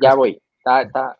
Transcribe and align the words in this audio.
Ya 0.00 0.14
voy. 0.14 0.42
Está, 0.58 0.82
está. 0.82 1.18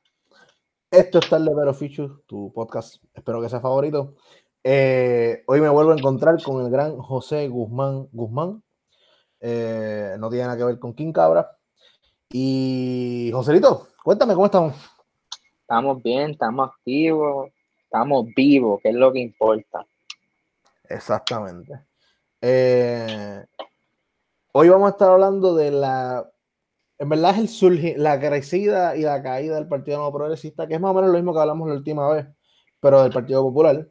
Esto 0.90 1.18
es 1.18 1.28
Tarde 1.28 1.50
Pero 1.56 1.74
Fichu, 1.74 2.22
tu 2.26 2.52
podcast, 2.52 3.02
espero 3.14 3.40
que 3.40 3.48
sea 3.48 3.60
favorito. 3.60 4.16
Eh, 4.62 5.42
hoy 5.46 5.60
me 5.60 5.68
vuelvo 5.68 5.92
a 5.92 5.96
encontrar 5.96 6.40
con 6.42 6.64
el 6.64 6.70
gran 6.70 6.98
José 6.98 7.48
Guzmán 7.48 8.08
Guzmán. 8.12 8.62
Eh, 9.40 10.16
no 10.18 10.28
tiene 10.28 10.44
nada 10.44 10.56
que 10.56 10.64
ver 10.64 10.78
con 10.78 10.94
King 10.94 11.12
Cabra. 11.12 11.56
Y 12.30 13.30
Joselito, 13.32 13.88
cuéntame 14.04 14.34
cómo 14.34 14.46
estamos. 14.46 14.74
Estamos 15.62 16.02
bien, 16.02 16.32
estamos 16.32 16.70
activos, 16.70 17.50
estamos 17.82 18.26
vivos, 18.36 18.80
que 18.82 18.90
es 18.90 18.94
lo 18.94 19.12
que 19.12 19.20
importa. 19.20 19.86
Exactamente. 20.88 21.80
Eh, 22.42 23.44
hoy 24.52 24.68
vamos 24.68 24.88
a 24.88 24.90
estar 24.90 25.10
hablando 25.10 25.54
de 25.54 25.70
la 25.70 26.30
en 26.98 27.08
verdad 27.08 27.32
es 27.32 27.38
el 27.38 27.48
surge, 27.48 27.94
la 27.98 28.18
crecida 28.20 28.96
y 28.96 29.02
la 29.02 29.22
caída 29.22 29.56
del 29.56 29.68
Partido 29.68 29.98
Nuevo 29.98 30.18
Progresista, 30.18 30.66
que 30.66 30.74
es 30.74 30.80
más 30.80 30.92
o 30.92 30.94
menos 30.94 31.10
lo 31.10 31.16
mismo 31.16 31.34
que 31.34 31.40
hablamos 31.40 31.68
la 31.68 31.74
última 31.74 32.08
vez, 32.12 32.26
pero 32.80 33.02
del 33.02 33.12
Partido 33.12 33.42
Popular. 33.42 33.88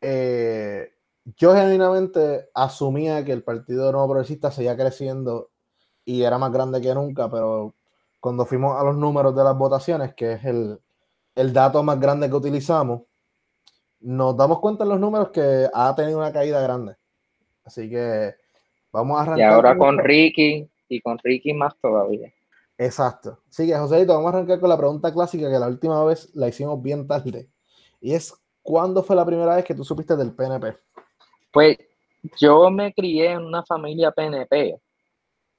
Eh, 0.00 0.90
yo 1.36 1.54
genuinamente 1.54 2.48
asumía 2.54 3.24
que 3.24 3.32
el 3.32 3.42
Partido 3.42 3.90
Nuevo 3.92 4.08
Progresista 4.08 4.50
seguía 4.50 4.76
creciendo 4.76 5.50
y 6.04 6.22
era 6.22 6.38
más 6.38 6.52
grande 6.52 6.80
que 6.80 6.94
nunca, 6.94 7.30
pero 7.30 7.74
cuando 8.20 8.46
fuimos 8.46 8.78
a 8.80 8.84
los 8.84 8.96
números 8.96 9.34
de 9.36 9.44
las 9.44 9.56
votaciones, 9.56 10.14
que 10.14 10.32
es 10.32 10.44
el, 10.44 10.78
el 11.34 11.52
dato 11.52 11.82
más 11.82 12.00
grande 12.00 12.28
que 12.28 12.36
utilizamos, 12.36 13.02
nos 14.00 14.36
damos 14.36 14.60
cuenta 14.60 14.84
en 14.84 14.90
los 14.90 15.00
números 15.00 15.30
que 15.30 15.68
ha 15.72 15.94
tenido 15.94 16.18
una 16.18 16.32
caída 16.32 16.60
grande. 16.60 16.96
Así 17.64 17.88
que 17.88 18.34
vamos 18.92 19.18
a 19.18 19.22
arrancar. 19.22 19.38
Y 19.38 19.42
ahora 19.42 19.76
con 19.76 19.98
Ricky, 19.98 20.68
y 20.94 21.00
con 21.00 21.18
Ricky 21.18 21.52
más 21.52 21.74
todavía. 21.80 22.32
Exacto. 22.78 23.38
Así 23.48 23.66
que, 23.66 23.74
Joséito, 23.74 24.14
vamos 24.14 24.32
a 24.32 24.36
arrancar 24.36 24.60
con 24.60 24.68
la 24.68 24.78
pregunta 24.78 25.12
clásica 25.12 25.50
que 25.50 25.58
la 25.58 25.68
última 25.68 26.04
vez 26.04 26.34
la 26.34 26.48
hicimos 26.48 26.82
bien 26.82 27.06
tarde. 27.06 27.48
Y 28.00 28.14
es, 28.14 28.34
¿cuándo 28.62 29.02
fue 29.02 29.16
la 29.16 29.24
primera 29.24 29.56
vez 29.56 29.64
que 29.64 29.74
tú 29.74 29.84
supiste 29.84 30.16
del 30.16 30.32
PNP? 30.32 30.74
Pues 31.52 31.78
yo 32.38 32.70
me 32.70 32.92
crié 32.92 33.32
en 33.32 33.44
una 33.44 33.64
familia 33.64 34.10
PNP 34.10 34.78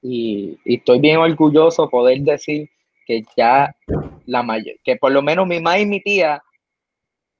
y, 0.02 0.58
estoy 0.64 1.00
bien 1.00 1.18
orgulloso 1.18 1.88
poder 1.88 2.20
decir 2.20 2.68
que 3.06 3.24
ya 3.36 3.74
la 4.26 4.42
mayor, 4.42 4.76
que 4.84 4.96
por 4.96 5.12
lo 5.12 5.22
menos 5.22 5.46
mi 5.46 5.60
mamá 5.60 5.78
y 5.78 5.86
mi 5.86 6.02
tía 6.02 6.42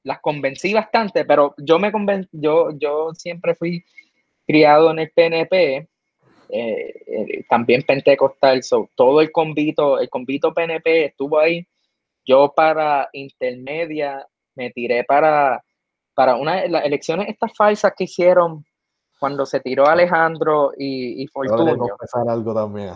las 0.04 0.20
convencí 0.20 0.72
bastante, 0.72 1.24
pero 1.24 1.54
yo 1.58 1.78
me 1.78 1.90
conven, 1.90 2.28
yo, 2.30 2.70
yo 2.78 3.12
siempre 3.14 3.56
fui 3.56 3.84
criado 4.46 4.92
en 4.92 5.00
el 5.00 5.10
PNP 5.10 5.88
eh, 6.48 6.94
eh, 7.06 7.44
también 7.48 7.82
pentecostal, 7.82 8.62
todo 8.94 9.20
el 9.20 9.32
convito, 9.32 9.98
el 9.98 10.08
convito 10.08 10.52
PNP 10.52 11.06
estuvo 11.06 11.38
ahí. 11.38 11.66
Yo 12.24 12.52
para 12.54 13.08
intermedia 13.12 14.26
me 14.54 14.70
tiré 14.70 15.04
para, 15.04 15.62
para 16.14 16.36
una 16.36 16.62
de 16.62 16.68
las 16.68 16.84
elecciones 16.84 17.28
estas 17.28 17.52
falsas 17.56 17.92
que 17.96 18.04
hicieron 18.04 18.64
cuando 19.18 19.46
se 19.46 19.60
tiró 19.60 19.86
Alejandro 19.86 20.72
y, 20.76 21.22
y 21.22 21.26
Fortunio. 21.28 21.96
algo 22.28 22.54
también, 22.54 22.90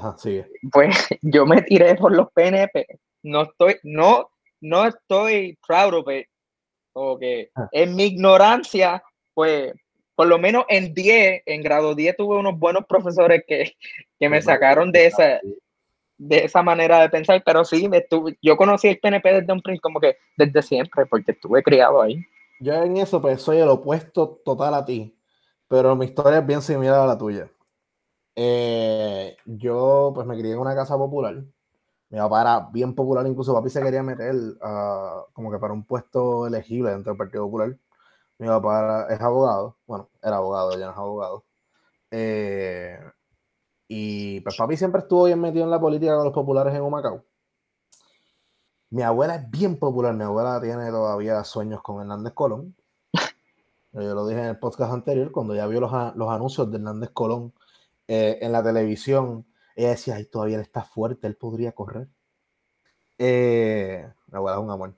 Pues 0.73 1.09
yo 1.23 1.47
me 1.47 1.63
tiré 1.63 1.95
por 1.95 2.15
los 2.15 2.31
PNP. 2.33 2.87
No 3.23 3.43
estoy, 3.43 3.77
no, 3.85 4.31
no 4.61 4.87
estoy 4.87 5.59
proud 5.67 5.95
of 5.95 6.09
it. 6.09 6.27
que 7.19 7.51
ah. 7.55 7.69
en 7.73 7.97
mi 7.97 8.05
ignorancia, 8.05 9.03
pues 9.35 9.73
por 10.21 10.27
lo 10.27 10.39
menos 10.39 10.67
en 10.69 10.93
10, 10.93 11.45
en 11.47 11.63
grado 11.63 11.95
10 11.95 12.15
tuve 12.15 12.37
unos 12.37 12.59
buenos 12.59 12.85
profesores 12.85 13.43
que, 13.49 13.75
que 14.19 14.29
me 14.29 14.43
sacaron 14.43 14.93
de 14.93 15.07
esa, 15.07 15.41
de 16.19 16.45
esa 16.45 16.63
manera 16.63 17.01
de 17.01 17.09
pensar, 17.09 17.43
pero 17.43 17.65
sí, 17.65 17.89
me 17.89 17.97
estuve, 17.97 18.37
yo 18.43 18.55
conocí 18.55 18.89
el 18.89 19.01
PNP 19.01 19.41
desde 19.41 19.51
un 19.51 19.63
principio, 19.63 19.81
como 19.81 19.99
que 19.99 20.19
desde 20.37 20.61
siempre, 20.61 21.07
porque 21.07 21.33
estuve 21.33 21.63
criado 21.63 22.03
ahí. 22.03 22.23
Yo 22.61 22.75
en 22.83 22.99
eso 22.99 23.23
pues 23.23 23.41
soy 23.41 23.61
el 23.61 23.69
opuesto 23.71 24.43
total 24.45 24.75
a 24.75 24.85
ti, 24.85 25.17
pero 25.69 25.97
mi 25.97 26.05
historia 26.05 26.41
es 26.41 26.47
bien 26.47 26.61
similar 26.61 27.01
a 27.01 27.07
la 27.07 27.17
tuya. 27.17 27.51
Eh, 28.37 29.39
yo 29.47 30.13
pues 30.15 30.27
me 30.27 30.37
crié 30.37 30.53
en 30.53 30.59
una 30.59 30.75
casa 30.75 30.99
popular, 30.99 31.37
mi 32.11 32.19
papá 32.19 32.43
era 32.43 32.69
bien 32.71 32.95
popular, 32.95 33.27
incluso 33.27 33.55
papi 33.55 33.71
se 33.71 33.83
quería 33.83 34.03
meter 34.03 34.35
uh, 34.35 35.33
como 35.33 35.51
que 35.51 35.59
para 35.59 35.73
un 35.73 35.83
puesto 35.83 36.47
elegible 36.47 36.91
dentro 36.91 37.11
del 37.11 37.17
Partido 37.17 37.45
Popular 37.45 37.75
mi 38.41 38.47
papá 38.47 39.07
es 39.11 39.21
abogado, 39.21 39.77
bueno, 39.87 40.09
era 40.23 40.37
abogado, 40.39 40.73
ya 40.73 40.87
no 40.87 40.93
es 40.93 40.99
abogado. 40.99 41.45
Eh, 42.11 42.99
y 43.87 44.41
pues 44.41 44.57
papi 44.57 44.79
siempre 44.79 45.03
estuvo 45.03 45.25
bien 45.25 45.41
metido 45.41 45.65
en 45.65 45.71
la 45.71 45.79
política 45.79 46.17
con 46.17 46.25
los 46.25 46.33
populares 46.33 46.75
en 46.75 46.81
Humacao. 46.81 47.23
Mi 48.89 49.03
abuela 49.03 49.35
es 49.37 49.51
bien 49.51 49.79
popular, 49.79 50.15
mi 50.15 50.25
abuela 50.25 50.59
tiene 50.59 50.89
todavía 50.91 51.45
sueños 51.45 51.83
con 51.83 52.01
Hernández 52.01 52.33
Colón. 52.33 52.75
Yo 53.93 54.15
lo 54.15 54.27
dije 54.27 54.41
en 54.41 54.47
el 54.47 54.59
podcast 54.59 54.95
anterior, 54.95 55.31
cuando 55.33 55.55
ya 55.55 55.67
vio 55.67 55.81
los, 55.81 55.93
anuncios 55.93 56.71
de 56.71 56.79
Hernández 56.79 57.11
Colón 57.11 57.53
eh, 58.09 58.39
en 58.41 58.53
la 58.53 58.63
televisión, 58.63 59.47
ella 59.77 59.91
decía, 59.91 60.15
ay, 60.15 60.25
todavía 60.25 60.57
él 60.57 60.63
está 60.63 60.83
fuerte, 60.83 61.27
él 61.27 61.37
podría 61.37 61.73
correr. 61.73 62.09
Eh, 63.19 64.11
mi 64.29 64.37
abuela 64.39 64.57
es 64.57 64.65
un 64.65 64.71
amor. 64.71 64.95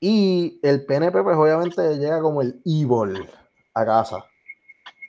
Y 0.00 0.60
el 0.62 0.84
PNP, 0.86 1.22
pues 1.22 1.36
obviamente 1.36 1.98
llega 1.98 2.20
como 2.20 2.40
el 2.42 2.60
evil 2.64 3.28
a 3.74 3.84
casa. 3.84 4.24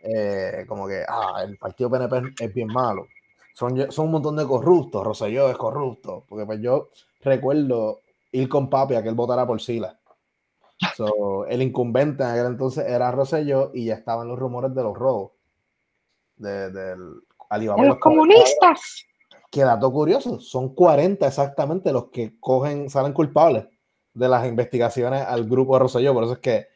Eh, 0.02 0.66
como 0.68 0.88
que, 0.88 1.04
ah, 1.08 1.44
el 1.44 1.58
partido 1.58 1.90
PNP 1.90 2.34
es 2.40 2.54
bien 2.54 2.68
malo. 2.68 3.08
Son, 3.54 3.92
son 3.92 4.06
un 4.06 4.12
montón 4.14 4.36
de 4.36 4.48
corruptos. 4.48 5.04
Rosselló 5.04 5.50
es 5.50 5.58
corrupto. 5.58 6.26
Porque 6.28 6.46
pues 6.46 6.60
yo 6.62 6.90
recuerdo 7.22 8.02
ir 8.32 8.50
con 8.50 8.70
papi 8.70 8.96
a 8.96 9.04
que 9.04 9.10
él 9.10 9.16
votara 9.16 9.46
por 9.46 9.62
Sila. 9.62 10.00
el 11.50 11.62
incumbente 11.62 12.24
en 12.24 12.30
aquel 12.30 12.46
entonces 12.48 12.86
era 12.88 13.12
Rosselló 13.12 13.72
y 13.74 13.86
ya 13.86 13.96
estaban 13.96 14.28
los 14.28 14.40
rumores 14.40 14.74
de 14.74 14.84
los 14.84 14.98
robos. 14.98 15.32
De, 16.38 16.72
del 16.72 17.22
Alibaba. 17.50 17.82
De 17.82 17.90
los 17.90 18.00
comunistas. 18.00 19.06
Qué 19.52 19.62
dato 19.62 19.92
curioso. 19.92 20.40
Son 20.40 20.74
40 20.74 21.28
exactamente 21.28 21.92
los 21.92 22.06
que 22.10 22.40
cogen, 22.40 22.90
salen 22.90 23.14
culpables 23.14 23.68
de 24.14 24.28
las 24.28 24.46
investigaciones 24.46 25.26
al 25.26 25.46
grupo 25.46 25.74
de 25.74 25.80
Rosselló. 25.80 26.14
Por 26.14 26.24
eso 26.24 26.34
es 26.34 26.40
que 26.40 26.68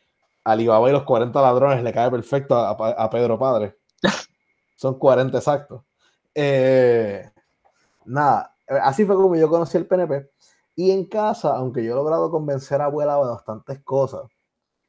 Alibaba 0.43 0.89
y 0.89 0.91
los 0.91 1.03
40 1.03 1.41
ladrones 1.41 1.83
le 1.83 1.93
cae 1.93 2.11
perfecto 2.11 2.55
a, 2.55 3.09
Pedro 3.09 3.39
Padre. 3.39 3.77
Son 4.75 4.97
40 4.97 5.37
exactos. 5.37 5.83
Eh, 6.35 7.29
nada, 8.05 8.55
así 8.67 9.05
fue 9.05 9.15
como 9.15 9.35
yo 9.35 9.49
conocí 9.49 9.77
el 9.77 9.87
PNP. 9.87 10.29
Y 10.75 10.91
en 10.91 11.05
casa, 11.05 11.55
aunque 11.55 11.83
yo 11.83 11.93
he 11.93 11.95
logrado 11.95 12.31
convencer 12.31 12.81
a 12.81 12.85
abuela 12.85 13.15
de 13.15 13.29
bastantes 13.29 13.79
cosas, 13.83 14.23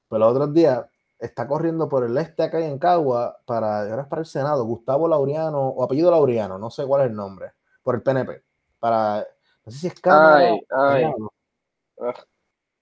pero 0.08 0.20
los 0.20 0.32
otros 0.32 0.54
días 0.54 0.86
está 1.18 1.46
corriendo 1.46 1.88
por 1.88 2.04
el 2.04 2.16
este 2.16 2.42
acá 2.42 2.58
en 2.60 2.78
Cagua 2.78 3.38
para, 3.44 3.82
ahora 3.82 4.08
para 4.08 4.20
el 4.20 4.26
Senado, 4.26 4.64
Gustavo 4.64 5.08
Laureano, 5.08 5.68
o 5.68 5.84
apellido 5.84 6.10
Laureano, 6.10 6.58
no 6.58 6.70
sé 6.70 6.86
cuál 6.86 7.02
es 7.02 7.10
el 7.10 7.16
nombre, 7.16 7.52
por 7.82 7.94
el 7.94 8.02
PNP. 8.02 8.42
Para, 8.80 9.26
no 9.64 9.72
sé 9.72 9.78
si 9.78 9.86
es 9.88 10.00
Cámara. 10.00 10.56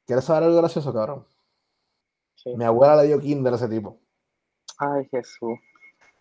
¿Quieres 0.06 0.24
saber 0.24 0.44
algo 0.44 0.56
gracioso, 0.56 0.92
cabrón? 0.92 1.24
Mi 2.44 2.64
abuela 2.64 2.96
le 2.96 3.08
dio 3.08 3.20
kinder 3.20 3.52
a 3.52 3.56
ese 3.56 3.68
tipo. 3.68 3.98
Ay, 4.78 5.06
Jesús. 5.10 5.58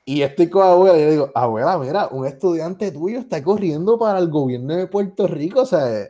Y 0.06 0.22
estoy 0.22 0.50
con 0.50 0.64
abuela 0.64 0.97
y 0.97 1.02
le 1.02 1.12
digo, 1.12 1.31
abuela, 1.34 1.78
mira, 1.78 2.08
un 2.08 2.25
estudiante 2.25 2.91
tuyo 2.91 3.20
está 3.20 3.44
corriendo 3.44 3.97
para 3.97 4.20
el 4.20 4.30
gobierno 4.30 4.75
de 4.75 4.88
Puerto 4.88 5.28
Rico, 5.28 5.62
o 5.62 5.66
sea, 5.66 6.09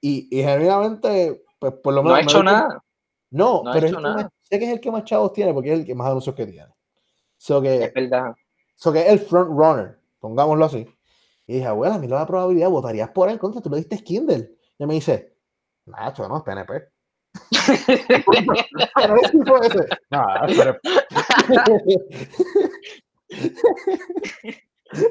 y, 0.00 0.28
y 0.30 0.42
genuinamente, 0.42 1.44
pues 1.58 1.74
por 1.74 1.94
lo 1.94 2.02
menos... 2.02 2.12
No 2.12 2.16
ha 2.16 2.22
hecho 2.22 2.42
nada. 2.42 2.84
No, 3.30 3.62
pero 3.72 3.88
sé 4.42 4.58
que 4.58 4.64
es 4.64 4.72
el 4.72 4.80
que 4.80 4.90
más 4.90 5.04
chavos 5.04 5.32
tiene 5.32 5.54
porque 5.54 5.72
es 5.72 5.80
el 5.80 5.86
que 5.86 5.94
más 5.94 6.08
anuncios 6.08 6.34
que 6.34 6.46
tiene. 6.46 6.72
So 7.36 7.62
que, 7.62 7.84
es 7.84 7.94
verdad. 7.94 8.34
So 8.74 8.92
que 8.92 9.00
es 9.00 9.08
el 9.08 9.20
front 9.20 9.50
runner, 9.50 9.98
pongámoslo 10.18 10.64
así. 10.64 10.86
Y 11.46 11.54
dije, 11.54 11.66
abuela, 11.66 11.98
mira 11.98 12.18
la 12.18 12.26
probabilidad, 12.26 12.70
votarías 12.70 13.10
por 13.10 13.28
él 13.28 13.38
contra, 13.38 13.60
tú 13.60 13.70
le 13.70 13.78
diste 13.78 14.02
Kindle. 14.02 14.56
Y 14.78 14.86
me 14.86 14.94
dice, 14.94 15.36
Nacho, 15.90 16.28
no, 16.28 16.38
es 16.38 16.42
PNP. 16.44 16.90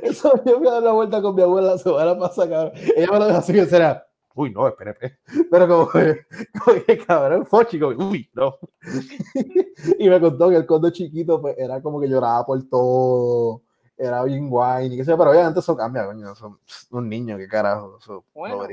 Eso 0.03 0.33
yo 0.45 0.59
me 0.59 0.67
he 0.67 0.69
dado 0.69 0.81
la 0.81 0.91
vuelta 0.91 1.21
con 1.21 1.35
mi 1.35 1.41
abuela 1.41 1.71
la 1.71 1.77
semana 1.77 2.17
pasada, 2.17 2.49
cabrón. 2.49 2.73
Ella 2.95 3.11
me 3.11 3.19
lo 3.19 3.27
dijo 3.27 3.37
así 3.37 3.53
que 3.53 3.65
será. 3.65 4.05
Uy, 4.35 4.51
no, 4.51 4.67
es 4.67 4.73
PNP. 4.75 5.19
Pero 5.49 5.67
como, 5.67 5.89
como 5.89 6.85
que 6.85 6.97
cabrón, 7.05 7.45
fochi, 7.45 7.79
como, 7.79 8.09
uy, 8.09 8.29
no. 8.33 8.57
y 9.99 10.09
me 10.09 10.19
contó 10.19 10.49
que 10.49 10.55
el 10.55 10.65
conde 10.65 10.91
chiquito 10.91 11.41
pues, 11.41 11.57
era 11.57 11.81
como 11.81 11.99
que 11.99 12.07
lloraba 12.07 12.45
por 12.45 12.61
todo. 12.69 13.63
Era 13.97 14.23
bien 14.23 14.49
guay, 14.49 14.93
y 14.93 14.97
qué 14.97 15.03
sé, 15.03 15.17
pero 15.17 15.31
obviamente 15.31 15.59
eso 15.59 15.75
cambia, 15.75 16.05
coño. 16.05 16.33
Son 16.35 16.57
un 16.91 17.09
niño, 17.09 17.37
qué 17.37 17.47
carajo. 17.47 17.97
Eso 17.99 18.25
bueno. 18.33 18.63
no 18.63 18.67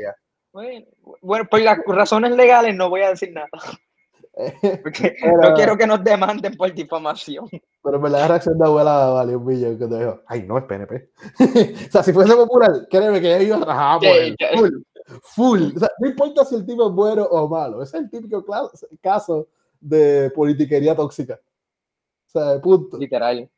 Bueno, 1.20 1.46
por 1.48 1.60
las 1.60 1.78
razones 1.86 2.34
legales 2.34 2.74
no 2.74 2.88
voy 2.88 3.02
a 3.02 3.10
decir 3.10 3.32
nada. 3.32 3.48
Porque 4.82 5.16
no 5.22 5.54
quiero 5.54 5.76
que 5.76 5.86
nos 5.86 6.04
demanden 6.04 6.56
por 6.56 6.72
difamación. 6.74 7.48
Pero 7.82 8.00
me 8.00 8.10
la 8.10 8.28
reacción 8.28 8.58
de 8.58 8.66
abuela 8.66 9.06
vale 9.06 9.34
un 9.34 9.46
millón 9.46 9.78
te 9.78 9.86
dijo, 9.86 10.20
ay, 10.26 10.42
no 10.42 10.58
es 10.58 10.64
PNP. 10.64 11.10
o 11.88 11.90
sea, 11.90 12.02
si 12.02 12.12
fuese 12.12 12.34
popular, 12.34 12.86
créeme 12.90 13.20
que 13.20 13.46
yo 13.46 13.56
a 13.56 13.64
rajar 13.64 13.98
por 13.98 14.08
él. 14.08 14.36
Full. 15.22 15.76
O 15.76 15.78
sea, 15.78 15.88
no 15.98 16.08
importa 16.08 16.44
si 16.44 16.54
el 16.54 16.66
tipo 16.66 16.86
es 16.86 16.92
bueno 16.92 17.24
o 17.24 17.48
malo. 17.48 17.82
Ese 17.82 17.96
es 17.96 18.02
el 18.04 18.10
típico 18.10 18.44
caso 19.00 19.48
de 19.80 20.30
politiquería 20.34 20.94
tóxica. 20.94 21.40
O 22.26 22.30
sea, 22.30 22.60
punto. 22.60 22.98
Literal. 22.98 23.48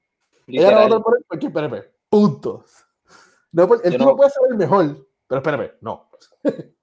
Ella 0.46 0.70
no 0.70 0.82
votó 0.82 1.02
por 1.02 1.16
él 1.16 1.24
porque 1.28 1.50
PNP. 1.50 1.90
Punto. 2.08 2.64
No, 3.50 3.66
pues, 3.66 3.84
el 3.84 3.96
tipo 3.96 4.16
puede 4.16 4.30
ser 4.30 4.42
el 4.50 4.56
mejor, 4.56 5.06
pero 5.26 5.42
PNP, 5.42 5.78
no. 5.80 6.08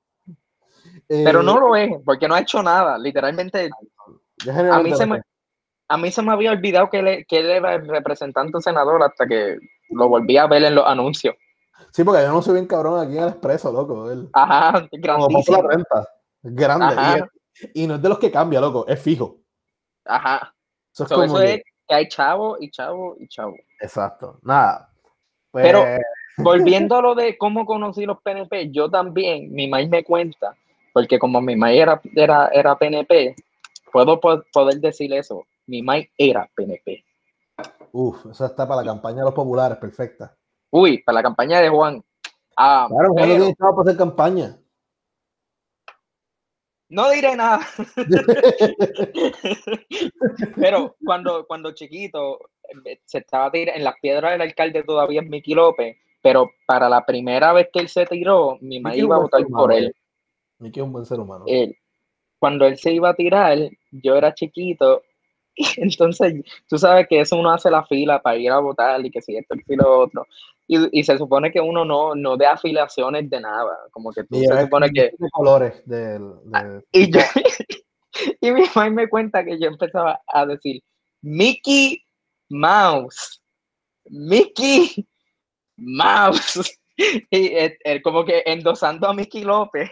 pero 1.07 1.43
no 1.43 1.59
lo 1.59 1.75
es, 1.75 1.91
porque 2.03 2.27
no 2.27 2.35
ha 2.35 2.41
hecho 2.41 2.61
nada. 2.61 2.97
Literalmente. 2.97 3.69
A 4.71 4.79
mí, 4.79 4.93
se 4.95 5.05
me, 5.05 5.21
a 5.87 5.97
mí 5.97 6.11
se 6.11 6.21
me 6.21 6.31
había 6.31 6.51
olvidado 6.51 6.89
que 6.89 6.99
él, 6.99 7.25
que 7.27 7.39
él 7.39 7.49
era 7.49 7.75
el 7.75 7.87
representante 7.87 8.59
senador 8.61 9.03
hasta 9.03 9.25
que 9.25 9.57
lo 9.89 10.09
volví 10.09 10.37
a 10.37 10.47
ver 10.47 10.63
en 10.63 10.75
los 10.75 10.85
anuncios. 10.85 11.35
Sí, 11.91 12.03
porque 12.03 12.21
yo 12.21 12.31
no 12.31 12.41
soy 12.41 12.55
bien 12.55 12.67
cabrón 12.67 12.99
aquí 12.99 13.17
en 13.17 13.23
el 13.23 13.29
expreso, 13.29 13.71
loco. 13.71 14.11
Él, 14.11 14.29
Ajá, 14.33 14.87
grandísimo. 14.91 15.61
la 15.61 15.69
renta. 15.69 16.09
Grande. 16.43 17.27
Y, 17.73 17.87
no 17.87 17.95
es 17.95 18.01
de 18.01 18.09
los 18.09 18.19
que 18.19 18.31
cambia, 18.31 18.59
loco, 18.59 18.85
es 18.87 19.01
fijo. 19.01 19.37
Ajá. 20.05 20.53
Eso 20.93 21.41
es, 21.41 21.61
que... 21.87 21.95
hay 21.95 22.07
chavo 22.07 22.57
y 22.59 22.69
chavo 22.69 23.15
y 23.19 23.27
chavo. 23.27 23.55
Exacto. 23.79 24.39
Nada. 24.43 24.89
Pero 25.51 25.81
pues, 25.81 26.01
volviendo 26.37 26.97
a 26.97 27.01
lo 27.01 27.15
de 27.15 27.37
cómo 27.37 27.65
conocí 27.65 28.05
los 28.05 28.21
PNP, 28.21 28.71
yo 28.71 28.89
también, 28.89 29.53
mi 29.53 29.67
maíz 29.67 29.89
me 29.89 30.03
cuenta, 30.03 30.55
porque 30.95 31.19
como 31.19 31.41
mi 31.41 31.57
maíz 31.57 31.81
era, 31.81 32.01
era, 32.15 32.47
era 32.53 32.77
PNP, 32.77 33.35
puedo 33.91 34.17
poder 34.17 34.79
decir 34.79 35.13
eso. 35.13 35.45
Mi 35.67 35.81
maíz 35.81 36.09
era 36.17 36.49
PNP. 36.55 37.03
Uf, 37.91 38.27
eso 38.27 38.45
está 38.45 38.65
para 38.65 38.79
la 38.79 38.93
campaña 38.93 39.17
de 39.17 39.25
los 39.25 39.33
populares, 39.33 39.77
perfecta. 39.77 40.33
Uy, 40.71 41.03
para 41.03 41.17
la 41.17 41.23
campaña 41.23 41.59
de 41.59 41.67
Juan. 41.67 42.01
Ah, 42.55 42.87
claro, 42.89 43.11
Juan 43.11 43.27
pero, 43.27 43.45
no 43.45 43.75
para 43.75 43.81
hacer 43.81 43.97
campaña. 43.97 44.57
No 46.87 47.09
diré 47.09 47.35
nada. 47.35 47.59
pero 50.55 50.95
cuando, 51.03 51.45
cuando 51.45 51.73
chiquito 51.73 52.39
se 53.03 53.17
estaba 53.17 53.51
tirando 53.51 53.79
en 53.79 53.83
las 53.83 53.95
piedras 54.01 54.31
del 54.31 54.43
alcalde 54.43 54.83
todavía 54.83 55.19
es 55.19 55.27
Miki 55.27 55.55
López, 55.55 55.97
pero 56.21 56.51
para 56.65 56.87
la 56.87 57.05
primera 57.05 57.51
vez 57.51 57.67
que 57.73 57.81
él 57.81 57.89
se 57.89 58.05
tiró, 58.05 58.57
mi 58.61 58.79
madre 58.79 58.99
iba 58.99 59.17
a 59.17 59.19
votar 59.19 59.45
por 59.47 59.73
él. 59.73 59.93
Miki 60.59 60.79
es 60.79 60.85
un 60.85 60.93
buen 60.93 61.05
ser 61.05 61.19
humano. 61.19 61.45
cuando 62.39 62.65
él 62.65 62.77
se 62.77 62.93
iba 62.93 63.09
a 63.09 63.15
tirar, 63.15 63.57
yo 63.91 64.15
era 64.15 64.33
chiquito 64.33 65.01
entonces, 65.77 66.33
tú 66.67 66.77
sabes 66.77 67.07
que 67.07 67.21
eso 67.21 67.37
uno 67.37 67.51
hace 67.51 67.69
la 67.69 67.85
fila 67.85 68.21
para 68.21 68.37
ir 68.37 68.51
a 68.51 68.59
votar 68.59 69.05
y 69.05 69.11
que 69.11 69.21
si 69.21 69.37
esto 69.37 69.55
y 69.55 69.75
lo 69.75 69.99
otro. 69.99 70.25
Y, 70.67 70.99
y, 70.99 71.03
se 71.03 71.17
supone 71.17 71.51
que 71.51 71.61
uno 71.61 71.85
no, 71.85 72.15
no 72.15 72.37
de 72.37 72.47
afiliaciones 72.47 73.29
de 73.29 73.39
nada. 73.39 73.77
Como 73.91 74.11
que 74.11 74.23
tú 74.23 74.39
se 74.39 74.61
supone 74.61 74.89
que. 74.89 75.11
De 75.17 75.29
colores 75.31 75.81
del. 75.85 76.23
Ah, 76.53 76.79
y, 76.91 77.11
yo, 77.11 77.19
y 78.41 78.51
mi 78.51 78.63
mamá 78.73 78.89
me 78.89 79.07
cuenta 79.07 79.45
que 79.45 79.59
yo 79.59 79.67
empezaba 79.67 80.19
a 80.27 80.45
decir 80.45 80.81
Mickey 81.21 82.03
Mouse. 82.49 83.41
Mickey 84.05 85.07
Mouse. 85.77 86.77
Y 87.29 87.51
él, 87.53 88.01
como 88.01 88.23
que 88.23 88.41
endosando 88.45 89.09
a 89.09 89.13
Mickey 89.13 89.43
López 89.43 89.91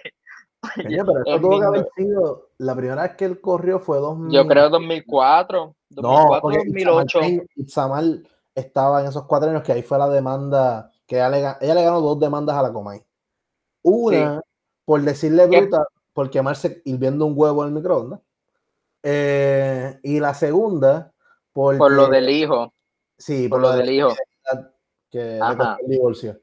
pero 0.76 1.42
tuvo 1.42 1.60
que 1.60 1.66
haber 1.66 1.90
sido 1.96 2.50
la 2.58 2.76
primera 2.76 3.04
vez 3.04 3.16
que 3.16 3.26
él 3.26 3.42
corrió 3.42 3.80
fue 3.80 3.98
2000. 3.98 4.34
Yo 4.34 4.48
creo 4.48 4.70
2004, 4.70 5.76
2004 5.90 6.50
no, 6.50 6.62
2008. 6.64 7.20
Itzamar 7.56 8.04
estaba 8.56 9.02
en 9.02 9.08
esos 9.08 9.26
cuatro 9.26 9.50
años 9.50 9.64
que 9.64 9.72
ahí 9.72 9.84
fue 9.84 9.98
la 9.98 10.10
demanda 10.10 10.92
que 11.06 11.16
ella 11.16 11.30
le, 11.30 11.38
ella 11.40 11.76
le 11.76 11.84
ganó 11.84 12.02
dos 12.02 12.20
demandas 12.20 12.56
a 12.56 12.62
la 12.62 12.72
Comay. 12.72 13.04
Una 13.82 14.42
por 14.86 15.02
decirle 15.02 15.48
bruta 15.48 15.86
por 16.14 16.30
quemarse 16.30 16.82
hirviendo 16.86 17.26
un 17.26 17.34
huevo 17.36 17.64
en 17.64 17.70
el 17.70 17.76
microondas. 17.76 18.20
Eh, 19.04 20.00
y 20.04 20.20
la 20.20 20.34
segunda 20.34 21.12
por 21.52 21.92
lo 21.92 22.08
del 22.08 22.30
hijo. 22.30 22.74
Sí, 23.18 23.48
por, 23.48 23.62
lo, 23.62 23.72
del 23.74 23.92
hijo. 23.92 24.10
Que 25.10 25.38
el 25.38 25.88
divorcio 25.88 26.43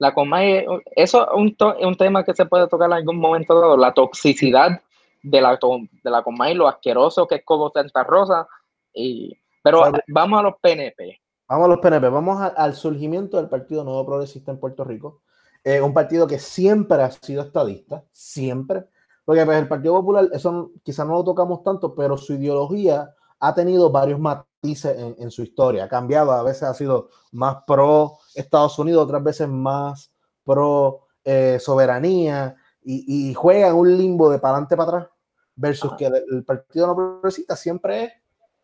la 0.00 0.14
Comay, 0.14 0.64
eso 0.96 1.28
es 1.30 1.84
un, 1.84 1.94
tema 1.94 2.24
que 2.24 2.32
se 2.32 2.46
puede 2.46 2.66
tocar 2.68 2.86
en 2.88 2.94
algún 2.94 3.18
momento 3.18 3.60
dado, 3.60 3.76
la 3.76 3.92
toxicidad 3.92 4.80
de 5.22 5.40
la, 5.42 5.58
de 6.02 6.10
la 6.10 6.22
Comay, 6.22 6.54
lo 6.54 6.66
asqueroso 6.66 7.26
que 7.26 7.36
es 7.36 7.44
como 7.44 7.70
Santa 7.70 8.02
Rosa. 8.02 8.48
Y, 8.94 9.38
pero 9.62 9.92
vamos 10.08 10.40
a 10.40 10.42
los 10.42 10.54
PNP. 10.58 11.20
Vamos 11.46 11.66
a 11.66 11.68
los 11.68 11.78
PNP, 11.80 12.08
vamos 12.08 12.40
al 12.56 12.74
surgimiento 12.74 13.36
del 13.36 13.50
Partido 13.50 13.84
Nuevo 13.84 14.06
Progresista 14.06 14.50
en 14.50 14.58
Puerto 14.58 14.84
Rico. 14.84 15.20
Eh, 15.62 15.82
un 15.82 15.92
partido 15.92 16.26
que 16.26 16.38
siempre 16.38 17.02
ha 17.02 17.10
sido 17.10 17.42
estadista, 17.42 18.02
siempre. 18.10 18.86
Porque 19.26 19.44
pues, 19.44 19.58
el 19.58 19.68
Partido 19.68 19.92
Popular, 19.96 20.28
eso 20.32 20.72
quizás 20.82 21.06
no 21.06 21.12
lo 21.12 21.24
tocamos 21.24 21.62
tanto, 21.62 21.94
pero 21.94 22.16
su 22.16 22.32
ideología 22.32 23.14
ha 23.40 23.54
tenido 23.54 23.90
varios 23.90 24.20
matices 24.20 24.96
en, 25.18 25.30
su 25.30 25.42
historia. 25.42 25.84
Ha 25.84 25.88
cambiado, 25.88 26.30
a 26.32 26.42
veces 26.42 26.64
ha 26.64 26.74
sido 26.74 27.08
más 27.32 27.64
pro 27.66 28.18
Estados 28.34 28.78
Unidos, 28.78 29.04
otras 29.04 29.24
veces 29.24 29.48
más 29.48 30.12
pro 30.44 31.06
eh, 31.24 31.58
soberanía 31.58 32.54
y, 32.82 33.32
juega 33.34 33.68
en 33.68 33.74
un 33.74 33.96
limbo 33.96 34.30
de 34.30 34.38
para 34.38 34.54
adelante 34.54 34.76
para 34.76 34.88
atrás 34.88 35.08
versus 35.54 35.94
que 35.96 36.06
el, 36.06 36.44
Partido 36.44 36.86
No 36.86 36.94
Progresista 36.94 37.56
siempre 37.56 38.04
es 38.04 38.12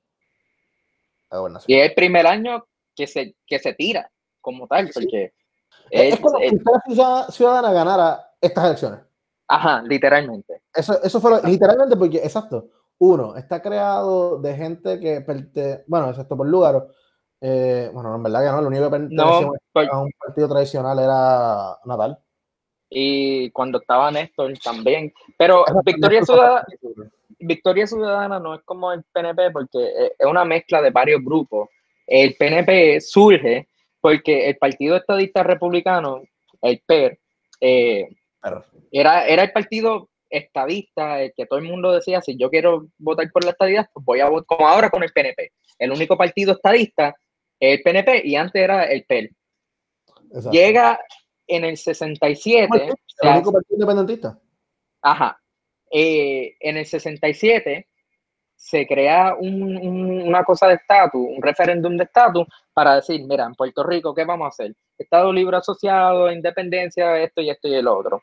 Y 1.66 1.78
es 1.78 1.88
el 1.88 1.94
primer 1.94 2.26
año 2.26 2.66
que 2.94 3.06
se, 3.06 3.36
que 3.46 3.58
se 3.58 3.72
tira 3.72 4.12
como 4.42 4.66
tal, 4.66 4.90
porque... 4.92 5.32
Es, 5.88 6.20
como 6.20 6.38
si 6.86 6.94
la 6.96 7.28
ciudadana 7.30 7.72
ganara 7.72 8.34
estas 8.42 8.66
elecciones. 8.66 9.00
Ajá, 9.48 9.80
literalmente. 9.80 10.60
Eso, 10.74 11.02
eso 11.02 11.18
fue 11.18 11.40
literalmente 11.44 11.96
porque, 11.96 12.18
exacto, 12.18 12.68
uno, 13.04 13.34
está 13.34 13.60
creado 13.60 14.38
de 14.38 14.54
gente 14.54 15.00
que, 15.00 15.24
bueno, 15.88 16.10
excepto 16.10 16.36
por 16.36 16.46
lugar, 16.46 16.86
eh, 17.40 17.90
bueno, 17.92 18.14
en 18.14 18.22
verdad 18.22 18.44
que 18.44 18.52
no, 18.52 18.60
lo 18.60 18.68
único 18.68 18.84
que 18.84 18.90
pertenecía 18.90 19.90
a 19.90 20.00
un 20.00 20.12
partido 20.12 20.48
tradicional 20.48 20.98
era 21.00 21.78
Natal. 21.84 22.16
Y 22.88 23.50
cuando 23.50 23.80
estaba 23.80 24.12
Néstor 24.12 24.52
también. 24.62 25.12
Pero 25.36 25.64
Victoria 25.84 26.22
Ciudadana, 26.22 26.64
Victoria 27.40 27.86
Ciudadana 27.88 28.38
no 28.38 28.54
es 28.54 28.60
como 28.64 28.92
el 28.92 29.02
PNP 29.12 29.50
porque 29.50 30.12
es 30.16 30.26
una 30.26 30.44
mezcla 30.44 30.80
de 30.80 30.90
varios 30.90 31.24
grupos. 31.24 31.70
El 32.06 32.36
PNP 32.36 33.00
surge 33.00 33.66
porque 34.00 34.48
el 34.48 34.58
Partido 34.58 34.94
Estadista 34.94 35.42
Republicano, 35.42 36.22
el 36.60 36.80
PER, 36.86 37.18
eh, 37.60 38.08
era, 38.92 39.26
era 39.26 39.42
el 39.42 39.50
partido 39.50 40.08
estadista, 40.32 41.20
el 41.20 41.32
que 41.36 41.46
todo 41.46 41.58
el 41.58 41.66
mundo 41.66 41.92
decía, 41.92 42.20
si 42.20 42.36
yo 42.36 42.50
quiero 42.50 42.88
votar 42.98 43.30
por 43.30 43.44
la 43.44 43.50
estadidad, 43.50 43.88
pues 43.92 44.04
voy 44.04 44.20
a 44.20 44.28
votar 44.28 44.46
como 44.46 44.66
ahora 44.66 44.90
con 44.90 45.02
el 45.02 45.12
PNP. 45.12 45.52
El 45.78 45.92
único 45.92 46.16
partido 46.16 46.52
estadista 46.52 47.14
es 47.60 47.78
el 47.78 47.82
PNP 47.82 48.22
y 48.26 48.36
antes 48.36 48.62
era 48.62 48.84
el 48.84 49.04
PEL. 49.04 49.30
Llega 50.50 50.98
en 51.46 51.64
el 51.64 51.76
67. 51.76 52.92
¿El 53.20 53.30
único 53.30 53.52
partido 53.52 53.76
independentista? 53.76 54.38
Ajá. 55.02 55.38
Eh, 55.90 56.56
en 56.58 56.78
el 56.78 56.86
67 56.86 57.86
se 58.56 58.86
crea 58.86 59.34
una 59.38 60.44
cosa 60.44 60.68
de 60.68 60.74
estatus, 60.74 61.20
un 61.20 61.42
referéndum 61.42 61.96
de 61.96 62.04
estatus 62.04 62.46
para 62.72 62.94
decir, 62.94 63.20
mira, 63.26 63.44
en 63.44 63.54
Puerto 63.54 63.82
Rico, 63.82 64.14
¿qué 64.14 64.24
vamos 64.24 64.46
a 64.46 64.48
hacer? 64.48 64.74
Estado 64.96 65.32
libre 65.32 65.56
asociado, 65.56 66.30
independencia, 66.30 67.18
esto 67.18 67.42
y 67.42 67.50
esto 67.50 67.66
y 67.66 67.74
el 67.74 67.88
otro. 67.88 68.22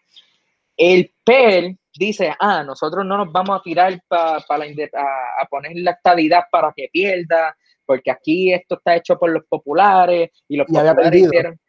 El 0.78 1.14
PEL 1.26 1.78
dice, 2.00 2.34
ah, 2.40 2.64
nosotros 2.64 3.06
no 3.06 3.18
nos 3.18 3.32
vamos 3.32 3.60
a 3.60 3.62
tirar 3.62 4.00
para 4.08 4.38
a, 4.38 5.46
poner 5.50 5.74
la 5.76 5.92
estabilidad 5.92 6.44
para 6.50 6.72
que 6.76 6.88
pierda, 6.92 7.56
porque 7.86 8.10
aquí 8.10 8.54
esto 8.54 8.76
está 8.76 8.96
hecho 8.96 9.20
por 9.20 9.30
los 9.32 9.44
populares 9.46 10.30
y 10.48 10.56
los 10.56 10.66
populares 10.66 11.14
hicieron. 11.14 11.60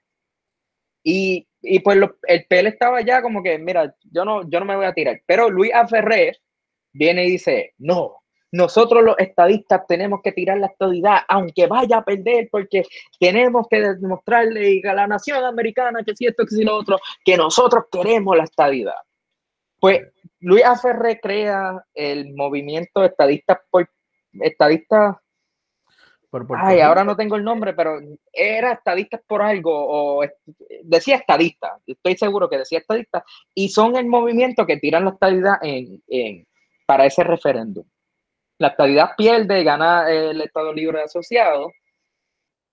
Y, 1.02 1.48
y 1.62 1.80
pues 1.80 1.98
el 2.28 2.46
PEL 2.46 2.68
estaba 2.68 3.00
ya 3.00 3.20
como 3.22 3.42
que, 3.42 3.58
mira, 3.58 3.92
yo 4.04 4.24
no, 4.24 4.48
yo 4.48 4.60
no 4.60 4.66
me 4.66 4.76
voy 4.76 4.86
a 4.86 4.94
tirar. 4.94 5.20
Pero 5.26 5.50
Luis 5.50 5.72
Aferrer 5.74 6.38
viene 6.92 7.24
y 7.24 7.32
dice, 7.32 7.74
no, 7.78 8.22
nosotros 8.52 9.02
los 9.02 9.18
estadistas 9.18 9.82
tenemos 9.88 10.20
que 10.22 10.32
tirar 10.32 10.58
la 10.58 10.66
estadidad, 10.66 11.18
aunque 11.28 11.66
vaya 11.66 11.98
a 11.98 12.04
perder, 12.04 12.48
porque 12.52 12.84
tenemos 13.18 13.66
que 13.68 13.80
demostrarle 13.80 14.80
a 14.88 14.94
la 14.94 15.06
nación 15.08 15.42
americana 15.44 16.04
que 16.04 16.14
si 16.14 16.26
esto, 16.26 16.44
que 16.44 16.54
si 16.54 16.62
lo 16.62 16.76
otro, 16.76 16.98
que 17.24 17.36
nosotros 17.36 17.84
queremos 17.90 18.36
la 18.36 18.44
estadidad. 18.44 18.94
Pues 19.80 20.02
Luis 20.40 20.64
Aferre 20.64 21.18
crea 21.20 21.82
el 21.94 22.34
movimiento 22.34 23.02
estadista 23.02 23.60
por 23.70 23.88
estadista. 24.32 25.20
Ay, 26.56 26.80
ahora 26.80 27.02
no 27.02 27.16
tengo 27.16 27.34
el 27.34 27.42
nombre, 27.42 27.72
pero 27.72 27.98
era 28.32 28.72
estadista 28.72 29.20
por 29.26 29.42
algo, 29.42 29.72
o 29.72 30.24
decía 30.84 31.16
estadista, 31.16 31.80
estoy 31.84 32.16
seguro 32.16 32.48
que 32.48 32.58
decía 32.58 32.78
estadista, 32.78 33.24
y 33.52 33.68
son 33.68 33.96
el 33.96 34.06
movimiento 34.06 34.64
que 34.64 34.76
tiran 34.76 35.06
la 35.06 35.10
estadidad 35.10 35.54
en, 35.60 36.46
para 36.86 37.06
ese 37.06 37.24
referéndum. 37.24 37.84
La 38.58 38.68
estadidad 38.68 39.16
pierde, 39.16 39.64
gana 39.64 40.08
el 40.08 40.40
Estado 40.40 40.72
Libre 40.72 41.02
Asociado, 41.02 41.72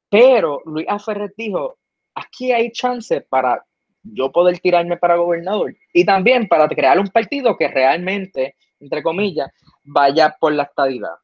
pero 0.08 0.62
Luis 0.66 0.86
Aferre 0.88 1.34
dijo, 1.36 1.80
aquí 2.14 2.52
hay 2.52 2.72
chance 2.72 3.22
para 3.22 3.66
yo 4.14 4.32
poder 4.32 4.60
tirarme 4.60 4.98
para 4.98 5.16
gobernador 5.16 5.76
y 5.94 6.06
también 6.06 6.48
para 6.48 6.68
crear 6.68 7.00
un 7.00 7.08
partido 7.08 7.58
que 7.58 7.68
realmente, 7.68 8.56
entre 8.80 9.04
comillas, 9.04 9.50
vaya 9.84 10.36
por 10.40 10.54
la 10.54 10.64
estadidad. 10.64 11.16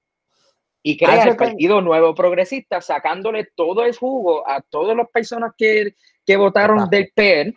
Y 0.81 0.97
crea 0.97 1.23
el 1.23 1.37
Partido 1.37 1.79
Nuevo 1.79 2.13
Progresista, 2.13 2.81
sacándole 2.81 3.47
todo 3.55 3.85
el 3.85 3.95
jugo 3.95 4.47
a 4.47 4.61
todas 4.61 4.97
las 4.97 5.09
personas 5.09 5.53
que, 5.57 5.95
que 6.25 6.35
votaron 6.35 6.89
del 6.89 7.09
PER 7.15 7.53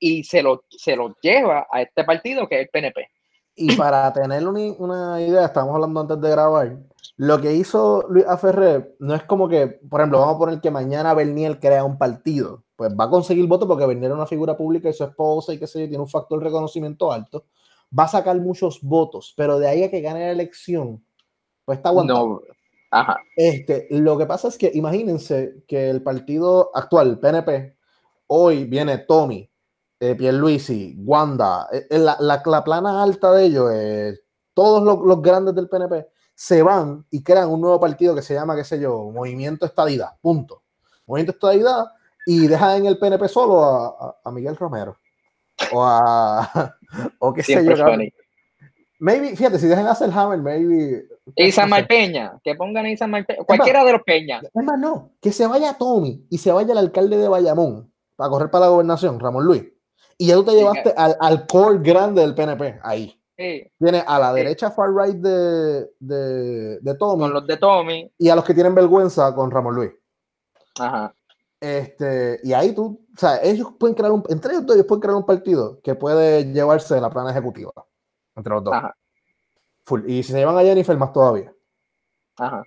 y 0.00 0.24
se 0.24 0.42
lo, 0.42 0.64
se 0.68 0.96
lo 0.96 1.16
lleva 1.20 1.68
a 1.70 1.82
este 1.82 2.02
partido 2.02 2.48
que 2.48 2.56
es 2.56 2.62
el 2.62 2.68
PNP. 2.68 3.08
Y 3.54 3.74
para 3.76 4.12
tener 4.12 4.46
una, 4.46 4.60
una 4.78 5.22
idea, 5.22 5.46
estamos 5.46 5.74
hablando 5.74 6.00
antes 6.00 6.20
de 6.20 6.30
grabar, 6.30 6.76
lo 7.16 7.40
que 7.40 7.54
hizo 7.54 8.04
Luis 8.08 8.26
Aferrer 8.26 8.96
no 8.98 9.14
es 9.14 9.22
como 9.22 9.48
que, 9.48 9.68
por 9.68 10.00
ejemplo, 10.00 10.20
vamos 10.20 10.34
a 10.34 10.38
poner 10.38 10.60
que 10.60 10.70
mañana 10.70 11.14
Bernier 11.14 11.58
crea 11.58 11.84
un 11.84 11.96
partido 11.96 12.65
pues 12.76 12.92
va 12.92 13.04
a 13.04 13.10
conseguir 13.10 13.46
votos 13.46 13.66
porque 13.66 13.86
Bernier 13.86 14.10
es 14.10 14.16
una 14.16 14.26
figura 14.26 14.56
pública 14.56 14.88
y 14.88 14.92
su 14.92 15.04
esposa 15.04 15.54
y 15.54 15.58
que 15.58 15.66
se 15.66 15.88
tiene 15.88 16.02
un 16.02 16.08
factor 16.08 16.38
de 16.38 16.44
reconocimiento 16.44 17.10
alto, 17.10 17.46
va 17.98 18.04
a 18.04 18.08
sacar 18.08 18.38
muchos 18.38 18.80
votos, 18.82 19.32
pero 19.36 19.58
de 19.58 19.66
ahí 19.66 19.82
a 19.82 19.90
que 19.90 20.00
gane 20.02 20.20
la 20.20 20.30
elección, 20.30 21.02
pues 21.64 21.78
está 21.78 21.88
aguantando. 21.88 22.42
Ajá. 22.90 23.16
Este, 23.34 23.88
lo 23.90 24.16
que 24.16 24.26
pasa 24.26 24.48
es 24.48 24.56
que 24.56 24.70
imagínense 24.72 25.64
que 25.66 25.90
el 25.90 26.02
partido 26.02 26.70
actual, 26.74 27.18
PNP, 27.18 27.76
hoy 28.28 28.64
viene 28.64 28.98
Tommy, 28.98 29.50
eh, 29.98 30.14
Pierluisi, 30.14 30.94
Wanda, 30.98 31.68
eh, 31.72 31.86
eh, 31.90 31.98
la, 31.98 32.16
la, 32.20 32.64
plana 32.64 33.02
alta 33.02 33.32
de 33.32 33.44
ellos, 33.44 33.70
eh, 33.72 34.18
todos 34.54 34.82
los, 34.82 35.00
los, 35.04 35.20
grandes 35.22 35.54
del 35.54 35.68
PNP, 35.68 36.06
se 36.34 36.62
van 36.62 37.04
y 37.10 37.22
crean 37.22 37.48
un 37.48 37.60
nuevo 37.60 37.80
partido 37.80 38.14
que 38.14 38.22
se 38.22 38.34
llama, 38.34 38.54
qué 38.54 38.64
sé 38.64 38.78
yo, 38.78 39.10
Movimiento 39.10 39.66
Estadidad, 39.66 40.16
punto. 40.20 40.62
Movimiento 41.06 41.32
Estadidad 41.32 41.86
y 42.26 42.48
deja 42.48 42.76
en 42.76 42.86
el 42.86 42.98
PNP 42.98 43.28
solo 43.28 43.64
a, 43.64 44.18
a, 44.22 44.30
Miguel 44.32 44.56
Romero. 44.56 44.98
O 45.72 45.82
a. 45.82 46.74
O 47.18 47.34
qué 47.34 47.42
sé 47.42 47.64
yo. 47.64 47.84
Maybe, 48.98 49.36
fíjate, 49.36 49.58
si 49.58 49.66
dejan 49.66 49.86
a 49.86 49.92
Hammer, 49.92 50.38
maybe. 50.38 51.06
Isa 51.34 51.66
Peña, 51.86 52.38
que 52.42 52.54
pongan 52.54 52.86
Isa 52.86 53.06
Peña, 53.06 53.26
cualquiera 53.46 53.84
de 53.84 53.92
los 53.92 54.02
Peña. 54.02 54.40
Es 54.42 54.64
más, 54.64 54.78
no, 54.78 55.12
que 55.20 55.32
se 55.32 55.46
vaya 55.46 55.74
Tommy 55.74 56.26
y 56.30 56.38
se 56.38 56.52
vaya 56.52 56.72
el 56.72 56.78
alcalde 56.78 57.18
de 57.18 57.28
Bayamón 57.28 57.92
para 58.14 58.30
correr 58.30 58.50
para 58.50 58.66
la 58.66 58.70
gobernación, 58.70 59.20
Ramón 59.20 59.44
Luis. 59.44 59.64
Y 60.16 60.28
ya 60.28 60.34
tú 60.34 60.44
te 60.44 60.52
llevaste 60.52 60.94
al, 60.96 61.14
al, 61.20 61.46
core 61.46 61.80
grande 61.80 62.22
del 62.22 62.34
PNP 62.34 62.80
ahí. 62.82 63.20
Sí. 63.36 63.70
Tiene 63.78 64.02
a 64.06 64.18
la 64.18 64.32
derecha 64.32 64.70
far 64.70 64.94
right 64.94 65.16
de, 65.16 65.90
de, 65.98 66.78
de 66.80 66.94
Tommy. 66.94 67.24
Con 67.24 67.34
los 67.34 67.46
de 67.46 67.56
Tommy. 67.58 68.10
Y 68.16 68.30
a 68.30 68.34
los 68.34 68.44
que 68.44 68.54
tienen 68.54 68.74
vergüenza 68.74 69.34
con 69.34 69.50
Ramón 69.50 69.74
Luis. 69.74 69.90
Ajá. 70.78 71.14
Este, 71.60 72.38
y 72.42 72.52
ahí 72.52 72.74
tú, 72.74 73.06
o 73.14 73.18
sea, 73.18 73.42
ellos 73.42 73.72
pueden 73.78 73.94
crear 73.94 74.12
un, 74.12 74.22
entre 74.28 74.52
ellos 74.52 74.66
dos, 74.66 74.76
ellos 74.76 74.86
pueden 74.86 75.00
crear 75.00 75.16
un 75.16 75.24
partido 75.24 75.80
que 75.82 75.94
puede 75.94 76.52
llevarse 76.52 77.00
la 77.00 77.10
plana 77.10 77.30
ejecutiva 77.30 77.72
entre 78.34 78.54
los 78.54 78.64
dos. 78.64 78.74
Y 80.06 80.22
si 80.22 80.32
se 80.32 80.38
llevan 80.38 80.58
a 80.58 80.62
Jennifer, 80.62 80.96
más 80.96 81.12
todavía. 81.12 81.54
Ajá. 82.36 82.64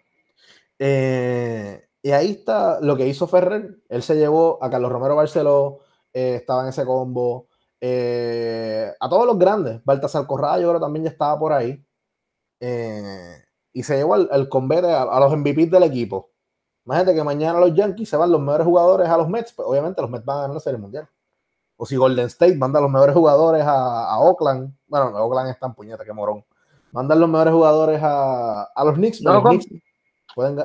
Eh, 0.79 1.85
y 2.01 2.11
ahí 2.11 2.31
está 2.31 2.79
lo 2.81 2.95
que 2.95 3.07
hizo 3.07 3.27
Ferrer. 3.27 3.81
Él 3.89 4.01
se 4.01 4.15
llevó 4.15 4.63
a 4.63 4.69
Carlos 4.69 4.91
Romero 4.91 5.15
Barceló, 5.15 5.79
eh, 6.13 6.35
estaba 6.35 6.63
en 6.63 6.69
ese 6.69 6.85
combo. 6.85 7.49
Eh, 7.81 8.91
a 8.99 9.09
todos 9.09 9.25
los 9.25 9.37
grandes. 9.37 9.83
Baltasar 9.83 10.25
Corral, 10.25 10.61
yo 10.61 10.69
creo 10.69 10.79
también 10.79 11.05
ya 11.05 11.11
estaba 11.11 11.37
por 11.37 11.53
ahí. 11.53 11.85
y 13.73 13.83
se 13.83 13.97
llevó 13.97 14.15
al, 14.15 14.29
al 14.31 14.49
convete 14.49 14.91
a, 14.91 15.03
a, 15.03 15.19
los 15.19 15.35
MVP 15.37 15.67
del 15.67 15.83
equipo. 15.83 16.31
Imagínate 16.85 17.15
que 17.15 17.23
mañana 17.23 17.59
los 17.59 17.73
Yankees 17.73 18.09
se 18.09 18.17
van 18.17 18.31
los 18.31 18.41
mejores 18.41 18.65
jugadores 18.65 19.09
a 19.09 19.17
los 19.17 19.29
Mets, 19.29 19.53
pues 19.53 19.67
obviamente 19.67 20.01
los 20.01 20.09
Mets 20.09 20.25
van 20.25 20.37
a 20.37 20.41
ganar 20.41 20.55
la 20.55 20.59
Serie 20.59 20.79
Mundial. 20.79 21.07
O 21.77 21.85
si 21.85 21.95
Golden 21.95 22.25
State 22.25 22.55
manda 22.55 22.81
los 22.81 22.91
mejores 22.91 23.15
jugadores 23.15 23.63
a, 23.65 24.19
Oakland, 24.19 24.73
bueno, 24.87 25.07
Oakland 25.15 25.49
está 25.49 25.67
en 25.67 25.73
puñeta, 25.73 26.03
qué 26.03 26.13
morón. 26.13 26.43
Mandan 26.91 27.19
los 27.19 27.29
mejores 27.29 27.53
jugadores 27.53 28.01
a, 28.03 28.63
a 28.63 28.83
los 28.83 28.95
Knicks. 28.95 29.21
No, 29.21 29.41
los 29.41 29.65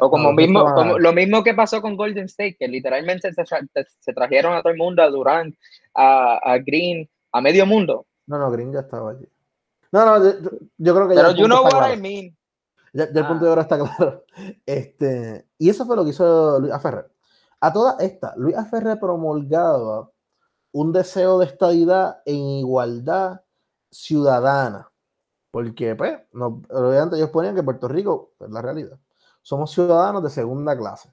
o 0.00 0.10
como, 0.10 0.32
mismo, 0.32 0.64
como 0.74 0.98
lo 0.98 1.12
mismo 1.12 1.42
que 1.42 1.54
pasó 1.54 1.80
con 1.80 1.96
Golden 1.96 2.26
State, 2.26 2.56
que 2.58 2.68
literalmente 2.68 3.32
se, 3.32 3.44
se 4.00 4.12
trajeron 4.12 4.54
a 4.54 4.62
todo 4.62 4.72
el 4.72 4.78
mundo, 4.78 5.02
a 5.02 5.08
Durant, 5.08 5.54
a, 5.94 6.38
a, 6.42 6.58
Green, 6.58 7.08
a 7.32 7.40
medio 7.40 7.66
mundo. 7.66 8.06
No, 8.26 8.38
no, 8.38 8.50
Green 8.50 8.72
ya 8.72 8.80
estaba 8.80 9.10
allí. 9.12 9.26
No, 9.90 10.04
no, 10.04 10.24
yo, 10.24 10.50
yo 10.78 10.94
creo 10.94 11.08
que 11.08 11.14
Pero 11.14 11.32
you 11.32 11.46
know 11.46 11.64
what 11.64 11.92
I 11.92 11.96
mean. 11.96 12.36
Ya, 12.94 13.04
el 13.04 13.26
punto 13.26 13.44
de 13.44 13.50
ahora 13.50 13.62
está 13.62 13.76
claro. 13.76 14.24
Este, 14.66 15.48
y 15.58 15.68
eso 15.68 15.84
fue 15.84 15.96
lo 15.96 16.04
que 16.04 16.10
hizo 16.10 16.60
Luis 16.60 16.72
Aferre. 16.72 17.06
A 17.60 17.72
toda 17.72 17.96
esta, 17.98 18.34
Luis 18.36 18.56
Aferre 18.56 18.96
promulgaba 18.96 20.10
un 20.72 20.92
deseo 20.92 21.38
de 21.38 21.46
estabilidad 21.46 22.22
en 22.24 22.36
igualdad 22.36 23.42
ciudadana. 23.90 24.90
Porque, 25.50 25.94
pues, 25.96 26.18
no, 26.32 26.62
obviamente 26.70 27.16
ellos 27.16 27.30
ponían 27.30 27.54
que 27.54 27.62
Puerto 27.62 27.88
Rico, 27.88 28.32
es 28.40 28.50
la 28.50 28.62
realidad, 28.62 28.98
somos 29.42 29.72
ciudadanos 29.72 30.22
de 30.22 30.30
segunda 30.30 30.76
clase. 30.76 31.12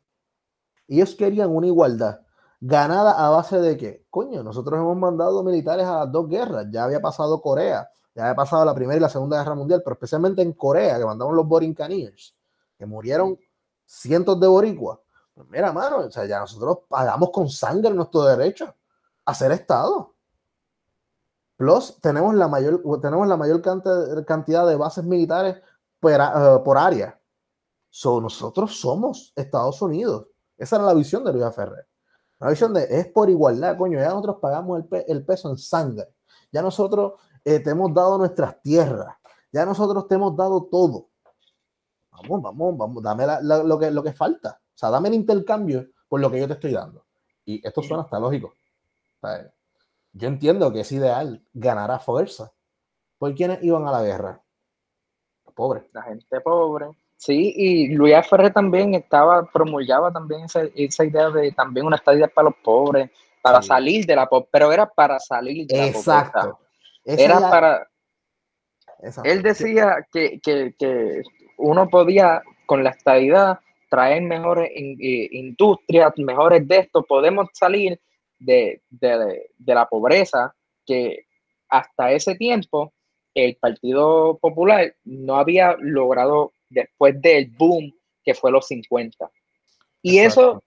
Ellos 0.87 1.15
querían 1.15 1.49
una 1.49 1.67
igualdad 1.67 2.21
ganada 2.59 3.13
a 3.25 3.29
base 3.31 3.59
de 3.59 3.75
que, 3.77 4.05
coño, 4.09 4.43
nosotros 4.43 4.79
hemos 4.79 4.97
mandado 4.97 5.43
militares 5.43 5.85
a 5.85 6.05
las 6.05 6.11
dos 6.11 6.27
guerras, 6.29 6.67
ya 6.71 6.83
había 6.83 7.01
pasado 7.01 7.41
Corea, 7.41 7.89
ya 8.13 8.23
había 8.23 8.35
pasado 8.35 8.65
la 8.65 8.75
Primera 8.75 8.97
y 8.97 8.99
la 8.99 9.09
Segunda 9.09 9.37
Guerra 9.37 9.55
Mundial, 9.55 9.81
pero 9.83 9.93
especialmente 9.93 10.41
en 10.41 10.53
Corea, 10.53 10.97
que 10.97 11.05
mandamos 11.05 11.33
los 11.33 11.47
Borincaneers, 11.47 12.35
que 12.77 12.85
murieron 12.85 13.39
cientos 13.85 14.39
de 14.39 14.47
boricuas. 14.47 14.99
Pues 15.33 15.47
mira, 15.49 15.71
mano, 15.71 15.99
o 15.99 16.11
sea, 16.11 16.25
ya 16.25 16.39
nosotros 16.39 16.79
pagamos 16.89 17.29
con 17.31 17.49
sangre 17.49 17.89
nuestro 17.91 18.23
derecho 18.23 18.75
a 19.25 19.33
ser 19.33 19.51
Estado. 19.53 20.13
Plus, 21.55 21.99
tenemos 22.01 22.33
la 22.35 22.47
mayor, 22.47 22.81
tenemos 23.01 23.27
la 23.27 23.37
mayor 23.37 23.61
cantidad 24.25 24.67
de 24.67 24.75
bases 24.75 25.03
militares 25.03 25.61
por, 25.99 26.11
uh, 26.11 26.63
por 26.63 26.77
área. 26.77 27.19
So, 27.89 28.19
nosotros 28.19 28.79
somos 28.79 29.31
Estados 29.35 29.81
Unidos. 29.81 30.27
Esa 30.57 30.77
era 30.77 30.85
la 30.85 30.93
visión 30.93 31.23
de 31.23 31.33
Luis 31.33 31.55
Ferrer. 31.55 31.87
La 32.39 32.49
visión 32.49 32.73
de 32.73 32.87
es 32.89 33.07
por 33.07 33.29
igualdad, 33.29 33.77
coño. 33.77 33.99
Ya 33.99 34.09
nosotros 34.09 34.37
pagamos 34.41 34.79
el, 34.79 34.85
pe 34.85 35.05
el 35.07 35.23
peso 35.23 35.49
en 35.49 35.57
sangre. 35.57 36.07
Ya 36.51 36.61
nosotros 36.61 37.13
eh, 37.43 37.59
te 37.59 37.69
hemos 37.71 37.93
dado 37.93 38.17
nuestras 38.17 38.61
tierras, 38.61 39.15
ya 39.51 39.65
nosotros 39.65 40.07
te 40.07 40.15
hemos 40.15 40.35
dado 40.35 40.63
todo. 40.63 41.09
Vamos, 42.11 42.41
vamos, 42.41 42.77
vamos, 42.77 43.03
dame 43.03 43.25
lo, 43.41 43.79
que, 43.79 43.91
lo 43.91 44.03
que 44.03 44.13
falta. 44.13 44.59
O 44.61 44.77
sea, 44.77 44.89
dame 44.89 45.09
el 45.09 45.15
intercambio 45.15 45.87
por 46.07 46.19
lo 46.19 46.29
que 46.29 46.39
yo 46.39 46.47
te 46.47 46.53
estoy 46.53 46.71
dando. 46.71 47.05
Y 47.45 47.65
esto 47.65 47.81
suena 47.81 48.03
hasta 48.03 48.19
lógico. 48.19 48.53
yo 50.13 50.27
entiendo 50.27 50.71
que 50.71 50.81
es 50.81 50.91
ideal 50.91 51.43
ganar 51.53 51.91
a 51.91 51.99
fuerza. 51.99 52.51
¿Por 53.17 53.33
quiénes 53.35 53.63
iban 53.63 53.87
a 53.87 53.91
la 53.91 54.03
guerra? 54.03 54.41
Los 55.45 55.53
pobres. 55.53 55.83
La 55.93 56.03
gente 56.03 56.41
pobre. 56.41 56.89
Sí, 57.17 57.53
y 57.55 57.89
Luis 57.89 58.15
Ferrer 58.27 58.51
también 58.51 58.95
estaba, 58.95 59.45
promulgaba 59.45 60.11
también 60.11 60.45
esa, 60.45 60.63
esa 60.73 61.05
idea 61.05 61.29
de 61.29 61.51
también 61.51 61.85
una 61.85 61.97
estadía 61.97 62.27
para 62.27 62.49
los 62.49 62.55
pobres, 62.63 63.11
para 63.43 63.61
salir 63.61 64.07
de 64.07 64.15
la 64.15 64.27
pobreza, 64.27 64.49
pero 64.51 64.71
era 64.71 64.89
para 64.89 65.19
salir 65.19 65.67
de 65.67 65.77
la 65.77 65.93
pobreza. 65.93 66.57
Era 67.05 67.39
para... 67.39 67.87
Él 69.23 69.41
decía 69.41 70.05
que, 70.11 70.39
que, 70.41 71.23
uno 71.57 71.89
podía 71.89 72.41
con 72.65 72.83
la 72.83 72.91
estabilidad 72.91 73.59
traer 73.89 74.21
mejores 74.21 74.71
industrias, 74.75 76.13
mejores 76.17 76.67
de 76.67 76.77
esto, 76.77 77.03
podemos 77.03 77.47
salir 77.53 77.99
de, 78.39 78.81
de, 78.89 79.49
de, 79.57 79.75
la 79.75 79.87
pobreza 79.87 80.55
que 80.85 81.25
hasta 81.67 82.11
ese 82.11 82.35
tiempo 82.35 82.93
el 83.33 83.55
Partido 83.57 84.37
Popular 84.39 84.95
no 85.03 85.35
había 85.35 85.75
logrado 85.79 86.53
después 86.69 87.19
del 87.21 87.51
boom 87.57 87.93
que 88.23 88.33
fue 88.33 88.51
los 88.51 88.67
50. 88.67 89.29
Y 90.01 90.19
eso, 90.19 90.63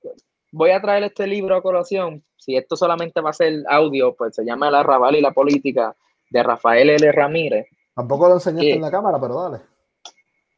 voy 0.52 0.70
a 0.70 0.80
traer 0.80 1.04
este 1.04 1.26
libro 1.26 1.56
a 1.56 1.62
colación, 1.62 2.24
si 2.36 2.56
esto 2.56 2.76
solamente 2.76 3.20
va 3.20 3.30
a 3.30 3.34
ser 3.34 3.64
audio, 3.68 4.14
pues 4.14 4.34
se 4.34 4.44
llama 4.44 4.68
El 4.68 4.76
arrabal 4.76 5.16
y 5.16 5.20
la 5.20 5.32
política 5.32 5.96
de 6.34 6.42
Rafael 6.42 6.90
L. 6.90 7.12
Ramírez. 7.12 7.68
Tampoco 7.94 8.26
lo 8.26 8.34
enseñaste 8.34 8.72
en 8.72 8.80
la 8.80 8.90
cámara, 8.90 9.20
pero 9.20 9.40
dale. 9.40 9.64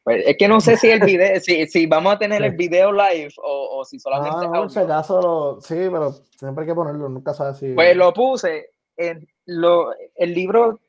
Pues 0.03 0.23
es 0.25 0.35
que 0.35 0.47
no 0.47 0.59
sé 0.59 0.75
si 0.75 0.89
el 0.89 1.01
video, 1.01 1.39
si, 1.39 1.67
si 1.67 1.85
vamos 1.85 2.15
a 2.15 2.17
tener 2.17 2.43
el 2.43 2.55
video 2.55 2.91
live 2.91 3.31
o, 3.37 3.77
o 3.79 3.85
si 3.85 3.99
solamente. 3.99 4.47
No, 4.47 4.53
no, 4.53 4.63
en 4.63 4.69
ese 4.69 4.87
caso, 4.87 5.59
sí, 5.61 5.75
pero 5.75 6.13
siempre 6.35 6.63
hay 6.63 6.69
que 6.69 6.75
ponerlo, 6.75 7.09
nunca 7.09 7.33
sabes 7.35 7.57
si. 7.57 7.73
Pues 7.73 7.95
lo 7.95 8.11
puse. 8.11 8.71
En 8.97 9.27
lo, 9.45 9.93
el 10.15 10.33
libro, 10.33 10.79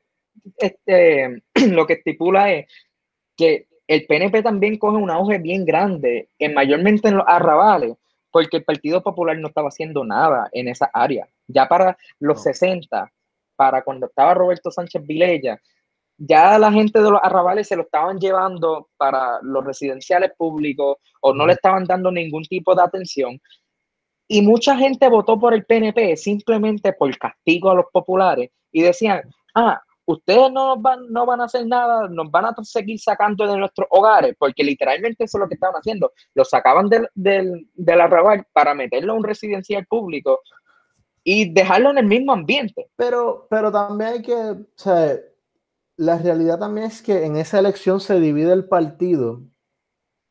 este, 0.57 1.43
lo 1.69 1.85
que 1.85 1.93
estipula 1.93 2.51
es 2.51 2.65
que 3.37 3.67
el 3.85 4.07
PNP 4.07 4.41
también 4.41 4.79
coge 4.79 4.97
un 4.97 5.11
auge 5.11 5.37
bien 5.37 5.65
grande, 5.65 6.29
en 6.39 6.55
mayormente 6.55 7.09
en 7.09 7.17
los 7.17 7.25
arrabales, 7.27 7.95
porque 8.31 8.57
el 8.57 8.63
Partido 8.63 9.03
Popular 9.03 9.37
no 9.37 9.49
estaba 9.49 9.67
haciendo 9.67 10.03
nada 10.03 10.49
en 10.51 10.67
esa 10.67 10.89
área. 10.91 11.27
Ya 11.47 11.67
para 11.67 11.95
los 12.19 12.41
60, 12.41 13.11
para 13.59 13.81
cuando 13.81 14.05
estaba 14.05 14.33
Roberto 14.33 14.71
Sánchez 14.71 15.05
Vilella, 15.05 15.59
ya 16.17 16.57
la 16.57 16.71
gente 16.71 17.01
de 17.01 17.11
los 17.11 17.19
arrabales 17.21 17.67
se 17.67 17.75
lo 17.75 17.81
estaban 17.81 18.17
llevando 18.17 18.87
para 18.95 19.41
los 19.41 19.65
residenciales 19.65 20.31
públicos 20.37 20.95
o 21.19 21.33
no 21.33 21.45
le 21.45 21.53
estaban 21.53 21.83
dando 21.83 22.09
ningún 22.09 22.43
tipo 22.43 22.73
de 22.73 22.83
atención. 22.83 23.37
Y 24.29 24.41
mucha 24.41 24.77
gente 24.77 25.09
votó 25.09 25.37
por 25.37 25.53
el 25.53 25.65
PNP 25.65 26.15
simplemente 26.15 26.93
por 26.93 27.17
castigo 27.17 27.69
a 27.69 27.75
los 27.75 27.87
populares 27.91 28.49
y 28.71 28.81
decían, 28.81 29.23
ah, 29.55 29.81
ustedes 30.05 30.53
no 30.53 30.77
van, 30.77 31.11
no 31.11 31.25
van 31.25 31.41
a 31.41 31.45
hacer 31.45 31.67
nada, 31.67 32.07
nos 32.07 32.31
van 32.31 32.45
a 32.45 32.55
seguir 32.63 32.97
sacando 32.97 33.45
de 33.45 33.57
nuestros 33.57 33.89
hogares, 33.91 34.37
porque 34.39 34.63
literalmente 34.63 35.25
eso 35.25 35.37
es 35.37 35.41
lo 35.41 35.49
que 35.49 35.55
estaban 35.55 35.75
haciendo. 35.75 36.13
Lo 36.33 36.45
sacaban 36.45 36.87
del, 36.87 37.09
del, 37.13 37.67
del 37.73 37.99
arrabal 37.99 38.45
para 38.53 38.73
meterlo 38.73 39.11
a 39.11 39.17
un 39.17 39.23
residencial 39.25 39.85
público 39.85 40.39
y 41.31 41.53
dejarlo 41.53 41.91
en 41.91 41.99
el 41.99 42.07
mismo 42.07 42.31
ambiente. 42.33 42.89
Pero, 42.95 43.45
pero 43.51 43.71
también 43.71 44.13
hay 44.13 44.21
que, 44.23 44.33
o 44.33 44.65
sea, 44.73 45.15
la 45.95 46.17
realidad 46.17 46.57
también 46.57 46.87
es 46.87 47.03
que 47.03 47.23
en 47.23 47.35
esa 47.37 47.59
elección 47.59 47.99
se 47.99 48.19
divide 48.19 48.51
el 48.51 48.65
partido. 48.65 49.43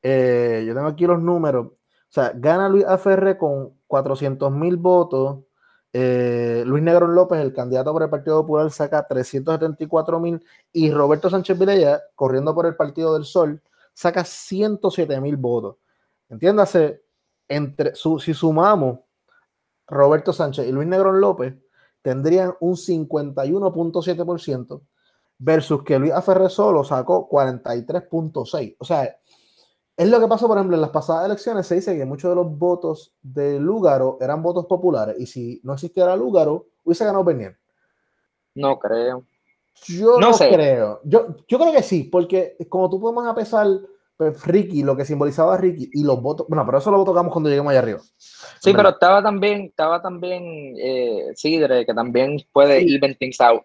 Eh, 0.02 0.64
yo 0.66 0.74
tengo 0.74 0.88
aquí 0.88 1.06
los 1.06 1.22
números. 1.22 1.66
O 1.68 1.74
sea, 2.08 2.32
gana 2.34 2.68
Luis 2.68 2.84
Aferre 2.84 3.38
con 3.38 3.78
400 3.86 4.50
mil 4.50 4.76
votos. 4.76 5.44
Eh, 5.92 6.64
Luis 6.66 6.82
Negrón 6.82 7.14
López, 7.14 7.38
el 7.42 7.52
candidato 7.52 7.92
por 7.92 8.02
el 8.02 8.10
Partido 8.10 8.40
Popular, 8.40 8.68
saca 8.72 9.06
374 9.06 10.18
mil. 10.18 10.44
Y 10.72 10.90
Roberto 10.90 11.30
Sánchez 11.30 11.56
Vilella, 11.56 12.02
corriendo 12.16 12.52
por 12.56 12.66
el 12.66 12.74
Partido 12.74 13.14
del 13.14 13.24
Sol, 13.24 13.62
saca 13.94 14.24
107 14.24 15.20
mil 15.20 15.36
votos. 15.36 15.76
Entiéndase, 16.28 17.04
entre, 17.46 17.94
si 17.94 18.34
sumamos 18.34 18.98
Roberto 19.88 20.32
Sánchez 20.32 20.66
y 20.66 20.72
Luis 20.72 20.86
Negrón 20.86 21.20
López, 21.20 21.54
tendrían 22.02 22.54
un 22.60 22.76
51.7% 22.76 24.80
versus 25.38 25.82
que 25.82 25.98
Luis 25.98 26.12
Aferre 26.12 26.48
solo 26.48 26.84
sacó 26.84 27.28
43.6. 27.28 28.76
O 28.78 28.84
sea, 28.84 29.18
es 29.96 30.08
lo 30.08 30.20
que 30.20 30.28
pasó, 30.28 30.46
por 30.46 30.56
ejemplo, 30.56 30.76
en 30.76 30.80
las 30.80 30.90
pasadas 30.90 31.26
elecciones 31.26 31.66
se 31.66 31.76
dice 31.76 31.96
que 31.96 32.04
muchos 32.04 32.30
de 32.30 32.36
los 32.36 32.56
votos 32.56 33.14
de 33.22 33.58
Lúgaro 33.58 34.18
eran 34.20 34.42
votos 34.42 34.66
populares 34.66 35.16
y 35.18 35.26
si 35.26 35.60
no 35.64 35.74
existiera 35.74 36.16
Lúgaro, 36.16 36.66
hubiese 36.84 37.04
ganado 37.04 37.24
Bernier. 37.24 37.56
No 38.54 38.78
creo. 38.78 39.24
Yo 39.86 40.18
no, 40.18 40.32
creo. 40.32 41.00
Yo, 41.04 41.36
yo 41.46 41.58
creo 41.58 41.72
que 41.72 41.82
sí, 41.82 42.04
porque 42.04 42.56
como 42.68 42.90
tú 42.90 43.00
podemos 43.00 43.26
a 43.26 43.34
pues, 44.18 44.44
Ricky, 44.44 44.82
lo 44.82 44.96
que 44.96 45.04
simbolizaba 45.04 45.54
a 45.54 45.56
Ricky 45.56 45.90
y 45.92 46.02
los 46.02 46.20
votos, 46.20 46.48
bueno, 46.48 46.66
pero 46.66 46.78
eso 46.78 46.90
lo 46.90 47.04
tocamos 47.04 47.32
cuando 47.32 47.48
lleguemos 47.48 47.70
allá 47.70 47.78
arriba. 47.78 48.00
Sí, 48.18 48.72
pero 48.74 48.88
estaba 48.88 49.22
también, 49.22 49.66
estaba 49.66 50.02
también 50.02 50.74
eh, 50.76 51.30
Sidre, 51.36 51.86
que 51.86 51.94
también 51.94 52.36
puede 52.52 52.82
ir 52.82 52.96
even 52.96 53.16
things 53.16 53.40
out. 53.40 53.62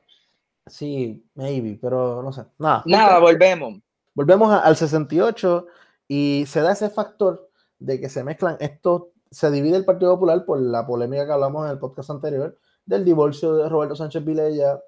Sí, 0.68 1.26
maybe, 1.34 1.80
pero 1.82 2.22
no 2.22 2.32
sé. 2.32 2.44
Nada, 2.60 2.84
Nada 2.86 3.18
volvemos. 3.18 3.82
Volvemos 4.14 4.54
al 4.54 4.76
68 4.76 5.66
y 6.08 6.46
se 6.48 6.62
da 6.62 6.74
ese 6.74 6.92
factor 6.92 7.50
de 7.80 8.00
que 8.00 8.08
se 8.08 8.24
mezclan 8.24 8.58
estos, 8.60 9.06
se 9.32 9.50
divide 9.50 9.76
el 9.76 9.86
Partido 9.86 10.14
Popular 10.14 10.46
por 10.46 10.62
la 10.62 10.86
polémica 10.86 11.26
que 11.26 11.32
hablamos 11.32 11.66
en 11.66 11.72
el 11.72 11.80
podcast 11.80 12.12
anterior 12.12 12.60
del 12.86 13.04
divorcio 13.04 13.56
de 13.56 13.70
Roberto 13.70 13.96
Sánchez 13.96 14.24
Vilella, 14.24 14.80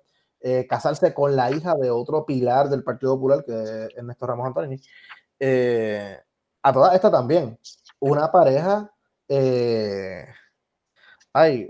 eh, 0.42 0.68
casarse 0.70 1.12
con 1.12 1.36
la 1.36 1.50
hija 1.50 1.74
de 1.74 1.90
otro 1.90 2.24
pilar 2.24 2.70
del 2.70 2.84
Partido 2.84 3.16
Popular, 3.16 3.44
que 3.44 3.64
es 3.64 3.98
Ernesto 3.98 4.28
Ramos 4.28 4.46
Antonini. 4.46 4.80
Eh, 5.40 6.18
a 6.64 6.74
toda 6.74 6.96
esta 6.96 7.12
también, 7.12 7.60
una 8.00 8.32
pareja, 8.32 8.92
eh, 9.28 10.28
ay, 11.34 11.70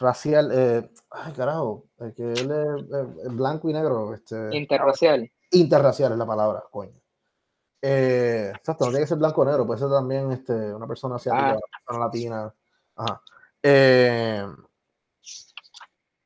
racial, 0.00 0.50
eh, 0.52 0.90
ay 1.10 1.32
carajo, 1.32 1.86
es 1.98 2.14
que 2.14 2.32
él 2.32 2.50
es, 2.50 3.34
blanco 3.34 3.68
y 3.68 3.72
negro. 3.72 4.14
Este, 4.14 4.56
interracial. 4.56 5.30
Interracial 5.50 6.12
es 6.12 6.18
la 6.18 6.26
palabra, 6.26 6.64
coño. 6.70 6.98
Eh, 7.82 8.52
exacto, 8.54 8.84
no 8.84 8.90
tiene 8.90 9.04
que 9.04 9.08
ser 9.08 9.18
blanco 9.18 9.40
o 9.40 9.44
negro, 9.44 9.66
puede 9.66 9.80
ser 9.80 9.88
también 9.88 10.30
este, 10.32 10.52
una 10.52 10.86
persona 10.86 11.16
asiática, 11.16 11.48
una 11.48 11.56
ah. 11.56 11.80
persona 11.86 12.04
latina. 12.04 12.54
Ajá. 12.96 13.22
Eh, 13.62 14.46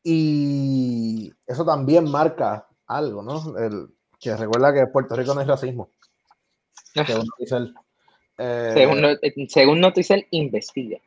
y 0.03 1.33
eso 1.47 1.65
también 1.65 2.11
marca 2.11 2.67
algo, 2.87 3.23
¿no? 3.23 3.57
El, 3.59 3.89
que 4.21 4.37
recuerda 4.37 4.73
que 4.73 4.87
Puerto 4.87 5.17
Rico 5.17 5.35
no 5.35 5.41
es 5.41 5.47
racismo. 5.47 5.91
Según 6.95 7.27
Noticel. 7.27 7.75
Eh, 8.39 8.71
según, 8.75 9.49
según 9.49 9.81
Noticel, 9.81 10.27
investiga. 10.31 10.99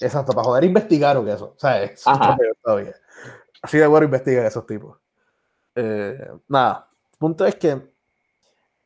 Exacto, 0.00 0.32
para 0.32 0.44
poder 0.44 0.64
investigar 0.64 1.16
o 1.16 1.24
que 1.24 1.32
eso. 1.32 1.54
O 1.56 1.58
sea, 1.58 1.82
es 1.82 2.04
Así 3.62 3.78
de 3.78 3.86
bueno 3.86 4.04
investigar 4.06 4.44
esos 4.44 4.66
tipos. 4.66 4.98
Eh, 5.74 6.30
nada, 6.48 6.88
el 7.12 7.18
punto 7.18 7.46
es 7.46 7.54
que 7.54 7.80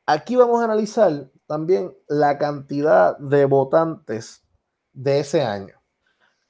aquí 0.05 0.37
vamos 0.37 0.61
a 0.61 0.65
analizar 0.65 1.31
también 1.47 1.97
la 2.09 2.37
cantidad 2.37 3.17
de 3.19 3.47
votantes 3.47 4.45
de 4.93 5.21
ese 5.21 5.41
año. 5.43 5.75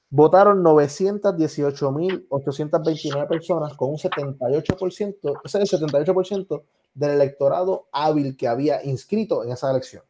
Votaron 0.08 0.64
918.829 0.64 3.28
personas 3.28 3.76
con 3.76 3.90
un 3.90 3.96
78%, 3.96 5.40
ese 5.44 5.62
es 5.62 5.72
el 5.72 5.80
78% 5.80 6.62
del 6.96 7.12
electorado 7.12 7.86
hábil 7.92 8.36
que 8.36 8.48
había 8.48 8.84
inscrito 8.84 9.44
en 9.44 9.52
esa 9.52 9.70
elección 9.70 10.02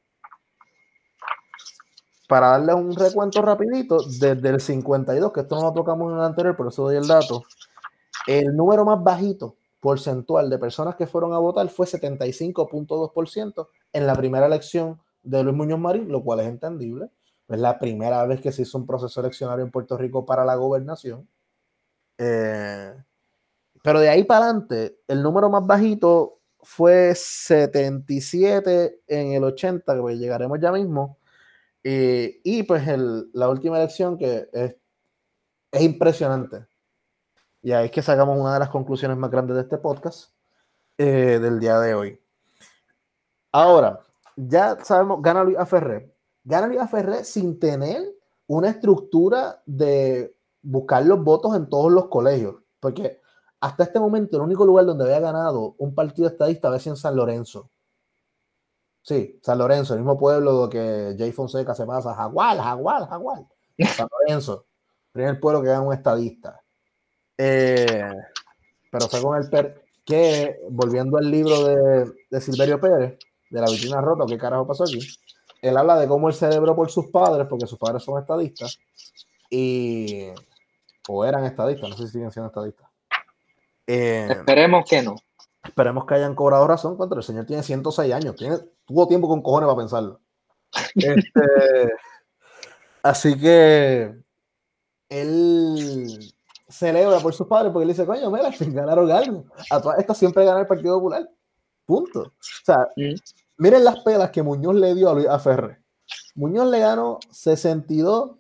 para 2.29 2.49
darle 2.51 2.75
un 2.75 2.95
recuento 2.95 3.41
rapidito, 3.43 3.99
desde 4.19 4.49
el 4.49 4.61
52, 4.61 5.33
que 5.33 5.41
esto 5.41 5.57
no 5.57 5.63
lo 5.63 5.73
tocamos 5.73 6.11
en 6.11 6.19
el 6.19 6.25
anterior, 6.25 6.57
por 6.57 6.69
eso 6.69 6.85
doy 6.85 6.97
el 6.97 7.07
dato, 7.07 7.45
el 8.27 8.57
número 8.57 8.85
más 8.85 9.03
bajito 9.03 9.57
porcentual 9.81 10.51
de 10.51 10.59
personas 10.59 10.97
que 10.97 11.07
fueron 11.07 11.33
a 11.33 11.39
votar 11.39 11.69
fue 11.69 11.87
75.2% 11.87 13.69
en 13.93 14.07
la 14.07 14.15
primera 14.15 14.47
elección 14.47 15.01
de 15.23 15.43
Luis 15.45 15.57
Muñoz 15.57 15.79
Marín, 15.79 16.11
lo 16.11 16.23
cual 16.25 16.41
es 16.41 16.47
entendible. 16.47 17.11
Es 17.49 17.61
la 17.61 17.79
primera 17.79 18.25
vez 18.27 18.41
que 18.41 18.51
se 18.51 18.63
hizo 18.63 18.79
un 18.79 18.87
proceso 18.87 19.21
eleccionario 19.21 19.65
en 19.65 19.71
Puerto 19.71 19.97
Rico 19.97 20.27
para 20.27 20.45
la 20.45 20.57
gobernación. 20.57 21.29
Eh, 22.19 22.93
pero 23.83 24.01
de 24.01 24.09
ahí 24.09 24.25
para 24.25 24.47
adelante, 24.47 24.99
el 25.07 25.23
número 25.23 25.49
más 25.49 25.65
bajito 25.65 26.41
fue 26.67 27.15
77 27.15 29.03
en 29.07 29.33
el 29.35 29.45
80, 29.45 29.95
que 29.95 30.01
pues 30.01 30.19
llegaremos 30.19 30.59
ya 30.61 30.73
mismo, 30.73 31.17
eh, 31.85 32.41
y 32.43 32.65
pues 32.65 32.83
la 33.33 33.49
última 33.49 33.79
elección 33.79 34.19
que 34.19 34.49
es, 34.53 34.77
es 35.71 35.81
impresionante. 35.81 36.67
Y 37.63 37.71
ahí 37.71 37.87
es 37.87 37.93
que 37.93 38.03
sacamos 38.03 38.37
una 38.37 38.55
de 38.55 38.59
las 38.59 38.69
conclusiones 38.71 39.17
más 39.17 39.31
grandes 39.31 39.55
de 39.55 39.63
este 39.63 39.79
podcast 39.79 40.33
eh, 40.99 41.39
del 41.41 41.61
día 41.61 41.79
de 41.79 41.95
hoy. 41.95 42.21
Ahora, 43.53 44.01
ya 44.35 44.77
sabemos, 44.85 45.23
gana 45.23 45.45
Luis 45.45 45.59
Aferré. 45.59 46.13
Gana 46.43 46.67
Luis 46.67 46.81
Aferré 46.81 47.23
sin 47.23 47.61
tener 47.61 48.03
una 48.49 48.71
estructura 48.71 49.63
de 49.67 50.37
buscar 50.63 51.07
los 51.07 51.23
votos 51.23 51.55
en 51.55 51.69
todos 51.69 51.93
los 51.93 52.09
colegios. 52.09 52.57
Porque 52.81 53.21
hasta 53.67 53.83
este 53.83 53.99
momento 53.99 54.37
el 54.37 54.43
único 54.45 54.65
lugar 54.65 54.87
donde 54.87 55.05
había 55.05 55.19
ganado 55.19 55.75
un 55.79 55.93
partido 55.93 56.29
estadista 56.29 56.69
había 56.69 56.79
sido 56.79 56.95
en 56.95 56.99
San 56.99 57.17
Lorenzo. 57.17 57.71
Sí, 59.03 59.39
San 59.43 59.59
Lorenzo, 59.59 59.95
el 59.95 60.01
mismo 60.01 60.17
pueblo 60.17 60.69
que 60.69 61.15
Jay 61.19 61.33
Fonseca 61.33 61.75
se 61.75 61.85
pasa, 61.85 62.15
Jaguar, 62.15 62.59
Jaguar, 62.59 63.09
Jaguar. 63.09 63.45
San 63.97 64.09
Lorenzo, 64.21 64.67
primer 65.13 65.41
pueblo 65.41 65.63
que 65.63 65.69
gana 65.69 65.83
un 65.83 65.93
estadista. 65.93 66.61
Eh, 67.37 68.09
pero 68.91 69.09
fue 69.09 69.21
con 69.21 69.37
el 69.37 69.51
per 69.51 69.85
que, 70.05 70.61
volviendo 70.71 71.19
al 71.19 71.29
libro 71.29 71.65
de, 71.65 72.13
de 72.31 72.41
Silverio 72.41 72.81
Pérez, 72.81 73.19
de 73.51 73.61
la 73.61 73.67
vitrina 73.67 74.01
rota, 74.01 74.25
¿qué 74.29 74.39
carajo 74.39 74.67
pasó 74.67 74.85
aquí? 74.85 75.01
Él 75.61 75.77
habla 75.77 75.99
de 75.99 76.07
cómo 76.07 76.29
él 76.29 76.35
celebró 76.35 76.77
por 76.77 76.89
sus 76.89 77.09
padres, 77.09 77.49
porque 77.49 77.67
sus 77.67 77.79
padres 77.79 78.05
son 78.05 78.21
estadistas, 78.21 78.79
y 79.51 80.29
o 81.09 81.25
eran 81.25 81.45
estadistas, 81.45 81.91
no 81.91 81.97
sé 81.97 82.07
si 82.07 82.13
siguen 82.13 82.31
siendo 82.31 82.49
estadistas. 82.49 82.86
Eh, 83.87 84.27
Esperemos 84.31 84.85
que 84.89 85.03
no. 85.03 85.17
Esperemos 85.63 86.07
que 86.07 86.15
hayan 86.15 86.35
cobrado 86.35 86.67
razón 86.67 86.97
cuando 86.97 87.17
el 87.17 87.23
señor 87.23 87.47
tiene 87.47 87.63
106 87.63 88.13
años. 88.13 88.37
Tiene, 88.37 88.59
tuvo 88.85 89.07
tiempo 89.07 89.29
con 89.29 89.43
cojones 89.43 89.67
para 89.67 89.79
pensarlo. 89.79 90.21
Este, 90.95 91.93
así 93.03 93.39
que 93.39 94.15
él 95.09 96.35
celebra 96.69 97.21
por 97.21 97.33
sus 97.33 97.47
padres 97.47 97.73
porque 97.73 97.85
él 97.85 97.89
dice, 97.89 98.05
coño, 98.05 98.31
mira, 98.31 98.51
ganaron 98.59 99.11
algo. 99.11 99.45
A 99.71 99.81
todas 99.81 99.99
estas 99.99 100.19
siempre 100.19 100.45
gana 100.45 100.61
el 100.61 100.67
Partido 100.67 100.97
Popular. 100.97 101.29
Punto. 101.85 102.21
O 102.21 102.33
sea. 102.65 102.89
Miren 103.59 103.85
las 103.85 104.01
pelas 104.01 104.31
que 104.31 104.43
Muñoz 104.43 104.75
le 104.75 104.95
dio 104.95 105.11
a 105.11 105.15
Luis 105.15 105.29
Aferre. 105.29 105.81
Muñoz 106.35 106.71
le 106.71 106.81
ganó 106.81 107.19
62 107.31 108.33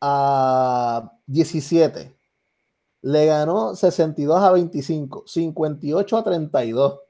a 0.00 1.12
17. 1.26 2.15
Le 3.02 3.26
ganó 3.26 3.74
62 3.74 4.42
a 4.42 4.52
25, 4.52 5.24
58 5.26 6.16
a 6.16 6.24
32. 6.24 7.00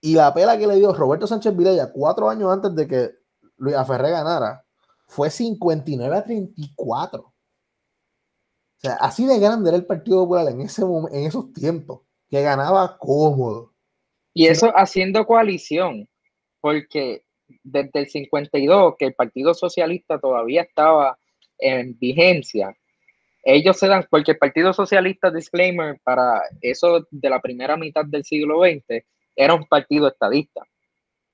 Y 0.00 0.14
la 0.14 0.32
pela 0.32 0.56
que 0.56 0.66
le 0.66 0.76
dio 0.76 0.92
Roberto 0.92 1.26
Sánchez 1.26 1.56
Vilella 1.56 1.92
cuatro 1.92 2.30
años 2.30 2.52
antes 2.52 2.74
de 2.74 2.86
que 2.86 3.10
Luis 3.56 3.74
Aferré 3.74 4.10
ganara 4.10 4.64
fue 5.06 5.30
59 5.30 6.16
a 6.16 6.22
34. 6.22 7.22
O 7.22 8.80
sea, 8.80 8.94
así 8.94 9.26
de 9.26 9.40
grande 9.40 9.70
era 9.70 9.76
el 9.76 9.86
Partido 9.86 10.18
Popular 10.22 10.48
en, 10.48 10.60
ese 10.60 10.82
en 10.82 11.26
esos 11.26 11.52
tiempos, 11.52 12.02
que 12.30 12.42
ganaba 12.42 12.96
cómodo. 12.98 13.72
Y 14.32 14.46
eso 14.46 14.70
haciendo 14.76 15.26
coalición, 15.26 16.08
porque 16.60 17.24
desde 17.64 17.90
el 17.94 18.08
52, 18.08 18.94
que 18.96 19.06
el 19.06 19.14
Partido 19.14 19.52
Socialista 19.54 20.20
todavía 20.20 20.62
estaba 20.62 21.18
en 21.58 21.98
vigencia, 21.98 22.76
ellos 23.50 23.78
se 23.78 23.88
dan, 23.88 24.06
porque 24.10 24.32
el 24.32 24.38
Partido 24.38 24.74
Socialista, 24.74 25.30
disclaimer, 25.30 25.98
para 26.04 26.42
eso 26.60 27.06
de 27.10 27.30
la 27.30 27.40
primera 27.40 27.78
mitad 27.78 28.04
del 28.04 28.22
siglo 28.22 28.60
XX, 28.60 29.02
era 29.34 29.54
un 29.54 29.64
partido 29.64 30.08
estadista. 30.08 30.60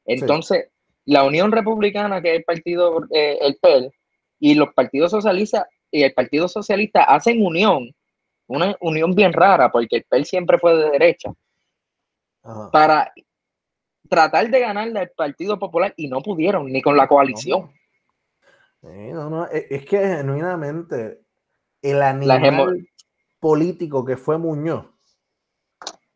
Entonces, 0.05 0.69
la 1.07 1.25
Unión 1.25 1.51
Republicana, 1.51 2.23
que 2.23 2.31
es 2.31 2.39
el 2.39 2.45
partido, 2.45 3.05
eh, 3.11 3.39
el 3.41 3.57
PEL, 3.61 3.91
y 4.39 4.55
los 4.55 4.73
partidos 4.75 5.11
socialistas 5.11 5.67
y 5.91 6.05
el 6.05 6.15
Partido 6.15 6.47
Socialista 6.47 7.03
hacen 7.03 7.45
unión, 7.45 7.93
una 8.47 8.77
unión 8.81 9.13
bien 9.17 9.33
rara, 9.33 9.73
porque 9.73 9.97
el 9.97 10.05
PEL 10.05 10.25
siempre 10.25 10.59
fue 10.59 10.77
de 10.77 10.91
derecha, 10.91 11.33
para 12.71 13.13
tratar 14.09 14.49
de 14.51 14.61
ganarle 14.61 15.01
al 15.01 15.11
Partido 15.11 15.59
Popular 15.59 15.93
y 15.97 16.07
no 16.07 16.23
pudieron, 16.23 16.67
ni 16.67 16.81
con 16.81 16.97
la 16.97 17.09
coalición. 17.09 17.73
No, 18.83 19.31
no, 19.31 19.47
es 19.47 19.85
que 19.85 19.99
genuinamente 19.99 21.24
el 21.85 22.01
animal 22.01 22.89
político 23.39 24.07
que 24.07 24.17
fue 24.17 24.39
Muñoz 24.39 24.87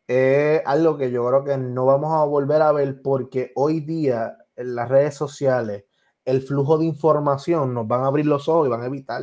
es 0.07 0.63
algo 0.65 0.97
que 0.97 1.11
yo 1.11 1.27
creo 1.27 1.43
que 1.43 1.57
no 1.57 1.85
vamos 1.85 2.11
a 2.11 2.25
volver 2.25 2.63
a 2.63 2.71
ver 2.71 3.03
porque 3.03 3.51
hoy 3.53 3.81
día 3.81 4.35
en 4.55 4.73
las 4.73 4.89
redes 4.89 5.13
sociales 5.13 5.85
el 6.25 6.41
flujo 6.41 6.79
de 6.79 6.85
información 6.85 7.75
nos 7.75 7.87
van 7.87 8.01
a 8.01 8.07
abrir 8.07 8.25
los 8.25 8.49
ojos 8.49 8.65
y 8.65 8.71
van 8.71 8.81
a 8.81 8.87
evitar 8.87 9.21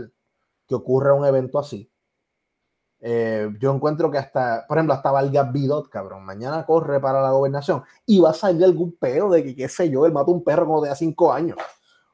que 0.68 0.76
ocurra 0.76 1.14
un 1.14 1.26
evento 1.26 1.59
así. 1.59 1.90
Eh, 3.00 3.50
yo 3.59 3.74
encuentro 3.74 4.09
que 4.09 4.18
hasta, 4.18 4.64
por 4.68 4.78
ejemplo, 4.78 4.94
hasta 4.94 5.11
Valga 5.11 5.50
Bidot, 5.50 5.88
cabrón, 5.88 6.24
mañana 6.24 6.64
corre 6.64 7.00
para 7.00 7.20
la 7.20 7.32
gobernación 7.32 7.82
y 8.06 8.20
va 8.20 8.30
a 8.30 8.35
salir 8.35 8.64
algún 8.64 8.96
pedo 8.96 9.30
de 9.30 9.42
que, 9.42 9.56
qué 9.56 9.68
sé 9.68 9.90
yo, 9.90 10.06
él 10.06 10.12
mata 10.12 10.30
un 10.30 10.44
perro 10.44 10.66
como 10.66 10.80
de 10.80 10.90
hace 10.90 11.04
cinco 11.04 11.32
años. 11.32 11.59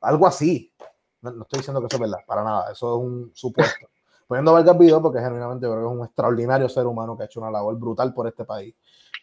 Algo 0.01 0.27
así. 0.27 0.73
No, 1.21 1.31
no, 1.33 1.43
estoy 1.43 1.59
diciendo 1.59 1.81
que 1.83 1.89
eso 1.89 1.97
es 1.97 2.01
verdad, 2.01 2.25
para 2.27 2.43
nada, 2.43 2.73
eso 2.73 2.97
es 2.97 3.05
un 3.05 3.31
supuesto 3.35 3.92
poniendo 4.33 4.55
Vargas 4.55 4.79
Vidal 4.79 5.03
porque 5.03 5.21
genuinamente 5.21 5.67
creo 5.67 5.77
que 5.77 5.85
es 5.85 5.93
un 5.93 6.07
extraordinario 6.07 6.67
ser 6.67 6.87
humano 6.87 7.15
que 7.19 7.25
ha 7.25 7.27
hecho 7.27 7.39
una 7.39 7.51
labor 7.51 7.79
brutal 7.79 8.15
por 8.15 8.27
este 8.27 8.47
país, 8.47 8.75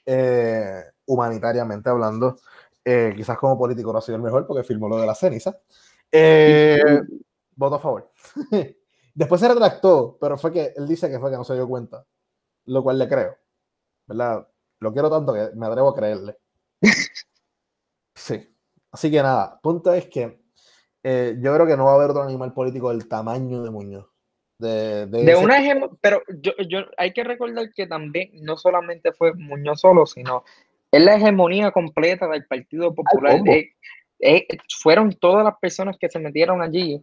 eh, 0.06 0.84
humanitariamente 1.08 1.90
hablando. 1.90 2.36
Eh, 2.86 3.14
quizás 3.18 3.36
como 3.40 3.58
político 3.58 3.92
no 3.92 3.98
ha 3.98 4.02
sido 4.04 4.18
el 4.18 4.22
mejor 4.22 4.46
porque 4.46 4.62
firmó 4.62 4.88
lo 4.88 4.98
de 4.98 5.08
la 5.08 5.16
ceniza. 5.16 5.58
Eh, 6.12 7.02
voto 7.56 7.78
a 7.78 7.80
favor. 7.80 8.12
Después 9.16 9.42
se 9.42 9.48
retractó, 9.48 10.16
pero 10.22 10.38
fue 10.38 10.54
que 10.54 10.74
él 10.78 10.88
dice 10.88 11.10
que 11.10 11.20
fue 11.20 11.32
que 11.32 11.38
no 11.38 11.44
se 11.44 11.56
dio 11.56 11.68
cuenta, 11.68 12.06
lo 12.66 12.84
cual 12.84 13.00
le 13.00 13.10
creo. 13.10 13.36
¿Verdad? 14.06 14.48
Lo 14.80 14.94
quiero 14.94 15.10
tanto 15.10 15.34
que 15.34 15.50
me 15.56 15.66
atrevo 15.66 15.90
a 15.90 15.96
creerle. 15.96 16.38
Sí. 18.14 18.54
Así 18.92 19.10
que 19.10 19.24
nada, 19.24 19.60
punto 19.62 19.94
es 19.94 20.08
que 20.08 20.44
yo 21.04 21.54
creo 21.54 21.66
que 21.66 21.78
no 21.78 21.86
va 21.86 21.94
a 21.94 21.96
haber 21.96 22.10
otro 22.10 22.24
animal 22.24 22.54
político 22.54 22.90
del 22.90 23.08
tamaño 23.08 23.64
de 23.64 23.72
Muñoz. 23.72 24.09
De, 24.60 25.38
una 25.42 25.58
pero 26.02 26.22
yo, 26.42 26.52
yo, 26.68 26.80
hay 26.98 27.14
que 27.14 27.24
recordar 27.24 27.72
que 27.74 27.88
también 27.88 28.30
no 28.42 28.58
solamente 28.58 29.14
fue 29.14 29.34
Muñoz 29.34 29.80
solo, 29.80 30.06
sino 30.06 30.44
es 30.92 31.02
la 31.02 31.16
hegemonía 31.16 31.72
completa 31.72 32.28
del 32.28 32.46
Partido 32.46 32.94
Popular. 32.94 33.42
Eh, 33.48 33.72
eh, 34.20 34.48
fueron 34.82 35.14
todas 35.14 35.46
las 35.46 35.58
personas 35.60 35.98
que 35.98 36.10
se 36.10 36.20
metieron 36.20 36.62
allí 36.62 37.02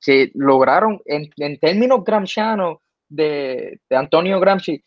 que 0.00 0.30
lograron, 0.34 1.02
en, 1.04 1.28
en 1.36 1.58
términos 1.58 2.02
gramscianos 2.02 2.78
de, 3.06 3.78
de 3.90 3.96
Antonio 3.96 4.40
Gramsci, 4.40 4.82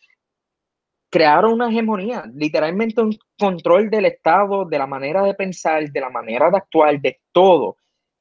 crearon 1.12 1.53
una 1.53 1.69
hegemonía, 1.69 2.23
literalmente 2.34 2.99
un 2.99 3.15
control 3.38 3.91
del 3.91 4.06
Estado, 4.06 4.65
de 4.65 4.79
la 4.79 4.88
manera 4.88 5.21
de 5.21 5.36
pensar, 5.36 5.88
de 5.91 6.01
la 6.01 6.10
manera 6.10 6.49
de 6.49 6.58
actuar, 6.58 6.99
de 6.99 7.19
todo. 7.32 7.77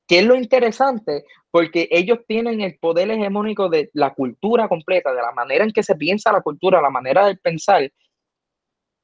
¿Qué 0.06 0.18
es 0.18 0.26
lo 0.26 0.34
interesante? 0.34 1.24
Porque 1.50 1.88
ellos 1.90 2.20
tienen 2.26 2.60
el 2.60 2.78
poder 2.78 3.10
hegemónico 3.10 3.68
de 3.68 3.90
la 3.94 4.14
cultura 4.14 4.68
completa, 4.68 5.12
de 5.12 5.22
la 5.22 5.32
manera 5.32 5.64
en 5.64 5.72
que 5.72 5.82
se 5.82 5.94
piensa 5.94 6.32
la 6.32 6.40
cultura, 6.40 6.82
la 6.82 6.90
manera 6.90 7.26
de 7.26 7.36
pensar. 7.36 7.90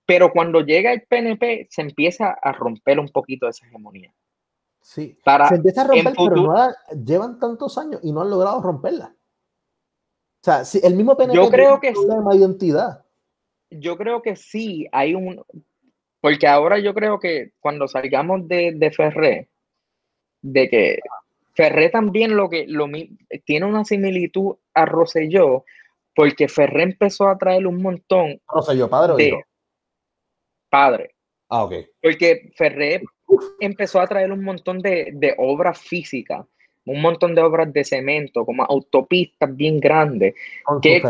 Pero 0.07 0.33
cuando 0.33 0.61
llega 0.61 0.93
el 0.93 1.03
PNP, 1.03 1.69
se 1.71 1.83
empieza 1.83 2.31
a 2.31 2.53
romper 2.53 2.99
un 2.99 3.09
poquito 3.09 3.49
esa 3.49 3.67
hegemonía. 3.67 4.15
Sí, 4.81 5.19
Para, 5.23 5.49
se 5.49 5.57
empieza 5.57 5.83
a 5.83 5.87
romper, 5.87 6.15
pero 6.17 6.37
no 6.37 6.75
llevan 7.05 7.39
tantos 7.39 7.77
años 7.77 8.01
y 8.03 8.13
no 8.13 8.23
han 8.23 8.31
logrado 8.31 8.63
romperla. 8.63 9.15
O 10.41 10.45
sea, 10.45 10.65
si 10.65 10.81
el 10.83 10.95
mismo 10.95 11.17
PNP 11.17 11.37
yo 11.37 11.51
creo 11.51 11.81
que 11.81 11.93
problema 11.93 12.31
de 12.31 12.39
identidad. 12.39 13.05
Yo 13.71 13.99
creo 13.99 14.23
que 14.23 14.37
sí, 14.37 14.89
hay 14.93 15.15
un... 15.15 15.45
Porque 16.21 16.47
ahora 16.47 16.79
yo 16.79 16.95
creo 16.95 17.21
que 17.21 17.53
cuando 17.61 17.87
salgamos 17.87 18.49
de, 18.49 18.73
de 18.75 18.91
Ferré, 18.91 19.51
de 20.43 20.69
que 20.69 20.99
Ferré 21.55 21.91
también 21.91 22.37
lo 22.37 22.49
que 22.49 22.67
lo, 22.69 22.87
tiene 23.45 23.67
una 23.67 23.85
similitud 23.85 24.57
a 24.75 24.85
Rosselló, 24.85 25.65
porque 26.15 26.49
Ferré 26.49 26.85
empezó 26.85 27.29
a 27.29 27.37
traer 27.37 27.67
un 27.67 27.83
montón. 27.83 28.41
¿Rosselló 28.47 28.89
padre 28.89 29.13
o 29.13 29.19
hijo? 29.19 29.43
Padre. 30.71 31.15
Ah, 31.49 31.65
ok. 31.65 31.75
Porque 32.01 32.53
Ferré 32.57 33.03
empezó 33.61 34.01
a 34.01 34.07
traer 34.07 34.31
un 34.33 34.45
montón 34.45 34.79
de, 34.79 35.11
de 35.15 35.35
obras 35.39 35.81
físicas, 35.81 36.47
un 36.85 37.01
montón 37.01 37.35
de 37.35 37.43
obras 37.43 37.73
de 37.73 37.85
cemento, 37.85 38.45
como 38.45 38.65
autopistas 38.65 39.55
bien 39.55 39.81
grandes. 39.81 40.35
Que, 40.81 41.03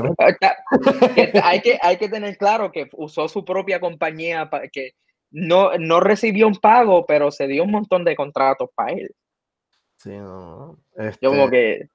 hay, 1.42 1.60
que, 1.60 1.78
hay 1.82 1.96
que 1.96 2.08
tener 2.08 2.36
claro 2.38 2.72
que 2.72 2.88
usó 2.92 3.28
su 3.28 3.44
propia 3.44 3.80
compañía 3.80 4.48
para 4.48 4.68
que 4.68 4.94
no, 5.30 5.76
no 5.78 6.00
recibió 6.00 6.46
un 6.46 6.56
pago, 6.56 7.04
pero 7.06 7.30
se 7.30 7.46
dio 7.46 7.64
un 7.64 7.70
montón 7.70 8.04
de 8.04 8.16
contratos 8.16 8.70
para 8.74 8.92
él. 8.92 9.14
Sí, 9.98 10.10
no. 10.10 10.78
como 11.22 11.44
este 11.44 11.90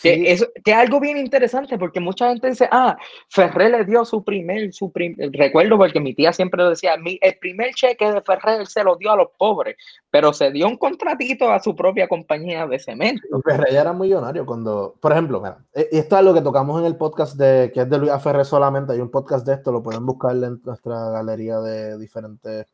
que. 0.00 0.22
Que, 0.22 0.32
es, 0.32 0.48
que 0.64 0.72
algo 0.72 1.00
bien 1.00 1.16
interesante 1.16 1.78
porque 1.78 2.00
mucha 2.00 2.28
gente 2.28 2.48
dice, 2.48 2.68
ah, 2.70 2.96
Ferrer 3.28 3.70
le 3.70 3.84
dio 3.84 4.04
su 4.04 4.22
primer, 4.24 4.72
su 4.72 4.92
recuerdo 5.32 5.78
porque 5.78 6.00
mi 6.00 6.14
tía 6.14 6.32
siempre 6.32 6.64
decía, 6.64 6.96
mi, 6.96 7.18
el 7.20 7.36
primer 7.38 7.74
cheque 7.74 8.10
de 8.10 8.20
Ferrer 8.22 8.66
se 8.66 8.84
lo 8.84 8.96
dio 8.96 9.12
a 9.12 9.16
los 9.16 9.28
pobres, 9.38 9.76
pero 10.10 10.32
se 10.32 10.50
dio 10.50 10.66
un 10.66 10.76
contratito 10.76 11.50
a 11.50 11.60
su 11.60 11.74
propia 11.74 12.08
compañía 12.08 12.66
de 12.66 12.78
cemento. 12.78 13.22
Ferrer 13.44 13.72
ya 13.72 13.80
era 13.82 13.92
millonario 13.92 14.46
cuando, 14.46 14.96
por 15.00 15.12
ejemplo, 15.12 15.40
mira, 15.40 15.58
e, 15.72 15.88
esto 15.92 16.18
es 16.18 16.24
lo 16.24 16.34
que 16.34 16.42
tocamos 16.42 16.80
en 16.80 16.86
el 16.86 16.96
podcast 16.96 17.36
de, 17.36 17.70
que 17.72 17.80
es 17.80 17.90
de 17.90 17.98
Luis 17.98 18.12
Ferrer 18.22 18.44
solamente, 18.44 18.92
hay 18.92 19.00
un 19.00 19.10
podcast 19.10 19.46
de 19.46 19.54
esto, 19.54 19.72
lo 19.72 19.82
pueden 19.82 20.04
buscar 20.04 20.36
en 20.36 20.60
nuestra 20.64 21.10
galería 21.10 21.60
de 21.60 21.98
diferentes 21.98 22.66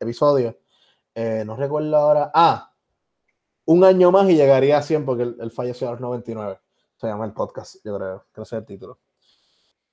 episodios. 0.00 0.54
Eh, 1.14 1.42
no 1.44 1.56
recuerdo 1.56 1.96
ahora, 1.96 2.30
ah, 2.32 2.67
un 3.68 3.84
año 3.84 4.10
más 4.10 4.28
y 4.30 4.34
llegaría 4.34 4.78
a 4.78 4.82
100 4.82 5.04
porque 5.04 5.24
él, 5.24 5.50
falleció 5.50 5.88
a 5.88 5.90
los 5.90 6.00
99. 6.00 6.58
Se 6.96 7.06
llama 7.06 7.26
el 7.26 7.34
podcast, 7.34 7.76
yo 7.84 7.98
creo, 7.98 8.24
que 8.34 8.40
ese 8.40 8.56
es 8.56 8.60
el 8.60 8.64
título. 8.66 8.98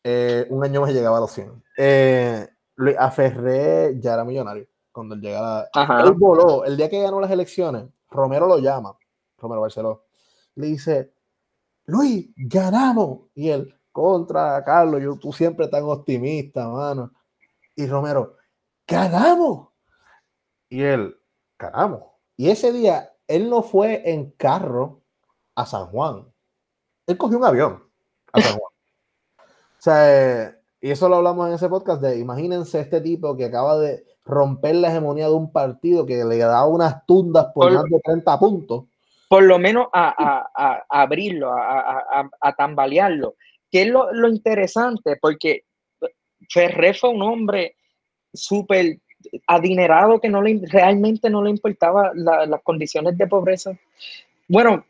Eh, 0.02 0.48
un 0.50 0.64
año 0.64 0.80
más 0.80 0.92
y 0.92 0.94
llegaba 0.94 1.18
a 1.18 1.20
los 1.20 1.32
100. 1.32 1.64
Eh, 1.78 2.48
Luis 2.76 2.96
Aferré 2.98 4.00
ya 4.00 4.14
era 4.14 4.24
millonario 4.24 4.66
cuando 4.94 5.16
él 5.16 5.22
llegaba. 5.22 5.68
Él 5.74 6.14
voló. 6.14 6.64
El 6.64 6.78
día 6.78 6.90
que 6.90 7.02
ganó 7.02 7.20
las 7.20 7.30
elecciones, 7.30 7.84
Romero 8.10 8.48
lo 8.48 8.60
llama, 8.60 8.98
Romero 9.38 9.60
Barceló, 9.60 10.06
le 10.56 10.68
dice, 10.68 11.14
Luis, 11.84 12.30
ganamos. 12.38 13.28
Y 13.34 13.50
él, 13.50 13.78
contra 13.92 14.64
Carlos, 14.64 15.02
yo, 15.04 15.18
tú 15.18 15.34
siempre 15.34 15.68
tan 15.68 15.84
optimista, 15.84 16.66
mano. 16.70 17.12
Y 17.76 17.88
Romero, 17.88 18.38
ganamos. 18.88 19.68
Y 20.70 20.82
él, 20.82 21.20
ganamos. 21.60 22.04
Y 22.38 22.50
ese 22.50 22.72
día 22.72 23.12
él 23.28 23.50
no 23.50 23.64
fue 23.64 24.10
en 24.12 24.32
carro 24.32 25.02
a 25.56 25.66
San 25.66 25.88
Juan. 25.88 26.26
Él 27.08 27.18
cogió 27.18 27.38
un 27.38 27.46
avión 27.46 27.84
a 28.34 28.42
San 28.42 28.58
Juan. 28.58 28.72
o 29.40 29.82
sea, 29.82 30.58
y 30.82 30.92
eso 30.92 31.10
lo 31.10 31.16
hablamos 31.16 31.48
en 31.48 31.56
ese 31.56 31.70
podcast 31.70 32.02
de, 32.02 32.20
imagínense 32.20 32.80
este 32.80 33.02
tipo 33.02 33.36
que 33.36 33.46
acaba 33.46 33.78
de 33.78 34.04
romper 34.24 34.76
la 34.76 34.90
hegemonía 34.90 35.28
de 35.28 35.34
un 35.34 35.52
partido 35.52 36.06
que 36.06 36.24
le 36.24 36.38
daba 36.38 36.68
unas 36.68 37.06
tundas 37.06 37.48
por, 37.54 37.72
más 37.72 37.84
de 37.86 38.00
30 38.04 38.40
puntos. 38.40 38.86
Por 39.30 39.44
lo 39.44 39.58
menos 39.58 39.88
a, 39.94 40.86
abrirlo, 40.90 41.52
a, 41.52 42.56
tambalearlo. 42.58 43.36
Que 43.72 43.84
es 43.84 43.88
lo, 43.88 44.12
lo 44.14 44.28
interesante, 44.28 45.18
porque 45.20 45.66
Ferré 46.50 46.94
fue 46.94 47.10
un 47.10 47.22
hombre 47.24 47.76
súper 48.34 49.00
adinerado 49.48 50.20
que 50.20 50.30
no 50.30 50.42
le, 50.42 50.60
realmente 50.70 51.30
no 51.30 51.44
le 51.44 51.52
importaba 51.52 52.12
las 52.14 52.62
condiciones 52.64 53.18
de 53.18 53.28
pobreza. 53.28 53.78
Bueno, 54.48 54.86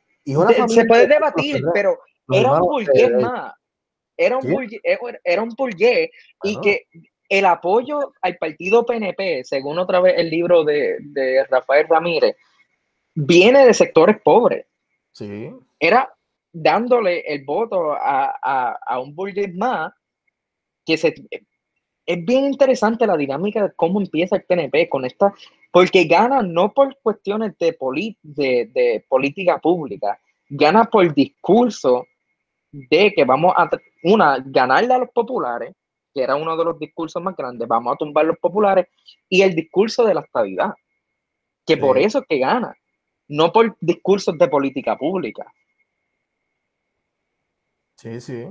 se 0.67 0.86
puede 0.86 1.08
debatir, 1.08 1.63
pero 1.74 2.00
era 2.30 2.54
un 2.54 2.60
burgués 2.60 3.12
más. 3.21 3.54
Era 4.17 4.38
un, 4.38 4.50
burgués, 4.50 4.82
era 5.24 5.41
un 5.41 5.50
burgués 5.50 6.10
y 6.43 6.60
que 6.62 6.88
el 7.28 7.45
apoyo 7.45 8.13
al 8.21 8.38
partido 8.38 8.86
PNP, 8.86 9.43
según 9.43 9.80
otra 9.80 10.00
vez 10.00 10.15
el 10.17 10.30
libro 10.30 10.63
de, 10.63 10.98
de 11.00 11.43
Rafael 11.45 11.88
Ramírez, 11.88 12.36
viene 13.13 13.65
de 13.65 13.74
sectores 13.74 14.17
pobres. 14.24 14.65
Sí. 15.12 15.52
Era 15.80 16.13
dándole 16.52 17.21
el 17.21 17.43
voto 17.43 17.93
a, 17.93 18.78
a, 18.78 19.00
un 19.00 19.13
burgués 19.13 19.54
más 19.56 19.91
que 20.86 20.98
se 20.98 21.13
es 22.05 22.23
bien 22.23 22.45
interesante 22.45 23.07
la 23.07 23.17
dinámica 23.17 23.63
de 23.63 23.73
cómo 23.75 23.99
empieza 23.99 24.35
el 24.35 24.43
PNP 24.43 24.89
con 24.89 25.05
esta, 25.05 25.33
porque 25.71 26.05
gana 26.05 26.41
no 26.41 26.73
por 26.73 26.97
cuestiones 27.01 27.57
de, 27.57 27.75
de, 28.21 28.69
de, 28.73 29.05
política 29.09 29.59
pública, 29.59 30.19
gana 30.47 30.85
por 30.85 31.13
discurso 31.13 32.05
de 32.71 33.13
que 33.13 33.25
vamos 33.25 33.53
a, 33.57 33.69
una, 34.03 34.37
ganarle 34.45 34.93
a 34.93 34.99
los 34.99 35.09
populares, 35.09 35.73
que 36.13 36.21
era 36.21 36.35
uno 36.35 36.55
de 36.55 36.63
los 36.63 36.79
discursos 36.79 37.21
más 37.21 37.35
grandes, 37.35 37.67
vamos 37.67 37.93
a 37.93 37.97
tumbar 37.97 38.25
los 38.25 38.37
populares, 38.37 38.87
y 39.27 39.41
el 39.41 39.55
discurso 39.55 40.05
de 40.05 40.13
la 40.13 40.21
estabilidad, 40.21 40.73
que 41.65 41.77
por 41.77 41.97
eso 41.97 42.19
es 42.19 42.25
que 42.27 42.37
gana, 42.37 42.75
no 43.27 43.51
por 43.51 43.75
discursos 43.81 44.37
de 44.37 44.47
política 44.47 44.95
pública. 44.97 45.51
Sí, 47.97 48.21
sí. 48.21 48.47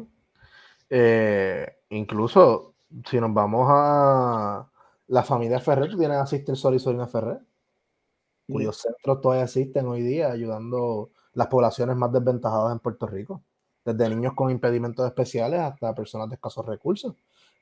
Eh, 0.90 1.66
incluso 1.90 2.73
si 3.08 3.20
nos 3.20 3.34
vamos 3.34 3.66
a 3.70 4.70
la 5.08 5.22
familia 5.22 5.60
Ferrer, 5.60 5.90
tú 5.90 5.98
tienes 5.98 6.18
a 6.18 6.26
Sister 6.26 6.56
Sol 6.56 6.74
y 6.74 6.78
Solina 6.78 7.06
Ferrer, 7.06 7.40
cuyos 8.48 8.76
centros 8.78 9.20
todavía 9.20 9.44
existen 9.44 9.86
hoy 9.86 10.02
día 10.02 10.30
ayudando 10.30 11.10
las 11.32 11.48
poblaciones 11.48 11.96
más 11.96 12.12
desventajadas 12.12 12.72
en 12.72 12.78
Puerto 12.78 13.06
Rico, 13.06 13.42
desde 13.84 14.08
niños 14.08 14.34
con 14.34 14.50
impedimentos 14.50 15.06
especiales 15.06 15.60
hasta 15.60 15.94
personas 15.94 16.28
de 16.28 16.36
escasos 16.36 16.64
recursos. 16.64 17.14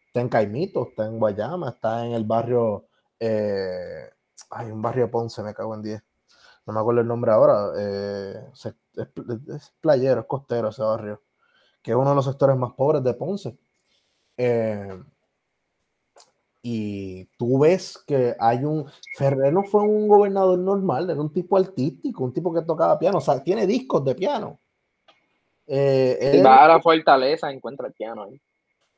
Está 0.06 0.20
en 0.20 0.28
Caimito, 0.28 0.88
está 0.90 1.06
en 1.06 1.18
Guayama, 1.18 1.70
está 1.70 2.04
en 2.04 2.12
el 2.12 2.24
barrio, 2.24 2.86
eh, 3.18 4.10
hay 4.50 4.70
un 4.70 4.82
barrio 4.82 5.10
Ponce, 5.10 5.42
me 5.42 5.54
cago 5.54 5.74
en 5.74 5.82
10, 5.82 6.02
no 6.66 6.72
me 6.72 6.80
acuerdo 6.80 7.00
el 7.00 7.08
nombre 7.08 7.32
ahora, 7.32 7.72
eh, 7.78 8.50
es, 8.52 9.72
playero, 9.80 10.20
es 10.20 10.26
costero 10.26 10.68
ese 10.68 10.82
barrio, 10.82 11.22
que 11.80 11.92
es 11.92 11.96
uno 11.96 12.10
de 12.10 12.16
los 12.16 12.24
sectores 12.26 12.56
más 12.56 12.74
pobres 12.74 13.02
de 13.02 13.14
Ponce. 13.14 13.58
Eh, 14.36 15.02
y 16.62 17.24
tú 17.36 17.58
ves 17.58 17.98
que 18.06 18.36
hay 18.38 18.64
un. 18.64 18.86
Ferrer 19.16 19.52
no 19.52 19.64
fue 19.64 19.82
un 19.82 20.06
gobernador 20.06 20.58
normal, 20.58 21.10
era 21.10 21.20
un 21.20 21.32
tipo 21.32 21.56
artístico, 21.56 22.22
un 22.22 22.32
tipo 22.32 22.54
que 22.54 22.62
tocaba 22.62 22.98
piano, 22.98 23.18
o 23.18 23.20
sea, 23.20 23.42
tiene 23.42 23.66
discos 23.66 24.04
de 24.04 24.14
piano. 24.14 24.60
Eh, 25.66 26.42
va 26.44 26.64
a 26.64 26.68
la 26.68 26.80
fortaleza, 26.80 27.50
encuentra 27.50 27.88
el 27.88 27.92
piano 27.92 28.24
ahí. 28.24 28.40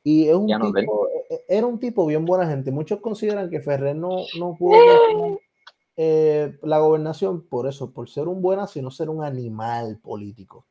Y 0.03 0.27
es 0.27 0.35
un 0.35 0.45
tipo, 0.47 1.07
e, 1.07 1.33
e, 1.33 1.45
era 1.47 1.65
un 1.65 1.79
tipo 1.79 2.05
bien 2.05 2.25
buena 2.25 2.47
gente. 2.47 2.71
Muchos 2.71 2.99
consideran 2.99 3.49
que 3.49 3.61
Ferrer 3.61 3.95
no, 3.95 4.17
no 4.37 4.55
pudo 4.55 4.77
eh, 5.97 6.59
la 6.61 6.79
gobernación 6.79 7.47
por 7.47 7.67
eso, 7.67 7.91
por 7.91 8.09
ser 8.09 8.27
un 8.27 8.41
buena, 8.41 8.67
sino 8.67 8.91
ser 8.91 9.09
un 9.09 9.23
animal 9.23 9.99
político. 10.03 10.65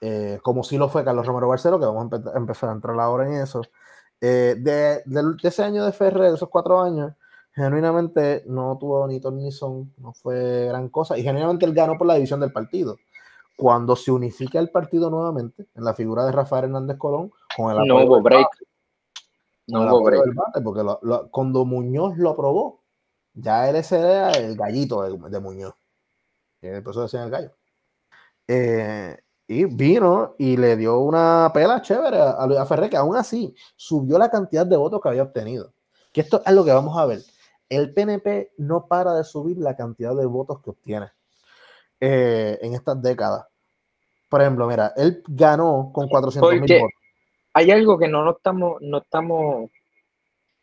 Eh, 0.00 0.38
como 0.42 0.62
si 0.64 0.76
lo 0.76 0.88
fue 0.88 1.04
Carlos 1.04 1.26
Romero 1.26 1.48
Barcelo, 1.48 1.78
que 1.78 1.86
vamos 1.86 2.12
a 2.12 2.38
empezar 2.38 2.70
a 2.70 2.72
entrar 2.72 2.98
ahora 2.98 3.26
en 3.26 3.42
eso. 3.42 3.62
Eh, 4.20 4.56
de, 4.58 5.02
ese 5.42 5.62
año 5.62 5.84
de 5.84 5.92
Ferrer, 5.92 6.30
de 6.30 6.36
esos 6.36 6.48
cuatro 6.48 6.80
años, 6.80 7.12
genuinamente 7.52 8.44
no 8.46 8.76
tuvo 8.78 9.06
ni 9.06 9.20
ton 9.20 9.38
ni 9.38 9.50
son, 9.50 9.92
no 9.96 10.12
fue 10.12 10.66
gran 10.66 10.88
cosa, 10.88 11.16
y 11.16 11.22
genuinamente 11.22 11.64
él 11.64 11.74
ganó 11.74 11.96
por 11.96 12.06
la 12.06 12.14
división 12.14 12.40
del 12.40 12.52
partido. 12.52 12.96
Cuando 13.56 13.96
se 13.96 14.10
unifica 14.10 14.58
el 14.58 14.70
partido 14.70 15.10
nuevamente, 15.10 15.66
en 15.74 15.84
la 15.84 15.94
figura 15.94 16.24
de 16.24 16.32
Rafael 16.32 16.64
Hernández 16.64 16.98
Colón, 16.98 17.32
con 17.56 17.70
el 17.70 17.86
no 17.86 18.04
hubo 18.04 18.22
break. 18.22 18.48
no 19.68 19.82
hubo 19.84 20.04
break. 20.04 20.22
porque 20.64 20.82
cuando 21.30 21.64
Muñoz 21.64 22.16
lo 22.16 22.30
aprobó, 22.30 22.80
ya 23.34 23.68
él 23.68 23.76
ese 23.76 23.98
era 23.98 24.32
el 24.32 24.56
gallito 24.56 25.02
de, 25.02 25.40
Muñoz. 25.40 25.74
Y 26.62 26.80
por 26.80 26.92
eso 26.92 27.02
decían 27.02 27.24
el 27.24 27.30
gallo. 27.30 27.52
Eh, 28.48 29.16
y 29.50 29.64
vino 29.64 30.36
y 30.38 30.56
le 30.56 30.76
dio 30.76 31.00
una 31.00 31.50
pela 31.52 31.82
chévere 31.82 32.18
a 32.20 32.46
Luis 32.46 32.60
Ferrer, 32.68 32.88
que 32.88 32.96
aún 32.96 33.16
así 33.16 33.52
subió 33.74 34.16
la 34.16 34.30
cantidad 34.30 34.64
de 34.64 34.76
votos 34.76 35.00
que 35.02 35.08
había 35.08 35.24
obtenido. 35.24 35.72
Que 36.12 36.20
esto 36.20 36.40
es 36.46 36.52
lo 36.52 36.64
que 36.64 36.70
vamos 36.70 36.96
a 36.96 37.04
ver. 37.04 37.18
El 37.68 37.92
PNP 37.92 38.52
no 38.58 38.86
para 38.86 39.12
de 39.12 39.24
subir 39.24 39.58
la 39.58 39.74
cantidad 39.74 40.14
de 40.14 40.24
votos 40.24 40.62
que 40.62 40.70
obtiene 40.70 41.08
eh, 41.98 42.60
en 42.62 42.74
estas 42.74 43.02
décadas. 43.02 43.44
Por 44.28 44.40
ejemplo, 44.40 44.68
mira, 44.68 44.92
él 44.96 45.20
ganó 45.26 45.90
con 45.92 46.08
400 46.08 46.52
mil 46.52 46.60
votos. 46.60 46.90
Hay 47.52 47.72
algo 47.72 47.98
que 47.98 48.06
no, 48.06 48.30
estamos, 48.30 48.80
no 48.80 48.98
estamos 48.98 49.68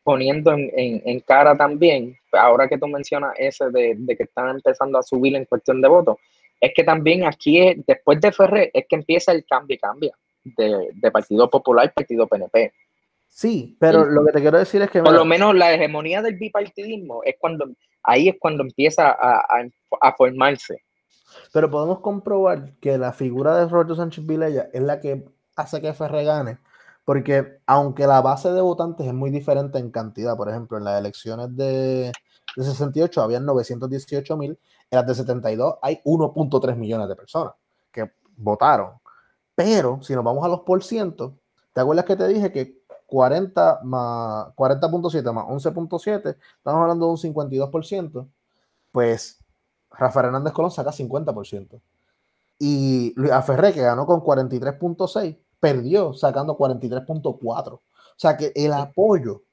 poniendo 0.01 0.53
en, 0.53 1.19
cara 1.27 1.57
también, 1.57 2.17
ahora 2.31 2.69
que 2.69 2.77
tú 2.77 2.87
mencionas 2.87 3.33
ese 3.37 3.69
de, 3.69 3.95
de 3.97 4.15
que 4.15 4.23
están 4.23 4.47
empezando 4.51 4.97
a 4.97 5.03
subir 5.03 5.35
en 5.35 5.43
cuestión 5.43 5.81
de 5.81 5.89
votos 5.89 6.15
es 6.59 6.71
que 6.75 6.83
también 6.83 7.25
aquí, 7.25 7.83
después 7.85 8.19
de 8.19 8.31
Ferrer, 8.31 8.71
es 8.73 8.85
que 8.89 8.95
empieza 8.95 9.31
el 9.31 9.45
cambio 9.45 9.75
y 9.75 9.79
cambia 9.79 10.17
de, 10.43 11.11
Partido 11.11 11.49
Popular 11.49 11.93
Partido 11.93 12.27
PNP. 12.27 12.73
Sí, 13.27 13.77
pero 13.79 14.05
lo 14.05 14.25
que 14.25 14.31
te 14.31 14.41
quiero 14.41 14.57
decir 14.57 14.81
es 14.81 14.89
que... 14.89 15.01
Por 15.01 15.13
lo 15.13 15.25
menos 15.25 15.53
la 15.53 15.73
hegemonía 15.73 16.21
del 16.21 16.37
bipartidismo 16.37 17.21
es 17.23 17.35
cuando, 17.39 17.65
ahí 18.03 18.29
es 18.29 18.35
cuando 18.39 18.63
empieza 18.63 19.11
a, 19.11 20.15
formarse. 20.17 20.83
Pero 21.53 21.69
podemos 21.69 21.99
comprobar 21.99 22.73
que 22.79 22.97
la 22.97 23.13
figura 23.13 23.57
de 23.57 23.67
Roberto 23.67 23.95
Sánchez 23.95 24.25
Vilella 24.25 24.69
es 24.73 24.81
la 24.81 24.99
que 24.99 25.25
hace 25.55 25.81
que 25.81 25.93
Ferrer 25.93 26.25
gane, 26.25 26.57
porque 27.05 27.59
aunque 27.67 28.07
la 28.07 28.21
base 28.21 28.51
de 28.51 28.61
votantes 28.61 29.05
es 29.05 29.13
muy 29.13 29.29
diferente 29.29 29.77
en 29.77 29.91
cantidad, 29.91 30.35
por 30.35 30.49
ejemplo, 30.49 30.77
en 30.77 30.85
las 30.85 30.99
elecciones 30.99 31.55
de, 31.55 32.11
de 32.55 32.63
68 32.63 33.21
habían 33.21 33.45
918 33.45 34.37
mil 34.37 34.57
en 34.91 35.05
de 35.05 35.15
72 35.15 35.75
hay 35.81 36.01
1.3 36.03 36.75
millones 36.75 37.07
de 37.07 37.15
personas 37.15 37.53
que 37.91 38.11
votaron. 38.35 38.91
Pero 39.55 39.99
si 40.01 40.13
nos 40.13 40.23
vamos 40.23 40.45
a 40.45 40.47
los 40.47 40.61
por 40.61 40.83
ciento, 40.83 41.33
¿te 41.73 41.81
acuerdas 41.81 42.05
que 42.05 42.15
te 42.15 42.27
dije 42.27 42.51
que 42.51 42.81
40 43.07 43.81
más 43.83 44.47
40.7 44.55 45.31
más 45.33 45.45
11.7, 45.45 46.37
estamos 46.57 46.81
hablando 46.81 47.05
de 47.05 47.11
un 47.11 47.17
52%, 47.17 48.27
pues 48.91 49.39
Rafael 49.91 50.27
Hernández 50.27 50.53
Colón 50.53 50.71
saca 50.71 50.91
50%. 50.91 51.81
Y 52.59 53.13
Luis 53.15 53.31
Aferré, 53.31 53.73
que 53.73 53.81
ganó 53.81 54.05
con 54.05 54.21
43.6, 54.21 55.37
perdió 55.59 56.13
sacando 56.13 56.57
43.4. 56.57 57.73
O 57.73 57.81
sea 58.15 58.35
que 58.35 58.51
el 58.55 58.73
apoyo 58.73 59.43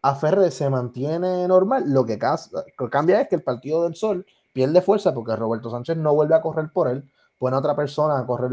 a 0.00 0.14
Ferre 0.14 0.50
se 0.50 0.68
mantiene 0.70 1.46
normal. 1.46 1.84
Lo 1.86 2.04
que 2.04 2.18
cambia 2.18 3.20
es 3.20 3.28
que 3.28 3.36
el 3.36 3.42
Partido 3.42 3.84
del 3.84 3.94
Sol 3.94 4.24
pierde 4.52 4.82
fuerza 4.82 5.14
porque 5.14 5.36
Roberto 5.36 5.70
Sánchez 5.70 5.96
no 5.96 6.14
vuelve 6.14 6.34
a 6.34 6.42
correr 6.42 6.70
por 6.72 6.88
él, 6.88 7.10
pone 7.38 7.56
a 7.56 7.58
otra 7.58 7.74
persona 7.74 8.18
a 8.18 8.26
correr 8.26 8.50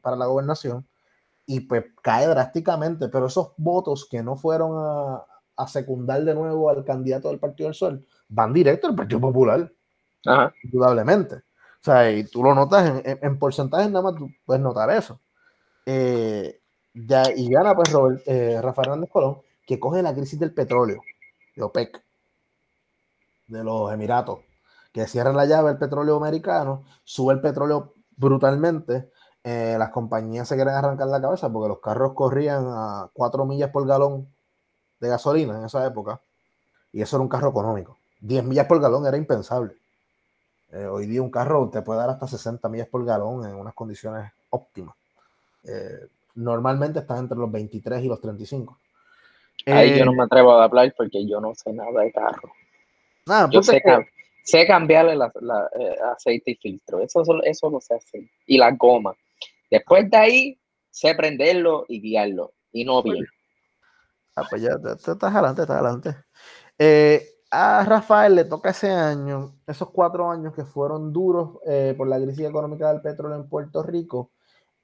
para 0.00 0.16
la 0.16 0.26
gobernación 0.26 0.86
y 1.50 1.60
pues 1.60 1.84
cae 2.02 2.26
drásticamente, 2.26 3.08
pero 3.08 3.26
esos 3.26 3.52
votos 3.56 4.06
que 4.08 4.22
no 4.22 4.36
fueron 4.36 4.72
a, 4.76 5.66
secundar 5.66 6.22
de 6.22 6.34
nuevo 6.34 6.70
al 6.70 6.84
candidato 6.84 7.28
del 7.28 7.40
Partido 7.40 7.68
del 7.68 7.74
Sol 7.74 8.06
van 8.28 8.52
directo 8.52 8.86
al 8.86 8.94
Partido 8.94 9.20
Popular, 9.20 9.72
indudablemente. 10.62 11.36
O 11.36 11.80
sea, 11.80 12.12
y 12.12 12.24
tú 12.24 12.44
lo 12.44 12.54
notas 12.54 13.02
en, 13.04 13.18
en, 13.22 13.38
porcentajes, 13.38 13.90
nada 13.90 14.02
más 14.02 14.14
tú 14.14 14.30
puedes 14.44 14.62
notar 14.62 14.90
eso. 14.90 15.20
Eh, 15.86 16.60
ya, 16.92 17.22
y 17.34 17.48
gana 17.48 17.74
pues 17.74 17.90
Robert, 17.90 18.22
eh, 18.26 18.60
Rafa 18.60 18.82
Hernández 18.82 19.10
Colón, 19.10 19.38
que 19.66 19.80
coge 19.80 20.02
la 20.02 20.14
crisis 20.14 20.38
del 20.38 20.52
petróleo, 20.52 21.00
de 21.56 21.62
OPEC, 21.62 22.04
de 23.46 23.64
los 23.64 23.90
Emiratos, 23.90 24.40
que 24.98 25.06
cierra 25.06 25.32
la 25.32 25.46
llave 25.46 25.70
el 25.70 25.78
petróleo 25.78 26.16
americano, 26.16 26.84
sube 27.04 27.32
el 27.32 27.40
petróleo 27.40 27.94
brutalmente, 28.16 29.10
eh, 29.44 29.76
las 29.78 29.90
compañías 29.90 30.48
se 30.48 30.56
quieren 30.56 30.74
arrancar 30.74 31.06
la 31.06 31.20
cabeza 31.20 31.48
porque 31.52 31.68
los 31.68 31.78
carros 31.78 32.14
corrían 32.14 32.66
a 32.66 33.08
4 33.12 33.44
millas 33.44 33.70
por 33.70 33.86
galón 33.86 34.26
de 34.98 35.08
gasolina 35.08 35.56
en 35.56 35.66
esa 35.66 35.86
época, 35.86 36.20
y 36.92 37.00
eso 37.00 37.16
era 37.16 37.22
un 37.22 37.28
carro 37.28 37.50
económico. 37.50 37.96
10 38.20 38.42
millas 38.42 38.66
por 38.66 38.80
galón 38.80 39.06
era 39.06 39.16
impensable. 39.16 39.76
Eh, 40.72 40.86
hoy 40.86 41.06
día 41.06 41.22
un 41.22 41.30
carro 41.30 41.70
te 41.72 41.80
puede 41.82 42.00
dar 42.00 42.10
hasta 42.10 42.26
60 42.26 42.68
millas 42.68 42.88
por 42.88 43.04
galón 43.04 43.48
en 43.48 43.54
unas 43.54 43.74
condiciones 43.74 44.32
óptimas. 44.50 44.96
Eh, 45.62 46.08
normalmente 46.34 46.98
están 46.98 47.18
entre 47.18 47.38
los 47.38 47.52
23 47.52 48.02
y 48.02 48.08
los 48.08 48.20
35. 48.20 48.76
Ahí 49.66 49.96
yo 49.96 50.04
no 50.04 50.12
me 50.12 50.24
atrevo 50.24 50.54
a 50.54 50.64
hablar 50.64 50.92
porque 50.96 51.24
yo 51.24 51.40
no 51.40 51.54
sé 51.54 51.72
nada 51.72 52.00
de 52.00 52.10
carro. 52.10 52.50
Nada, 53.26 53.48
yo 53.52 53.62
sé, 53.62 53.80
que 53.80 54.17
sé 54.48 54.66
cambiarle 54.66 55.14
la, 55.14 55.30
eh, 55.78 55.96
aceite 56.16 56.52
y 56.52 56.54
filtro, 56.56 57.00
eso, 57.00 57.22
eso 57.44 57.70
no 57.70 57.80
sé 57.80 57.96
hacer. 57.96 58.22
Y 58.46 58.56
la 58.56 58.70
goma. 58.70 59.14
Después 59.70 60.10
de 60.10 60.16
ahí, 60.16 60.60
sé 60.90 61.14
prenderlo 61.14 61.84
y 61.86 62.00
guiarlo, 62.00 62.54
y 62.72 62.82
no 62.84 63.02
bien. 63.02 63.26
Ah, 64.34 64.44
pues 64.48 64.62
ya, 64.62 64.70
estás 64.70 65.22
adelante, 65.22 65.62
estás 65.62 65.76
adelante. 65.76 66.16
Eh, 66.78 67.22
a 67.50 67.84
Rafael 67.84 68.36
le 68.36 68.44
toca 68.44 68.70
ese 68.70 68.90
año, 68.90 69.56
esos 69.66 69.90
cuatro 69.90 70.30
años 70.30 70.54
que 70.54 70.64
fueron 70.64 71.12
duros 71.12 71.58
eh, 71.66 71.94
por 71.94 72.08
la 72.08 72.18
crisis 72.18 72.46
económica 72.46 72.90
del 72.90 73.02
petróleo 73.02 73.36
en 73.36 73.50
Puerto 73.50 73.82
Rico, 73.82 74.30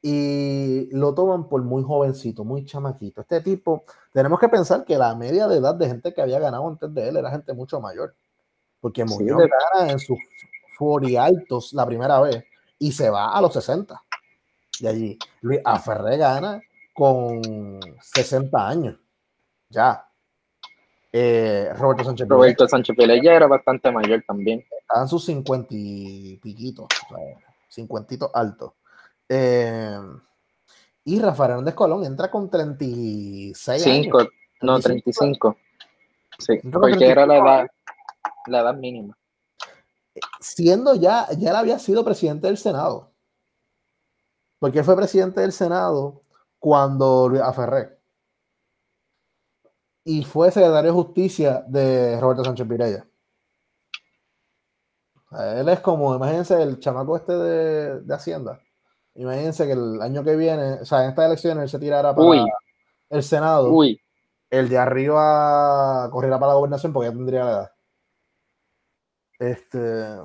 y 0.03 0.91
lo 0.95 1.15
toman 1.15 1.49
por 1.49 1.63
muy 1.63 1.83
jovencito, 1.83 2.45
muy 2.45 2.67
chamaquito. 2.67 3.23
Este 3.23 3.41
tipo, 3.41 3.85
tenemos 4.13 4.39
que 4.39 4.51
pensar 4.51 4.85
que 4.85 4.99
la 4.99 5.15
media 5.15 5.49
de 5.49 5.57
edad 5.57 5.75
de 5.75 5.87
gente 5.87 6.13
que 6.13 6.21
había 6.21 6.39
ganado 6.39 6.69
antes 6.69 6.93
de 6.93 7.09
él 7.09 7.17
era 7.17 7.31
gente 7.31 7.55
mucho 7.55 7.81
mayor, 7.81 8.15
porque 8.85 9.03
murió 9.03 9.39
en 9.81 9.99
sus 9.99 10.19
40 10.79 11.25
altos 11.25 11.73
la 11.73 11.87
primera 11.87 12.21
vez 12.21 12.45
y 12.79 12.93
se 12.93 13.09
va 13.09 13.33
a 13.33 13.41
los 13.41 13.55
60. 13.55 13.99
Y 14.79 14.87
allí, 14.87 15.19
Luis 15.41 15.59
Aferré 15.65 16.19
gana 16.19 16.61
con 16.93 17.81
60 17.99 18.69
años. 18.69 18.99
Ya. 19.71 20.07
Eh, 21.11 21.71
Roberto 21.79 22.05
Sánchez 22.05 22.29
Roberto 22.29 22.69
Sánchez 22.69 22.95
ya 23.23 23.33
era 23.33 23.47
bastante 23.47 23.91
mayor 23.91 24.23
también. 24.27 24.63
Estaban 24.79 25.09
sus 25.09 25.25
50 25.25 25.69
y 25.71 26.37
piquitos, 26.43 26.85
o 26.85 27.15
sea, 27.17 27.25
50 27.69 28.27
altos. 28.35 28.73
Eh, 29.31 29.99
y 31.05 31.21
Rafael 31.21 31.53
Hernández 31.53 31.75
Colón 31.75 32.05
entra 32.05 32.31
con 32.31 32.51
36 32.51 33.87
años. 33.87 34.29
No, 34.61 34.79
35. 34.79 35.57
Sí, 36.39 36.59
porque 36.71 37.07
era 37.07 37.25
la 37.25 37.39
edad, 37.39 37.67
la 38.47 38.61
edad 38.61 38.75
mínima. 38.75 39.17
Siendo 40.41 40.95
ya, 40.95 41.29
ya 41.37 41.51
él 41.51 41.57
había 41.57 41.79
sido 41.79 42.05
presidente 42.05 42.47
del 42.47 42.57
Senado. 42.57 43.13
Porque 44.59 44.83
fue 44.83 44.97
presidente 44.97 45.41
del 45.41 45.53
Senado 45.53 46.23
cuando 46.59 47.31
Aferré. 47.43 47.99
Y 50.05 50.25
fue 50.25 50.51
secretario 50.51 50.91
de 50.91 51.03
Justicia 51.03 51.65
de 51.67 52.21
Roberto 52.21 52.45
Sánchez 52.45 52.69
Pirella. 52.69 53.07
Él 55.57 55.69
es 55.69 55.81
como, 55.81 56.15
imagínense, 56.15 56.63
el 56.63 56.79
chamaco 56.79 57.17
este 57.17 57.33
de, 57.33 58.01
de 58.01 58.15
Hacienda 58.15 58.61
Imagínense 59.17 59.67
que 59.67 59.73
el 59.73 60.03
año 60.03 60.25
que 60.25 60.35
viene, 60.35 60.81
o 60.81 60.85
sea, 60.85 61.05
en 61.05 61.11
estas 61.11 61.27
elecciones 61.27 61.63
él 61.65 61.69
se 61.69 61.79
tirara 61.79 62.15
para 62.15 62.45
el 63.11 63.23
Senado. 63.23 63.71
Uy. 63.71 64.01
El 64.51 64.69
de 64.69 64.79
arriba 64.79 66.09
corriera 66.11 66.39
para 66.39 66.53
la 66.53 66.57
gobernación 66.57 66.93
porque 66.93 67.09
ya 67.09 67.15
tendría 67.15 67.45
la 67.45 67.51
edad. 67.51 67.73
Este. 69.39 70.17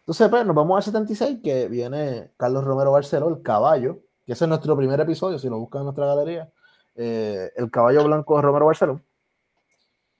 Entonces, 0.00 0.28
pues, 0.28 0.46
nos 0.46 0.54
vamos 0.54 0.76
al 0.76 0.82
76, 0.82 1.40
que 1.42 1.68
viene 1.68 2.32
Carlos 2.36 2.64
Romero 2.64 2.92
Barceló, 2.92 3.28
el 3.28 3.42
caballo, 3.42 4.00
que 4.26 4.32
ese 4.32 4.44
es 4.44 4.48
nuestro 4.48 4.76
primer 4.76 5.00
episodio, 5.00 5.38
si 5.38 5.48
lo 5.48 5.58
buscan 5.58 5.80
en 5.80 5.84
nuestra 5.86 6.06
galería. 6.06 6.50
Eh, 6.94 7.50
el 7.56 7.70
caballo 7.70 8.04
blanco 8.04 8.36
de 8.36 8.42
Romero 8.42 8.66
Barceló. 8.66 9.00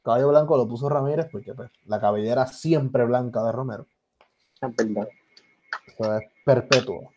Caballo 0.03 0.29
blanco 0.29 0.57
lo 0.57 0.68
puso 0.68 0.88
Ramírez 0.88 1.29
porque 1.31 1.55
pues, 1.55 1.70
la 1.87 2.01
cabellera 2.01 2.47
siempre 2.47 3.05
blanca 3.05 3.42
de 3.42 3.53
Romero. 3.53 3.87
Eso 4.61 6.16
es 6.16 6.23
perpetuo 6.44 7.14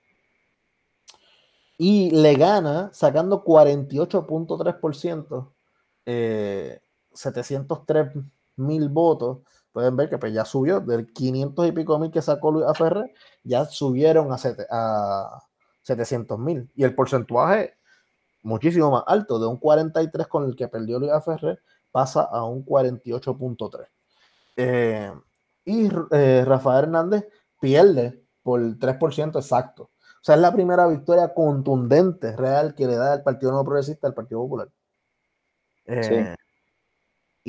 y 1.77 2.10
le 2.12 2.36
gana 2.36 2.89
sacando 2.91 3.43
48.3%, 3.43 5.51
703 7.13 8.08
eh, 8.08 8.13
mil 8.56 8.89
votos. 8.89 9.39
Pueden 9.77 9.95
ver 9.95 10.09
que 10.09 10.17
pues, 10.17 10.33
ya 10.33 10.43
subió 10.43 10.79
del 10.79 11.11
500 11.13 11.67
y 11.67 11.71
pico 11.71 11.99
mil 11.99 12.09
que 12.09 12.21
sacó 12.21 12.51
Luis 12.51 12.65
Aferre, 12.65 13.13
ya 13.43 13.65
subieron 13.65 14.31
a, 14.31 14.37
a 14.71 15.43
700 15.83 16.39
mil. 16.39 16.69
Y 16.75 16.83
el 16.83 16.95
porcentaje 16.95 17.77
muchísimo 18.43 18.89
más 18.89 19.03
alto, 19.05 19.39
de 19.39 19.47
un 19.47 19.57
43 19.57 20.27
con 20.27 20.45
el 20.45 20.55
que 20.55 20.67
perdió 20.67 20.99
Luis 20.99 21.11
Aferre, 21.11 21.59
pasa 21.91 22.21
a 22.23 22.43
un 22.43 22.65
48.3. 22.65 23.87
Eh, 24.55 25.11
y 25.65 25.89
eh, 26.11 26.43
Rafael 26.45 26.85
Hernández 26.85 27.27
pierde 27.59 28.23
por 28.41 28.61
el 28.61 28.79
3% 28.79 29.35
exacto 29.35 29.91
sea, 30.27 30.35
es 30.35 30.41
la 30.41 30.53
primera 30.53 30.87
victoria 30.87 31.33
contundente, 31.33 32.35
real, 32.35 32.75
que 32.75 32.85
le 32.85 32.97
da 32.97 33.15
el 33.15 33.23
Partido 33.23 33.51
Nuevo 33.51 33.65
Progresista 33.65 34.07
al 34.07 34.13
Partido 34.13 34.41
Popular. 34.41 34.67
Eh, 35.85 36.35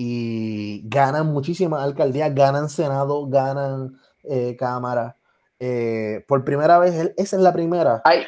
y 0.00 0.88
ganan 0.88 1.26
muchísimas 1.26 1.82
alcaldías, 1.82 2.32
ganan 2.32 2.68
Senado, 2.68 3.26
ganan 3.26 3.98
eh, 4.22 4.54
Cámara. 4.56 5.16
Eh, 5.58 6.24
por 6.28 6.44
primera 6.44 6.78
vez, 6.78 7.12
esa 7.16 7.36
es 7.36 7.42
la 7.42 7.52
primera. 7.52 8.02
Hay, 8.04 8.24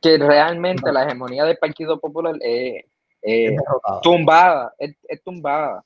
que 0.00 0.18
realmente 0.18 0.90
la 0.90 1.04
hegemonía 1.04 1.44
del 1.44 1.58
Partido 1.58 2.00
Popular 2.00 2.34
es 2.40 2.84
tumbada, 4.02 4.74
es, 4.78 5.22
tumbada. 5.22 5.84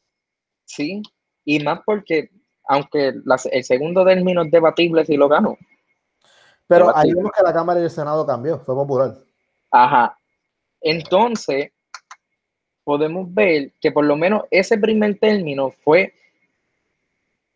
Sí, 0.64 1.02
y 1.44 1.62
más 1.62 1.80
porque, 1.84 2.30
aunque 2.66 3.12
el 3.52 3.64
segundo 3.64 4.06
término 4.06 4.40
es 4.40 4.50
debatible 4.50 5.04
si 5.04 5.18
lo 5.18 5.28
ganó, 5.28 5.58
pero 6.66 6.96
ahí 6.96 7.12
vemos 7.12 7.30
que 7.36 7.42
la 7.42 7.52
Cámara 7.52 7.78
y 7.78 7.82
el 7.82 7.90
Senado 7.90 8.26
cambió, 8.26 8.58
fue 8.60 8.74
popular. 8.74 9.12
Ajá. 9.70 10.16
Entonces, 10.80 11.72
podemos 12.86 13.34
ver 13.34 13.72
que 13.80 13.90
por 13.90 14.04
lo 14.04 14.14
menos 14.14 14.44
ese 14.48 14.78
primer 14.78 15.18
término 15.18 15.72
fue, 15.82 16.14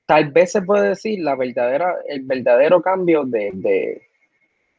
tal 0.05 0.33
vez 0.33 0.51
se 0.51 0.61
puede 0.61 0.89
decir, 0.89 1.21
la 1.21 1.37
verdadera, 1.37 1.99
el 2.09 2.23
verdadero 2.23 2.83
cambio 2.83 3.25
de, 3.25 4.03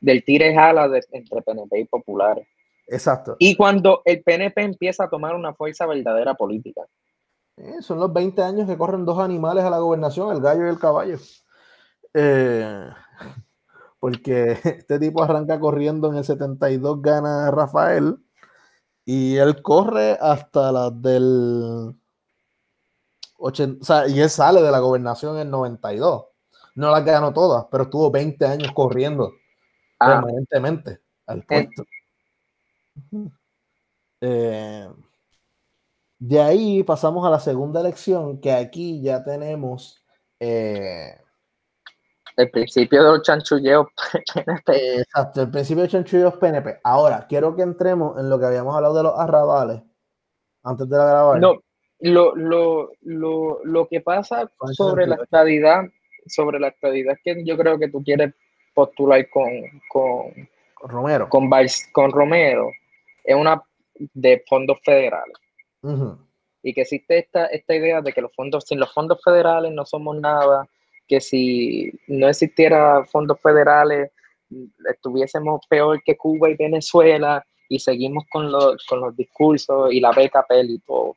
del 0.01 0.23
tire 0.25 0.53
jala 0.53 0.89
entre 1.13 1.41
PNP 1.41 1.79
y 1.79 1.85
populares. 1.85 2.45
Exacto. 2.85 3.37
Y 3.39 3.55
cuando 3.55 4.01
el 4.03 4.21
PNP 4.23 4.61
empieza 4.61 5.05
a 5.05 5.09
tomar 5.09 5.35
una 5.35 5.53
fuerza 5.53 5.85
verdadera 5.85 6.33
política. 6.33 6.81
Eh, 7.55 7.81
son 7.81 8.01
los 8.01 8.11
20 8.11 8.41
años 8.41 8.67
que 8.67 8.77
corren 8.77 9.05
dos 9.05 9.19
animales 9.19 9.63
a 9.63 9.69
la 9.69 9.79
gobernación, 9.79 10.35
el 10.35 10.41
gallo 10.41 10.65
y 10.65 10.69
el 10.69 10.79
caballo. 10.79 11.17
Eh, 12.13 12.89
porque 14.01 14.57
este 14.65 14.99
tipo 14.99 15.23
arranca 15.23 15.61
corriendo 15.61 16.09
en 16.09 16.17
el 16.17 16.25
72, 16.25 17.01
gana 17.01 17.49
Rafael, 17.51 18.17
y 19.05 19.37
él 19.37 19.61
corre 19.61 20.17
hasta 20.19 20.71
las 20.71 21.01
del 21.01 21.95
80, 23.37 23.81
o 23.81 23.83
sea, 23.83 24.07
y 24.07 24.19
él 24.19 24.29
sale 24.29 24.61
de 24.61 24.71
la 24.71 24.79
gobernación 24.79 25.35
en 25.35 25.41
el 25.41 25.51
92. 25.51 26.25
No 26.75 26.91
las 26.91 27.03
ganó 27.03 27.33
todas, 27.33 27.65
pero 27.69 27.83
estuvo 27.83 28.11
20 28.11 28.45
años 28.45 28.71
corriendo 28.73 29.33
ah. 29.99 30.07
permanentemente 30.07 31.01
al 31.25 31.43
puesto. 31.43 31.83
Eh, 34.21 34.87
de 36.19 36.41
ahí 36.41 36.83
pasamos 36.83 37.25
a 37.25 37.31
la 37.31 37.39
segunda 37.39 37.79
elección, 37.79 38.39
que 38.39 38.51
aquí 38.51 39.01
ya 39.01 39.23
tenemos 39.23 40.03
eh, 40.39 41.19
el 42.35 42.49
principio 42.49 43.03
de 43.03 43.09
los 43.09 43.21
chanchulleos 43.21 43.87
PNP. 44.33 44.99
Exacto, 44.99 45.41
el 45.41 45.51
principio 45.51 45.83
de 45.83 45.89
chanchulleos 45.89 46.35
PNP. 46.35 46.79
Ahora, 46.83 47.25
quiero 47.27 47.55
que 47.55 47.61
entremos 47.61 48.19
en 48.19 48.29
lo 48.29 48.39
que 48.39 48.45
habíamos 48.45 48.75
hablado 48.75 48.95
de 48.95 49.03
los 49.03 49.19
arrabales 49.19 49.81
antes 50.63 50.89
de 50.89 50.97
la 50.97 51.05
grabar. 51.05 51.39
No, 51.39 51.59
lo, 51.99 52.35
lo, 52.35 52.91
lo, 53.01 53.63
lo 53.63 53.87
que 53.87 54.01
pasa 54.01 54.51
sobre 54.73 55.07
la 55.07 55.15
estadidad, 55.15 55.83
sobre 56.25 56.59
la 56.59 56.69
estadidad 56.69 57.15
que 57.23 57.43
yo 57.43 57.57
creo 57.57 57.77
que 57.77 57.89
tú 57.89 58.03
quieres 58.03 58.33
postular 58.73 59.29
con, 59.29 59.49
con, 59.89 60.49
Romero. 60.81 61.29
Con, 61.29 61.49
con 61.91 62.11
Romero, 62.11 62.71
es 63.23 63.35
una 63.35 63.61
de 63.95 64.43
fondos 64.47 64.79
federales. 64.83 65.37
Y 66.63 66.73
que 66.73 66.81
existe 66.81 67.17
esta, 67.17 67.47
esta 67.47 67.75
idea 67.75 68.01
de 68.01 68.13
que 68.13 68.21
los 68.21 68.33
fondos, 68.35 68.65
sin 68.67 68.79
los 68.79 68.93
fondos 68.93 69.19
federales 69.23 69.71
no 69.71 69.85
somos 69.85 70.19
nada, 70.19 70.67
que 71.07 71.19
si 71.21 71.91
no 72.07 72.29
existiera 72.29 73.03
fondos 73.05 73.39
federales, 73.41 74.11
estuviésemos 74.89 75.61
peor 75.67 76.01
que 76.03 76.17
Cuba 76.17 76.49
y 76.49 76.55
Venezuela 76.55 77.45
y 77.69 77.79
seguimos 77.79 78.25
con 78.29 78.51
los, 78.51 78.85
con 78.85 78.99
los 78.99 79.15
discursos 79.15 79.93
y 79.93 79.99
la 79.99 80.11
beca 80.11 80.45
PEL 80.47 80.71
y 80.71 80.79
todo. 80.79 81.15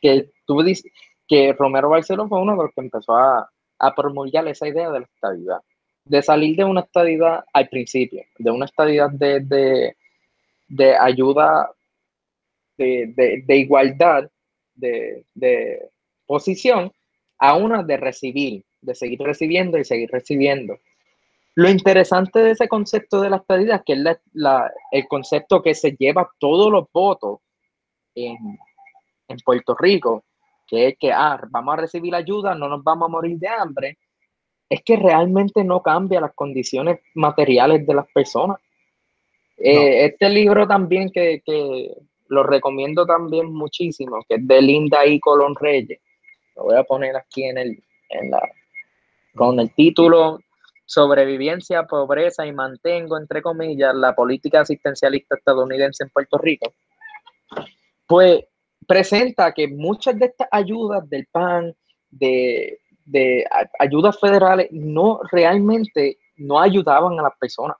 Que 0.00 0.30
tú 0.46 0.62
dices 0.62 0.90
que 1.26 1.52
Romero 1.52 1.88
Barceló 1.88 2.28
fue 2.28 2.40
uno 2.40 2.56
de 2.56 2.64
los 2.64 2.74
que 2.74 2.80
empezó 2.80 3.16
a, 3.16 3.48
a 3.78 3.94
promulgar 3.94 4.46
esa 4.48 4.66
idea 4.66 4.90
de 4.90 5.00
la 5.00 5.06
estabilidad, 5.06 5.60
de 6.04 6.22
salir 6.22 6.56
de 6.56 6.64
una 6.64 6.80
estabilidad 6.80 7.44
al 7.52 7.68
principio, 7.68 8.24
de 8.38 8.50
una 8.50 8.64
estabilidad 8.64 9.10
de, 9.10 9.94
de, 10.68 10.96
ayuda, 10.96 11.70
de, 12.76 13.42
de 13.46 13.56
igualdad 13.56 14.28
de, 14.74 15.24
de 15.34 15.90
posición 16.26 16.92
a 17.38 17.56
una 17.56 17.82
de 17.82 17.96
recibir 17.96 18.64
de 18.80 18.94
seguir 18.94 19.20
recibiendo 19.20 19.78
y 19.78 19.84
seguir 19.84 20.10
recibiendo. 20.10 20.78
Lo 21.54 21.68
interesante 21.68 22.38
de 22.38 22.52
ese 22.52 22.68
concepto 22.68 23.20
de 23.20 23.30
la 23.30 23.38
estadidad 23.38 23.76
es 23.76 23.82
que 23.84 23.92
es 23.94 24.16
el 24.92 25.08
concepto 25.08 25.62
que 25.62 25.74
se 25.74 25.96
lleva 25.98 26.30
todos 26.38 26.70
los 26.70 26.86
votos 26.92 27.40
en, 28.14 28.36
Puerto 29.44 29.74
Rico, 29.74 30.24
que 30.66 30.88
es 30.88 30.98
que 30.98 31.12
ah, 31.12 31.38
vamos 31.50 31.74
a 31.74 31.80
recibir 31.82 32.14
ayuda, 32.14 32.54
no 32.54 32.68
nos 32.68 32.82
vamos 32.82 33.08
a 33.08 33.10
morir 33.10 33.38
de 33.38 33.48
hambre, 33.48 33.98
es 34.68 34.82
que 34.82 34.96
realmente 34.96 35.64
no 35.64 35.82
cambia 35.82 36.20
las 36.20 36.32
condiciones 36.34 37.00
materiales 37.14 37.86
de 37.86 37.94
las 37.94 38.06
personas. 38.12 38.58
Eh, 39.56 40.06
este 40.06 40.30
libro 40.30 40.66
también 40.66 41.10
que, 41.10 41.42
que, 41.44 41.92
lo 42.28 42.42
recomiendo 42.42 43.04
también 43.04 43.52
muchísimo, 43.52 44.24
que 44.28 44.36
es 44.36 44.46
de 44.46 44.62
Linda 44.62 45.04
y 45.06 45.18
Colón 45.18 45.54
Reyes, 45.56 45.98
lo 46.56 46.64
voy 46.64 46.76
a 46.76 46.84
poner 46.84 47.16
aquí 47.16 47.44
en 47.44 47.58
el, 47.58 47.82
en 48.10 48.30
la, 48.30 48.42
con 49.34 49.60
el 49.60 49.74
título 49.74 50.40
Sobrevivencia, 50.84 51.82
pobreza 51.86 52.46
y 52.46 52.52
mantengo, 52.52 53.18
entre 53.18 53.42
comillas, 53.42 53.94
la 53.94 54.14
política 54.14 54.60
asistencialista 54.60 55.36
estadounidense 55.36 56.04
en 56.04 56.10
Puerto 56.10 56.38
Rico, 56.38 56.72
pues 58.06 58.44
presenta 58.86 59.52
que 59.52 59.68
muchas 59.68 60.18
de 60.18 60.26
estas 60.26 60.48
ayudas 60.50 61.08
del 61.10 61.26
PAN, 61.30 61.74
de, 62.08 62.80
de 63.04 63.44
ayudas 63.78 64.18
federales, 64.18 64.68
no 64.70 65.20
realmente 65.30 66.18
no 66.38 66.58
ayudaban 66.58 67.18
a 67.18 67.22
las 67.22 67.36
personas. 67.38 67.76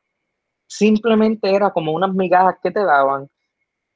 Simplemente 0.67 1.51
era 1.51 1.71
como 1.71 1.93
unas 1.93 2.13
migajas 2.13 2.57
que 2.63 2.71
te 2.71 2.85
daban 2.85 3.29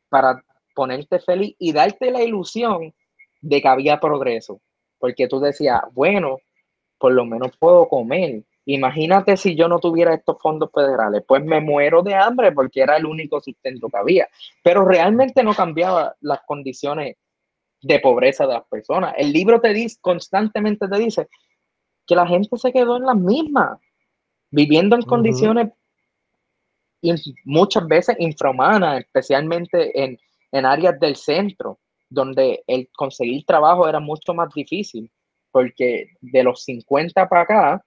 para 0.09 0.43
ponerte 0.75 1.19
feliz 1.21 1.55
y 1.59 1.73
darte 1.73 2.11
la 2.11 2.23
ilusión 2.23 2.95
de 3.43 3.61
que 3.61 3.69
había 3.69 4.01
progreso. 4.01 4.61
Porque 4.99 5.29
tú 5.29 5.39
decías, 5.39 5.83
bueno, 5.93 6.39
por 7.03 7.13
lo 7.15 7.25
menos 7.25 7.57
puedo 7.59 7.89
comer. 7.89 8.45
Imagínate 8.65 9.37
si 9.37 9.57
yo 9.57 9.67
no 9.67 9.81
tuviera 9.81 10.15
estos 10.15 10.37
fondos 10.41 10.71
federales, 10.73 11.25
pues 11.27 11.45
me 11.45 11.61
muero 11.61 12.01
de 12.01 12.15
hambre 12.15 12.53
porque 12.53 12.81
era 12.81 12.97
el 12.97 13.07
único 13.07 13.41
sustento 13.41 13.89
que 13.89 13.97
había. 13.97 14.29
Pero 14.63 14.85
realmente 14.85 15.43
no 15.43 15.53
cambiaba 15.53 16.15
las 16.21 16.43
condiciones 16.47 17.17
de 17.81 17.99
pobreza 17.99 18.47
de 18.47 18.53
las 18.55 18.69
personas. 18.69 19.15
El 19.19 19.33
libro 19.33 19.61
te 19.61 19.73
dice, 19.73 19.99
constantemente 20.01 20.87
te 20.87 20.97
dice 20.97 21.29
que 22.07 22.15
la 22.15 22.25
gente 22.25 22.57
se 22.57 22.73
quedó 22.73 22.99
en 22.99 23.07
las 23.07 23.17
mismas, 23.17 23.81
viviendo 24.53 24.95
en 24.95 25.03
condiciones 25.03 25.73
muchas 27.45 27.85
veces 27.89 28.15
infrahumanas, 28.21 29.01
especialmente 29.01 30.05
en, 30.05 30.17
en 30.53 30.67
áreas 30.67 31.01
del 31.01 31.17
centro, 31.17 31.81
donde 32.09 32.63
el 32.69 32.89
conseguir 32.95 33.45
trabajo 33.45 33.89
era 33.89 33.99
mucho 33.99 34.35
más 34.35 34.55
difícil, 34.55 35.11
porque 35.53 36.15
de 36.21 36.43
los 36.43 36.65
50 36.65 37.29
para 37.29 37.43
acá, 37.43 37.85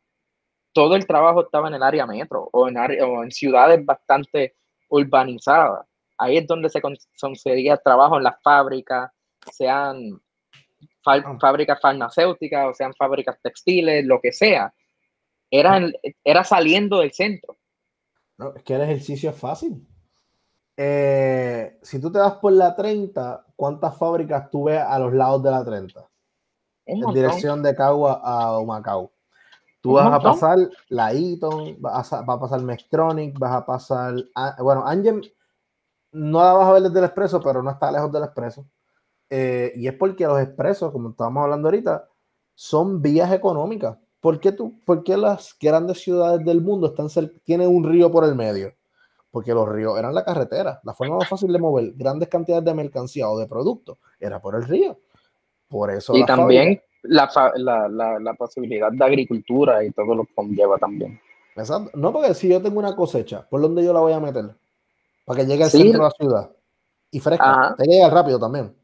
todo 0.72 0.95
el 0.95 1.07
trabajo 1.07 1.41
estaba 1.41 1.68
en 1.68 1.74
el 1.74 1.84
área 1.84 2.05
metro 2.05 2.49
o 2.51 2.68
en, 2.68 2.78
o 2.78 3.24
en 3.24 3.32
ciudades 3.32 3.84
bastante 3.84 4.55
urbanizadas. 4.89 5.86
Ahí 6.18 6.38
es 6.38 6.47
donde 6.47 6.70
se 6.70 6.82
conseguía 7.20 7.78
trabajo 7.78 8.18
en 8.18 8.24
las 8.24 8.41
fábricas, 8.41 9.11
sean 9.51 10.22
ah. 11.05 11.38
fábricas 11.39 11.80
farmacéuticas 11.82 12.68
o 12.68 12.74
sean 12.74 12.93
fábricas 12.93 13.38
textiles, 13.41 14.05
lo 14.05 14.22
que 14.22 14.32
sea. 14.32 14.74
Era, 15.49 15.80
era 16.24 16.43
saliendo 16.43 16.99
del 16.99 17.13
centro. 17.13 17.57
No, 18.38 18.53
es 18.55 18.63
que 18.63 18.76
el 18.76 18.82
ejercicio 18.82 19.30
es 19.30 19.38
fácil. 19.38 19.88
Eh, 20.78 21.78
si 21.82 22.01
tú 22.01 22.11
te 22.11 22.20
das 22.20 22.34
por 22.34 22.51
la 22.51 22.76
30, 22.76 23.45
¿cuántas 23.55 23.97
fábricas 23.97 24.49
tú 24.49 24.66
ves 24.66 24.82
a 24.82 24.99
los 24.99 25.13
lados 25.13 25.41
de 25.43 25.51
la 25.51 25.63
30? 25.63 26.09
En 26.86 27.02
dirección 27.14 27.64
de 27.64 27.76
Cagua 27.76 28.22
a 28.24 28.60
Humacao. 28.60 29.12
Tú 29.82 29.94
vas 29.94 30.12
a 30.12 30.20
pasar 30.20 30.58
la 30.90 31.14
Eaton, 31.14 31.78
vas 31.80 32.12
a, 32.12 32.26
pasar 32.26 32.62
Mextronic, 32.62 33.38
vas 33.38 33.52
a 33.52 33.66
pasar. 33.66 34.16
Bueno, 34.60 34.86
Angel 34.86 35.32
no 36.12 36.40
la 36.44 36.54
vas 36.54 36.68
a 36.68 36.72
ver 36.74 36.82
desde 36.84 37.00
el 37.00 37.06
expreso, 37.06 37.40
pero 37.42 37.62
no 37.62 37.70
está 37.70 37.92
lejos 37.92 38.12
del 38.12 38.24
expreso. 38.24 38.66
Eh, 39.30 39.74
y 39.76 39.88
es 39.88 39.94
porque 39.94 40.26
los 40.26 40.42
expresos, 40.42 40.92
como 40.92 41.10
estábamos 41.10 41.44
hablando 41.44 41.68
ahorita, 41.68 42.08
son 42.56 43.02
vías 43.02 43.32
económicas. 43.32 43.98
¿Por 44.20 44.40
qué, 44.40 44.52
tú, 44.52 44.80
por 44.86 45.04
qué 45.04 45.18
las 45.18 45.56
grandes 45.60 46.02
ciudades 46.02 46.44
del 46.44 46.62
mundo 46.62 46.88
están 46.88 47.08
tienen 47.44 47.68
un 47.68 47.84
río 47.84 48.12
por 48.12 48.24
el 48.24 48.34
medio? 48.34 48.74
porque 49.36 49.54
los 49.54 49.68
ríos 49.68 50.00
eran 50.00 50.16
la 50.16 50.24
carretera. 50.24 50.80
La 50.84 50.94
forma 50.94 51.18
más 51.18 51.28
fácil 51.28 51.52
de 51.52 51.60
mover 51.60 51.92
grandes 51.92 52.30
cantidades 52.30 52.64
de 52.64 52.74
mercancía 52.74 53.30
o 53.30 53.38
de 53.38 53.48
productos 53.48 53.98
era 54.18 54.42
por 54.42 54.56
el 54.56 54.64
río. 54.64 54.98
Por 55.68 55.91
eso. 55.91 56.16
Y 56.16 56.26
también 56.26 56.82
la, 57.03 57.30
la, 57.55 58.20
la, 58.20 58.34
posibilidad 58.34 58.91
de 58.91 59.03
agricultura 59.03 59.84
y 59.84 59.91
todo 59.91 60.16
lo 60.16 60.26
que 60.26 60.34
conlleva 60.34 60.78
también. 60.78 61.20
Exacto. 61.55 61.91
No, 61.97 62.11
porque 62.11 62.34
si 62.34 62.49
yo 62.49 62.61
tengo 62.61 62.80
una 62.80 62.95
cosecha, 62.95 63.47
¿por 63.47 63.61
dónde 63.61 63.84
yo 63.84 63.93
la 63.93 63.99
voy 63.99 64.13
a 64.13 64.20
meter? 64.20 64.55
Para 65.26 65.39
que 65.39 65.45
llegue 65.47 65.63
al 65.63 65.70
centro 65.70 65.99
de 65.99 66.03
la 66.03 66.11
ciudad. 66.11 66.51
Y 67.11 67.20
fresca. 67.20 67.76
Te 67.78 67.86
llega 67.86 68.09
rápido 68.09 68.39
también. 68.39 68.76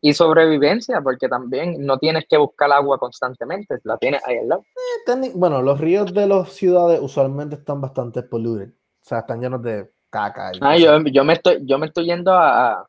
Y 0.00 0.14
sobrevivencia, 0.14 1.00
porque 1.00 1.28
también 1.28 1.76
no 1.86 1.96
tienes 1.96 2.24
que 2.28 2.36
buscar 2.36 2.72
agua 2.72 2.98
constantemente, 2.98 3.78
la 3.84 3.96
tienes 3.98 4.20
ahí 4.26 4.38
al 4.38 4.48
lado. 4.48 4.64
Eh, 5.06 5.32
bueno, 5.34 5.62
los 5.62 5.80
ríos 5.80 6.12
de 6.12 6.26
las 6.26 6.52
ciudades 6.52 7.00
usualmente 7.00 7.54
están 7.54 7.80
bastante 7.80 8.22
poluidos 8.22 8.70
o 9.02 9.04
sea, 9.04 9.20
están 9.20 9.40
llenos 9.40 9.62
de 9.62 9.90
caca. 10.10 10.52
ah, 10.60 10.76
yo, 10.76 10.98
yo, 11.04 11.24
me 11.24 11.32
estoy, 11.34 11.58
yo 11.62 11.78
me 11.78 11.86
estoy 11.86 12.06
yendo 12.06 12.32
a, 12.32 12.88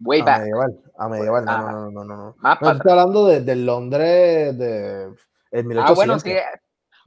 way 0.00 0.22
back. 0.22 0.36
A 0.36 0.40
medieval, 0.40 0.80
a 0.98 1.08
medieval, 1.08 1.44
no, 1.44 1.58
no, 1.58 1.70
no, 1.70 1.90
no, 1.90 2.04
no. 2.04 2.36
no. 2.42 2.72
estoy 2.72 2.90
hablando 2.90 3.26
de, 3.26 3.40
de, 3.40 3.56
Londres 3.56 4.58
de 4.58 5.14
el 5.50 5.64
1800. 5.64 5.90
Ah, 5.90 5.94
bueno, 5.94 6.18
sí, 6.18 6.34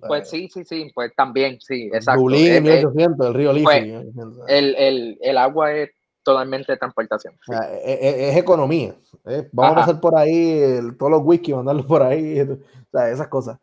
pues 0.07 0.29
sí, 0.29 0.49
sí, 0.51 0.63
sí, 0.63 0.91
pues 0.93 1.11
también, 1.15 1.59
sí, 1.59 1.89
exacto. 1.93 2.21
Dublín, 2.21 2.63
1800, 2.63 3.27
el 3.27 3.33
río 3.33 3.53
Liffey. 3.53 3.91
Pues, 3.91 4.27
el, 4.47 4.75
el, 4.75 5.17
el, 5.21 5.37
agua 5.37 5.73
es 5.73 5.89
totalmente 6.23 6.75
transportación. 6.77 7.33
Sí. 7.45 7.53
Es, 7.83 7.99
es, 8.01 8.15
es, 8.31 8.37
economía. 8.37 8.95
¿eh? 9.25 9.49
Vamos 9.51 9.73
Ajá. 9.73 9.81
a 9.81 9.85
pasar 9.85 10.01
por 10.01 10.17
ahí 10.17 10.59
el, 10.59 10.97
todos 10.97 11.11
los 11.11 11.21
whisky, 11.23 11.53
mandarlos 11.53 11.85
por 11.85 12.01
ahí, 12.01 12.39
o 12.41 12.57
sea, 12.91 13.09
esas 13.09 13.27
cosas. 13.27 13.59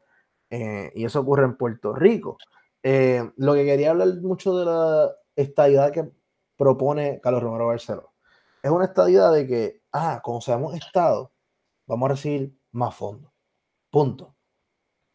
Eh, 0.51 0.93
y 0.95 1.05
eso 1.05 1.21
ocurre 1.21 1.45
en 1.45 1.57
Puerto 1.57 1.95
Rico. 1.95 2.37
Eh, 2.83 3.29
lo 3.37 3.55
que 3.55 3.65
quería 3.65 3.91
hablar 3.91 4.09
mucho 4.23 4.57
de 4.57 4.65
la 4.67 5.11
estadidad 5.35 5.91
que 5.91 6.09
propone 6.57 7.21
Carlos 7.21 7.43
Romero 7.43 7.67
Barceló 7.67 8.16
es 8.63 8.71
una 8.71 8.87
estadidad 8.87 9.33
de 9.33 9.47
que, 9.47 9.83
ah, 9.93 10.21
como 10.23 10.41
seamos 10.41 10.75
Estado, 10.75 11.33
vamos 11.87 12.07
a 12.11 12.13
recibir 12.15 12.59
más 12.73 12.95
fondos. 12.95 13.33
Punto. 13.91 14.35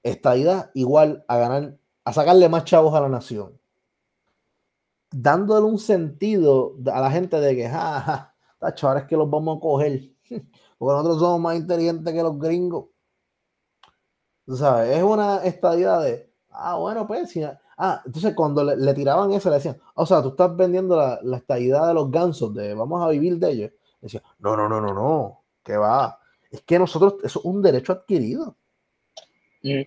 Estadidad 0.04 0.72
igual 0.74 1.24
a 1.28 1.38
ganar, 1.38 1.78
a 2.06 2.14
sacarle 2.14 2.50
más 2.50 2.66
chavos 2.66 2.94
a 2.96 3.02
la 3.02 3.10
nación. 3.10 3.60
Dándole 5.12 5.66
un 5.66 5.78
sentido 5.80 6.76
a 6.92 7.02
la 7.02 7.12
gente 7.12 7.40
de 7.40 7.56
que, 7.56 7.68
ah, 7.68 8.34
tacho, 8.60 8.88
ahora 8.88 9.02
es 9.02 9.08
que 9.08 9.18
los 9.18 9.30
vamos 9.30 9.58
a 9.58 9.60
coger. 9.60 10.16
Porque 10.78 10.94
nosotros 10.94 11.20
somos 11.20 11.40
más 11.42 11.58
inteligentes 11.58 12.14
que 12.14 12.24
los 12.24 12.40
gringos. 12.40 12.86
¿Sabes? 14.48 14.98
Es 14.98 15.04
una 15.04 15.44
estadidad 15.44 16.02
de, 16.04 16.34
ah, 16.50 16.76
bueno, 16.76 17.06
pues, 17.08 17.30
si, 17.30 17.42
Ah, 17.84 18.00
entonces 18.06 18.36
cuando 18.36 18.64
le, 18.64 18.94
tiraban 18.94 19.32
eso, 19.32 19.50
le 19.50 19.56
decían, 19.56 19.76
o 19.96 20.06
sea, 20.06 20.22
tú 20.22 20.30
estás 20.30 20.56
vendiendo 20.56 20.96
la, 20.96 21.20
la 21.24 21.40
de 21.88 21.94
los 21.96 22.12
gansos, 22.12 22.54
de 22.54 22.76
vamos 22.76 23.04
a 23.04 23.10
vivir 23.10 23.40
de 23.40 23.50
ellos. 23.50 23.72
Decía, 24.00 24.22
no, 24.38 24.56
no, 24.56 24.70
no, 24.70 24.80
no, 24.80 24.94
no, 24.94 25.42
que 25.64 25.78
va. 25.78 26.20
Es 26.52 26.62
que 26.62 26.78
nosotros, 26.78 27.16
eso 27.24 27.40
es 27.40 27.46
un 27.46 27.60
derecho 27.60 27.94
adquirido. 27.94 28.56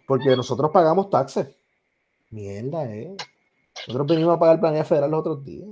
Porque 0.09 0.35
nosotros 0.35 0.73
pagamos 0.73 1.09
taxes. 1.09 1.55
Mierda, 2.31 2.85
eh. 2.87 3.17
Nosotros 3.87 4.09
venimos 4.09 4.35
a 4.35 4.41
pagar 4.41 4.57
el 4.57 4.61
planeta 4.61 4.85
federal 4.85 5.13
los 5.13 5.21
otros 5.21 5.45
días. 5.45 5.69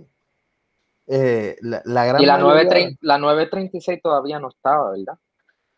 Eh, 1.09 1.57
la, 1.63 1.83
la, 1.87 2.05
gran 2.05 2.23
y 2.23 2.27
la, 2.27 2.39
930, 2.39 2.99
la 3.03 3.19
936 3.19 4.01
todavía 4.01 4.39
no 4.39 4.49
estaba, 4.49 4.93
¿verdad? 4.93 5.19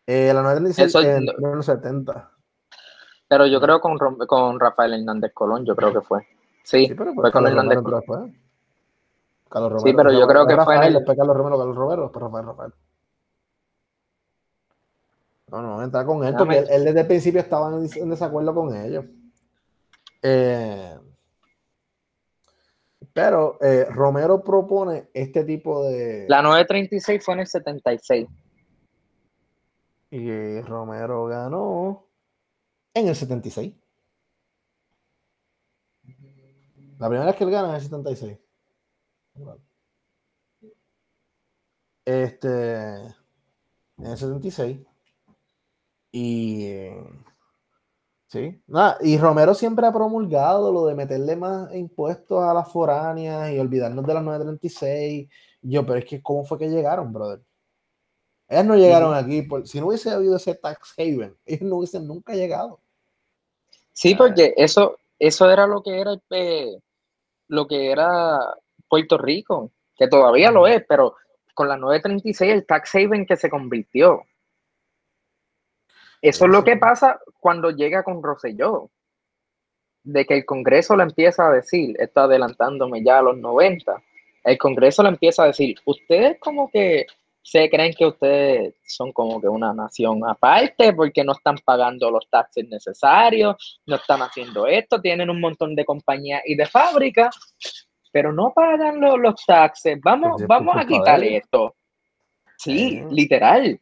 Eh, 0.05 0.31
la 0.31 0.43
936 0.43 1.05
en 1.41 1.55
los 1.55 1.65
70. 1.65 2.34
Pero 3.35 3.47
yo 3.47 3.59
creo 3.59 3.81
con, 3.81 3.97
con 3.97 4.57
Rafael 4.61 4.93
Hernández 4.93 5.33
Colón, 5.33 5.65
yo 5.65 5.75
creo 5.75 5.91
que 5.91 5.99
fue. 5.99 6.25
Sí, 6.63 6.89
pero 6.97 7.13
fue 7.13 7.33
con 7.33 7.45
Hernández 7.45 7.79
Colón. 7.81 8.33
Carlos 9.49 9.73
Romero, 9.73 9.79
sí, 9.85 9.93
pero 9.93 10.11
yo 10.13 10.25
creo 10.25 10.47
que 10.47 10.55
fue 10.55 10.77
en 10.77 10.83
el... 10.83 10.93
Después 10.93 11.17
Carlos 11.17 11.35
Romero, 11.35 11.57
Carlos 11.57 11.75
Romero, 11.75 12.03
después 12.03 12.23
Rafael, 12.23 12.45
Rafael. 12.45 12.73
No, 15.51 15.61
no, 15.61 15.83
entrar 15.83 16.05
con 16.05 16.23
él, 16.23 16.33
porque 16.37 16.59
él, 16.59 16.85
desde 16.85 17.01
el 17.01 17.07
principio 17.07 17.41
estaba 17.41 17.75
en, 17.75 18.09
desacuerdo 18.09 18.55
con 18.55 18.73
ellos. 18.73 19.03
Eh, 20.21 20.97
pero 23.11 23.57
eh, 23.59 23.85
Romero 23.89 24.41
propone 24.41 25.09
este 25.13 25.43
tipo 25.43 25.83
de. 25.83 26.25
La 26.29 26.41
936 26.41 27.21
fue 27.21 27.33
en 27.33 27.39
el 27.41 27.47
76. 27.47 28.27
Y 30.11 30.61
Romero 30.61 31.25
ganó 31.25 32.04
en 32.95 33.07
el 33.07 33.15
76. 33.15 33.73
La 36.97 37.07
primera 37.09 37.25
vez 37.25 37.35
que 37.35 37.43
él 37.43 37.51
gana 37.51 37.77
es 37.77 37.83
el 37.83 37.89
76. 37.89 38.39
Este. 42.05 42.49
En 43.97 44.05
el 44.05 44.17
76. 44.17 44.79
Y. 46.11 46.89
Sí. 48.27 48.61
Nada, 48.67 48.97
y 49.01 49.17
Romero 49.17 49.53
siempre 49.53 49.85
ha 49.85 49.93
promulgado 49.93 50.71
lo 50.71 50.85
de 50.87 50.95
meterle 50.95 51.35
más 51.35 51.73
impuestos 51.75 52.43
a 52.43 52.53
las 52.53 52.71
foráneas 52.71 53.51
y 53.51 53.59
olvidarnos 53.59 54.05
de 54.05 54.13
las 54.13 54.23
936. 54.23 55.29
Yo, 55.61 55.85
pero 55.85 55.99
es 55.99 56.05
que, 56.05 56.21
¿cómo 56.21 56.45
fue 56.45 56.57
que 56.57 56.69
llegaron, 56.69 57.11
brother? 57.13 57.41
Ellas 58.47 58.65
no 58.65 58.75
llegaron 58.75 59.13
aquí. 59.13 59.41
Por, 59.41 59.67
si 59.67 59.79
no 59.79 59.87
hubiese 59.87 60.11
habido 60.11 60.37
ese 60.37 60.55
tax 60.55 60.93
haven, 60.97 61.35
ellos 61.45 61.69
no 61.69 61.77
hubiesen 61.77 62.07
nunca 62.07 62.33
llegado. 62.33 62.81
Sí, 63.95 64.13
porque 64.13 64.53
eso, 64.57 64.99
eso 65.17 65.49
era 65.49 65.65
lo 65.65 65.81
que 65.81 66.01
era 66.01 66.15
eh, 66.31 66.77
lo 67.47 67.65
que 67.65 67.91
era 67.91 68.37
Puerto 68.89 69.17
Rico, 69.17 69.71
que 69.95 70.09
todavía 70.09 70.51
lo 70.51 70.67
es, 70.67 70.83
pero 70.85 71.15
con 71.53 71.69
la 71.69 71.77
936 71.77 72.51
el 72.51 72.65
tax 72.65 72.95
haven 72.95 73.25
que 73.25 73.37
se 73.37 73.49
convirtió. 73.49 74.23
Eso 76.21 76.45
es 76.45 76.51
lo 76.51 76.63
que 76.65 76.75
pasa 76.75 77.21
cuando 77.39 77.71
llega 77.71 78.03
con 78.03 78.21
Rosselló, 78.21 78.89
de 80.03 80.25
que 80.25 80.35
el 80.35 80.45
Congreso 80.45 80.97
le 80.97 81.03
empieza 81.03 81.47
a 81.47 81.53
decir, 81.53 81.95
está 81.97 82.23
adelantándome 82.23 83.01
ya 83.01 83.19
a 83.19 83.21
los 83.21 83.37
90, 83.37 84.03
el 84.43 84.57
Congreso 84.57 85.03
le 85.03 85.09
empieza 85.09 85.43
a 85.43 85.47
decir, 85.47 85.77
ustedes 85.85 86.37
como 86.39 86.69
que 86.69 87.05
se 87.45 87.69
creen 87.69 87.93
que 87.93 88.07
ustedes 88.07 88.73
son 88.87 89.13
como 89.13 89.39
que 89.39 89.47
una 89.47 89.71
nación 89.71 90.27
aparte 90.27 90.91
porque 90.93 91.23
no 91.23 91.33
están 91.33 91.57
pagando 91.63 92.09
los 92.09 92.27
taxes 92.27 92.67
necesarios, 92.67 93.79
no 93.85 93.97
están 93.97 94.23
haciendo 94.23 94.65
esto, 94.65 94.99
tienen 94.99 95.29
un 95.29 95.39
montón 95.39 95.75
de 95.75 95.85
compañías 95.85 96.41
y 96.43 96.55
de 96.55 96.65
fábricas, 96.65 97.37
pero 98.11 98.33
no 98.33 98.51
pagan 98.51 98.99
los, 98.99 99.19
los 99.19 99.35
taxes. 99.45 99.99
Vamos, 100.03 100.37
Pues, 100.37 100.47
vamos 100.47 100.75
a 100.75 100.87
quitarle 100.87 101.37
esto. 101.37 101.75
Sí, 102.57 103.03
literal. 103.11 103.79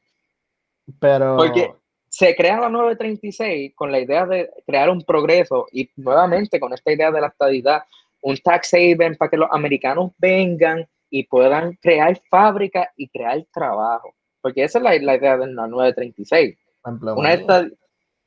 Pero. 0.99 1.37
Porque 1.37 1.71
se 2.09 2.35
crea 2.35 2.59
la 2.59 2.69
936 2.69 3.71
con 3.75 3.93
la 3.93 4.01
idea 4.01 4.25
de 4.25 4.49
crear 4.67 4.89
un 4.89 5.03
progreso 5.03 5.67
y 5.71 5.89
nuevamente 5.95 6.59
con 6.59 6.73
esta 6.73 6.91
idea 6.91 7.11
de 7.11 7.21
la 7.21 7.27
estabilidad, 7.27 7.83
un 8.23 8.35
tax 8.35 8.73
haven 8.73 9.15
para 9.15 9.31
que 9.31 9.37
los 9.37 9.47
americanos 9.49 10.11
vengan 10.17 10.85
y 11.15 11.27
puedan 11.27 11.73
crear 11.79 12.19
fábricas 12.27 12.87
y 12.97 13.07
crear 13.07 13.45
trabajo. 13.53 14.15
Porque 14.41 14.63
esa 14.63 14.79
es 14.79 14.83
la, 14.83 14.97
la 14.97 15.15
idea 15.15 15.37
de 15.37 15.45
la 15.45 15.67
936. 15.67 16.57
empleomanía. 16.83 17.21
Una 17.21 17.33
esta 17.33 17.67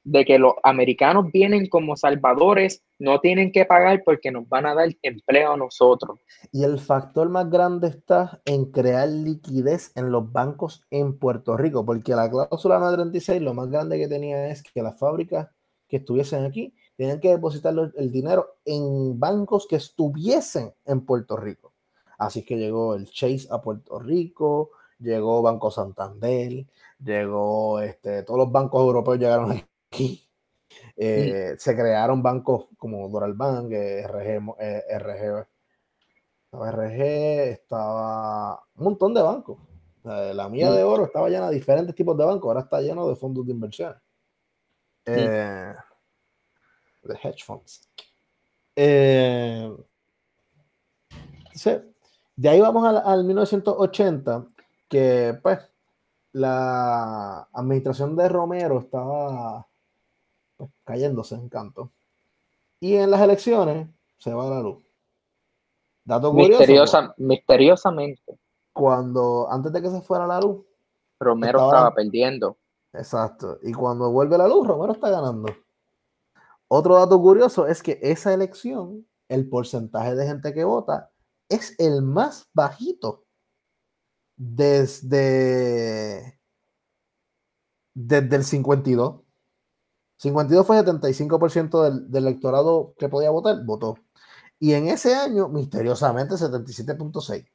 de 0.04 0.24
que 0.24 0.38
los 0.38 0.52
americanos 0.62 1.32
vienen 1.32 1.66
como 1.66 1.96
salvadores, 1.96 2.84
no 3.00 3.18
tienen 3.18 3.50
que 3.50 3.64
pagar 3.64 4.04
porque 4.04 4.30
nos 4.30 4.48
van 4.48 4.66
a 4.66 4.74
dar 4.74 4.88
empleo 5.02 5.54
a 5.54 5.56
nosotros. 5.56 6.20
Y 6.52 6.62
el 6.62 6.78
factor 6.78 7.28
más 7.28 7.50
grande 7.50 7.88
está 7.88 8.40
en 8.44 8.66
crear 8.66 9.08
liquidez 9.08 9.90
en 9.96 10.12
los 10.12 10.30
bancos 10.30 10.84
en 10.90 11.18
Puerto 11.18 11.56
Rico, 11.56 11.84
porque 11.84 12.14
la 12.14 12.30
cláusula 12.30 12.78
936 12.78 13.42
lo 13.42 13.52
más 13.52 13.68
grande 13.68 13.98
que 13.98 14.06
tenía 14.06 14.46
es 14.46 14.62
que 14.62 14.80
las 14.80 14.96
fábricas 14.96 15.48
que 15.88 15.96
estuviesen 15.96 16.44
aquí 16.44 16.72
tenían 16.96 17.18
que 17.18 17.30
depositar 17.30 17.74
el 17.96 18.12
dinero 18.12 18.58
en 18.64 19.18
bancos 19.18 19.66
que 19.66 19.74
estuviesen 19.74 20.72
en 20.84 21.04
Puerto 21.04 21.36
Rico. 21.36 21.72
Así 22.18 22.44
que 22.44 22.56
llegó 22.56 22.94
el 22.94 23.10
Chase 23.10 23.48
a 23.50 23.60
Puerto 23.60 23.98
Rico, 23.98 24.70
llegó 24.98 25.42
Banco 25.42 25.70
Santander, 25.70 26.66
llegó 27.02 27.80
este, 27.80 28.22
todos 28.22 28.38
los 28.38 28.52
bancos 28.52 28.80
europeos 28.80 29.18
llegaron 29.18 29.52
aquí. 29.52 30.22
Eh, 30.96 31.54
Se 31.58 31.74
crearon 31.74 32.22
bancos 32.22 32.66
como 32.78 33.08
Doral 33.08 33.34
Bank, 33.34 33.70
RG, 33.72 34.54
eh, 34.58 34.82
RG 34.98 35.46
estaba 36.46 36.70
RG, 36.70 37.02
estaba 37.50 38.64
un 38.76 38.84
montón 38.84 39.14
de 39.14 39.22
bancos. 39.22 39.58
La 40.04 40.48
mía 40.48 40.70
de 40.70 40.84
oro 40.84 41.06
estaba 41.06 41.28
llena 41.28 41.48
de 41.48 41.56
diferentes 41.56 41.94
tipos 41.94 42.16
de 42.16 42.24
bancos, 42.24 42.48
ahora 42.48 42.60
está 42.60 42.80
lleno 42.80 43.08
de 43.08 43.16
fondos 43.16 43.44
de 43.44 43.52
inversiones. 43.52 43.96
Eh, 45.04 45.74
de 47.02 47.14
hedge 47.22 47.44
funds. 47.44 47.88
Eh, 48.76 49.76
entonces, 51.38 51.82
de 52.36 52.48
ahí 52.48 52.60
vamos 52.60 52.86
al, 52.86 52.98
al 52.98 53.24
1980, 53.24 54.46
que 54.88 55.38
pues 55.42 55.58
la 56.32 57.48
administración 57.52 58.14
de 58.16 58.28
Romero 58.28 58.78
estaba 58.80 59.66
pues, 60.56 60.70
cayéndose 60.84 61.34
en 61.34 61.48
canto. 61.48 61.90
Y 62.78 62.94
en 62.96 63.10
las 63.10 63.20
elecciones 63.22 63.88
se 64.18 64.32
va 64.34 64.48
la 64.50 64.60
luz. 64.60 64.84
Dato 66.04 66.30
curioso, 66.30 66.58
Misteriosa, 66.58 67.14
misteriosamente, 67.16 68.38
cuando 68.72 69.48
antes 69.50 69.72
de 69.72 69.82
que 69.82 69.90
se 69.90 70.02
fuera 70.02 70.26
la 70.26 70.38
luz, 70.40 70.64
Romero 71.18 71.58
Estaba- 71.58 71.72
estaba 71.72 71.94
perdiendo. 71.94 72.58
exacto, 72.92 73.58
y 73.62 73.72
cuando 73.72 74.10
vuelve 74.12 74.38
la 74.38 74.46
luz, 74.46 74.66
Romero 74.68 74.92
está 74.92 75.10
ganando. 75.10 75.48
Otro 76.68 76.96
dato 76.96 77.20
curioso 77.20 77.66
es 77.66 77.82
que 77.82 77.98
esa 78.02 78.32
elección, 78.34 79.06
el 79.28 79.48
porcentaje 79.48 80.14
de 80.14 80.26
gente 80.26 80.52
que 80.52 80.64
vota 80.64 81.10
es 81.48 81.74
el 81.78 82.02
más 82.02 82.48
bajito 82.52 83.24
desde, 84.36 86.38
desde 87.94 88.36
el 88.36 88.44
52. 88.44 89.22
52 90.18 90.66
fue 90.66 90.78
75% 90.78 91.82
del, 91.82 92.10
del 92.10 92.26
electorado 92.26 92.94
que 92.98 93.08
podía 93.08 93.30
votar, 93.30 93.64
votó. 93.64 93.96
Y 94.58 94.72
en 94.72 94.88
ese 94.88 95.14
año, 95.14 95.48
misteriosamente, 95.48 96.34
77.6. 96.34 97.46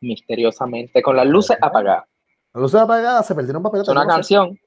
Misteriosamente, 0.00 1.02
con 1.02 1.16
las 1.16 1.26
luces 1.26 1.56
apagadas. 1.60 2.06
La 2.54 2.60
luz 2.60 2.74
apagada, 2.74 3.22
se 3.22 3.34
perdieron 3.34 3.62
papeles. 3.62 3.88
Es 3.88 3.92
una 3.92 4.06
canción. 4.06 4.58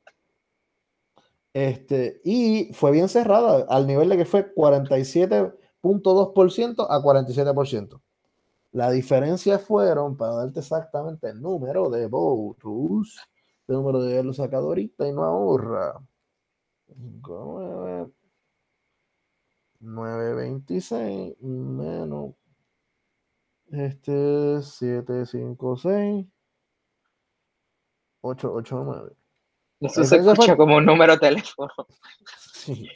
Este, 1.53 2.19
y 2.25 2.73
fue 2.73 2.91
bien 2.91 3.07
cerrada, 3.07 3.65
al 3.69 3.87
nivel 3.87 4.09
de 4.09 4.17
que 4.17 4.25
fue 4.25 4.53
47.2% 5.85 6.87
a 6.89 6.99
47%. 7.01 8.01
La 8.71 8.89
diferencia 8.91 9.59
fueron, 9.59 10.17
para 10.17 10.33
darte 10.35 10.59
exactamente 10.59 11.29
el 11.29 11.41
número 11.41 11.89
de 11.89 12.07
votos, 12.07 13.17
el 13.67 13.75
número 13.75 14.01
de 14.01 14.21
lo 14.23 14.33
sacado 14.33 14.67
ahorita 14.67 15.07
y 15.07 15.13
no 15.13 15.23
ahorra. 15.23 15.99
9, 16.87 18.11
926 19.79 21.35
menos 21.41 22.33
este 23.71 24.61
756 24.61 26.25
889. 28.21 29.15
Eso 29.81 29.93
se 30.03 30.15
ese 30.15 30.23
fue- 30.23 30.33
escucha 30.33 30.55
como 30.57 30.77
un 30.77 30.85
número 30.85 31.13
de 31.13 31.19
teléfono. 31.19 31.71
Sí. 32.53 32.87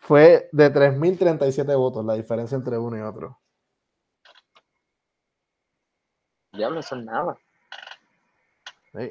Fue 0.00 0.48
de 0.52 0.72
3.037 0.72 1.76
votos 1.76 2.04
la 2.04 2.14
diferencia 2.14 2.56
entre 2.56 2.78
uno 2.78 2.98
y 2.98 3.00
otro. 3.00 3.40
Diablo, 6.52 6.80
eso 6.80 6.96
es 6.96 7.04
nada. 7.04 7.38
Sí. 8.92 9.08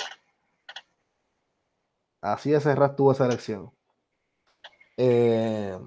Así 2.22 2.52
de 2.52 2.60
cerrada 2.60 2.92
estuvo 2.92 3.12
esa 3.12 3.26
elección. 3.26 3.72
Eh, 4.98 5.80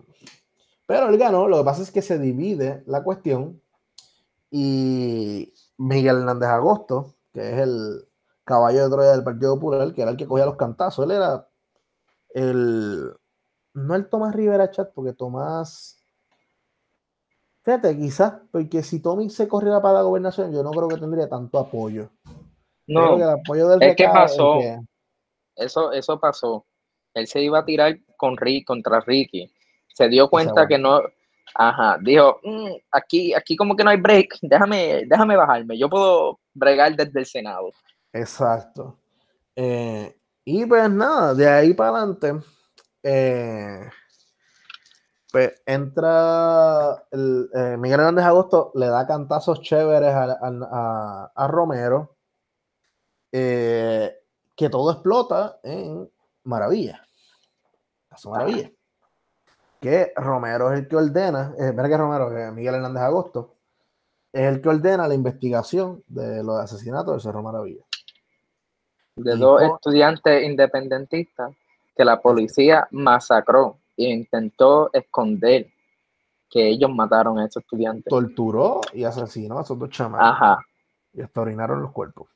pero 0.86 1.08
él 1.08 1.18
ganó, 1.18 1.46
lo 1.46 1.58
que 1.58 1.64
pasa 1.64 1.82
es 1.82 1.90
que 1.90 2.00
se 2.00 2.18
divide 2.18 2.82
la 2.86 3.02
cuestión 3.02 3.60
y 4.50 5.52
Miguel 5.76 6.18
Hernández 6.18 6.48
Agosto, 6.48 7.14
que 7.32 7.52
es 7.52 7.58
el 7.58 8.08
caballo 8.44 8.84
de 8.84 8.90
Troya 8.90 9.12
del 9.12 9.24
Partido 9.24 9.54
Popular, 9.54 9.92
que 9.92 10.02
era 10.02 10.10
el 10.10 10.16
que 10.16 10.26
cogía 10.26 10.46
los 10.46 10.56
cantazos, 10.56 11.04
él 11.04 11.12
era 11.12 11.48
el, 12.34 13.14
no 13.74 13.94
el 13.94 14.08
Tomás 14.08 14.34
Rivera 14.34 14.70
Chat, 14.70 14.92
porque 14.94 15.12
Tomás, 15.12 15.98
fíjate, 17.62 17.96
quizás, 17.96 18.34
porque 18.50 18.82
si 18.82 19.00
Tommy 19.00 19.30
se 19.30 19.48
corriera 19.48 19.80
para 19.80 19.94
la 19.94 20.02
gobernación, 20.02 20.52
yo 20.52 20.62
no 20.62 20.70
creo 20.70 20.88
que 20.88 20.96
tendría 20.98 21.28
tanto 21.28 21.58
apoyo. 21.58 22.10
No, 22.86 23.16
que 23.16 23.22
el 23.22 23.28
apoyo 23.30 23.68
del 23.68 23.82
es 23.82 23.96
que 23.96 24.08
pasó. 24.08 24.58
que- 24.58 24.80
eso, 25.56 25.92
eso 25.92 26.18
pasó. 26.18 26.66
Él 27.14 27.26
se 27.26 27.40
iba 27.42 27.58
a 27.60 27.64
tirar 27.64 27.98
con 28.16 28.36
Rick, 28.36 28.66
contra 28.66 29.00
Ricky. 29.00 29.52
Se 29.88 30.08
dio 30.08 30.28
cuenta 30.30 30.66
que 30.66 30.78
no. 30.78 31.00
Ajá, 31.54 31.98
dijo, 32.00 32.40
"Mm, 32.42 32.70
aquí, 32.90 33.34
aquí 33.34 33.56
como 33.56 33.76
que 33.76 33.84
no 33.84 33.90
hay 33.90 34.00
break, 34.00 34.38
déjame, 34.40 35.04
déjame 35.06 35.36
bajarme, 35.36 35.76
yo 35.76 35.90
puedo 35.90 36.40
bregar 36.54 36.96
desde 36.96 37.20
el 37.20 37.26
Senado. 37.26 37.70
Exacto. 38.10 38.98
Eh, 39.54 40.16
y 40.46 40.64
pues 40.64 40.88
nada, 40.90 41.34
de 41.34 41.46
ahí 41.46 41.74
para 41.74 41.90
adelante, 41.98 42.32
eh, 43.02 43.88
pues 45.30 45.62
entra 45.66 47.04
el, 47.10 47.48
eh, 47.54 47.76
Miguel 47.78 48.00
Hernández 48.00 48.24
Agosto, 48.26 48.70
le 48.74 48.86
da 48.86 49.06
cantazos 49.06 49.60
chéveres 49.62 50.12
a, 50.12 50.24
a- 50.24 50.38
a- 50.42 51.32
a 51.34 51.48
Romero, 51.48 52.16
eh, 53.32 54.14
que 54.54 54.68
todo 54.68 54.92
explota 54.92 55.58
en 55.62 56.10
Maravilla. 56.44 57.02
Caso 58.08 58.30
Maravilla. 58.30 58.70
Que 59.80 60.12
Romero 60.16 60.70
es 60.72 60.80
el 60.80 60.88
que 60.88 60.96
ordena, 60.96 61.54
eh, 61.58 61.72
que 61.74 61.96
Romero, 61.96 62.28
que 62.30 62.50
Miguel 62.52 62.74
Hernández 62.76 63.02
Agosto, 63.02 63.54
es 64.32 64.42
el 64.42 64.60
que 64.60 64.68
ordena 64.68 65.08
la 65.08 65.14
investigación 65.14 66.04
de 66.06 66.42
los 66.44 66.58
asesinatos 66.60 67.14
de 67.16 67.20
Cerro 67.20 67.42
Maravilla. 67.42 67.84
De 69.16 69.34
Y 69.34 69.38
dos 69.38 69.62
estudiantes 69.62 70.42
independentistas 70.44 71.54
que 71.94 72.04
la 72.04 72.20
policía 72.20 72.88
masacró 72.90 73.78
e 73.96 74.04
intentó 74.10 74.90
esconder 74.92 75.68
que 76.48 76.68
ellos 76.68 76.90
mataron 76.90 77.38
a 77.38 77.46
esos 77.46 77.62
estudiantes. 77.62 78.04
torturó 78.08 78.80
y 78.92 79.04
asesinó 79.04 79.58
a 79.58 79.62
esos 79.62 79.78
dos 79.78 79.88
chamacos. 79.90 80.28
Ajá, 80.28 80.58
Y 81.12 81.22
hasta 81.22 81.40
orinaron 81.40 81.82
los 81.82 81.92
cuerpos. 81.92 82.28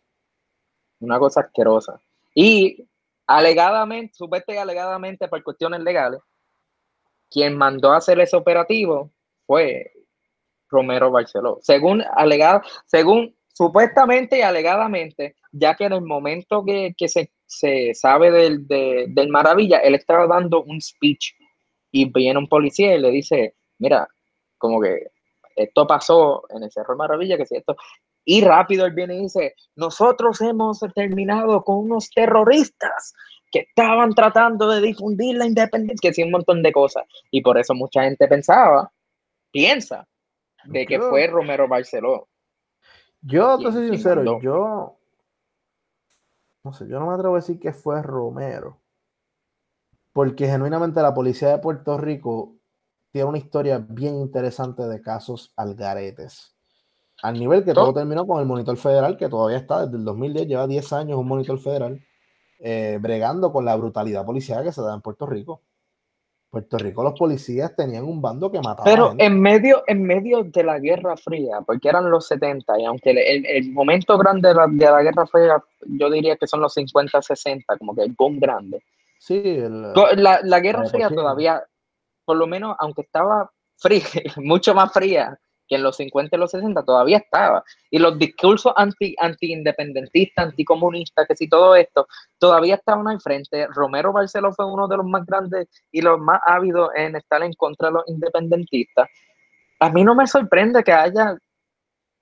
una 1.01 1.19
cosa 1.19 1.41
asquerosa. 1.41 2.01
Y 2.35 2.87
alegadamente, 3.27 4.15
supuestamente 4.15 4.59
y 4.59 4.63
alegadamente 4.63 5.29
por 5.29 5.43
cuestiones 5.43 5.81
legales, 5.81 6.21
quien 7.31 7.57
mandó 7.57 7.93
a 7.93 7.99
hacer 7.99 8.19
ese 8.21 8.37
operativo 8.37 9.11
fue 9.47 9.93
Romero 10.69 11.11
Barceló. 11.11 11.59
Según 11.61 12.03
alegado, 12.15 12.63
según 12.87 13.37
supuestamente 13.53 14.39
y 14.39 14.43
alegadamente, 14.43 15.37
ya 15.53 15.75
que 15.75 15.85
en 15.85 15.93
el 15.95 16.03
momento 16.03 16.65
que, 16.65 16.95
que 16.97 17.09
se 17.09 17.33
se 17.47 17.95
sabe 17.95 18.31
del, 18.31 18.67
del 18.67 19.29
Maravilla, 19.29 19.79
él 19.79 19.95
estaba 19.95 20.27
dando 20.27 20.63
un 20.65 20.81
speech 20.81 21.33
y 21.91 22.11
viene 22.13 22.39
un 22.39 22.49
policía 22.49 22.95
y 22.95 23.01
le 23.01 23.11
dice, 23.11 23.55
mira, 23.79 24.07
como 24.59 24.81
que 24.81 25.09
esto 25.55 25.87
pasó 25.87 26.45
en 26.51 26.65
el 26.65 26.71
Cerro 26.71 26.97
Maravilla, 26.97 27.37
que 27.37 27.47
si 27.47 27.57
esto... 27.57 27.77
Y 28.29 28.43
rápido 28.43 28.85
él 28.87 28.93
viene 28.93 29.15
y 29.15 29.23
dice, 29.23 29.55
nosotros 29.77 30.41
hemos 30.41 30.81
terminado 30.95 31.63
con 31.63 31.77
unos 31.77 32.11
terroristas 32.11 33.15
que 33.53 33.61
estaban 33.61 34.15
tratando 34.15 34.69
de 34.69 34.81
difundir 34.81 35.37
la 35.37 35.47
independencia, 35.47 36.11
que 36.11 36.13
sí, 36.13 36.25
un 36.25 36.33
montón 36.33 36.61
de 36.61 36.73
cosas. 36.73 37.05
Y 37.31 37.41
por 37.41 37.57
eso 37.57 37.73
mucha 37.73 38.03
gente 38.03 38.27
pensaba, 38.27 38.91
piensa, 39.53 40.09
de 40.65 40.87
que 40.87 40.99
fue 40.99 41.29
Romero 41.29 41.69
Barceló. 41.69 42.29
Yo, 43.21 43.59
te 43.59 43.71
soy 43.71 43.89
sincero, 43.91 44.41
yo 44.41 44.99
no 46.67 46.73
sé, 46.73 46.89
yo 46.89 46.99
no 46.99 47.07
me 47.07 47.15
atrevo 47.15 47.35
a 47.35 47.39
decir 47.39 47.61
que 47.61 47.73
fue 47.73 48.03
Romero. 48.03 48.81
Porque 50.13 50.49
genuinamente 50.49 51.01
la 51.01 51.15
policía 51.15 51.51
de 51.51 51.59
Puerto 51.59 51.97
Rico 51.97 52.57
tiene 53.13 53.29
una 53.29 53.39
historia 53.39 53.79
bien 53.79 54.17
interesante 54.17 54.83
de 54.83 55.01
casos 55.01 55.53
algaretes. 55.57 56.57
Al 57.23 57.39
nivel 57.39 57.65
que 57.65 57.73
todo 57.73 57.95
terminó 57.95 58.27
con 58.27 58.41
el 58.41 58.47
monitor 58.47 58.77
federal, 58.77 59.17
que 59.17 59.29
todavía 59.29 59.59
está 59.59 59.87
desde 59.87 59.97
el 59.97 60.05
2010, 60.05 60.49
lleva 60.49 60.67
10 60.67 60.93
años 60.93 61.19
un 61.19 61.29
monitor 61.29 61.59
federal, 61.61 62.05
eh, 62.59 62.99
bregando 63.01 63.53
con 63.53 63.65
la 63.65 63.77
brutalidad 63.77 64.27
policial 64.27 64.65
que 64.65 64.73
se 64.73 64.83
da 64.83 64.93
en 64.93 65.03
Puerto 65.03 65.25
Rico. 65.25 65.63
Puerto 66.51 66.79
Rico 66.79 67.03
los 67.03 67.19
policías 67.19 67.77
tenían 67.77 68.05
un 68.05 68.23
bando 68.23 68.51
que 68.51 68.59
mataba. 68.59 68.85
Pero 68.85 69.15
en 69.19 69.41
medio, 69.41 69.83
en 69.87 70.03
medio 70.03 70.43
de 70.45 70.65
la 70.65 70.79
Guerra 70.79 71.17
Fría, 71.17 71.61
porque 71.67 71.89
eran 71.89 72.11
los 72.11 72.27
70, 72.29 72.81
y 72.81 72.85
aunque 72.85 73.11
el, 73.11 73.73
momento 73.73 74.17
grande 74.17 74.49
de 74.49 74.55
la, 74.55 74.67
Guerra 75.03 75.27
Fría, 75.27 75.63
yo 75.89 76.11
diría 76.11 76.37
que 76.37 76.47
son 76.47 76.61
los 76.61 76.75
50, 76.75 77.23
60, 77.23 77.77
como 77.79 77.95
que 77.95 78.03
el 78.03 78.15
boom 78.17 78.39
grande. 78.39 78.83
Sí, 79.19 79.59
la, 79.59 80.41
la, 80.43 80.61
Guerra 80.61 80.87
Fría 80.87 81.09
todavía, 81.09 81.63
por 82.25 82.37
lo 82.37 82.47
menos, 82.47 82.77
aunque 82.79 83.03
estaba 83.03 83.51
fría, 83.77 84.05
mucho 84.37 84.75
más 84.75 84.93
fría 84.93 85.39
que 85.69 85.75
en 85.75 85.83
los 85.83 85.97
50 85.97 86.37
y 86.37 86.39
los 86.39 86.51
60 86.51 86.85
todavía 86.85 87.19
estaba. 87.19 87.65
Y 87.91 87.99
los 87.99 88.19
discursos 88.19 88.73
anti, 88.77 89.15
anti-independentistas, 89.19 90.47
anticomunistas, 90.47 91.27
que 91.27 91.37
si 91.37 91.49
todo 91.49 91.75
esto, 91.75 92.07
todavía 92.39 92.77
estaban 92.77 93.09
al 93.09 93.21
frente. 93.21 93.67
Romero 93.69 94.13
Barceló 94.13 94.53
fue 94.53 94.71
uno 94.71 94.87
de 94.87 94.97
los 94.97 95.07
más 95.07 95.27
grandes 95.27 95.69
y 95.91 96.03
los 96.03 96.19
más 96.19 96.41
ávidos 96.47 96.91
en 96.95 97.17
estar 97.17 97.43
en 97.43 97.53
contra 97.55 97.89
de 97.89 97.95
los 97.95 98.05
independentistas. 98.07 99.09
A 99.81 99.91
mí 99.91 100.05
no 100.05 100.15
me 100.15 100.27
sorprende 100.27 100.83
que 100.85 100.93
haya, 100.93 101.37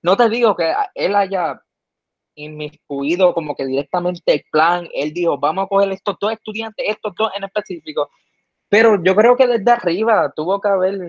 no 0.01 0.17
te 0.17 0.29
digo 0.29 0.55
que 0.55 0.73
él 0.95 1.15
haya 1.15 1.61
inmiscuido 2.35 3.33
como 3.33 3.55
que 3.55 3.65
directamente 3.65 4.33
el 4.33 4.43
plan, 4.51 4.87
él 4.93 5.13
dijo, 5.13 5.37
vamos 5.37 5.65
a 5.65 5.67
coger 5.67 5.91
estos 5.91 6.17
dos 6.19 6.31
estudiantes, 6.31 6.85
estos 6.87 7.13
dos 7.17 7.31
en 7.35 7.43
específico, 7.43 8.09
pero 8.69 9.01
yo 9.03 9.15
creo 9.15 9.35
que 9.35 9.47
desde 9.47 9.71
arriba 9.71 10.31
tuvo 10.35 10.59
que 10.59 10.67
haber 10.67 10.99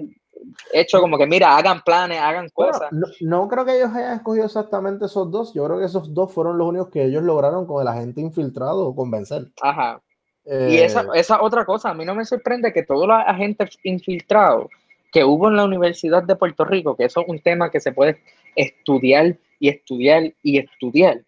hecho 0.72 1.00
como 1.00 1.18
que, 1.18 1.26
mira, 1.26 1.56
hagan 1.56 1.82
planes, 1.82 2.20
hagan 2.20 2.48
cosas. 2.50 2.90
no, 3.20 3.48
creo 3.48 3.64
que 3.64 3.76
ellos 3.76 3.90
hayan 3.94 4.16
escogido 4.16 4.46
exactamente 4.46 5.06
esos 5.06 5.30
dos. 5.30 5.54
Yo 5.54 5.64
creo 5.64 5.78
que 5.78 5.86
esos 5.86 6.12
dos 6.12 6.32
fueron 6.32 6.58
los 6.58 6.68
únicos 6.68 6.90
que 6.90 7.04
ellos 7.04 7.22
lograron 7.22 7.66
con 7.66 7.82
el 7.82 7.88
agente 7.88 8.20
infiltrado 8.20 8.94
convencer. 8.94 9.46
Ajá. 9.62 10.00
y 10.44 10.50
eh, 10.50 10.84
esa, 10.84 11.06
esa 11.14 11.42
otra 11.42 11.64
cosa, 11.64 11.90
a 11.90 11.94
mí 11.94 12.04
no 12.04 12.14
me 12.14 12.24
sorprende 12.24 12.72
que 12.72 12.82
todos 12.82 13.08
los 13.08 13.16
agentes 13.26 13.78
infiltrados 13.82 14.68
que 15.12 15.24
hubo 15.24 15.48
en 15.48 15.56
la 15.56 15.64
Universidad 15.64 16.22
de 16.22 16.36
Puerto 16.36 16.64
Rico, 16.64 16.96
que 16.96 17.04
eso 17.04 17.20
es 17.20 17.28
un 17.28 17.40
tema 17.40 17.70
que 17.70 17.80
se 17.80 17.92
puede 17.92 18.20
estudiar 18.54 19.36
y 19.58 19.68
estudiar 19.68 20.32
y 20.42 20.58
estudiar. 20.58 21.22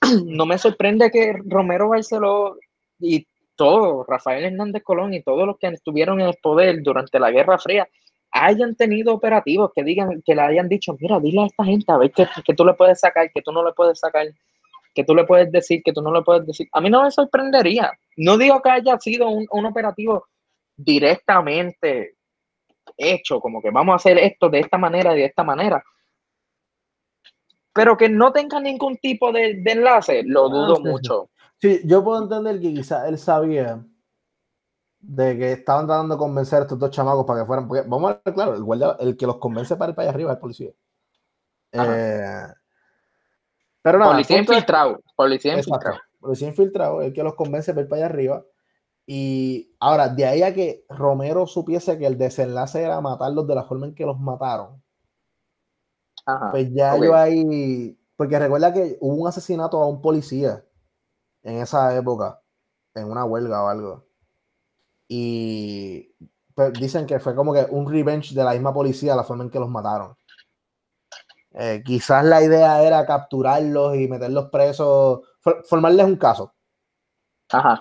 No 0.26 0.46
me 0.46 0.58
sorprende 0.58 1.10
que 1.10 1.34
Romero 1.46 1.88
Barceló 1.88 2.58
y 2.98 3.26
todo, 3.56 4.04
Rafael 4.04 4.44
Hernández 4.44 4.82
Colón 4.82 5.14
y 5.14 5.22
todos 5.22 5.46
los 5.46 5.58
que 5.58 5.68
estuvieron 5.68 6.20
en 6.20 6.28
el 6.28 6.36
poder 6.42 6.82
durante 6.82 7.20
la 7.20 7.30
Guerra 7.30 7.58
Fría, 7.58 7.88
hayan 8.32 8.74
tenido 8.74 9.14
operativos 9.14 9.70
que 9.74 9.84
digan, 9.84 10.22
que 10.24 10.34
le 10.34 10.40
hayan 10.42 10.68
dicho, 10.68 10.96
mira, 10.98 11.20
dile 11.20 11.42
a 11.42 11.46
esta 11.46 11.64
gente 11.64 11.92
a 11.92 11.98
ver 11.98 12.12
que, 12.12 12.54
tú 12.54 12.64
le 12.64 12.74
puedes 12.74 12.98
sacar, 12.98 13.30
que 13.30 13.42
tú 13.42 13.52
no 13.52 13.64
le 13.64 13.72
puedes 13.72 13.98
sacar, 13.98 14.26
que 14.94 15.04
tú 15.04 15.14
le 15.14 15.24
puedes 15.24 15.52
decir, 15.52 15.82
que 15.84 15.92
tú 15.92 16.02
no 16.02 16.12
le 16.12 16.22
puedes 16.22 16.46
decir. 16.46 16.68
A 16.72 16.80
mí 16.80 16.90
no 16.90 17.02
me 17.02 17.10
sorprendería. 17.10 17.92
No 18.16 18.38
digo 18.38 18.60
que 18.62 18.70
haya 18.70 18.98
sido 18.98 19.28
un, 19.28 19.46
un 19.50 19.66
operativo 19.66 20.26
directamente 20.76 22.16
hecho, 22.96 23.40
como 23.40 23.62
que 23.62 23.70
vamos 23.70 23.92
a 23.92 23.96
hacer 23.96 24.18
esto 24.18 24.48
de 24.48 24.60
esta 24.60 24.78
manera 24.78 25.14
y 25.14 25.18
de 25.20 25.26
esta 25.26 25.44
manera. 25.44 25.82
Pero 27.74 27.96
que 27.96 28.08
no 28.08 28.32
tenga 28.32 28.60
ningún 28.60 28.96
tipo 28.98 29.32
de, 29.32 29.62
de 29.62 29.72
enlace, 29.72 30.22
lo 30.24 30.48
dudo 30.48 30.80
mucho. 30.80 31.30
Sí, 31.58 31.80
yo 31.84 32.02
puedo 32.02 32.22
entender 32.22 32.60
que 32.60 32.74
quizás 32.74 33.08
él 33.08 33.18
sabía 33.18 33.84
de 34.98 35.38
que 35.38 35.52
estaban 35.52 35.86
tratando 35.86 36.14
de 36.14 36.18
convencer 36.18 36.60
a 36.60 36.62
estos 36.62 36.78
dos 36.78 36.90
chamacos 36.90 37.24
para 37.24 37.40
que 37.40 37.46
fueran. 37.46 37.68
Porque 37.68 37.88
vamos 37.88 38.10
a 38.10 38.20
ver, 38.24 38.34
claro, 38.34 38.54
el, 38.54 39.08
el 39.08 39.16
que 39.16 39.26
los 39.26 39.38
convence 39.38 39.76
para 39.76 39.90
ir 39.90 39.96
para 39.96 40.08
allá 40.08 40.14
arriba 40.14 40.30
es 40.32 40.36
el 40.36 40.40
policía. 40.40 40.70
Eh, 41.72 42.46
pero 43.80 43.98
nada. 43.98 44.12
Policía 44.12 44.38
infiltrado. 44.38 45.00
Policía 45.16 45.56
infiltrado. 45.56 45.98
Policía 46.20 46.48
infiltrado, 46.48 47.02
el 47.02 47.12
que 47.12 47.22
los 47.22 47.34
convence 47.34 47.72
para 47.72 47.82
ir 47.82 47.88
para 47.88 48.04
allá 48.04 48.14
arriba. 48.14 48.44
Y 49.06 49.74
ahora, 49.80 50.08
de 50.08 50.24
ahí 50.24 50.42
a 50.42 50.54
que 50.54 50.84
Romero 50.88 51.46
supiese 51.46 51.98
que 51.98 52.06
el 52.06 52.18
desenlace 52.18 52.82
era 52.82 53.00
matarlos 53.00 53.46
de 53.46 53.54
la 53.54 53.64
forma 53.64 53.86
en 53.86 53.94
que 53.94 54.06
los 54.06 54.18
mataron. 54.18 54.81
Pues 56.50 56.72
ya 56.72 56.96
yo 56.96 57.14
ahí. 57.14 57.98
Porque 58.16 58.38
recuerda 58.38 58.72
que 58.72 58.98
hubo 59.00 59.22
un 59.22 59.28
asesinato 59.28 59.82
a 59.82 59.88
un 59.88 60.00
policía 60.00 60.64
en 61.42 61.56
esa 61.58 61.96
época, 61.96 62.40
en 62.94 63.10
una 63.10 63.24
huelga 63.24 63.64
o 63.64 63.68
algo. 63.68 64.06
Y 65.08 66.14
pues, 66.54 66.72
dicen 66.74 67.06
que 67.06 67.20
fue 67.20 67.34
como 67.34 67.52
que 67.52 67.66
un 67.70 67.90
revenge 67.90 68.34
de 68.34 68.44
la 68.44 68.52
misma 68.52 68.72
policía 68.72 69.16
la 69.16 69.24
forma 69.24 69.44
en 69.44 69.50
que 69.50 69.58
los 69.58 69.68
mataron. 69.68 70.16
Eh, 71.54 71.82
quizás 71.84 72.24
la 72.24 72.42
idea 72.42 72.82
era 72.82 73.04
capturarlos 73.04 73.96
y 73.96 74.08
meterlos 74.08 74.48
presos, 74.50 75.20
formarles 75.68 76.06
un 76.06 76.16
caso. 76.16 76.54
Ajá. 77.50 77.80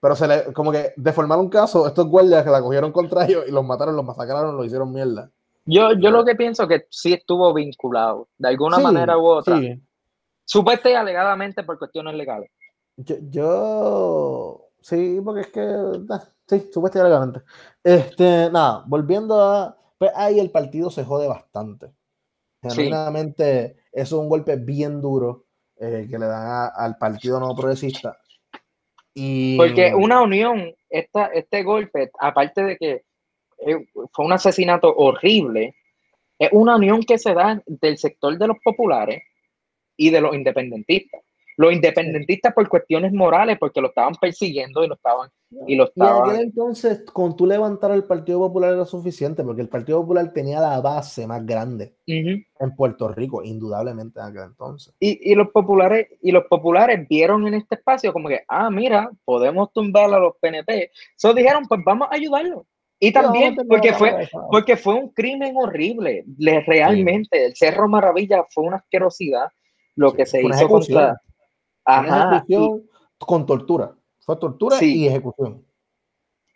Pero 0.00 0.16
se 0.16 0.26
le, 0.26 0.52
como 0.52 0.72
que 0.72 0.92
de 0.96 1.12
formar 1.12 1.38
un 1.38 1.48
caso, 1.48 1.86
estos 1.86 2.06
guardias 2.08 2.44
que 2.44 2.50
la 2.50 2.60
cogieron 2.60 2.92
contra 2.92 3.24
ellos 3.24 3.44
y 3.46 3.52
los 3.52 3.64
mataron, 3.64 3.96
los 3.96 4.04
masacraron, 4.04 4.56
lo 4.56 4.64
hicieron 4.64 4.92
mierda. 4.92 5.30
Yo, 5.66 5.92
yo 5.92 6.10
lo 6.10 6.24
que 6.24 6.34
pienso 6.34 6.68
que 6.68 6.86
sí 6.90 7.12
estuvo 7.12 7.52
vinculado, 7.54 8.28
de 8.36 8.48
alguna 8.48 8.78
manera 8.78 9.16
u 9.18 9.26
otra. 9.26 9.58
Sí. 9.58 9.80
Supuesta 10.44 10.90
y 10.90 10.94
alegadamente 10.94 11.62
por 11.62 11.78
cuestiones 11.78 12.14
legales. 12.14 12.50
Yo, 12.96 14.68
sí, 14.80 15.20
porque 15.24 15.40
es 15.40 15.46
que 15.48 15.76
Sí, 16.46 16.70
supuestamente. 16.72 17.40
Este, 17.82 18.50
nada, 18.50 18.84
volviendo 18.86 19.40
a. 19.40 19.76
Pues 19.96 20.10
ahí 20.14 20.38
el 20.38 20.50
partido 20.50 20.90
se 20.90 21.04
jode 21.04 21.28
bastante. 21.28 21.92
Genuinamente, 22.62 23.76
eso 23.92 24.16
es 24.16 24.22
un 24.22 24.28
golpe 24.28 24.56
bien 24.56 25.00
duro 25.00 25.46
eh, 25.76 26.06
que 26.10 26.18
le 26.18 26.26
dan 26.26 26.70
al 26.74 26.96
partido 26.96 27.38
no 27.38 27.54
progresista. 27.54 28.18
Y... 29.14 29.56
Porque 29.56 29.94
una 29.94 30.22
unión, 30.22 30.74
esta, 30.88 31.26
este 31.26 31.62
golpe, 31.62 32.10
aparte 32.18 32.64
de 32.64 32.76
que 32.76 33.04
fue 34.12 34.24
un 34.24 34.32
asesinato 34.32 34.94
horrible, 34.94 35.74
es 36.38 36.50
una 36.52 36.76
unión 36.76 37.02
que 37.02 37.18
se 37.18 37.34
da 37.34 37.62
del 37.66 37.98
sector 37.98 38.36
de 38.38 38.48
los 38.48 38.56
populares 38.62 39.22
y 39.96 40.10
de 40.10 40.20
los 40.20 40.34
independentistas. 40.34 41.22
Los 41.56 41.72
independentistas 41.72 42.52
por 42.52 42.68
cuestiones 42.68 43.12
morales, 43.12 43.58
porque 43.60 43.80
lo 43.80 43.88
estaban 43.88 44.14
persiguiendo 44.16 44.82
y 44.82 44.88
lo 44.88 44.94
estaban. 44.94 45.30
Y, 45.68 45.76
lo 45.76 45.84
estaban... 45.84 46.34
entonces, 46.34 47.02
con 47.04 47.36
tú 47.36 47.46
levantar 47.46 47.92
el 47.92 48.02
Partido 48.02 48.40
Popular 48.40 48.72
era 48.72 48.84
suficiente, 48.84 49.44
porque 49.44 49.62
el 49.62 49.68
Partido 49.68 50.00
Popular 50.00 50.32
tenía 50.32 50.60
la 50.60 50.80
base 50.80 51.28
más 51.28 51.46
grande 51.46 51.94
en 52.06 52.74
Puerto 52.76 53.06
Rico, 53.06 53.44
indudablemente 53.44 54.18
en 54.18 54.26
aquel 54.26 54.42
entonces. 54.42 54.92
Y, 54.98 55.30
y, 55.30 55.36
los 55.36 55.50
populares, 55.50 56.08
y 56.20 56.32
los 56.32 56.44
populares 56.46 57.06
vieron 57.08 57.46
en 57.46 57.54
este 57.54 57.76
espacio 57.76 58.12
como 58.12 58.28
que, 58.28 58.42
ah, 58.48 58.68
mira, 58.68 59.08
podemos 59.24 59.72
tumbar 59.72 60.12
a 60.12 60.18
los 60.18 60.34
PNP. 60.40 60.90
Solo 61.14 61.34
dijeron, 61.34 61.66
pues 61.68 61.80
vamos 61.84 62.08
a 62.10 62.16
ayudarlo. 62.16 62.66
Y 62.98 63.12
también 63.12 63.56
porque 63.68 63.92
fue, 63.92 64.28
porque 64.50 64.76
fue 64.76 64.94
un 64.94 65.10
crimen 65.10 65.54
horrible, 65.56 66.24
realmente. 66.38 67.46
El 67.46 67.56
Cerro 67.56 67.88
Maravilla 67.88 68.44
fue 68.50 68.64
una 68.64 68.76
asquerosidad 68.76 69.48
lo 69.96 70.12
que 70.12 70.26
se 70.26 70.42
hizo 70.42 70.68
contra 70.68 71.20
ejecución 71.86 72.82
con 73.18 73.46
tortura. 73.46 73.94
Fue 74.20 74.36
tortura 74.36 74.82
y 74.82 75.06
ejecución. 75.06 75.64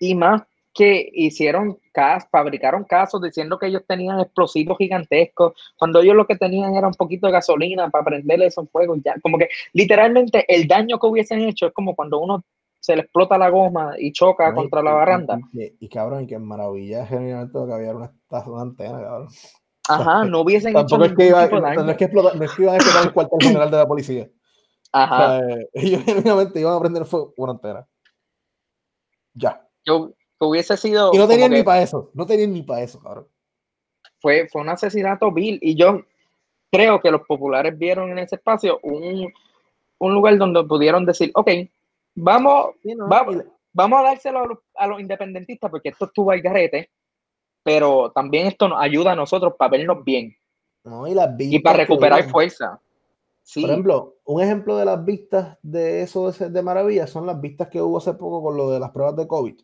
Y 0.01 0.14
más 0.14 0.43
que 0.72 1.11
hicieron 1.12 1.78
casos, 1.93 2.28
fabricaron 2.30 2.84
casos 2.84 3.20
diciendo 3.20 3.59
que 3.59 3.66
ellos 3.66 3.82
tenían 3.86 4.20
explosivos 4.20 4.78
gigantescos, 4.78 5.55
cuando 5.76 6.01
ellos 6.01 6.14
lo 6.14 6.26
que 6.26 6.36
tenían 6.36 6.76
era 6.76 6.86
un 6.86 6.95
poquito 6.95 7.26
de 7.26 7.32
gasolina 7.32 7.91
para 7.91 8.05
prenderle 8.05 8.47
esos 8.47 8.70
fuegos. 8.70 9.01
Ya, 9.05 9.16
como 9.20 9.39
que 9.39 9.49
literalmente 9.72 10.45
el 10.49 10.68
daño 10.68 10.99
que 10.99 11.07
hubiesen 11.09 11.41
hecho 11.41 11.66
es 11.66 11.72
como 11.72 11.97
cuando 11.97 12.20
uno 12.20 12.45
se 12.81 12.95
le 12.95 13.03
explota 13.03 13.37
la 13.39 13.51
goma 13.51 13.95
y 13.99 14.12
choca 14.12 14.55
contra 14.55 14.83
la 14.83 14.93
barranda. 14.93 15.39
Y, 15.53 15.89
cabrón, 15.89 16.24
y 16.24 16.26
que 16.26 16.39
maravilla, 16.39 17.07
genuinamente 17.07 17.59
lo 17.59 17.66
que 17.66 17.72
había 17.72 17.95
una, 17.95 18.12
una 18.47 18.62
antena, 18.62 19.01
cabrón. 19.01 19.29
Ajá, 19.89 20.24
no 20.24 20.41
hubiesen 20.41 20.76
hecho 20.76 20.99
ningún 20.99 21.16
tipo 21.16 21.22
de 21.22 21.61
daño. 21.61 21.83
No 21.83 21.91
es 21.91 21.97
que, 21.97 22.09
no 22.09 22.45
es 22.45 22.53
que 22.53 22.62
iban 22.62 22.74
a 22.74 22.76
explotar 22.76 23.07
el 23.07 23.12
cuartel 23.14 23.39
general 23.41 23.70
de 23.70 23.76
la 23.79 23.89
policía. 23.89 24.29
Ajá. 24.93 25.41
ellos 25.72 26.05
genuinamente 26.05 26.61
iban 26.61 26.74
a 26.74 26.81
prender 26.81 27.07
fuego 27.07 27.33
una 27.39 27.53
entera. 27.53 27.89
Ya. 29.33 29.66
Yo, 29.87 30.11
que 30.39 30.47
hubiese 30.47 30.76
sido. 30.76 31.11
Y 31.14 31.18
no 31.18 31.26
tenían 31.26 31.51
ni 31.51 31.59
que 31.59 31.64
para 31.64 31.83
eso. 31.83 32.11
No 32.12 32.26
tenían 32.26 32.53
ni 32.53 32.62
para 32.62 32.83
eso, 32.83 33.01
cabrón. 33.01 33.29
fue, 34.20 34.47
fue 34.53 34.61
un 34.61 34.68
asesinato 34.68 35.33
vil. 35.33 35.59
Y 35.62 35.74
yo 35.74 36.03
creo 36.70 37.01
que 37.01 37.11
los 37.11 37.22
populares 37.22 37.76
vieron 37.79 38.11
en 38.11 38.18
ese 38.18 38.37
espacio 38.37 38.79
un, 38.83 39.33
un 39.99 40.14
lugar 40.14 40.37
donde 40.37 40.64
pudieron 40.64 41.07
decir, 41.07 41.31
ok, 41.35 41.51
vamos, 42.22 42.66
Sí, 42.82 42.94
no, 42.94 43.08
vamos, 43.08 43.34
y 43.34 43.38
la- 43.38 43.44
vamos 43.72 44.00
a 44.00 44.02
dárselo 44.02 44.38
a 44.40 44.46
los, 44.46 44.58
a 44.74 44.86
los 44.86 45.00
independentistas 45.00 45.70
porque 45.70 45.90
esto 45.90 46.06
estuvo 46.06 46.30
al 46.30 46.40
garete, 46.40 46.90
pero 47.62 48.10
también 48.12 48.46
esto 48.46 48.68
nos 48.68 48.80
ayuda 48.80 49.12
a 49.12 49.16
nosotros 49.16 49.54
para 49.58 49.70
vernos 49.72 50.04
bien 50.04 50.34
no, 50.84 51.06
y 51.06 51.14
las 51.14 51.34
y 51.38 51.58
para 51.58 51.78
recuperar 51.78 52.24
fuerza. 52.28 52.80
Sí, 53.42 53.62
Por 53.62 53.70
ejemplo, 53.70 54.16
un 54.24 54.42
ejemplo 54.42 54.76
de 54.76 54.84
las 54.84 55.02
vistas 55.04 55.56
de 55.62 56.02
eso 56.02 56.30
de, 56.30 56.50
de 56.50 56.62
maravilla 56.62 57.06
son 57.06 57.24
las 57.26 57.40
vistas 57.40 57.68
que 57.68 57.80
hubo 57.80 57.96
hace 57.98 58.12
poco 58.14 58.42
con 58.42 58.56
lo 58.56 58.70
de 58.70 58.78
las 58.80 58.90
pruebas 58.90 59.16
de 59.16 59.26
COVID. 59.26 59.58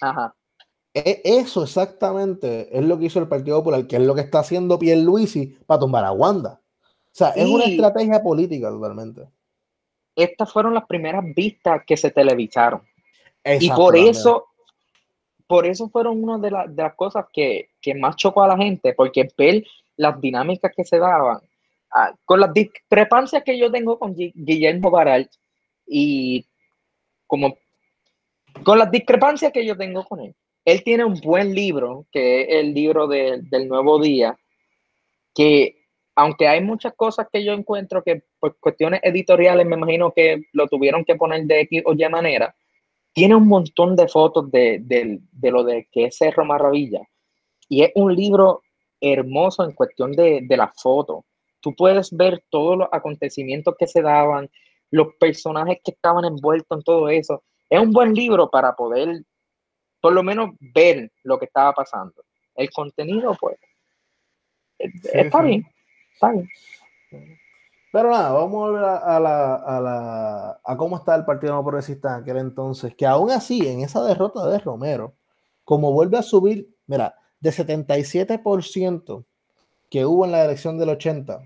ajá. 0.00 0.34
E- 0.94 1.20
Eso 1.24 1.62
exactamente 1.62 2.76
es 2.76 2.84
lo 2.84 2.98
que 2.98 3.06
hizo 3.06 3.18
el 3.18 3.28
Partido 3.28 3.58
Popular, 3.58 3.86
que 3.86 3.96
es 3.96 4.02
lo 4.02 4.14
que 4.14 4.22
está 4.22 4.40
haciendo 4.40 4.78
Pierluisi 4.78 5.58
para 5.66 5.80
tumbar 5.80 6.04
a 6.04 6.12
Wanda. 6.12 6.60
O 6.62 7.10
sea, 7.18 7.30
es 7.30 7.46
una 7.48 7.64
estrategia 7.64 8.22
política 8.22 8.68
totalmente. 8.68 9.28
Estas 10.18 10.52
fueron 10.52 10.74
las 10.74 10.86
primeras 10.86 11.24
vistas 11.34 11.82
que 11.86 11.96
se 11.96 12.10
televisaron. 12.10 12.82
Y 13.64 13.68
por 13.76 13.94
eso, 14.10 14.46
por 15.46 15.64
eso 15.66 15.88
fueron 15.88 16.22
una 16.22 16.38
de, 16.38 16.50
la- 16.50 16.66
de 16.66 16.82
las 16.82 16.94
cosas 16.94 17.26
que, 17.32 17.70
que 17.80 17.94
más 17.94 18.16
chocó 18.16 18.42
a 18.42 18.48
la 18.48 18.56
gente, 18.56 18.92
porque 18.94 19.28
ver 19.38 19.64
las 19.96 20.20
dinámicas 20.20 20.72
que 20.76 20.84
se 20.84 20.98
daban, 20.98 21.40
ah, 21.92 22.12
con 22.24 22.40
las 22.40 22.52
discrepancias 22.52 23.42
que 23.44 23.56
yo 23.58 23.70
tengo 23.70 23.98
con 23.98 24.14
Gui- 24.14 24.32
Guillermo 24.34 24.90
Baral 24.90 25.28
y 25.86 26.44
como 27.26 27.56
con 28.64 28.78
las 28.78 28.90
discrepancias 28.90 29.52
que 29.52 29.64
yo 29.64 29.76
tengo 29.76 30.04
con 30.04 30.20
él. 30.20 30.34
Él 30.64 30.82
tiene 30.82 31.04
un 31.04 31.14
buen 31.20 31.54
libro, 31.54 32.06
que 32.12 32.42
es 32.42 32.48
el 32.50 32.74
libro 32.74 33.06
de- 33.06 33.40
del 33.42 33.68
Nuevo 33.68 34.00
Día, 34.00 34.36
que 35.34 35.77
aunque 36.20 36.48
hay 36.48 36.60
muchas 36.60 36.94
cosas 36.94 37.28
que 37.32 37.44
yo 37.44 37.52
encuentro 37.52 38.02
que 38.02 38.24
por 38.40 38.58
cuestiones 38.58 38.98
editoriales 39.04 39.64
me 39.64 39.76
imagino 39.76 40.10
que 40.12 40.42
lo 40.52 40.66
tuvieron 40.66 41.04
que 41.04 41.14
poner 41.14 41.44
de 41.44 41.60
X 41.60 41.82
o 41.86 41.92
Y 41.94 42.08
manera, 42.08 42.52
tiene 43.12 43.36
un 43.36 43.46
montón 43.46 43.94
de 43.94 44.08
fotos 44.08 44.50
de, 44.50 44.80
de- 44.80 45.20
de 45.30 45.50
lo 45.52 45.62
de 45.62 45.86
que 45.92 46.06
es 46.06 46.16
Cerro 46.16 46.44
Maravilla. 46.44 47.02
Y 47.68 47.82
es 47.84 47.92
un 47.94 48.16
libro 48.16 48.62
hermoso 49.00 49.62
en 49.62 49.72
cuestión 49.74 50.10
de, 50.10 50.40
de 50.42 50.56
las 50.56 50.70
fotos. 50.82 51.24
Tú 51.60 51.72
puedes 51.76 52.10
ver 52.10 52.42
todos 52.50 52.76
los 52.76 52.88
acontecimientos 52.90 53.76
que 53.78 53.86
se 53.86 54.02
daban, 54.02 54.50
los 54.90 55.14
personajes 55.20 55.78
que 55.84 55.92
estaban 55.92 56.24
envueltos 56.24 56.78
en 56.78 56.82
todo 56.82 57.08
eso. 57.10 57.44
Es 57.70 57.78
un 57.80 57.92
buen 57.92 58.12
libro 58.12 58.50
para 58.50 58.74
poder, 58.74 59.22
por 60.00 60.12
lo 60.14 60.24
menos, 60.24 60.50
ver 60.74 61.12
lo 61.22 61.38
que 61.38 61.44
estaba 61.44 61.72
pasando. 61.74 62.24
El 62.56 62.70
contenido, 62.70 63.36
pues, 63.40 63.56
está 64.78 65.42
sí. 65.42 65.46
bien. 65.46 65.66
Pero 67.90 68.10
nada, 68.10 68.32
vamos 68.32 68.52
a 68.54 68.58
volver 68.70 68.84
a, 68.84 68.96
a 69.16 69.20
la, 69.20 69.54
a, 69.54 69.80
la- 69.80 70.60
a 70.62 70.76
cómo 70.76 70.96
está 70.96 71.14
el 71.14 71.24
Partido 71.24 71.54
No 71.54 71.64
Progresista 71.64 72.10
en 72.16 72.22
aquel 72.22 72.36
entonces, 72.36 72.94
que 72.94 73.06
aún 73.06 73.30
así, 73.30 73.66
en 73.66 73.80
esa 73.80 74.02
derrota 74.04 74.46
de 74.46 74.58
Romero, 74.58 75.14
como 75.64 75.92
vuelve 75.92 76.18
a 76.18 76.22
subir, 76.22 76.68
mira, 76.86 77.14
de 77.40 77.50
77% 77.50 79.24
que 79.90 80.04
hubo 80.04 80.24
en 80.26 80.32
la 80.32 80.44
elección 80.44 80.76
del 80.78 80.90
80, 80.90 81.40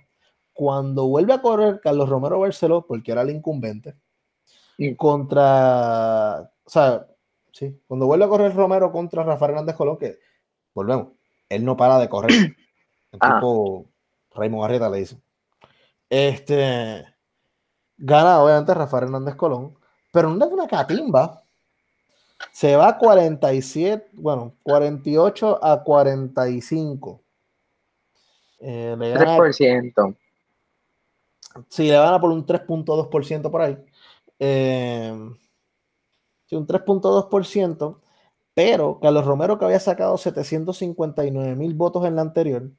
cuando 0.52 1.06
vuelve 1.06 1.32
a 1.32 1.40
correr 1.42 1.80
Carlos 1.80 2.08
Romero 2.08 2.40
Barceló, 2.40 2.86
porque 2.86 3.12
era 3.12 3.22
el 3.22 3.30
incumbente, 3.30 3.94
Mm. 4.78 4.94
contra, 4.96 6.50
o 6.64 6.70
sea, 6.70 7.06
sí, 7.52 7.78
cuando 7.86 8.06
vuelve 8.06 8.24
a 8.24 8.28
correr 8.28 8.54
Romero 8.54 8.90
contra 8.90 9.22
Rafael 9.22 9.50
Hernández 9.52 9.76
Colón, 9.76 9.98
que 9.98 10.18
volvemos, 10.74 11.08
él 11.48 11.64
no 11.64 11.76
para 11.76 11.98
de 11.98 12.08
correr. 12.08 12.28
El 13.12 13.18
Ah. 13.20 13.34
tipo 13.34 13.84
Raymond 14.34 14.64
Arrieta 14.64 14.88
le 14.88 14.98
dice. 14.98 15.16
Este 16.08 17.06
gana 17.96 18.42
obviamente 18.42 18.74
Rafael 18.74 19.04
Hernández 19.04 19.36
Colón, 19.36 19.78
pero 20.12 20.30
no 20.30 20.44
es 20.44 20.52
una 20.52 20.66
catimba. 20.66 21.42
Se 22.50 22.74
va 22.76 22.88
a 22.88 22.98
47, 22.98 24.10
bueno, 24.14 24.54
48 24.64 25.64
a 25.64 25.82
45. 25.82 27.22
Eh, 28.58 28.96
le 28.98 29.10
gana 29.10 29.36
3%. 29.38 30.16
Sí, 31.68 31.88
le 31.88 31.98
van 31.98 32.14
a 32.14 32.20
por 32.20 32.30
un 32.30 32.44
3.2% 32.44 33.50
por 33.50 33.62
ahí. 33.62 33.78
Eh, 34.38 35.12
sí, 36.46 36.56
un 36.56 36.66
3.2%, 36.66 38.00
pero 38.54 38.98
Carlos 39.00 39.24
Romero, 39.24 39.58
que 39.58 39.64
había 39.64 39.80
sacado 39.80 40.16
759 40.16 41.54
mil 41.54 41.74
votos 41.74 42.04
en 42.06 42.16
la 42.16 42.22
anterior, 42.22 42.70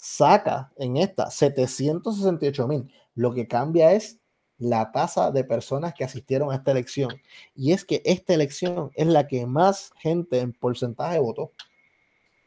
saca 0.00 0.72
en 0.76 0.96
esta 0.96 1.30
768 1.30 2.66
mil. 2.66 2.90
Lo 3.14 3.34
que 3.34 3.46
cambia 3.46 3.92
es 3.92 4.18
la 4.56 4.90
tasa 4.92 5.30
de 5.30 5.44
personas 5.44 5.92
que 5.94 6.04
asistieron 6.04 6.50
a 6.50 6.54
esta 6.54 6.70
elección. 6.70 7.10
Y 7.54 7.72
es 7.72 7.84
que 7.84 8.02
esta 8.04 8.32
elección 8.32 8.90
es 8.94 9.06
la 9.06 9.26
que 9.26 9.46
más 9.46 9.92
gente 9.98 10.40
en 10.40 10.52
porcentaje 10.52 11.18
votó 11.18 11.52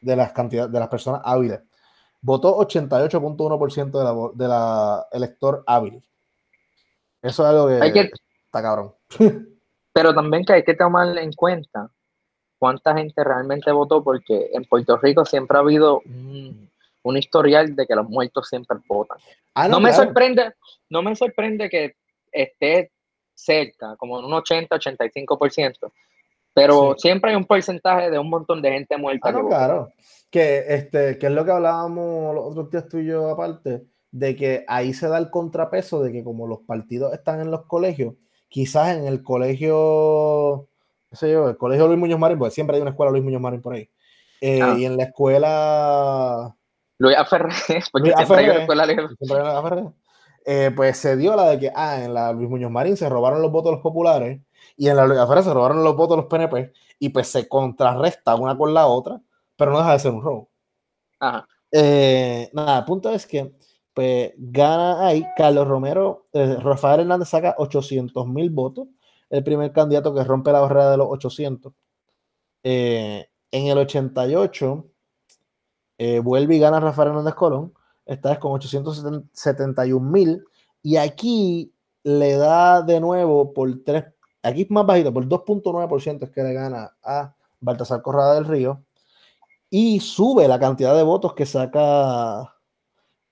de 0.00 0.16
las 0.16 0.32
cantidades 0.32 0.72
de 0.72 0.80
las 0.80 0.88
personas 0.88 1.22
hábiles. 1.24 1.60
Votó 2.20 2.58
88.1% 2.58 3.90
de 3.90 4.04
la, 4.04 4.30
de 4.34 4.48
la 4.48 5.06
elector 5.12 5.62
hábil. 5.66 6.02
Eso 7.22 7.42
es 7.44 7.48
algo 7.48 7.68
que, 7.68 7.74
Hay 7.80 7.92
que, 7.92 8.10
está 8.46 8.62
cabrón. 8.62 8.94
pero 9.92 10.12
también 10.12 10.44
que 10.44 10.54
hay 10.54 10.64
que 10.64 10.74
tomar 10.74 11.16
en 11.18 11.32
cuenta 11.32 11.90
cuánta 12.58 12.96
gente 12.96 13.22
realmente 13.22 13.70
votó, 13.70 14.02
porque 14.02 14.50
en 14.52 14.64
Puerto 14.64 14.96
Rico 14.96 15.24
siempre 15.24 15.56
ha 15.56 15.60
habido 15.60 16.00
un, 16.06 16.70
un 17.04 17.16
historial 17.16 17.74
de 17.76 17.86
que 17.86 17.94
los 17.94 18.08
muertos 18.08 18.48
siempre 18.48 18.76
votan. 18.88 19.18
Ah, 19.54 19.68
no, 19.68 19.78
me 19.80 19.90
claro. 19.90 20.04
sorprende, 20.04 20.52
no 20.90 21.02
me 21.02 21.14
sorprende 21.14 21.68
que 21.70 21.94
esté 22.32 22.90
cerca, 23.34 23.94
como 23.96 24.18
en 24.18 24.24
un 24.26 24.32
80-85%, 24.32 25.92
pero 26.52 26.94
Sí. 26.96 27.08
siempre 27.08 27.30
hay 27.30 27.36
un 27.36 27.44
porcentaje 27.46 28.10
de 28.10 28.18
un 28.18 28.30
montón 28.30 28.62
de 28.62 28.72
gente 28.72 28.96
muerta. 28.96 29.28
Ah, 29.28 29.32
que 29.32 29.42
no, 29.42 29.48
claro. 29.48 29.92
Que, 30.30 30.64
este, 30.68 31.18
que 31.18 31.26
es 31.26 31.32
lo 31.32 31.44
que 31.44 31.50
hablábamos 31.52 32.34
los 32.34 32.46
otros 32.46 32.70
días 32.70 32.88
tú 32.88 32.98
y 32.98 33.06
yo 33.06 33.28
aparte, 33.28 33.84
de 34.10 34.36
que 34.36 34.64
ahí 34.68 34.92
se 34.94 35.08
da 35.08 35.18
el 35.18 35.30
contrapeso 35.30 36.02
de 36.02 36.12
que 36.12 36.24
como 36.24 36.46
los 36.46 36.60
partidos 36.60 37.12
están 37.12 37.40
en 37.40 37.50
los 37.50 37.66
colegios, 37.66 38.14
quizás 38.48 38.96
en 38.96 39.06
el 39.06 39.22
colegio, 39.22 40.68
qué 41.10 41.16
sé 41.16 41.32
yo, 41.32 41.48
el 41.48 41.56
colegio 41.56 41.86
Luis 41.88 41.98
Muñoz 41.98 42.18
Marín, 42.20 42.38
porque 42.38 42.54
siempre 42.54 42.76
hay 42.76 42.82
una 42.82 42.90
escuela 42.92 43.10
Luis 43.12 43.24
Muñoz 43.24 43.40
Marín 43.42 43.60
por 43.60 43.74
ahí, 43.74 43.90
eh, 44.40 44.60
Ah. 44.62 44.76
y 44.78 44.84
en 44.84 44.96
la 44.96 45.04
escuela 45.04 46.56
Luis 46.98 47.16
Aferré, 47.16 47.54
porque 47.92 48.08
Luis 48.08 48.16
siempre 48.16 48.52
Aferré. 48.52 49.06
Ferrer, 49.26 49.84
eh, 50.46 50.70
pues 50.74 50.98
se 50.98 51.16
dio 51.16 51.34
la 51.34 51.50
de 51.50 51.58
que 51.58 51.72
ah, 51.74 52.02
en 52.02 52.14
la 52.14 52.32
Luis 52.32 52.48
Muñoz 52.48 52.70
Marín 52.70 52.96
se 52.96 53.08
robaron 53.08 53.40
los 53.40 53.50
votos 53.50 53.70
de 53.70 53.76
los 53.76 53.82
populares 53.82 54.40
y 54.76 54.88
en 54.88 54.96
la 54.96 55.06
Luis 55.06 55.18
Aferré 55.18 55.42
se 55.42 55.54
robaron 55.54 55.82
los 55.82 55.96
votos 55.96 56.16
de 56.16 56.22
los 56.22 56.30
PNP 56.30 56.72
y 56.98 57.08
pues 57.08 57.28
se 57.28 57.48
contrarresta 57.48 58.34
una 58.34 58.56
con 58.56 58.74
la 58.74 58.86
otra, 58.86 59.20
pero 59.56 59.72
no 59.72 59.78
deja 59.78 59.92
de 59.92 59.98
ser 59.98 60.12
un 60.12 60.22
robo. 60.22 60.50
Ajá. 61.18 61.46
Eh, 61.76 62.50
nada, 62.52 62.78
el 62.78 62.84
punto 62.84 63.10
es 63.10 63.26
que 63.26 63.52
pues 63.92 64.32
gana 64.36 65.06
ahí 65.06 65.24
Carlos 65.36 65.66
Romero, 65.66 66.26
eh, 66.32 66.56
Rafael 66.60 67.00
Hernández 67.00 67.28
saca 67.28 67.54
800 67.58 68.26
mil 68.28 68.50
votos, 68.50 68.88
el 69.30 69.42
primer 69.44 69.72
candidato 69.72 70.14
que 70.14 70.24
rompe 70.24 70.52
la 70.52 70.60
barrera 70.60 70.90
de 70.90 70.96
los 70.98 71.08
800. 71.10 71.72
Eh, 72.64 73.26
en 73.50 73.66
el 73.66 73.78
88 73.78 74.86
eh, 75.98 76.18
vuelve 76.20 76.56
y 76.56 76.58
gana 76.58 76.80
Rafael 76.80 77.08
Hernández 77.10 77.34
Colón, 77.34 77.72
esta 78.06 78.30
vez 78.30 78.38
con 78.38 78.52
871 78.52 80.10
mil, 80.10 80.44
y 80.82 80.96
aquí 80.96 81.72
le 82.02 82.36
da 82.36 82.82
de 82.82 83.00
nuevo 83.00 83.52
por 83.54 83.82
3, 83.84 84.04
aquí 84.42 84.62
es 84.62 84.70
más 84.70 84.84
bajito, 84.86 85.12
por 85.12 85.26
2.9% 85.26 86.24
es 86.24 86.30
que 86.30 86.42
le 86.42 86.52
gana 86.52 86.94
a 87.02 87.34
Baltasar 87.60 88.02
Corrada 88.02 88.34
del 88.34 88.44
Río, 88.46 88.82
y 89.70 90.00
sube 90.00 90.46
la 90.46 90.58
cantidad 90.60 90.94
de 90.94 91.02
votos 91.02 91.34
que 91.34 91.46
saca 91.46 92.54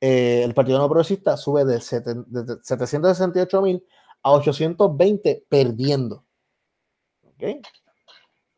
eh, 0.01 0.43
el 0.45 0.55
Partido 0.55 0.79
No 0.79 0.89
Progresista, 0.89 1.37
sube 1.37 1.65
de, 1.65 1.77
seten- 1.79 2.25
de 2.27 2.57
768 2.63 3.63
mil 3.63 3.85
a 4.23 4.33
820 4.33 5.45
perdiendo. 5.49 6.25
¿Ok? 7.25 7.65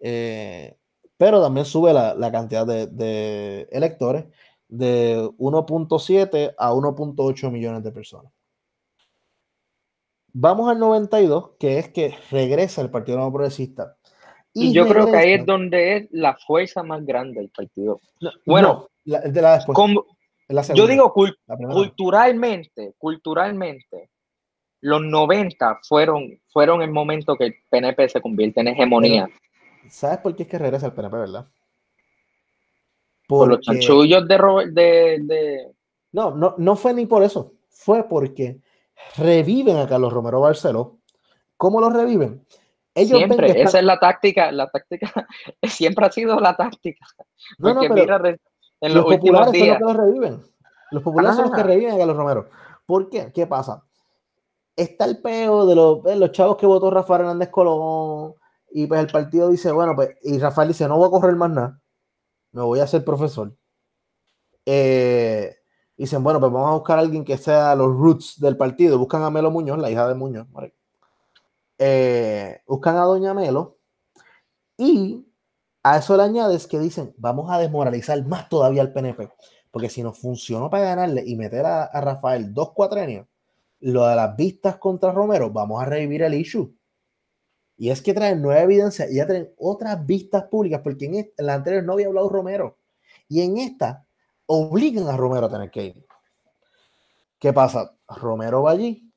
Eh, 0.01 0.77
pero 1.25 1.41
también 1.41 1.65
sube 1.65 1.91
la, 1.95 2.15
la 2.15 2.31
cantidad 2.31 2.67
de, 2.67 2.87
de 2.87 3.67
electores 3.73 4.27
de 4.69 5.17
1.7 5.39 6.55
a 6.59 6.71
1.8 6.75 7.51
millones 7.51 7.83
de 7.83 7.93
personas. 7.93 8.31
Vamos 10.35 10.69
al 10.71 10.79
92, 10.79 11.53
que 11.59 11.79
es 11.79 11.89
que 11.89 12.15
regresa 12.31 12.83
el 12.83 12.91
Partido 12.91 13.17
No 13.17 13.33
Progresista. 13.33 13.97
Y 14.53 14.75
yo 14.75 14.87
creo 14.87 15.07
que 15.07 15.17
ahí 15.17 15.33
es 15.33 15.47
donde 15.47 15.97
es 15.97 16.09
la 16.11 16.37
fuerza 16.37 16.83
más 16.83 17.03
grande 17.07 17.41
del 17.41 17.49
partido. 17.49 18.03
no, 18.21 18.31
bueno, 18.45 18.69
no, 18.69 18.89
la- 19.07 19.21
de 19.23 19.41
la 19.41 19.55
después, 19.55 19.77
Como- 19.77 20.05
la 20.49 20.61
yo 20.75 20.87
digo 20.87 21.11
culturalmente, 21.15 22.93
culturalmente, 22.99 24.11
los 24.83 25.01
90 25.01 25.79
fueron, 25.89 26.39
fueron 26.53 26.83
el 26.83 26.91
momento 26.91 27.35
que 27.37 27.45
el 27.47 27.55
PNP 27.71 28.11
se 28.11 28.21
convierte 28.21 28.61
en 28.61 28.69
hegemonía. 28.69 29.27
¿Sabes 29.89 30.19
por 30.19 30.35
qué 30.35 30.45
es 30.45 30.49
que 30.49 30.59
regresa 30.59 30.87
el 30.87 30.93
PNP, 30.93 31.17
verdad? 31.17 31.47
Por 33.27 33.49
los 33.49 33.61
chanchullos 33.61 34.27
de, 34.29 34.37
de, 34.73 35.19
de... 35.23 35.73
No, 36.13 36.31
no, 36.33 36.55
no 36.59 36.77
fue 36.77 36.93
ni 36.95 37.07
por 37.07 37.23
eso. 37.23 37.53
Fue 37.69 38.05
porque 38.05 38.61
reviven 39.17 39.77
a 39.77 39.89
Carlos 39.89 40.13
Romero 40.13 40.41
Barceló. 40.41 40.99
¿Cómo 41.57 41.81
lo 41.81 41.91
reviven? 41.91 42.45
siempre, 42.95 43.61
esa 43.61 43.81
es 43.81 43.85
la 43.85 43.99
táctica, 43.99 44.53
la 44.53 44.71
táctica, 44.71 45.13
siempre 45.63 46.07
ha 46.07 46.13
sido 46.13 46.39
la 46.39 46.57
táctica. 46.57 47.05
Porque 47.59 47.89
mira, 47.89 48.21
en 48.81 48.95
los, 48.95 49.05
populares 49.05 49.59
son 49.59 49.69
los 49.69 49.79
que 49.79 49.85
lo 49.85 49.93
reviven. 49.95 50.43
Los 50.91 51.03
populares 51.03 51.37
son 51.37 51.47
los 51.47 51.55
que 51.57 51.63
reviven 51.63 51.95
a 51.95 51.99
Carlos 51.99 52.17
Romero. 52.17 52.49
¿Por 52.87 53.09
qué? 53.09 53.33
¿Qué 53.33 53.47
pasa? 53.47 53.83
Está 54.77 55.07
el 55.07 55.21
peo 55.21 55.67
de 55.67 55.75
los, 55.75 56.05
los 56.05 56.33
chavos 56.33 56.57
que 56.57 56.67
votó 56.67 56.91
Rafael 56.91 57.23
Hernández 57.23 57.49
Colón 57.49 58.35
y 58.77 58.89
pues 58.89 59.01
el 59.01 59.07
partido 59.07 59.51
dice, 59.51 59.71
bueno, 59.71 59.95
pues, 59.95 60.17
y 60.23 60.37
Rafael 60.41 60.67
dice, 60.67 60.89
no 60.89 60.97
voy 60.97 61.07
a 61.07 61.11
correr 61.13 61.37
más 61.37 61.49
nada, 61.49 61.81
me 62.51 62.63
voy 62.63 62.81
a 62.81 62.89
ser 62.89 63.05
profesor. 63.05 63.57
Eh, 64.67 65.57
dicen, 65.97 66.25
bueno, 66.25 66.41
pues 66.41 66.51
vamos 66.51 66.71
a 66.71 66.75
buscar 66.75 66.99
a 66.99 67.03
alguien 67.03 67.25
que 67.25 67.39
sea 67.39 67.77
los 67.77 67.87
roots 67.87 68.41
del 68.41 68.57
partido. 68.57 68.99
Buscan 68.99 69.23
a 69.23 69.31
Melo 69.31 69.53
Muñoz, 69.53 69.79
la 69.79 69.93
hija 69.93 70.09
de 70.09 70.15
Muñoz. 70.17 70.49
Eh, 71.79 72.63
buscan 72.67 72.97
a 72.97 73.05
Doña 73.05 73.33
Melo 73.33 73.79
y 74.77 75.25
a 75.85 75.99
eso 75.99 76.17
le 76.17 76.25
añades 76.25 76.67
que 76.67 76.81
dicen, 76.81 77.15
vamos 77.17 77.53
a 77.53 77.59
desmoralizar 77.59 78.27
más 78.27 78.49
todavía 78.49 78.83
al 78.83 78.93
PNP. 78.93 79.31
Porque 79.71 79.89
si 79.89 80.03
nos 80.03 80.19
funcionó 80.19 80.69
para 80.69 80.83
ganarle 80.83 81.23
y 81.25 81.37
meter 81.37 81.65
a, 81.65 81.85
a 81.85 82.01
Rafael 82.01 82.53
dos 82.53 82.73
cuatrenios, 82.73 83.29
lo 83.79 84.05
de 84.05 84.17
las 84.17 84.35
vistas 84.35 84.79
contra 84.79 85.13
Romero, 85.13 85.51
vamos 85.51 85.81
a 85.81 85.87
revivir 85.87 86.23
el 86.25 86.35
issue. 86.35 86.75
Y 87.77 87.91
es 87.91 88.03
que 88.03 88.15
traen 88.15 88.41
nueva 88.41 88.63
evidencia 88.63 89.11
y 89.11 89.17
ya 89.17 89.27
traen 89.27 89.53
otras 89.59 90.05
vistas 90.07 90.45
públicas, 90.45 90.81
porque 90.83 91.07
en, 91.07 91.33
la 91.45 91.55
anterior 91.55 91.83
no 91.83 91.95
había 91.95 92.07
hablado 92.07 92.29
Romero. 92.29 92.79
Y 93.29 93.43
en 93.43 93.59
esta 93.59 94.07
obligan 94.47 95.09
a 95.09 95.17
Romero 95.17 95.47
a 95.47 95.51
tener 95.51 95.71
que 95.71 95.85
ir. 95.85 96.07
¿Qué 97.39 97.53
pasa? 97.53 97.97
Romero 98.09 98.63
va 98.63 98.73
allí 98.73 99.11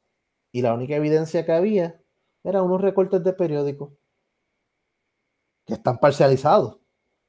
y 0.52 0.62
la 0.62 0.74
única 0.74 0.96
evidencia 0.96 1.46
que 1.46 1.52
había 1.52 2.02
era 2.44 2.64
unos 2.64 2.82
recortes 2.82 3.24
de 3.24 3.34
periódico 3.34 3.94
que 5.66 5.74
están 5.74 5.98
parcializados. 6.00 6.80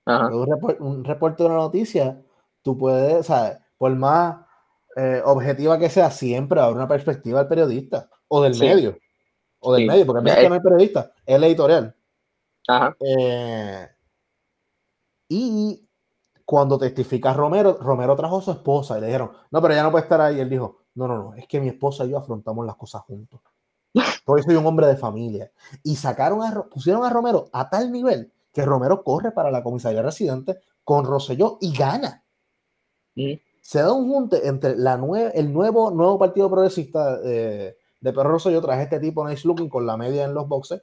Un, 0.07 1.05
reporte 1.05 1.43
de 1.43 1.49
una 1.49 1.59
noticia, 1.59 2.23
tú 2.63 2.79
puedes, 2.79 3.15
o 3.15 3.23
sea, 3.23 3.59
por 3.77 3.95
más 3.95 4.47
eh, 4.97 5.21
objetiva 5.25 5.79
que 5.79 5.91
sea, 5.91 6.11
siempre 6.11 6.61
habrá 6.61 6.75
una 6.75 6.89
perspectiva 6.89 7.41
del 7.41 7.49
periodista 7.49 8.09
o 8.29 8.43
del 8.43 8.59
medio 8.59 8.97
o 9.61 9.75
del 9.75 9.87
medio, 9.87 10.07
porque 10.07 10.31
a 10.31 10.35
veces 10.35 10.49
no 10.49 10.57
es 10.57 10.63
periodista, 10.63 11.13
es 11.25 11.37
el 11.37 11.45
editorial. 11.45 11.95
Eh, 13.01 13.89
y 15.29 15.89
cuando 16.45 16.79
testifica 16.79 17.33
Romero, 17.33 17.79
Romero 17.81 18.17
trajo 18.17 18.39
a 18.39 18.43
su 18.43 18.51
esposa 18.51 18.99
y 18.99 19.01
le 19.01 19.09
dijeron, 19.09 19.33
no, 19.51 19.61
pero 19.61 19.75
ya 19.75 19.83
no 19.83 19.91
puede 19.91 20.05
estar 20.05 20.21
ahí. 20.21 20.41
él 20.41 20.49
dijo, 20.49 20.79
no, 20.95 21.07
no, 21.07 21.17
no, 21.19 21.35
es 21.35 21.47
que 21.47 21.61
mi 21.61 21.69
esposa 21.69 22.05
y 22.05 22.11
yo 22.11 22.19
afrontamos 22.19 22.65
las 22.65 22.77
cosas 22.77 23.03
juntos. 23.03 23.41
Porque 24.25 24.43
soy 24.43 24.57
un 24.57 24.67
hombre 24.67 24.87
de 24.87 24.97
familia. 24.97 25.51
Y 25.83 25.97
sacaron 25.97 26.43
a, 26.43 26.63
pusieron 26.65 27.05
a 27.05 27.11
Romero 27.11 27.49
a 27.53 27.69
tal 27.69 27.91
nivel 27.91 28.33
que 28.53 28.65
Romero 28.65 29.03
corre 29.03 29.33
para 29.33 29.51
la 29.51 29.63
comisaría 29.63 30.03
residente 30.03 30.59
con 30.85 31.05
Rosselló 31.05 31.59
y 31.61 31.77
gana. 31.77 32.25
Se 33.61 33.81
da 33.81 33.93
un 33.93 34.11
junte 34.11 34.47
entre 34.47 34.77
la 34.77 34.95
el 35.35 35.53
nuevo, 35.53 35.91
nuevo 35.91 36.19
partido 36.19 36.49
progresista 36.49 37.19
eh, 37.25 37.77
de 38.01 38.13
Perro 38.13 38.31
Rosselló 38.31 38.61
traje 38.61 38.83
este 38.83 39.01
tipo 39.01 39.27
nice 39.27 39.47
looking 39.47 39.69
con 39.69 39.87
la 39.87 39.97
media 39.97 40.25
en 40.25 40.35
los 40.35 40.49
boxes. 40.49 40.83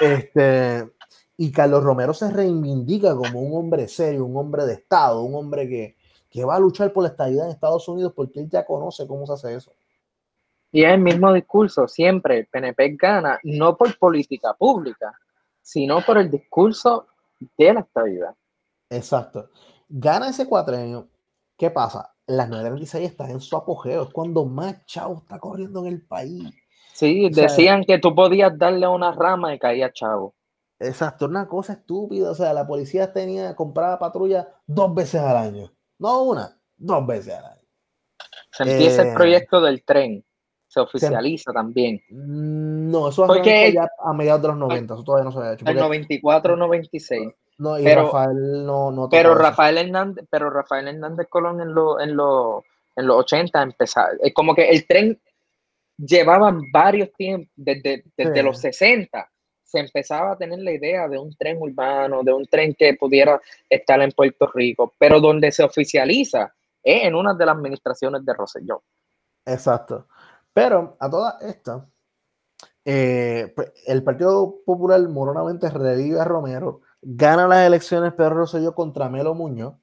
Este, 0.00 0.90
y 1.36 1.52
Carlos 1.52 1.82
Romero 1.82 2.14
se 2.14 2.30
reivindica 2.30 3.14
como 3.14 3.40
un 3.40 3.58
hombre 3.58 3.88
serio, 3.88 4.24
un 4.24 4.36
hombre 4.36 4.66
de 4.66 4.74
Estado, 4.74 5.22
un 5.22 5.34
hombre 5.34 5.68
que, 5.68 5.96
que 6.30 6.44
va 6.44 6.56
a 6.56 6.60
luchar 6.60 6.92
por 6.92 7.04
la 7.04 7.10
estabilidad 7.10 7.46
en 7.46 7.52
Estados 7.52 7.88
Unidos 7.88 8.12
porque 8.14 8.40
él 8.40 8.48
ya 8.50 8.64
conoce 8.64 9.06
cómo 9.06 9.26
se 9.26 9.32
hace 9.34 9.54
eso. 9.54 9.72
Y 10.72 10.82
es 10.82 10.92
el 10.92 11.00
mismo 11.00 11.32
discurso, 11.32 11.86
siempre 11.86 12.38
el 12.38 12.46
PNP 12.46 12.96
gana, 12.96 13.38
no 13.44 13.76
por 13.76 13.96
política 13.96 14.54
pública, 14.54 15.16
sino 15.62 16.04
por 16.04 16.18
el 16.18 16.28
discurso 16.28 17.06
de 17.56 17.74
la 17.74 17.80
estabilidad. 17.80 18.34
Exacto. 18.90 19.50
Gana 19.88 20.30
ese 20.30 20.48
cuatrenio. 20.48 21.08
¿Qué 21.56 21.70
pasa? 21.70 22.14
las 22.26 22.48
936 22.48 23.10
están 23.10 23.30
en 23.30 23.40
su 23.40 23.56
apogeo, 23.56 24.04
es 24.04 24.10
cuando 24.10 24.44
más 24.44 24.84
chavo 24.86 25.18
está 25.18 25.38
corriendo 25.38 25.80
en 25.80 25.86
el 25.92 26.06
país. 26.06 26.50
Sí, 26.92 27.28
decían 27.30 27.84
que 27.84 27.98
tú 27.98 28.14
podías 28.14 28.56
darle 28.56 28.86
una 28.86 29.12
rama 29.12 29.54
y 29.54 29.58
caía 29.58 29.92
chavo. 29.92 30.34
Exacto, 30.78 31.26
una 31.26 31.48
cosa 31.48 31.74
estúpida. 31.74 32.30
O 32.30 32.34
sea, 32.34 32.52
la 32.52 32.66
policía 32.66 33.12
tenía 33.12 33.54
comprada 33.56 33.98
patrulla 33.98 34.48
dos 34.66 34.94
veces 34.94 35.20
al 35.20 35.36
año. 35.36 35.72
No 35.98 36.22
una, 36.22 36.56
dos 36.76 37.06
veces 37.06 37.34
al 37.34 37.44
año. 37.44 37.62
Se 38.52 38.62
empieza 38.62 39.02
el 39.02 39.08
eh, 39.08 39.14
proyecto 39.14 39.60
del 39.60 39.84
tren. 39.84 40.24
Se 40.68 40.80
oficializa 40.80 41.52
también. 41.52 42.00
Mm, 42.10 42.90
no, 42.90 43.08
eso 43.08 43.26
Porque, 43.26 43.72
ya 43.72 43.88
a 43.98 44.12
mediados 44.12 44.42
de 44.42 44.48
los 44.48 44.56
90, 44.56 44.94
eso 44.94 45.04
todavía 45.04 45.24
no 45.24 45.32
se 45.32 45.38
había 45.38 45.52
hecho. 45.54 45.66
El 45.66 45.76
94, 45.76 46.56
96. 46.56 47.32
No, 47.58 47.78
y 47.78 47.84
pero, 47.84 48.06
Rafael 48.06 48.66
no, 48.66 48.90
no 48.90 49.08
pero 49.08 49.34
Rafael 49.34 49.78
Hernández, 49.78 50.26
pero 50.28 50.50
Rafael 50.50 50.88
Hernández 50.88 51.28
Colón 51.28 51.60
en, 51.60 51.72
lo, 51.72 52.00
en, 52.00 52.16
lo, 52.16 52.64
en 52.96 53.06
los 53.06 53.18
80 53.18 53.62
empezaba, 53.62 54.08
es 54.20 54.34
como 54.34 54.54
que 54.54 54.68
el 54.68 54.86
tren 54.86 55.20
llevaba 55.96 56.52
varios 56.72 57.12
tiempos, 57.12 57.52
desde, 57.54 58.04
desde 58.16 58.42
los 58.42 58.58
60 58.58 59.30
se 59.74 59.80
empezaba 59.80 60.32
a 60.32 60.36
tener 60.36 60.60
la 60.60 60.70
idea 60.70 61.08
de 61.08 61.18
un 61.18 61.34
tren 61.36 61.58
urbano, 61.60 62.22
de 62.22 62.32
un 62.32 62.46
tren 62.46 62.74
que 62.74 62.94
pudiera 62.94 63.40
estar 63.68 64.00
en 64.00 64.12
Puerto 64.12 64.48
Rico, 64.54 64.94
pero 64.98 65.20
donde 65.20 65.50
se 65.50 65.64
oficializa 65.64 66.54
es 66.82 67.04
en 67.04 67.14
una 67.16 67.34
de 67.34 67.44
las 67.44 67.56
administraciones 67.56 68.24
de 68.24 68.34
Rosellón. 68.34 68.78
Exacto. 69.44 70.06
Pero 70.52 70.96
a 71.00 71.10
todas 71.10 71.42
estas, 71.42 71.82
eh, 72.84 73.52
pues, 73.56 73.72
el 73.86 74.04
Partido 74.04 74.60
Popular 74.64 75.00
moronamente 75.08 75.68
revive 75.68 76.20
a 76.20 76.24
Romero 76.24 76.82
gana 77.04 77.46
las 77.46 77.66
elecciones 77.66 78.12
Pedro 78.14 78.36
Rosselló 78.36 78.74
contra 78.74 79.08
Melo 79.08 79.34
Muñoz 79.34 79.74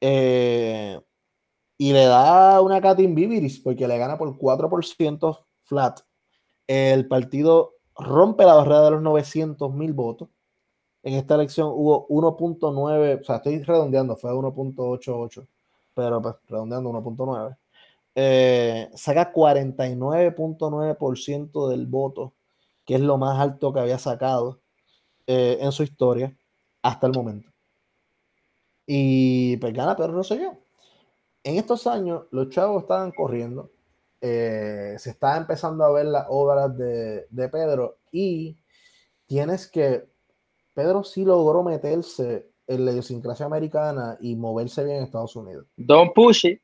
eh, 0.00 1.00
y 1.78 1.92
le 1.92 2.06
da 2.06 2.60
una 2.62 2.80
Catin 2.80 3.14
Viviris 3.14 3.60
porque 3.60 3.86
le 3.86 3.98
gana 3.98 4.18
por 4.18 4.36
4% 4.36 5.44
flat. 5.64 6.00
El 6.66 7.06
partido 7.06 7.74
rompe 7.96 8.44
la 8.44 8.54
barrera 8.54 8.82
de 8.84 8.90
los 8.92 9.02
900 9.02 9.74
mil 9.74 9.92
votos. 9.92 10.28
En 11.02 11.14
esta 11.14 11.34
elección 11.36 11.68
hubo 11.72 12.08
1.9, 12.08 13.20
o 13.20 13.24
sea, 13.24 13.36
estoy 13.36 13.62
redondeando, 13.62 14.16
fue 14.16 14.32
1.88, 14.32 15.46
pero 15.94 16.22
pues 16.22 16.34
redondeando 16.48 16.90
1.9. 16.90 17.56
Eh, 18.16 18.90
saca 18.94 19.32
49.9% 19.32 21.68
del 21.68 21.86
voto, 21.86 22.34
que 22.84 22.96
es 22.96 23.00
lo 23.02 23.18
más 23.18 23.38
alto 23.38 23.72
que 23.72 23.80
había 23.80 23.98
sacado 23.98 24.60
eh, 25.26 25.58
en 25.60 25.72
su 25.72 25.82
historia 25.82 26.36
hasta 26.86 27.08
el 27.08 27.12
momento. 27.12 27.50
Y 28.86 29.56
pues 29.56 29.74
gana 29.74 29.96
Pedro 29.96 30.22
yo 30.22 30.58
En 31.42 31.56
estos 31.56 31.86
años, 31.88 32.26
los 32.30 32.48
chavos 32.50 32.82
estaban 32.82 33.10
corriendo. 33.10 33.72
Eh, 34.20 34.94
se 34.98 35.10
está 35.10 35.36
empezando 35.36 35.84
a 35.84 35.90
ver 35.90 36.06
las 36.06 36.26
obras 36.28 36.76
de, 36.78 37.48
Pedro 37.50 37.98
y 38.12 38.56
tienes 39.26 39.66
que. 39.66 40.08
Pedro 40.74 41.02
sí 41.02 41.24
logró 41.24 41.64
meterse 41.64 42.50
en 42.68 42.84
la 42.84 42.92
idiosincrasia 42.92 43.46
americana 43.46 44.16
y 44.20 44.36
moverse 44.36 44.84
bien 44.84 44.98
en 44.98 45.02
Estados 45.04 45.34
Unidos. 45.34 45.66
Don 45.76 46.12
Pushy. 46.12 46.60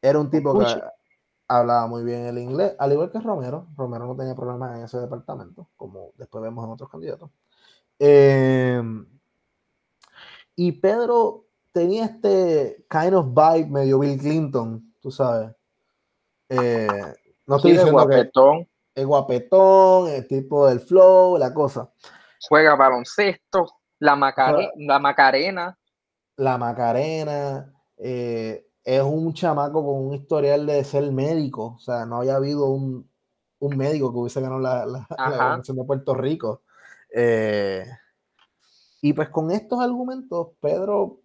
Era 0.00 0.18
un 0.18 0.30
tipo 0.30 0.58
que 0.58 0.66
hablaba 1.48 1.86
muy 1.86 2.04
bien 2.04 2.26
el 2.26 2.38
inglés, 2.38 2.74
al 2.78 2.92
igual 2.92 3.10
que 3.10 3.20
Romero. 3.20 3.66
Romero 3.76 4.06
no 4.06 4.16
tenía 4.16 4.34
problemas 4.34 4.78
en 4.78 4.84
ese 4.84 4.98
departamento, 4.98 5.68
como 5.76 6.12
después 6.16 6.42
vemos 6.42 6.64
en 6.64 6.70
otros 6.70 6.90
candidatos. 6.90 7.30
Eh, 7.98 8.82
y 10.56 10.72
Pedro 10.72 11.46
tenía 11.72 12.04
este 12.04 12.86
kind 12.88 13.14
of 13.14 13.28
vibe 13.28 13.68
medio 13.68 13.98
Bill 13.98 14.18
Clinton, 14.18 14.94
tú 15.00 15.10
sabes. 15.10 15.50
Eh, 16.48 16.86
no 17.46 17.56
estoy 17.56 17.72
diciendo 17.72 17.92
guapetón. 17.92 18.64
Que 18.64 19.00
el 19.00 19.06
guapetón, 19.06 20.08
el 20.08 20.26
tipo 20.28 20.68
del 20.68 20.80
flow, 20.80 21.36
la 21.36 21.52
cosa. 21.52 21.90
Juega 22.48 22.76
baloncesto, 22.76 23.66
la, 23.98 24.12
la 24.76 24.98
Macarena. 25.00 25.78
La 26.36 26.58
Macarena. 26.58 27.72
Eh, 27.96 28.66
es 28.84 29.02
un 29.02 29.32
chamaco 29.32 29.84
con 29.84 30.06
un 30.06 30.14
historial 30.14 30.66
de 30.66 30.84
ser 30.84 31.10
médico. 31.10 31.74
O 31.76 31.78
sea, 31.80 32.06
no 32.06 32.18
había 32.18 32.36
habido 32.36 32.66
un, 32.68 33.10
médico 33.60 34.12
que 34.12 34.18
hubiese 34.18 34.42
ganado 34.42 34.60
la, 34.60 34.86
la, 34.86 35.60
de 35.66 35.84
Puerto 35.84 36.14
Rico. 36.14 36.62
Eh, 37.12 37.84
y 39.04 39.12
pues 39.12 39.28
con 39.28 39.50
estos 39.50 39.80
argumentos, 39.80 40.52
Pedro 40.60 41.20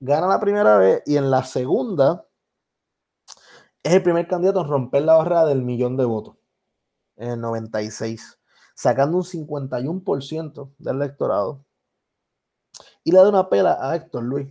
gana 0.00 0.26
la 0.26 0.40
primera 0.40 0.76
vez 0.76 1.04
y 1.06 1.16
en 1.16 1.30
la 1.30 1.44
segunda 1.44 2.26
es 3.80 3.92
el 3.92 4.02
primer 4.02 4.26
candidato 4.26 4.62
en 4.62 4.68
romper 4.68 5.04
la 5.04 5.14
barrera 5.14 5.46
del 5.46 5.62
millón 5.62 5.96
de 5.96 6.04
votos. 6.04 6.34
en 7.14 7.30
el 7.30 7.40
96, 7.40 8.40
sacando 8.74 9.18
un 9.18 9.22
51% 9.22 10.74
del 10.78 10.96
electorado. 10.96 11.64
Y 13.04 13.12
le 13.12 13.18
da 13.18 13.28
una 13.28 13.48
pela 13.48 13.78
a 13.80 13.94
Héctor 13.94 14.24
Luis 14.24 14.48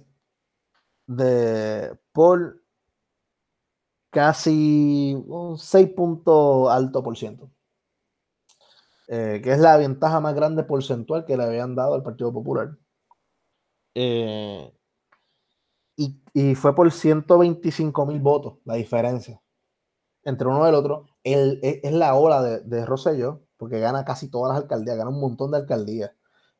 de 1.07 1.99
por 2.13 2.63
casi 4.11 5.21
un 5.27 5.57
6 5.57 5.89
puntos 5.89 6.69
alto 6.71 7.03
por 7.03 7.17
ciento. 7.17 7.51
Eh, 9.07 9.41
que 9.43 9.51
es 9.51 9.59
la 9.59 9.77
ventaja 9.77 10.19
más 10.19 10.33
grande 10.35 10.63
porcentual 10.63 11.25
que 11.25 11.37
le 11.37 11.43
habían 11.43 11.75
dado 11.75 11.95
al 11.95 12.03
Partido 12.03 12.31
Popular. 12.31 12.77
Eh, 13.95 14.73
y, 15.97 16.55
fue 16.55 16.73
por 16.73 16.91
125 16.91 18.05
mil 18.05 18.19
votos 18.19 18.59
la 18.63 18.75
diferencia 18.75 19.41
entre 20.23 20.47
uno 20.47 20.65
y 20.65 20.69
el 20.69 20.75
otro. 20.75 21.07
El, 21.23 21.59
e, 21.61 21.81
es, 21.83 21.91
la 21.93 22.15
ola 22.15 22.41
de, 22.41 22.59
de 22.61 22.85
Rosselló, 22.85 23.43
porque 23.57 23.79
gana 23.79 24.05
casi 24.05 24.29
todas 24.29 24.53
las 24.53 24.63
alcaldías, 24.63 24.97
gana 24.97 25.09
un 25.09 25.19
montón 25.19 25.51
de 25.51 25.57
alcaldías. 25.57 26.11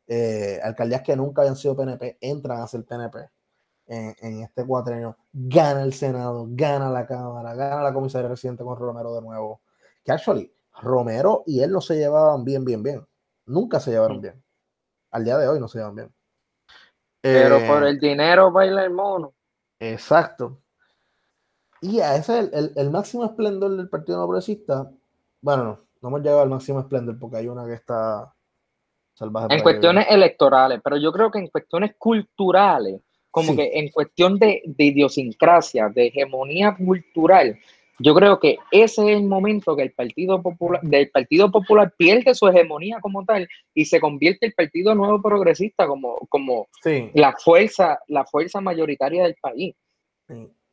Eh, 0.07 0.59
alcaldías 0.61 1.03
que 1.03 1.15
nunca 1.15 1.41
habían 1.41 1.55
sido 1.55 1.75
PNP 1.75 2.17
entran 2.19 2.59
a 2.59 2.67
ser 2.67 2.83
PNP 2.83 3.29
en, 3.87 4.41
este 4.41 4.65
cuatrenio. 4.65 5.17
Gana 5.31 5.83
el 5.83 5.93
Senado, 5.93 6.47
gana 6.49 6.89
la 6.89 7.05
Cámara, 7.05 7.55
gana 7.55 7.81
la 7.81 7.93
comisaría 7.93 8.29
residente 8.29 8.63
con 8.63 8.77
Romero 8.77 9.13
de 9.15 9.21
nuevo. 9.21 9.61
Que 10.03 10.11
actually, 10.11 10.53
Romero 10.79 11.43
y 11.45 11.61
él 11.61 11.71
no 11.71 11.81
se 11.81 11.97
llevaban 11.97 12.43
bien, 12.43 12.65
bien, 12.65 12.81
bien. 12.83 13.05
Nunca 13.45 13.79
se 13.79 13.91
llevaron 13.91 14.17
mm. 14.17 14.21
bien. 14.21 14.43
Al 15.11 15.25
día 15.25 15.37
de 15.37 15.47
hoy 15.47 15.59
no 15.59 15.67
se 15.67 15.79
llevan 15.79 15.95
bien. 15.95 16.13
Pero 17.21 17.57
eh, 17.57 17.67
por 17.67 17.83
el 17.83 17.99
dinero 17.99 18.51
baila 18.51 18.83
el 18.83 18.91
mono. 18.91 19.33
Exacto. 19.79 20.61
Y 21.81 21.99
a 21.99 22.15
ese 22.15 22.39
es 22.39 22.53
el, 22.53 22.71
el, 22.75 22.89
máximo 22.91 23.25
esplendor 23.25 23.75
del 23.75 23.89
Partido 23.89 24.19
No 24.19 24.27
Progresista. 24.27 24.91
Bueno, 25.41 25.63
no, 25.63 25.79
no 26.01 26.09
hemos 26.09 26.21
llegado 26.21 26.41
al 26.41 26.49
máximo 26.49 26.79
esplendor 26.79 27.17
porque 27.19 27.37
hay 27.37 27.47
una 27.47 27.65
que 27.65 27.73
está 27.73 28.33
salvaje. 29.13 29.53
En 29.53 29.61
cuestiones 29.61 30.05
electorales, 30.09 30.79
pero 30.83 30.97
yo 30.97 31.11
creo 31.11 31.31
que 31.31 31.39
en 31.39 31.47
cuestiones 31.47 31.95
culturales, 31.97 33.01
como 33.29 33.55
que 33.55 33.71
en 33.73 33.89
cuestión 33.89 34.37
de, 34.37 34.61
de, 34.65 34.83
idiosincrasia, 34.83 35.89
de 35.89 36.07
hegemonía 36.07 36.75
cultural, 36.75 37.57
yo 38.01 38.13
creo 38.15 38.39
que 38.39 38.57
ese 38.71 39.01
es 39.03 39.17
el 39.17 39.23
momento 39.23 39.75
que 39.75 39.83
el 39.83 39.91
Partido 39.91 40.41
Popular, 40.41 40.81
del 40.81 41.09
Partido 41.09 41.51
Popular 41.51 41.93
pierde 41.97 42.33
su 42.35 42.47
hegemonía 42.47 42.99
como 43.01 43.23
tal 43.25 43.47
y 43.73 43.85
se 43.85 43.99
convierte 43.99 44.47
el 44.47 44.53
Partido 44.53 44.95
Nuevo 44.95 45.21
Progresista 45.21 45.87
como, 45.87 46.17
como 46.29 46.67
la 47.13 47.33
fuerza, 47.33 47.99
la 48.07 48.25
fuerza 48.25 48.61
mayoritaria 48.61 49.23
del 49.23 49.35
país. 49.41 49.75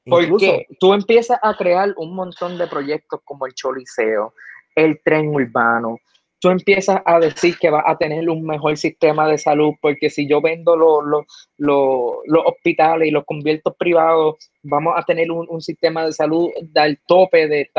Porque 0.05 0.67
tú 0.81 0.95
empiezas 0.95 1.39
a 1.43 1.55
crear 1.55 1.93
un 1.97 2.15
montón 2.15 2.57
de 2.57 2.67
proyectos 2.67 3.21
como 3.25 3.47
el 3.47 3.55
Choliseo, 3.55 4.33
el 4.75 5.01
tren 5.05 5.29
urbano, 5.29 5.99
tú 6.41 6.51
empiezas 6.51 7.01
a 7.05 7.19
decir 7.19 7.59
que 7.59 7.71
vas 7.71 7.85
a 7.87 7.97
tener 7.97 8.29
un 8.31 8.45
mejor 8.45 8.77
sistema 8.77 9.29
de 9.29 9.39
salud, 9.39 9.75
porque 9.81 10.11
si 10.11 10.29
yo 10.29 10.41
vendo 10.41 10.77
los, 10.77 11.25
los, 11.57 12.47
hospitales 12.47 13.09
y 13.09 13.11
los 13.11 13.25
convierto 13.25 13.75
privados, 13.75 14.37
vamos 14.63 14.95
a 14.97 15.03
tener 15.03 15.31
un, 15.31 15.61
sistema 15.61 16.05
de 16.05 16.13
salud 16.13 16.49
del 16.63 17.01
tope 17.07 17.49
de, 17.49 17.71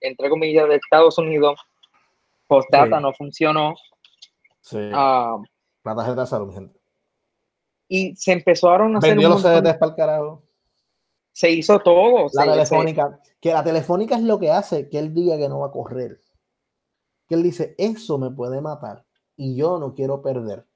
entre 0.00 0.28
comillas, 0.28 0.68
de 0.68 0.76
Estados 0.76 1.18
Unidos. 1.18 1.60
Postdata 2.46 2.98
no 2.98 3.12
funcionó. 3.12 3.74
Sí. 4.60 4.90
Ah, 4.92 5.38
la 5.84 5.94
tarjeta 5.94 6.22
de 6.22 6.26
salud, 6.26 6.52
gente. 6.52 6.78
Y 7.86 8.14
se 8.16 8.32
empezaron 8.32 8.94
a 8.94 8.98
hacer. 8.98 9.10
Vendió 9.10 9.28
los 9.28 9.42
CDTs 9.42 9.78
para 9.78 9.90
el 9.90 9.96
carajo. 9.96 10.42
Se 11.32 11.50
hizo 11.50 11.78
todo. 11.78 12.28
La 12.32 12.44
telefónica. 12.44 13.20
Que 13.40 13.52
la 13.52 13.62
telefónica 13.62 14.16
es 14.16 14.22
lo 14.22 14.38
que 14.38 14.50
hace 14.50 14.88
que 14.88 14.98
él 14.98 15.14
diga 15.14 15.38
que 15.38 15.48
no 15.48 15.60
va 15.60 15.68
a 15.68 15.70
correr 15.70 16.20
que 17.30 17.36
él 17.36 17.44
dice, 17.44 17.76
eso 17.78 18.18
me 18.18 18.28
puede 18.28 18.60
matar 18.60 19.04
y 19.36 19.54
yo 19.54 19.78
no 19.78 19.94
quiero 19.94 20.20
perder. 20.20 20.66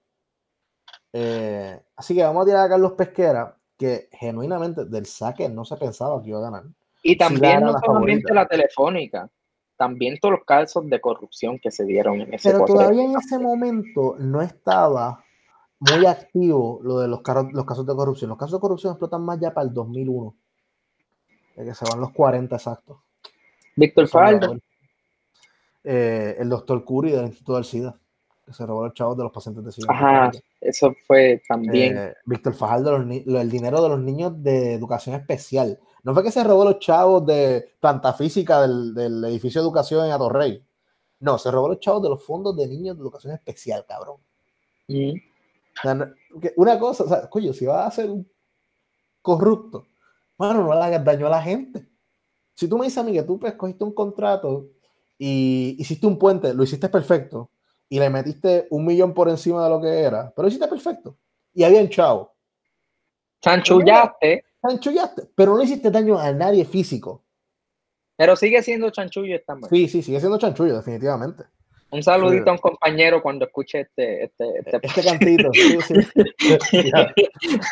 Eh, 1.13 1.83
así 1.97 2.15
que 2.15 2.23
vamos 2.23 2.45
a 2.45 2.47
tirar 2.47 2.65
a 2.65 2.69
Carlos 2.69 2.93
Pesquera, 2.93 3.59
que 3.77 4.09
genuinamente 4.13 4.85
del 4.85 5.05
saque 5.05 5.49
no 5.49 5.65
se 5.65 5.77
pensaba 5.77 6.23
que 6.23 6.29
iba 6.29 6.39
a 6.39 6.43
ganar. 6.43 6.63
Y 7.03 7.19
también 7.19 7.59
no 7.59 7.77
solamente 7.85 8.33
la 8.33 8.47
telefónica, 8.47 9.29
también 9.77 10.17
todos 10.21 10.37
los 10.37 10.45
casos 10.45 10.89
de 10.89 11.01
corrupción 11.01 11.59
que 11.59 11.73
se 11.73 11.85
dieron 11.85 12.21
en 12.21 12.35
ese 12.35 12.53
Pero 12.53 12.65
todavía 12.65 13.03
en 13.03 13.17
ese 13.17 13.37
momento 13.41 14.15
no 14.21 14.41
estaba 14.41 15.25
muy 15.81 16.07
activo 16.07 16.79
lo 16.85 17.01
de 17.01 17.09
los, 17.09 17.21
los 17.53 17.65
casos 17.65 17.85
de 17.85 17.97
corrupción. 17.97 18.29
Los 18.29 18.39
casos 18.39 18.61
de 18.61 18.61
corrupción 18.61 18.93
explotan 18.93 19.23
más 19.23 19.41
ya 19.41 19.53
para 19.53 19.67
el 19.67 19.75
2001, 19.75 20.37
de 21.57 21.65
que 21.65 21.75
se 21.75 21.85
van 21.85 22.01
los 22.01 22.13
40 22.13 22.55
exactos. 22.55 22.99
Víctor 23.75 24.07
Faldo. 24.07 24.57
Eh, 25.85 26.37
el 26.39 26.49
doctor 26.49 26.83
Curi 26.83 27.11
del 27.13 27.27
Instituto 27.27 27.57
del 27.57 27.65
SIDA, 27.65 27.95
que 28.45 28.55
se 28.55 28.65
robó 28.65 28.85
los 28.85 28.95
chavos 28.95 29.19
de 29.19 29.23
los 29.23 29.33
pacientes 29.33 29.65
de 29.65 29.73
SIDA. 29.73 29.87
Ajá, 29.91 30.33
eso 30.63 30.95
fue 31.07 31.43
también. 31.47 31.99
Eh, 31.99 32.15
Víctor 32.25 32.55
Fajardo, 32.55 32.97
el 32.97 33.51
dinero 33.51 33.83
de 33.83 33.89
los 33.91 34.01
niños 34.01 34.43
de 34.43 34.73
educación 34.73 35.15
especial. 35.15 35.79
No 36.03 36.15
fue 36.15 36.23
que 36.23 36.33
se 36.33 36.43
robó 36.43 36.65
los 36.65 36.79
chavos 36.79 37.27
de 37.27 37.75
planta 37.81 38.15
física 38.15 38.63
del, 38.63 39.25
edificio 39.25 39.61
de 39.61 39.67
educación 39.67 40.07
en 40.07 40.13
Atorrey. 40.13 40.65
No, 41.21 41.37
se 41.39 41.51
robó 41.51 41.69
los 41.69 41.81
chavos 41.81 42.03
de 42.03 42.09
los 42.09 42.25
fondos 42.25 42.57
de 42.57 42.67
niños 42.67 42.97
de 42.97 43.03
educación 43.03 43.35
especial, 43.35 43.85
cabrón. 43.87 44.17
Y 44.89 45.15
una 46.57 46.79
cosa, 46.79 47.05
o 47.05 47.09
sea, 47.09 47.29
coño, 47.29 47.53
si 47.53 47.67
vas 47.67 47.87
a 47.87 47.91
ser 47.91 48.11
un 48.11 48.27
corrupto, 49.21 49.87
bueno, 50.37 50.63
no 50.63 50.75
le 50.75 50.81
hagas 50.81 51.05
daño 51.05 51.27
a 51.27 51.31
la 51.31 51.43
gente. 51.43 51.87
Si 52.55 52.69
tú 52.69 52.79
me 52.79 52.85
dices 52.85 52.99
a 52.99 53.03
mí 53.03 53.13
que 53.13 53.23
tú 53.23 53.39
pues, 53.39 53.55
cogiste 53.55 53.85
un 53.85 53.95
contrato 53.95 54.69
y 55.19 55.77
hiciste 55.79 56.07
un 56.07 56.19
puente, 56.19 56.55
lo 56.55 56.65
hiciste 56.65 56.89
perfecto 56.89 57.51
y 57.89 57.99
le 57.99 58.11
metiste 58.11 58.67
un 58.71 58.85
millón 58.85 59.15
por 59.15 59.29
encima 59.29 59.65
de 59.65 59.71
lo 59.71 59.81
que 59.81 60.01
era, 60.01 60.33
pero 60.35 60.45
lo 60.45 60.49
hiciste 60.49 60.69
perfecto 60.69 61.17
y 61.55 61.63
había 61.65 61.89
chavo. 61.89 62.35
Chanchullaste. 63.41 64.45
Chanchullaste, 64.67 65.23
pero 65.35 65.55
no 65.55 65.63
hiciste 65.63 65.91
daño 65.91 66.19
a 66.19 66.33
nadie 66.33 66.65
físico. 66.65 67.25
Pero 68.17 68.37
sigue 68.37 68.63
siendo 68.63 68.91
chanchullo 68.91 69.37
esta 69.37 69.57
Sí, 69.69 69.89
sí, 69.89 70.03
sigue 70.03 70.21
siendo 70.21 70.39
chanchullo, 70.39 70.77
definitivamente. 70.77 71.45
Un 71.91 72.03
saludito 72.03 72.51
a 72.51 72.55
un 72.55 72.59
compañero 72.59 73.23
cuando 73.23 73.45
escuche 73.45 73.83
este, 73.83 74.25
este, 74.25 74.45
este, 74.59 74.81
este 74.83 75.05
cantito. 75.05 75.51
Sí, 75.53 75.79
sí. 75.81 76.91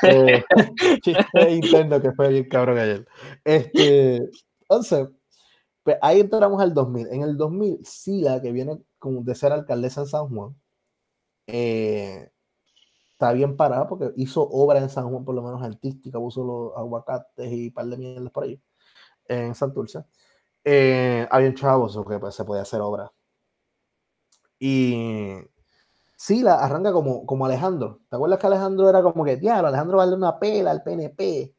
eh, 0.06 0.44
chiste 1.00 2.00
que 2.02 2.12
fue 2.12 2.28
bien 2.28 2.48
cabrón 2.48 2.78
ayer. 2.78 3.06
Este, 3.44 4.20
entonces, 4.60 5.08
pues 5.82 5.96
ahí 6.02 6.20
entramos 6.20 6.60
al 6.60 6.74
2000. 6.74 7.08
En 7.08 7.22
el 7.22 7.36
2000, 7.36 7.84
Sila, 7.84 8.40
que 8.40 8.52
viene 8.52 8.78
de 9.02 9.34
ser 9.34 9.52
alcaldesa 9.52 10.02
en 10.02 10.06
San 10.06 10.28
Juan, 10.28 10.54
eh, 11.46 12.30
está 13.12 13.32
bien 13.32 13.56
parada 13.56 13.88
porque 13.88 14.12
hizo 14.16 14.42
obra 14.42 14.80
en 14.80 14.90
San 14.90 15.10
Juan, 15.10 15.24
por 15.24 15.34
lo 15.34 15.42
menos 15.42 15.62
artística, 15.62 16.18
puso 16.18 16.44
los 16.44 16.76
aguacates 16.76 17.52
y 17.52 17.68
un 17.68 17.74
par 17.74 17.86
de 17.86 17.96
mierdas 17.96 18.32
por 18.32 18.44
ahí, 18.44 18.60
en 19.28 19.54
Santurce. 19.54 20.04
Eh, 20.64 21.26
había 21.30 21.54
chavos 21.54 21.98
que 22.08 22.18
pues, 22.18 22.34
se 22.34 22.44
podía 22.44 22.62
hacer 22.62 22.80
obra. 22.80 23.12
Y 24.58 25.38
Sila 26.16 26.54
arranca 26.64 26.92
como, 26.92 27.26
como 27.26 27.46
Alejandro. 27.46 28.00
¿Te 28.08 28.16
acuerdas 28.16 28.38
que 28.38 28.46
Alejandro 28.46 28.88
era 28.88 29.02
como 29.02 29.24
que, 29.24 29.36
diablo, 29.36 29.68
Alejandro 29.68 29.98
vale 29.98 30.14
una 30.14 30.38
pela 30.38 30.70
al 30.70 30.82
PNP? 30.82 31.52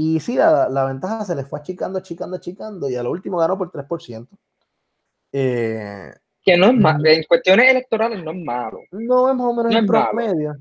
Y 0.00 0.20
sí, 0.20 0.36
la, 0.36 0.68
la, 0.68 0.84
ventaja 0.84 1.24
se 1.24 1.34
le 1.34 1.44
fue 1.44 1.58
achicando, 1.58 1.98
achicando, 1.98 2.36
achicando, 2.36 2.88
y 2.88 2.94
a 2.94 3.02
lo 3.02 3.10
último 3.10 3.36
ganó 3.38 3.58
por 3.58 3.72
3%. 3.72 4.28
Eh, 5.32 6.12
que 6.40 6.56
no 6.56 6.66
es 6.66 6.74
malo, 6.76 7.04
en 7.04 7.24
cuestiones 7.24 7.68
electorales 7.68 8.22
no 8.22 8.30
es 8.30 8.36
malo. 8.36 8.78
No 8.92 9.28
es 9.28 9.34
más 9.34 9.46
o 9.48 9.54
menos 9.54 9.74
en 9.74 9.86
promedio. 9.88 10.56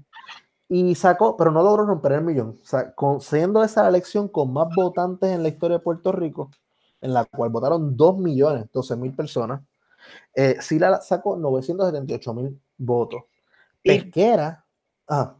Y 0.67 0.95
sacó, 0.95 1.38
pero 1.38 1.51
no 1.51 1.61
logró 1.61 1.85
romper 1.85 2.13
el 2.13 2.23
millón. 2.23 2.59
O 2.59 2.65
sea, 2.65 2.95
siendo 3.19 3.63
esa 3.63 3.83
la 3.83 3.89
elección 3.89 4.27
con 4.27 4.51
más 4.51 4.69
votantes 4.75 5.29
en 5.29 5.43
la 5.43 5.49
historia 5.49 5.77
de 5.77 5.83
Puerto 5.83 6.11
Rico, 6.11 6.49
en 6.99 7.13
la 7.13 7.23
cual 7.25 7.51
votaron 7.51 7.95
2 7.95 8.17
millones, 8.17 8.65
12 8.73 8.95
mil 8.95 9.13
personas, 9.13 9.61
eh, 10.33 10.55
sí 10.61 10.79
la 10.79 10.99
sacó 10.99 11.38
978 11.38 12.33
mil 12.33 12.59
votos. 12.75 13.21
Pesquera. 13.83 14.65
Ah, 15.07 15.35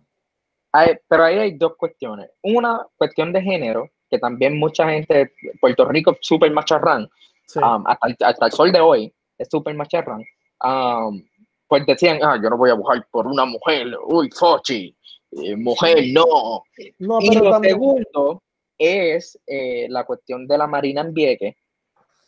pero 1.08 1.24
ahí 1.24 1.38
hay 1.38 1.52
dos 1.58 1.76
cuestiones. 1.78 2.30
Una 2.42 2.86
cuestión 2.98 3.34
de 3.34 3.42
género, 3.42 3.90
que 4.10 4.20
también 4.20 4.58
mucha 4.58 4.90
gente, 4.90 5.34
Puerto 5.60 5.86
Rico 5.86 6.12
es 6.12 6.18
súper 6.22 6.52
macharrán, 6.52 7.10
um, 7.56 7.84
hasta, 7.86 8.46
el 8.46 8.52
sol 8.52 8.72
de 8.72 8.80
hoy 8.80 9.14
es 9.38 9.48
súper 9.50 9.76
macharrán. 9.76 10.24
Um, 10.64 11.24
pues 11.68 11.86
decían, 11.86 12.20
ah, 12.22 12.40
yo 12.42 12.50
no 12.50 12.58
voy 12.58 12.70
a 12.70 12.76
buscar 12.76 13.06
por 13.12 13.28
una 13.28 13.46
mujer, 13.46 13.88
uy, 14.06 14.30
Fochi, 14.32 14.96
eh, 15.32 15.56
mujer, 15.56 16.06
no. 16.14 16.64
y 16.78 17.36
lo 17.36 17.60
segundo 17.60 18.42
es 18.78 19.38
eh, 19.46 19.88
la 19.90 20.06
cuestión 20.06 20.48
de 20.48 20.58
la 20.58 20.68
Marina 20.68 21.02
en 21.02 21.14
Vieques, 21.14 21.56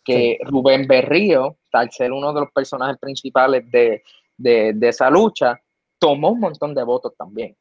que 0.03 0.39
Rubén 0.41 0.87
Berrío, 0.87 1.57
al 1.71 1.91
ser 1.91 2.11
uno 2.11 2.33
de 2.33 2.41
los 2.41 2.51
personajes 2.51 2.97
principales 2.97 3.69
de, 3.71 4.03
de, 4.35 4.73
de 4.73 4.87
esa 4.89 5.09
lucha, 5.09 5.61
tomó 5.99 6.31
un 6.31 6.39
montón 6.39 6.73
de 6.73 6.83
votos 6.83 7.13
también. 7.15 7.55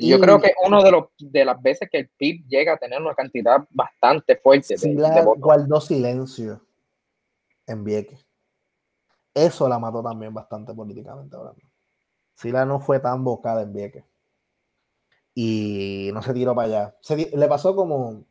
yo 0.00 0.20
creo 0.20 0.40
que 0.40 0.54
uno 0.64 0.82
de, 0.82 0.92
los, 0.92 1.06
de 1.18 1.44
las 1.44 1.60
veces 1.60 1.88
que 1.90 1.98
el 1.98 2.08
PIB 2.08 2.46
llega 2.46 2.74
a 2.74 2.78
tener 2.78 3.00
una 3.02 3.14
cantidad 3.14 3.66
bastante 3.70 4.36
fuerte 4.36 4.76
de, 4.76 5.22
votos. 5.22 5.42
guardó 5.42 5.80
silencio 5.80 6.64
en 7.66 7.84
Vieques. 7.84 8.24
eso 9.34 9.68
la 9.68 9.78
mató 9.78 10.02
también 10.02 10.32
bastante 10.32 10.72
políticamente 10.72 11.36
hablando. 11.36 11.60
Sila 12.34 12.64
no 12.64 12.80
fue 12.80 13.00
tan 13.00 13.22
bocada 13.24 13.62
en 13.62 13.72
Vieques. 13.72 14.04
Y 15.34 16.10
no 16.12 16.22
se 16.22 16.34
tiró 16.34 16.54
para 16.54 16.68
allá. 16.68 16.96
le 17.32 17.48
pasó 17.48 17.74
como. 17.74 18.24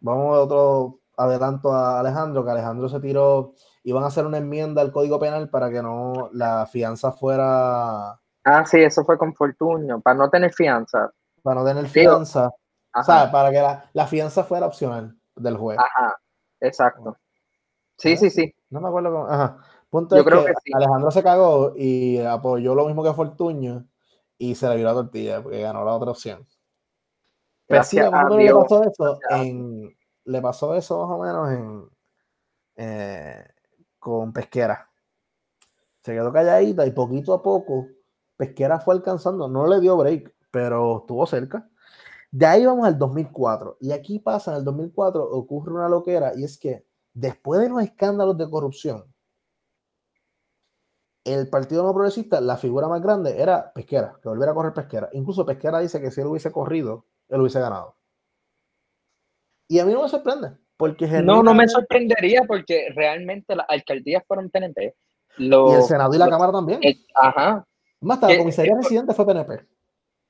vamos 0.00 0.36
a 0.36 0.40
otro 0.40 1.01
adelanto 1.16 1.72
a 1.72 2.00
Alejandro, 2.00 2.44
que 2.44 2.50
Alejandro 2.50 2.88
se 2.88 3.00
tiró. 3.00 3.54
Iban 3.84 4.04
a 4.04 4.08
hacer 4.08 4.26
una 4.26 4.38
enmienda 4.38 4.82
al 4.82 4.92
código 4.92 5.18
penal 5.18 5.48
para 5.50 5.70
que 5.70 5.82
no 5.82 6.30
la 6.32 6.66
fianza 6.66 7.12
fuera. 7.12 8.20
Ah, 8.44 8.64
sí, 8.64 8.80
eso 8.80 9.04
fue 9.04 9.18
con 9.18 9.34
Fortunio, 9.34 10.00
para 10.00 10.16
no 10.16 10.30
tener 10.30 10.52
fianza. 10.52 11.12
Para 11.42 11.60
no 11.60 11.66
tener 11.66 11.86
fianza. 11.86 12.50
O 12.94 13.02
sea, 13.02 13.30
para 13.30 13.50
que 13.50 13.60
la, 13.60 13.90
la 13.92 14.06
fianza 14.06 14.44
fuera 14.44 14.66
opcional 14.66 15.16
del 15.34 15.56
juez. 15.56 15.78
Ajá, 15.78 16.16
exacto. 16.60 17.16
Sí, 17.96 18.16
sí, 18.16 18.30
sí. 18.30 18.54
No 18.70 18.80
me 18.80 18.88
acuerdo 18.88 19.12
cómo. 19.12 19.26
Ajá. 19.26 19.58
Punto 19.88 20.16
Yo 20.16 20.24
creo 20.24 20.44
que, 20.44 20.52
Alejandro 20.72 21.10
se 21.10 21.22
cagó 21.22 21.74
y 21.76 22.18
apoyó 22.18 22.74
lo 22.74 22.86
mismo 22.86 23.04
que 23.04 23.12
Fortuño 23.12 23.86
y 24.38 24.54
se 24.54 24.68
le 24.68 24.76
vio 24.76 24.86
la 24.86 24.94
tortilla 24.94 25.42
porque 25.42 25.60
ganó 25.60 25.84
la 25.84 25.92
otra 25.92 26.10
opción. 26.10 26.46
Pero 27.66 27.84
sí, 27.84 27.96
le 27.96 28.10
pasó 28.10 28.82
eso 28.82 29.18
en, 29.30 29.94
le 30.24 30.40
pasó 30.40 30.74
eso 30.74 31.06
más 31.06 31.18
o 31.18 31.22
menos 31.22 31.52
en 31.52 31.90
eh, 32.76 33.44
con 33.98 34.32
Pesquera. 34.32 34.90
Se 36.02 36.12
quedó 36.12 36.32
calladita 36.32 36.86
y 36.86 36.90
poquito 36.92 37.32
a 37.34 37.42
poco 37.42 37.88
Pesquera 38.36 38.80
fue 38.80 38.94
alcanzando, 38.94 39.48
no 39.48 39.66
le 39.66 39.80
dio 39.80 39.96
break, 39.96 40.34
pero 40.50 40.98
estuvo 40.98 41.26
cerca. 41.26 41.68
De 42.30 42.46
ahí 42.46 42.66
vamos 42.66 42.86
al 42.86 42.98
2004 42.98 43.78
y 43.80 43.92
aquí 43.92 44.18
pasa 44.18 44.52
en 44.52 44.58
el 44.58 44.64
2004 44.64 45.22
ocurre 45.22 45.72
una 45.74 45.88
loquera 45.88 46.32
y 46.34 46.44
es 46.44 46.58
que 46.58 46.86
después 47.12 47.60
de 47.60 47.68
los 47.68 47.82
escándalos 47.82 48.38
de 48.38 48.48
corrupción 48.50 49.12
el 51.24 51.48
Partido 51.48 51.84
No 51.84 51.94
Progresista, 51.94 52.40
la 52.40 52.56
figura 52.56 52.88
más 52.88 53.00
grande 53.00 53.40
era 53.40 53.72
Pesquera, 53.72 54.18
que 54.20 54.28
volviera 54.28 54.52
a 54.52 54.54
correr 54.54 54.72
Pesquera. 54.74 55.08
Incluso 55.12 55.46
Pesquera 55.46 55.78
dice 55.78 56.00
que 56.00 56.10
si 56.10 56.20
él 56.20 56.26
hubiese 56.26 56.50
corrido, 56.50 57.06
él 57.28 57.40
hubiese 57.40 57.60
ganado. 57.60 57.96
Y 59.72 59.78
a 59.78 59.86
mí 59.86 59.94
no 59.94 60.02
me 60.02 60.08
sorprende, 60.10 60.48
porque... 60.76 61.06
No, 61.06 61.42
no 61.42 61.54
me 61.54 61.66
sorprendería 61.66 62.42
porque 62.46 62.90
realmente 62.94 63.56
las 63.56 63.64
alcaldías 63.70 64.22
fueron 64.28 64.50
PNP. 64.50 64.94
y 65.38 65.44
el 65.46 65.82
Senado 65.82 66.14
y 66.14 66.18
la 66.18 66.28
Cámara 66.28 66.52
también. 66.52 66.78
ajá. 67.14 67.66
Más 68.02 68.20
tarde, 68.20 68.34
la 68.34 68.40
comisaría 68.40 68.74
residente 68.76 69.14
fue 69.14 69.24
PNP. 69.24 69.60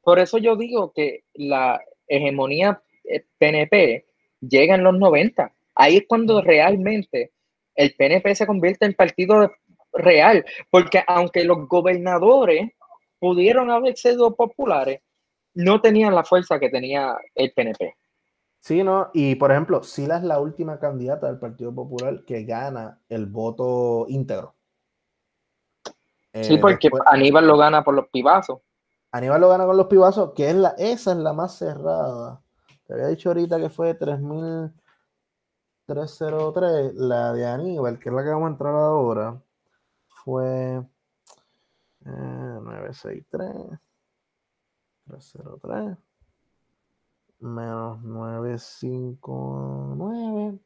Por 0.00 0.20
eso 0.20 0.38
yo 0.38 0.54
digo 0.54 0.92
que 0.92 1.24
la 1.34 1.80
hegemonía 2.06 2.80
PNP 3.38 3.94
eh, 3.94 4.06
llega 4.40 4.76
en 4.76 4.84
los 4.84 4.96
90. 4.96 5.52
Ahí 5.74 5.96
es 5.96 6.04
cuando 6.06 6.40
realmente 6.40 7.32
el 7.74 7.96
PNP 7.96 8.36
se 8.36 8.46
convierte 8.46 8.86
en 8.86 8.94
partido 8.94 9.50
real, 9.92 10.44
porque 10.70 11.02
aunque 11.04 11.42
los 11.42 11.66
gobernadores 11.66 12.70
pudieron 13.18 13.72
haber 13.72 13.96
sido 13.96 14.36
populares, 14.36 15.00
no 15.54 15.80
tenían 15.80 16.14
la 16.14 16.22
fuerza 16.22 16.60
que 16.60 16.70
tenía 16.70 17.16
el 17.34 17.52
PNP. 17.52 17.96
Sí, 18.62 18.82
no, 18.84 19.10
y 19.12 19.34
por 19.34 19.50
ejemplo, 19.50 19.82
Sila 19.82 20.18
es 20.18 20.22
la 20.22 20.38
última 20.38 20.78
candidata 20.78 21.26
del 21.26 21.40
Partido 21.40 21.74
Popular 21.74 22.24
que 22.24 22.44
gana 22.44 23.00
el 23.08 23.26
voto 23.26 24.06
íntegro. 24.08 24.54
sí, 26.32 26.54
eh, 26.54 26.58
porque 26.58 26.88
Aníbal 27.06 27.48
lo 27.48 27.58
gana 27.58 27.82
por 27.82 27.94
los 27.94 28.06
pibazos. 28.06 28.60
Aníbal 29.10 29.40
lo 29.40 29.48
gana 29.48 29.66
con 29.66 29.76
los 29.76 29.88
pibazos, 29.88 30.32
que 30.34 30.48
es 30.48 30.54
la, 30.54 30.76
esa 30.78 31.10
es 31.10 31.18
la 31.18 31.32
más 31.32 31.58
cerrada. 31.58 32.40
Te 32.86 32.94
había 32.94 33.08
dicho 33.08 33.30
ahorita 33.30 33.58
que 33.58 33.68
fue 33.68 33.98
3.303, 33.98 36.92
la 36.94 37.32
de 37.32 37.44
Aníbal, 37.44 37.98
que 37.98 38.10
es 38.10 38.14
la 38.14 38.22
que 38.22 38.28
vamos 38.28 38.46
a 38.46 38.52
entrar 38.52 38.76
ahora 38.76 39.42
fue 40.06 40.86
963 42.04 43.80
303 45.08 46.11
menos 47.42 48.02
959 48.02 50.58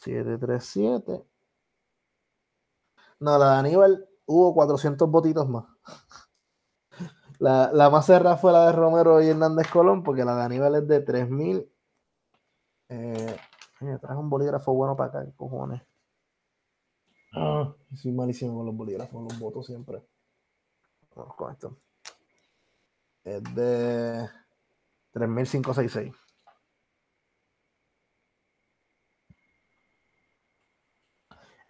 737 0.00 1.24
no, 3.20 3.38
la 3.38 3.52
de 3.52 3.58
Aníbal 3.58 4.08
hubo 4.26 4.54
400 4.54 5.10
votitos 5.10 5.48
más. 5.48 5.64
La, 7.40 7.72
la, 7.72 7.90
más 7.90 8.06
cerrada 8.06 8.36
fue 8.36 8.52
la 8.52 8.66
de 8.66 8.72
Romero 8.72 9.20
y 9.20 9.26
Hernández 9.26 9.68
Colón, 9.68 10.04
porque 10.04 10.24
la 10.24 10.36
de 10.36 10.42
Aníbal 10.44 10.76
es 10.76 10.86
de 10.86 11.00
3000. 11.00 11.68
Eh, 12.88 13.36
traje 14.00 14.16
un 14.16 14.30
bolígrafo 14.30 14.72
bueno 14.72 14.96
para 14.96 15.20
acá, 15.20 15.32
cojones. 15.36 15.82
Ah, 17.34 17.74
soy 17.92 18.12
malísimo 18.12 18.54
con 18.54 18.66
los 18.66 18.76
bolígrafos, 18.76 19.20
los 19.20 19.38
votos 19.40 19.66
siempre. 19.66 20.06
Vamos 21.16 21.34
con 21.34 21.52
esto. 21.52 21.76
Es 23.24 23.42
de 23.52 24.28
3566. 25.14 26.12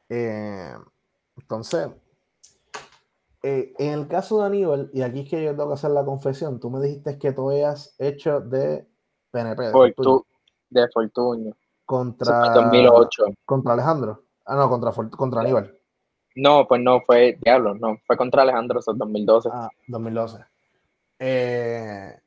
Eh, 0.08 0.74
entonces, 1.36 1.88
eh, 3.42 3.74
en 3.78 3.92
el 3.92 4.08
caso 4.08 4.40
de 4.40 4.46
Aníbal, 4.46 4.90
y 4.92 5.02
aquí 5.02 5.20
es 5.20 5.28
que 5.28 5.44
yo 5.44 5.50
tengo 5.50 5.68
que 5.68 5.74
hacer 5.74 5.90
la 5.90 6.04
confesión, 6.04 6.58
tú 6.58 6.70
me 6.70 6.80
dijiste 6.80 7.18
que 7.18 7.32
tú 7.32 7.50
habías 7.50 7.94
hecho 7.98 8.40
de 8.40 8.86
PNP. 9.30 9.62
De, 9.64 9.94
de 10.70 10.88
Fortunio. 10.88 11.56
Contra, 11.84 12.54
2008. 12.54 13.24
Contra 13.44 13.74
Alejandro. 13.74 14.24
Ah, 14.46 14.56
no, 14.56 14.68
contra, 14.70 14.92
contra 15.10 15.42
Aníbal. 15.42 15.78
No, 16.36 16.66
pues 16.66 16.80
no, 16.80 17.00
fue 17.02 17.38
Diablo, 17.42 17.74
no, 17.74 17.98
fue 18.06 18.16
contra 18.16 18.42
Alejandro, 18.42 18.80
eso 18.80 18.92
2012. 18.94 19.50
Ah, 19.52 19.68
2012. 19.86 20.44
Eh, 21.18 22.18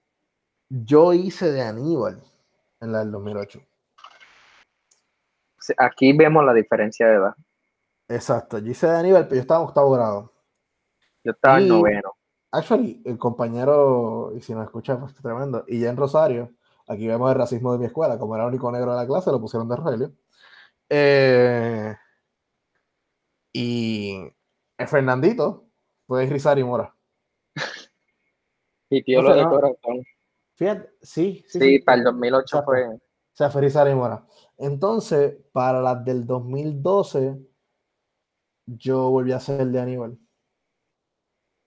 yo 0.69 1.13
hice 1.13 1.51
de 1.51 1.61
Aníbal 1.61 2.21
en 2.81 2.91
la 2.91 2.99
del 2.99 3.11
2008. 3.11 3.59
Aquí 5.77 6.13
vemos 6.13 6.45
la 6.45 6.53
diferencia 6.53 7.07
de 7.07 7.15
edad. 7.15 7.35
Exacto, 8.07 8.59
yo 8.59 8.71
hice 8.71 8.87
de 8.87 8.97
Aníbal, 8.97 9.23
pero 9.23 9.35
yo 9.35 9.41
estaba 9.41 9.61
en 9.61 9.67
octavo 9.67 9.91
grado. 9.91 10.33
Yo 11.23 11.31
estaba 11.31 11.59
en 11.59 11.67
noveno. 11.67 12.13
Actually, 12.51 13.01
el 13.05 13.17
compañero, 13.17 14.31
y 14.35 14.41
si 14.41 14.53
nos 14.53 14.63
escucha, 14.63 14.97
pues 14.97 15.13
tremendo, 15.15 15.65
y 15.67 15.79
ya 15.79 15.89
en 15.89 15.97
Rosario, 15.97 16.53
aquí 16.87 17.05
vemos 17.05 17.29
el 17.29 17.37
racismo 17.37 17.73
de 17.73 17.79
mi 17.79 17.85
escuela, 17.85 18.17
como 18.17 18.35
era 18.35 18.45
el 18.45 18.49
único 18.49 18.71
negro 18.71 18.91
de 18.91 18.97
la 18.97 19.07
clase, 19.07 19.31
lo 19.31 19.41
pusieron 19.41 19.67
de 19.67 19.75
Rogelio. 19.75 20.13
Eh, 20.89 21.93
y 23.51 24.21
el 24.77 24.87
Fernandito 24.87 25.65
fue 26.05 26.25
Rizar 26.25 26.57
y 26.57 26.63
Mora. 26.63 26.95
y 28.89 29.03
tío 29.03 29.21
lo 29.21 29.35
de 29.35 29.43
corazón. 29.43 30.05
Fíjate, 30.57 30.89
sí, 31.01 31.45
sí. 31.47 31.59
Sí, 31.59 31.79
para 31.79 31.99
el 31.99 32.03
2008 32.03 32.63
fue. 32.63 32.87
O 32.87 32.99
sea, 33.31 33.49
fue 33.49 33.61
Rizar 33.61 33.87
y 33.87 33.93
Mora. 33.93 34.25
Entonces, 34.57 35.37
para 35.51 35.79
las 35.79 36.03
del 36.03 36.25
2012, 36.25 37.37
yo 38.65 39.09
volví 39.11 39.31
a 39.31 39.37
hacer 39.37 39.61
el 39.61 39.71
de 39.71 39.79
Aníbal. 39.79 40.17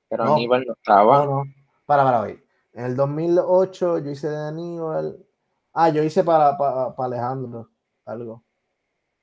Pero 0.09 0.35
Aníbal 0.35 0.65
no 0.67 0.73
estaba. 0.73 1.25
No, 1.25 1.45
no. 1.45 1.45
Para, 1.87 2.03
para 2.03 2.21
hoy. 2.23 2.43
En 2.73 2.85
el 2.85 2.97
2008 2.97 3.99
yo 3.99 4.11
hice 4.11 4.29
de 4.29 4.37
Aníbal. 4.37 5.25
Ah, 5.73 5.89
yo 5.89 6.03
hice 6.03 6.25
para, 6.25 6.59
para 6.59 6.93
Alejandro 6.97 7.71
algo. 8.05 8.33
O 8.33 8.45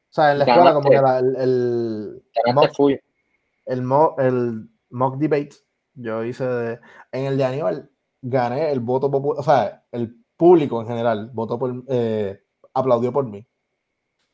sea, 0.09 0.31
en 0.31 0.39
la 0.39 0.45
escuela 0.45 0.73
como 0.73 0.89
que 0.89 0.95
era 0.95 1.19
el, 1.19 1.35
el, 1.35 2.23
el, 2.45 2.53
mock, 3.83 4.19
el, 4.19 4.69
mock, 4.89 5.17
debate, 5.17 5.55
yo 5.93 6.23
hice 6.23 6.45
de, 6.45 6.79
en 7.11 7.25
el 7.25 7.37
de 7.37 7.43
Aníbal, 7.43 7.91
gané 8.21 8.71
el 8.71 8.79
voto 8.79 9.09
popular, 9.09 9.39
o 9.39 9.43
sea, 9.43 9.85
el 9.91 10.23
público 10.35 10.81
en 10.81 10.87
general 10.87 11.31
votó 11.33 11.57
por, 11.57 11.83
eh, 11.87 12.39
aplaudió 12.73 13.11
por 13.11 13.25
mí. 13.25 13.45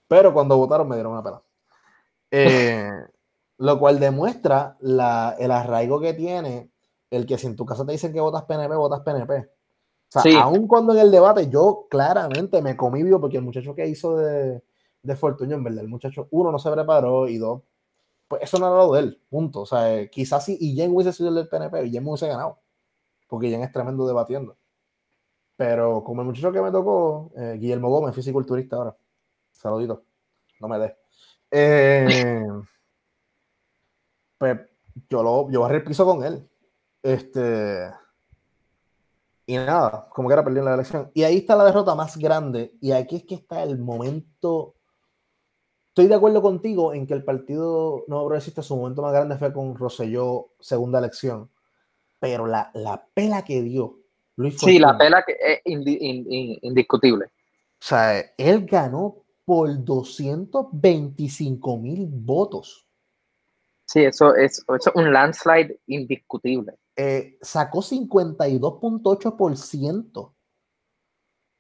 Pero 0.08 0.34
cuando 0.34 0.58
votaron 0.58 0.88
me 0.88 0.96
dieron 0.96 1.14
una 1.14 1.24
pena. 1.24 1.42
Eh, 2.32 2.90
lo 3.58 3.80
cual 3.80 4.00
demuestra 4.00 4.78
la, 4.82 5.36
el 5.40 5.52
arraigo 5.52 6.00
que 6.00 6.14
tiene 6.14 6.72
el 7.10 7.26
que 7.26 7.38
si 7.38 7.48
en 7.48 7.56
tu 7.56 7.66
casa 7.66 7.86
te 7.86 7.92
dicen 7.92 8.12
que 8.12 8.20
votas 8.20 8.44
PNP, 8.44 8.76
votas 8.76 9.02
PNP. 9.02 9.50
O 10.16 10.20
sea, 10.20 10.42
aun 10.42 10.68
cuando 10.68 10.94
en 10.94 11.00
el 11.00 11.12
debate 11.12 11.50
yo 11.50 11.88
claramente 11.90 12.62
me 12.62 12.76
comí 12.76 13.04
vivo 13.04 13.20
porque 13.20 13.38
el 13.38 13.44
muchacho 13.44 13.74
que 13.76 13.88
hizo 13.88 14.18
de, 14.18 14.64
de 15.04 15.16
Fortunio, 15.16 15.56
en 15.56 15.64
verdad, 15.64 15.82
el 15.82 15.90
muchacho, 15.90 16.28
uno, 16.32 16.52
no 16.52 16.60
se 16.60 16.72
preparó 16.72 17.28
y 17.28 17.38
dos, 17.38 17.62
pues 18.28 18.44
eso 18.44 18.58
no 18.58 18.68
era 18.68 18.78
lo 18.78 18.94
de 18.94 19.00
él, 19.02 19.22
punto. 19.30 19.62
O 19.62 19.66
sea, 19.66 19.94
eh, 19.96 20.10
quizás 20.10 20.46
si 20.46 20.58
y 20.60 20.76
Jen 20.76 20.94
hubiese 20.94 21.14
sido 21.14 21.30
el 21.30 21.36
del 21.36 21.48
PNP, 21.48 21.86
y 21.86 21.92
Jen 21.92 22.08
hubiese 22.08 22.28
ganado, 22.28 22.60
porque 23.34 23.50
Jen 23.50 23.64
es 23.64 23.72
tremendo 23.72 24.06
debatiendo. 24.06 24.56
Pero 25.56 26.04
como 26.04 26.22
el 26.22 26.28
muchacho 26.28 26.52
que 26.52 26.62
me 26.62 26.70
tocó, 26.70 27.32
eh, 27.36 27.58
Guillermo 27.60 27.90
Gómez, 27.90 28.14
fisiculturista 28.14 28.76
ahora, 28.76 28.96
saludito, 29.52 30.04
no 30.60 30.68
me 30.68 30.78
dé. 30.78 30.96
Eh, 31.50 32.46
pues 34.38 34.60
yo 35.10 35.24
lo 35.24 35.50
yo 35.50 35.62
barré 35.62 35.78
el 35.78 35.84
piso 35.84 36.06
con 36.06 36.24
él. 36.24 36.48
Este. 37.02 37.90
Y 39.48 39.56
nada, 39.56 40.08
como 40.14 40.28
que 40.28 40.34
era 40.34 40.44
perdiendo 40.44 40.70
la 40.70 40.76
elección. 40.76 41.10
Y 41.16 41.24
ahí 41.24 41.38
está 41.38 41.56
la 41.56 41.66
derrota 41.66 41.96
más 41.96 42.16
grande. 42.16 42.78
Y 42.82 42.92
aquí 42.92 43.16
es 43.16 43.24
que 43.24 43.34
está 43.34 43.64
el 43.64 43.80
momento 43.80 44.76
estoy 45.88 46.06
de 46.06 46.14
acuerdo 46.14 46.44
contigo 46.44 46.94
en 46.94 47.08
que 47.08 47.16
el 47.16 47.24
Partido 47.24 48.04
Nuevo 48.08 48.28
Progresista, 48.28 48.62
su 48.62 48.78
momento 48.78 49.02
más 49.02 49.12
grande 49.12 49.40
fue 49.40 49.52
con 49.52 49.76
Rosselló, 49.76 50.52
segunda 50.60 51.00
elección, 51.00 51.50
pero 52.24 52.48
la, 52.48 52.72
la 52.74 53.06
pela 53.14 53.44
que 53.44 53.62
dio 53.62 54.00
Luis 54.38 54.58
Sí, 54.58 54.80
la 54.80 54.98
pela 54.98 55.26
que 55.26 55.36
es 55.42 55.60
indiscutible. 55.66 57.26
O 57.26 57.82
sea, 57.82 58.18
él 58.38 58.66
ganó 58.66 59.26
por 59.44 59.84
225 59.84 61.78
mil 61.80 62.08
votos. 62.10 62.88
Sí, 63.84 64.06
eso 64.06 64.34
es, 64.36 64.64
un 64.96 65.12
landslide 65.12 65.82
indiscutible. 65.88 66.76
Eh, 66.96 67.38
sacó 67.42 67.80
52.8% 67.80 70.34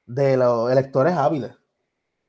de 0.06 0.38
los 0.38 0.72
electores 0.72 1.14
hábiles. 1.14 1.52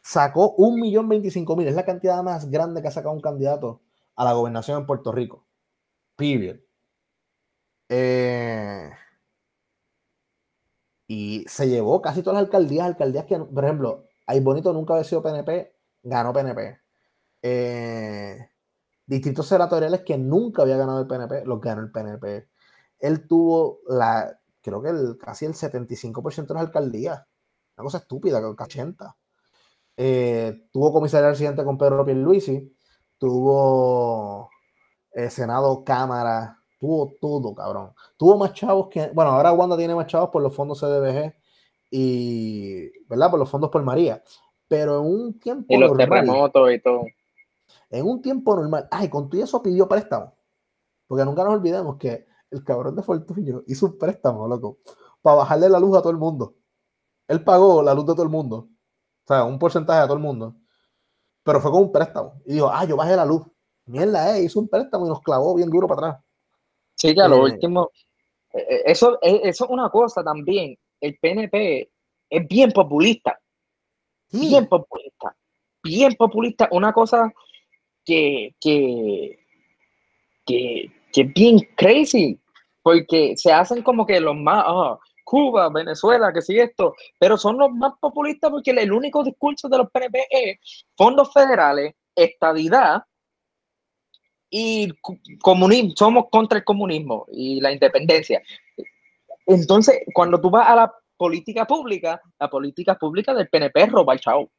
Sacó 0.03 0.57
1.025.000, 0.57 1.69
es 1.69 1.77
la 1.77 1.85
cantidad 1.85 2.21
más 2.25 2.51
grande 2.51 2.83
que 2.83 2.89
ha 2.89 2.91
sacado 2.91 3.15
un 3.15 3.21
candidato 3.21 3.83
a 4.17 4.25
la 4.25 4.33
gobernación 4.33 4.81
en 4.81 4.87
Puerto 4.87 5.13
Rico. 5.13 5.47
Period. 6.17 6.59
Eh, 7.89 8.91
y 11.07 11.45
se 11.49 11.69
llevó 11.69 12.01
casi 12.01 12.23
todas 12.23 12.37
las 12.37 12.45
alcaldías, 12.45 12.87
alcaldías 12.87 13.27
que, 13.27 13.39
por 13.39 13.65
ejemplo, 13.65 14.07
Ay 14.27 14.41
Bonito 14.41 14.73
nunca 14.73 14.95
había 14.95 15.05
sido 15.05 15.23
PNP, 15.23 15.75
ganó 16.03 16.33
PNP. 16.33 16.81
Eh, 17.43 18.51
distritos 19.07 19.47
senatoriales 19.47 20.03
que 20.03 20.17
nunca 20.17 20.63
había 20.63 20.77
ganado 20.77 21.01
el 21.01 21.07
PNP, 21.07 21.45
los 21.45 21.61
ganó 21.61 21.83
el 21.83 21.93
PNP. 21.93 22.49
Él 22.99 23.27
tuvo 23.29 23.81
la, 23.89 24.39
creo 24.63 24.83
que 24.83 24.89
el, 24.91 25.19
casi 25.19 25.45
el 25.45 25.55
75% 25.55 26.47
de 26.49 26.55
las 26.55 26.65
alcaldías. 26.65 27.23
Una 27.77 27.85
cosa 27.85 27.99
estúpida, 27.99 28.41
que 28.41 28.47
80. 28.47 29.17
Eh, 29.97 30.69
tuvo 30.73 30.93
comisaría 30.93 31.31
residente 31.31 31.65
con 31.65 31.79
Pedro 31.79 32.05
Pierluisi, 32.05 32.75
tuvo 33.19 34.51
eh, 35.13 35.31
Senado, 35.31 35.85
Cámara, 35.85 36.64
tuvo 36.85 37.17
todo, 37.19 37.55
cabrón. 37.55 37.95
Tuvo 38.19 38.37
más 38.37 38.53
chavos 38.53 38.89
que, 38.91 39.09
bueno, 39.15 39.31
ahora 39.31 39.53
Wanda 39.53 39.77
tiene 39.77 39.95
más 39.95 40.07
chavos 40.07 40.29
por 40.29 40.43
los 40.43 40.55
fondos 40.55 40.81
CDBG 40.81 41.35
y, 41.91 43.07
¿verdad? 43.09 43.31
Por 43.31 43.39
los 43.39 43.49
fondos 43.49 43.71
por 43.71 43.83
María. 43.83 44.23
Pero 44.69 45.01
en 45.01 45.07
un 45.07 45.39
tiempo 45.39 45.67
y 45.69 45.79
los 45.79 45.97
terremotos 45.97 46.73
y 46.73 46.81
todo. 46.81 47.05
En 47.89 48.07
un 48.07 48.21
tiempo 48.21 48.55
normal, 48.55 48.87
ay, 48.91 49.09
con 49.09 49.31
todo 49.31 49.43
eso 49.43 49.63
pidió 49.63 49.89
préstamo. 49.89 50.35
Porque 51.07 51.25
nunca 51.25 51.43
nos 51.45 51.55
olvidemos 51.55 51.97
que 51.97 52.27
el 52.51 52.63
cabrón 52.63 52.97
de 52.97 53.03
Fortunio 53.03 53.65
hizo 53.67 53.87
un 53.87 53.97
préstamo, 53.97 54.47
loco, 54.47 54.79
para 55.23 55.37
bajarle 55.37 55.69
la 55.71 55.81
luz 55.81 55.97
a 55.97 56.03
todo 56.03 56.11
el 56.11 56.19
mundo. 56.19 56.55
Él 57.29 57.43
pagó 57.43 57.83
la 57.83 57.95
luz 57.95 58.05
de 58.05 58.13
todo 58.13 58.25
el 58.25 58.29
mundo. 58.29 58.57
O 58.57 59.27
sea, 59.27 59.45
un 59.45 59.59
porcentaje 59.59 60.01
a 60.01 60.05
todo 60.05 60.17
el 60.17 60.23
mundo. 60.23 60.55
Pero 61.43 61.61
fue 61.61 61.71
con 61.71 61.83
un 61.83 61.93
préstamo. 61.93 62.43
Y 62.45 62.55
dijo, 62.55 62.71
ah, 62.71 62.85
yo 62.85 62.97
bajé 62.97 63.17
la 63.17 63.25
luz. 63.25 63.43
Mierda, 63.87 64.37
eh, 64.37 64.45
hizo 64.45 64.61
un 64.61 64.69
préstamo 64.69 65.07
y 65.07 65.09
nos 65.09 65.21
clavó 65.23 65.55
bien 65.55 65.71
duro 65.71 65.87
para 65.87 66.09
atrás. 66.09 66.24
Sí, 66.95 67.15
ya 67.15 67.29
lo 67.29 67.37
eh, 67.37 67.53
último. 67.53 67.91
Eh, 68.53 68.67
eh, 68.69 68.83
eso, 68.87 69.19
eso 69.23 69.65
es 69.65 69.71
una 69.71 69.91
cosa 69.91 70.23
también. 70.23 70.77
El 71.01 71.19
PNP 71.19 71.91
es 72.31 72.49
bien 72.49 72.73
populista. 72.73 73.39
Bien 74.31 74.67
populista. 74.67 75.37
Bien 75.83 76.15
populista. 76.15 76.69
Una 76.71 76.93
cosa 76.93 77.33
que, 78.05 78.55
que, 78.61 79.39
que, 80.47 80.91
que 81.13 81.21
es 81.21 81.35
bien 81.35 81.59
crazy. 81.77 82.41
Porque 82.83 83.35
se 83.37 83.53
hacen 83.53 83.83
como 83.83 84.07
que 84.07 84.21
los 84.21 84.37
más. 84.37 84.65
Ah, 84.67 84.99
Cuba, 85.25 85.71
Venezuela, 85.71 86.33
que 86.33 86.43
sí 86.43 86.59
esto, 86.59 86.95
pero 87.19 87.39
son 87.39 87.57
los 87.59 87.71
más 87.73 87.95
populistas 87.99 88.51
porque 88.51 88.73
el 88.73 88.93
único 88.93 89.25
discurso 89.25 89.69
de 89.69 89.79
los 89.79 89.91
PNP 89.91 90.27
es 90.31 90.85
fondos 90.95 91.33
federales, 91.33 91.95
estadidad 92.15 93.03
y 94.57 94.89
comunismo, 95.41 95.95
somos 95.97 96.27
contra 96.31 96.59
el 96.59 96.65
comunismo 96.65 97.27
y 97.33 97.61
la 97.61 97.73
independencia. 97.73 98.41
Entonces, 99.47 100.03
cuando 100.15 100.41
tú 100.41 100.49
vas 100.49 100.69
a 100.69 100.77
la 100.77 100.95
política 101.17 101.67
pública, 101.67 102.23
la 102.39 102.49
política 102.49 102.97
pública 102.97 103.35
del 103.35 103.49
PNP 103.49 103.87
roba 103.87 104.13
el 104.13 104.21
chavo. 104.21 104.53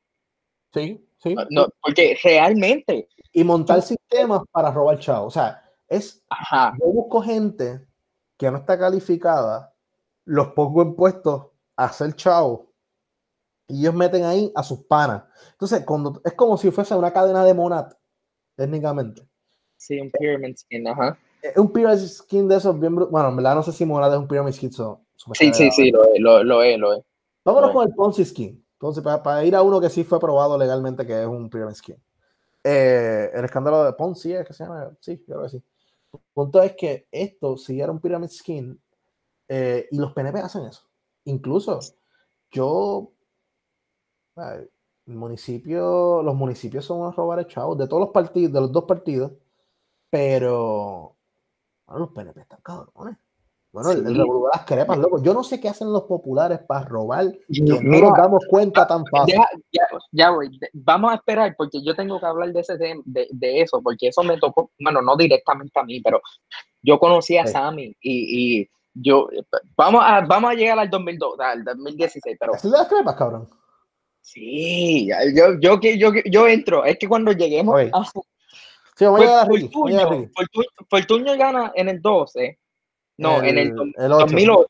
Sí, 0.74 1.02
sí. 1.24 1.34
No, 1.50 1.70
porque 1.82 2.18
realmente. 2.22 3.08
Y 3.32 3.46
montar 3.46 3.82
sistemas 3.82 4.42
para 4.52 4.70
robar 4.70 4.96
el 4.96 5.02
chavo. 5.02 5.28
O 5.28 5.32
sea, 5.32 5.64
es. 5.88 6.22
Ajá. 6.30 6.74
Yo 6.78 6.88
busco 6.88 7.22
gente 7.22 7.88
que 8.38 8.52
no 8.52 8.58
está 8.58 8.78
calificada 8.78 9.74
los 10.26 10.50
pongo 10.50 10.82
en 10.82 10.94
puestos 10.96 11.52
a 11.78 11.86
hacer 11.86 12.14
chavo 12.18 12.74
y 13.70 13.80
ellos 13.80 13.94
meten 13.94 14.26
ahí 14.26 14.52
a 14.56 14.62
sus 14.62 14.84
panas. 14.84 15.24
Entonces, 15.52 15.86
cuando, 15.86 16.22
es 16.26 16.34
como 16.34 16.58
si 16.58 16.70
fuese 16.70 16.96
una 16.96 17.14
cadena 17.14 17.46
de 17.46 17.54
Monat, 17.54 17.94
técnicamente. 18.58 19.26
Sí, 19.86 20.00
un 20.00 20.10
pyramid 20.10 20.56
skin, 20.56 20.88
ajá. 20.88 21.16
Es 21.44 21.56
un 21.58 21.72
pyramid 21.72 22.00
skin 22.00 22.48
de 22.48 22.56
esos 22.56 22.80
bien 22.80 22.96
Bueno, 22.96 23.30
en 23.30 23.36
verdad 23.36 23.54
no 23.54 23.62
sé 23.62 23.72
si 23.72 23.86
Monat 23.86 24.14
es 24.14 24.18
un 24.18 24.28
pyramid 24.28 24.52
skin. 24.52 24.72
sí, 24.72 25.54
sí, 25.54 25.70
sí, 25.70 25.92
lo 25.92 26.12
es, 26.12 26.20
lo, 26.20 26.44
lo 26.44 26.64
es. 26.64 26.80
Lo 26.80 26.94
es. 26.94 27.04
Vámonos 27.44 27.72
con 27.72 27.88
el 27.88 27.94
Ponzi 27.94 28.26
skin. 28.26 28.66
Entonces, 28.74 29.04
para, 29.04 29.46
ir 29.46 29.56
a 29.56 29.62
uno 29.62 29.80
que 29.80 29.92
sí 29.92 30.04
fue 30.04 30.20
probado 30.20 30.58
legalmente 30.58 31.06
que 31.06 31.22
es 31.22 31.28
un 31.28 31.52
pyramid 31.52 31.76
skin. 31.76 31.98
Eh, 32.64 33.30
el 33.32 33.46
escándalo 33.46 33.84
de 33.84 33.94
Ponzi, 33.94 34.34
¿es 34.34 34.48
que 34.48 34.54
se 34.54 34.64
llama? 34.64 34.92
Sí, 35.00 35.20
creo 35.24 35.44
que 35.44 35.50
sí. 35.50 35.64
El 36.14 36.20
punto 36.34 36.64
es 36.64 36.76
que 36.76 37.08
esto, 37.12 37.56
si 37.56 37.80
era 37.80 37.92
un 37.92 38.00
pyramid 38.00 38.30
skin, 38.30 38.82
eh, 39.48 39.88
y 39.92 39.98
los 40.00 40.14
PNP 40.14 40.40
hacen 40.40 40.66
eso. 40.66 40.82
Incluso 41.26 41.80
yo, 42.50 43.12
el 44.36 44.68
municipio, 45.06 46.24
los 46.24 46.34
municipios 46.34 46.86
son 46.86 47.02
unos 47.02 47.16
robar 47.16 47.46
chavos 47.46 47.78
de 47.78 47.88
todos 47.88 48.02
los 48.02 48.10
partidos, 48.10 48.52
de 48.52 48.62
los 48.62 48.72
dos 48.72 48.86
partidos, 48.86 49.32
pero 50.16 51.18
los 51.90 52.10
PNP 52.12 52.40
están 52.40 52.62
cabrones. 52.64 53.18
Bueno, 53.74 53.92
el, 53.92 54.08
el 54.08 54.18
las 54.18 54.66
crepas, 54.66 54.98
loco. 54.98 55.22
Yo 55.22 55.34
no 55.34 55.44
sé 55.44 55.60
qué 55.60 55.68
hacen 55.68 55.92
los 55.92 56.04
populares 56.04 56.60
para 56.66 56.86
robar, 56.86 57.26
no 57.50 57.82
nos 57.82 58.18
damos 58.18 58.46
cuenta 58.50 58.88
tan 58.88 59.06
fácil. 59.08 59.36
Ya, 59.74 59.86
ya, 60.14 60.30
voy. 60.30 60.58
Vamos 60.72 61.12
a 61.12 61.16
esperar, 61.16 61.54
porque 61.58 61.84
yo 61.84 61.94
tengo 61.98 62.18
que 62.18 62.26
hablar 62.26 62.54
de, 62.54 62.62
ese, 62.62 62.78
de, 62.78 63.28
de, 63.30 63.62
eso, 63.62 63.82
porque 63.84 64.08
eso 64.08 64.24
me 64.24 64.38
tocó, 64.38 64.72
bueno, 64.80 65.02
no 65.02 65.18
directamente 65.18 65.78
a 65.78 65.84
mí, 65.84 66.00
pero 66.00 66.22
yo 66.82 66.98
conocí 66.98 67.38
a 67.38 67.46
Sammy 67.46 67.94
y, 68.00 68.62
y 68.62 68.70
yo, 68.94 69.28
vamos 69.76 70.02
a, 70.06 70.22
vamos 70.22 70.52
a 70.52 70.54
llegar 70.54 70.80
al 70.80 70.90
2002, 70.90 71.40
al 71.42 71.66
2016, 71.66 72.38
pero... 72.40 72.54
¿Sí 72.58 72.70
las 72.70 72.88
crepas, 72.88 73.16
cabrón? 73.16 73.50
Sí, 74.22 75.10
yo, 75.36 75.60
yo, 75.60 75.82
yo, 75.82 76.12
yo 76.26 76.48
entro, 76.48 76.86
es 76.86 76.98
que 76.98 77.10
cuando 77.10 77.34
lleguemos 77.34 77.82
a... 77.92 78.06
Sí, 78.96 79.06
a 79.06 79.12
llegar 79.12 79.48
Fortunio, 80.90 81.38
gana 81.38 81.72
en 81.76 81.90
el 81.90 82.02
12, 82.02 82.60
no, 83.18 83.44
en 83.44 83.58
el, 83.58 83.76
2008, 83.76 84.68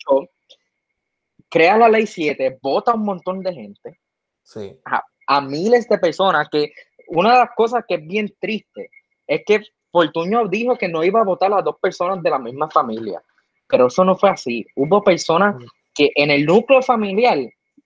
crea 1.49 1.77
la 1.77 1.89
ley 1.89 2.07
7, 2.07 2.59
vota 2.61 2.93
un 2.93 3.03
montón 3.03 3.41
de 3.41 3.53
gente, 3.53 3.99
sí. 4.43 4.77
a, 4.85 5.03
a 5.27 5.41
miles 5.41 5.87
de 5.87 5.97
personas, 5.97 6.47
que 6.49 6.71
una 7.07 7.33
de 7.33 7.39
las 7.39 7.49
cosas 7.55 7.83
que 7.87 7.95
es 7.95 8.07
bien 8.07 8.33
triste 8.39 8.89
es 9.27 9.41
que 9.45 9.61
Fortunio 9.91 10.47
dijo 10.47 10.75
que 10.75 10.87
no 10.87 11.03
iba 11.03 11.21
a 11.21 11.25
votar 11.25 11.53
a 11.53 11.61
dos 11.61 11.77
personas 11.79 12.21
de 12.21 12.29
la 12.29 12.39
misma 12.39 12.69
familia 12.69 13.21
pero 13.67 13.87
eso 13.87 14.03
no 14.03 14.15
fue 14.15 14.29
así. 14.29 14.65
Hubo 14.75 15.03
personas 15.03 15.55
mm. 15.55 15.65
que 15.93 16.11
en 16.15 16.31
el 16.31 16.45
núcleo 16.45 16.81
familiar, 16.81 17.37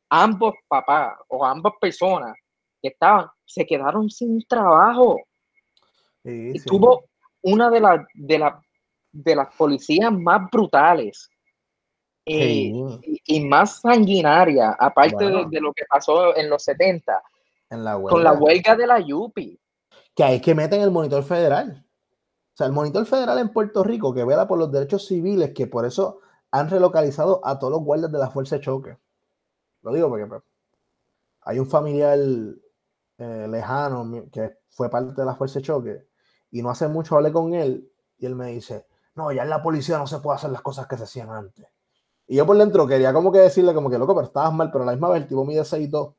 ambos 0.10 0.56
papás 0.68 1.18
o 1.28 1.46
ambas 1.46 1.74
personas 1.80 2.36
que 2.82 2.90
estaban, 2.90 3.28
se 3.46 3.66
quedaron 3.66 4.10
sin 4.10 4.42
trabajo. 4.48 5.20
Y 6.30 6.60
tuvo 6.62 7.06
una 7.42 7.70
de, 7.70 7.80
las 7.80 8.06
de, 8.14 8.40
la, 8.40 8.62
de 9.12 9.36
las 9.36 9.56
policías 9.56 10.12
más 10.12 10.50
brutales 10.52 11.30
eh, 12.26 12.72
y, 13.26 13.46
más 13.46 13.82
sanguinaria, 13.82 14.76
aparte 14.80 15.26
de, 15.26 15.62
lo 15.62 15.74
que 15.74 15.86
pasó 15.90 16.36
en 16.36 16.50
los 16.50 16.64
70, 16.64 17.24
con 17.70 17.84
la 18.24 18.34
huelga. 18.34 18.76
de 18.76 18.86
la 18.86 19.00
Yupi. 19.00 19.60
Que 20.16 20.24
hay 20.24 20.42
que 20.42 20.54
meter 20.54 20.80
en 20.80 20.86
el 20.86 20.92
monitor 20.92 21.24
federal. 21.24 21.84
Sea, 22.54 22.68
el 22.68 22.74
monitor 22.74 23.06
federal 23.06 23.40
en 23.40 23.50
Puerto 23.50 23.84
Rico 23.84 24.14
que 24.14 24.26
vela 24.26 24.48
por 24.48 24.60
los 24.60 24.72
derechos 24.72 25.08
civiles, 25.08 25.54
que 25.56 25.66
por 25.66 25.86
eso 25.86 26.20
han 26.52 26.70
relocalizado 26.70 27.42
a 27.44 27.58
todos 27.58 27.72
los 27.74 27.84
guardias 27.84 28.12
de 28.12 28.20
la 28.20 28.30
Fuerza 28.30 28.58
de 28.58 28.62
Choque. 28.62 28.98
Lo 29.82 29.94
digo 29.94 30.10
porque 30.10 30.26
pues, 30.28 30.44
hay 31.42 31.58
un 31.58 31.68
familiar 31.68 32.20
eh, 33.18 33.48
lejano 33.50 34.26
que 34.32 34.58
fue 34.70 34.90
parte 34.90 35.14
de 35.20 35.26
la 35.26 35.36
Fuerza 35.36 35.60
de 35.60 35.66
Choque 35.66 36.09
y 36.52 36.62
no 36.62 36.70
hace 36.70 36.88
mucho 36.88 37.16
hablé 37.16 37.32
con 37.32 37.54
él 37.54 37.90
y 38.18 38.26
él 38.26 38.36
me 38.36 38.48
dice, 38.48 38.86
no, 39.16 39.32
ya 39.32 39.44
en 39.44 39.50
la 39.50 39.62
policía 39.62 39.98
no 39.98 40.08
se 40.08 40.20
puede 40.20 40.38
hacer 40.38 40.50
las 40.52 40.62
cosas 40.62 40.88
que 40.88 40.98
se 40.98 41.04
hacían 41.04 41.30
antes. 41.30 41.68
Y 42.28 42.36
yo 42.36 42.46
por 42.46 42.58
dentro 42.58 42.86
quería 42.88 43.12
como 43.12 43.32
que 43.32 43.40
decirle 43.40 43.74
como 43.74 43.90
que, 43.90 43.98
loco, 43.98 44.14
pero 44.14 44.28
estabas 44.28 44.54
mal, 44.54 44.72
pero 44.72 44.84
a 44.84 44.88
la 44.88 44.92
misma 44.94 45.10
vez 45.10 45.24
el 45.24 45.28
tipo 45.28 45.46
mide 45.46 45.62
6'2". 45.62 46.16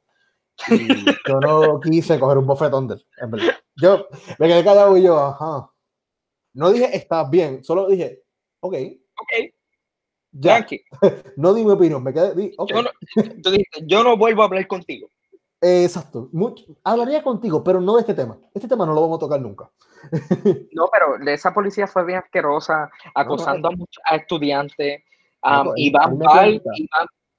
Y 0.69 0.89
yo 1.29 1.41
no 1.41 1.81
quise 1.81 2.19
coger 2.19 2.39
un 2.39 2.47
bofetón 2.47 2.89
de 2.89 2.95
él, 2.95 3.07
en 3.19 3.31
verdad. 3.31 3.55
Yo 3.77 4.07
me 4.39 4.49
quedé 4.49 4.65
callado 4.65 4.97
y 4.97 5.03
yo, 5.03 5.19
ajá. 5.19 5.71
No 6.53 6.71
dije 6.71 6.97
estás 6.97 7.31
bien, 7.31 7.63
solo 7.63 7.87
dije, 7.89 8.23
ok. 8.61 8.75
Ok. 9.21 9.53
Ya. 10.33 10.67
no 11.37 11.55
di 11.55 11.65
mi 11.65 11.73
opinión, 11.73 12.03
me 12.03 12.13
quedé. 12.13 12.35
Di, 12.35 12.53
okay. 12.57 12.77
yo, 12.77 12.83
no, 12.83 12.91
yo 13.87 14.05
no 14.05 14.17
vuelvo 14.17 14.43
a 14.43 14.47
hablar 14.47 14.67
contigo. 14.67 15.09
Exacto. 15.61 16.31
hablaría 16.85 17.23
contigo, 17.23 17.63
pero 17.63 17.81
no 17.81 17.95
de 17.95 18.01
este 18.01 18.15
tema. 18.15 18.39
Este 18.55 18.69
tema 18.69 18.87
no 18.87 18.95
lo 18.95 19.03
vamos 19.03 19.19
a 19.19 19.21
tocar 19.21 19.41
nunca. 19.41 19.71
no, 20.73 20.89
pero 20.93 21.31
esa 21.31 21.53
policía 21.53 21.87
fue 21.87 22.05
bien 22.05 22.19
asquerosa, 22.19 22.91
acosando 23.15 23.71
a, 24.05 24.17
estudiantes. 24.17 25.03
Um, 25.43 25.73
Iván 25.77 26.19
Bart, 26.19 26.63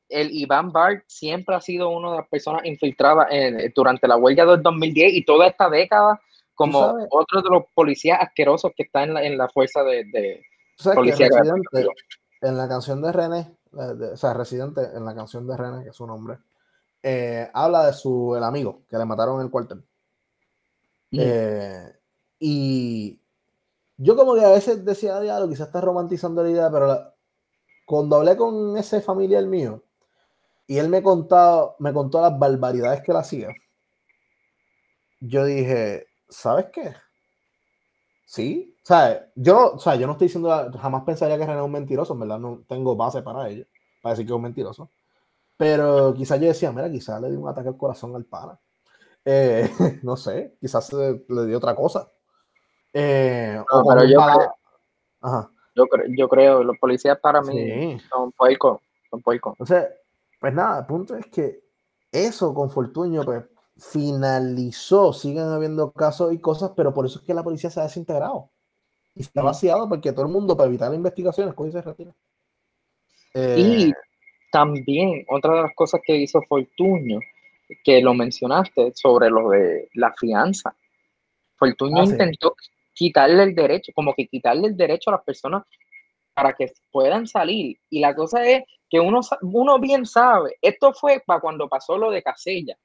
el 0.09 0.31
Iván 0.31 0.71
Bart 0.71 1.03
siempre 1.07 1.55
ha 1.55 1.61
sido 1.61 1.89
una 1.89 2.11
de 2.11 2.17
las 2.17 2.27
personas 2.27 2.65
infiltradas 2.65 3.27
durante 3.75 4.07
la 4.07 4.17
huelga 4.17 4.45
del 4.45 4.61
2010 4.61 5.13
y 5.13 5.25
toda 5.25 5.47
esta 5.47 5.69
década 5.69 6.19
como 6.53 7.07
otro 7.09 7.41
de 7.41 7.49
los 7.49 7.63
policías 7.73 8.19
asquerosos 8.21 8.71
que 8.75 8.83
está 8.83 9.03
en 9.03 9.13
la, 9.15 9.23
en 9.23 9.37
la 9.37 9.49
fuerza 9.49 9.83
de, 9.83 10.03
de 10.11 10.43
policía. 10.93 11.27
en 12.41 12.57
la 12.57 12.67
canción 12.67 13.01
de 13.01 13.11
René, 13.11 13.57
o 13.71 14.17
sea, 14.17 14.33
Residente, 14.33 14.81
en 14.93 15.05
la 15.05 15.15
canción 15.15 15.47
de 15.47 15.57
René, 15.57 15.83
que 15.83 15.89
es 15.89 15.95
su 15.95 16.05
nombre, 16.05 16.37
eh, 17.03 17.49
habla 17.53 17.87
de 17.87 17.93
su 17.93 18.35
el 18.35 18.43
amigo 18.43 18.83
que 18.89 18.97
le 18.97 19.05
mataron 19.05 19.37
en 19.39 19.45
el 19.45 19.51
cuartel. 19.51 19.83
Mm. 21.11 21.19
Eh, 21.19 21.95
y 22.39 23.19
yo 23.97 24.15
como 24.15 24.35
que 24.35 24.43
a 24.43 24.49
veces 24.49 24.83
decía, 24.83 25.19
diablo, 25.19 25.49
quizás 25.49 25.67
está 25.67 25.81
romantizando 25.81 26.43
la 26.43 26.49
idea, 26.49 26.71
pero 26.71 27.13
cuando 27.85 28.17
hablé 28.17 28.37
con 28.37 28.77
ese 28.77 29.01
familiar 29.01 29.45
mío 29.45 29.83
y 30.67 30.77
él 30.77 30.89
me 30.89 31.03
contó, 31.03 31.75
me 31.79 31.93
contó 31.93 32.21
las 32.21 32.37
barbaridades 32.37 33.01
que 33.01 33.11
él 33.11 33.17
hacía, 33.17 33.49
yo 35.19 35.45
dije, 35.45 36.07
¿sabes 36.29 36.67
qué? 36.73 36.93
Sí, 38.25 38.75
o 38.81 38.87
sea, 38.87 39.29
yo, 39.35 39.73
o 39.73 39.79
sea, 39.79 39.95
yo 39.95 40.07
no 40.07 40.13
estoy 40.13 40.27
diciendo, 40.27 40.49
jamás 40.79 41.03
pensaría 41.03 41.37
que 41.37 41.45
René 41.45 41.59
es 41.59 41.65
un 41.65 41.71
mentiroso, 41.71 42.13
en 42.13 42.21
verdad 42.21 42.39
no 42.39 42.63
tengo 42.67 42.95
base 42.95 43.21
para 43.21 43.49
ello, 43.49 43.65
para 44.01 44.13
decir 44.13 44.25
que 44.25 44.31
es 44.31 44.35
un 44.35 44.41
mentiroso. 44.41 44.89
Pero 45.57 46.13
quizás 46.13 46.39
yo 46.39 46.47
decía, 46.47 46.71
mira, 46.71 46.89
quizás 46.91 47.21
le 47.21 47.29
dio 47.29 47.39
un 47.39 47.49
ataque 47.49 47.69
al 47.69 47.77
corazón 47.77 48.15
al 48.15 48.25
pana. 48.25 48.59
Eh, 49.23 49.69
no 50.03 50.17
sé, 50.17 50.55
quizás 50.59 50.91
le 50.93 51.45
dio 51.45 51.57
otra 51.57 51.75
cosa. 51.75 52.07
Eh, 52.93 53.61
pero 53.87 54.03
yo, 54.03 54.19
creo, 54.19 55.51
yo, 55.75 55.87
creo, 55.87 56.05
yo 56.17 56.29
creo, 56.29 56.63
los 56.63 56.77
policías 56.77 57.17
para 57.19 57.41
mí 57.41 57.99
son 58.09 58.31
puercos, 58.31 58.81
son 59.09 59.21
puercos. 59.21 59.53
Entonces, 59.53 59.87
pues 60.39 60.53
nada, 60.53 60.79
el 60.79 60.85
punto 60.85 61.15
es 61.15 61.27
que 61.27 61.63
eso 62.11 62.53
con 62.53 62.69
Fortuño, 62.69 63.23
pues 63.23 63.45
finalizó, 63.77 65.13
siguen 65.13 65.47
habiendo 65.47 65.91
casos 65.91 66.33
y 66.33 66.39
cosas, 66.39 66.71
pero 66.75 66.93
por 66.93 67.05
eso 67.05 67.19
es 67.19 67.25
que 67.25 67.33
la 67.33 67.43
policía 67.43 67.69
se 67.69 67.79
ha 67.79 67.83
desintegrado 67.83 68.51
y 69.15 69.23
se 69.23 69.39
ha 69.39 69.43
vaciado 69.43 69.87
porque 69.89 70.11
todo 70.11 70.25
el 70.25 70.31
mundo, 70.31 70.55
para 70.55 70.67
evitar 70.67 70.93
investigaciones, 70.93 71.53
coge 71.53 71.71
se 71.71 71.81
retira. 71.81 72.13
y 73.33 73.89
eh, 73.89 73.93
también, 74.51 75.25
otra 75.29 75.55
de 75.55 75.61
las 75.63 75.75
cosas 75.75 76.01
que 76.05 76.15
hizo 76.15 76.41
Fortuño, 76.41 77.19
que 77.83 78.01
lo 78.01 78.13
mencionaste, 78.13 78.91
sobre 78.93 79.29
lo 79.29 79.49
de 79.49 79.89
la 79.93 80.13
fianza. 80.13 80.75
Fortuño 81.55 82.01
ah, 82.01 82.05
intentó 82.05 82.55
quitarle 82.93 83.43
el 83.43 83.55
derecho, 83.55 83.91
como 83.95 84.13
que 84.13 84.27
quitarle 84.27 84.67
el 84.67 84.77
derecho 84.77 85.09
a 85.09 85.13
las 85.13 85.23
personas 85.23 85.63
para 86.33 86.53
que 86.53 86.71
puedan 86.91 87.27
salir. 87.27 87.77
Y 87.89 87.99
la 87.99 88.13
cosa 88.13 88.45
es 88.45 88.63
que 88.89 88.99
uno, 88.99 89.21
uno 89.41 89.79
bien 89.79 90.05
sabe, 90.05 90.57
esto 90.61 90.93
fue 90.93 91.21
para 91.25 91.39
cuando 91.39 91.69
pasó 91.69 91.97
lo 91.97 92.11
de 92.11 92.21
Casella. 92.21 92.77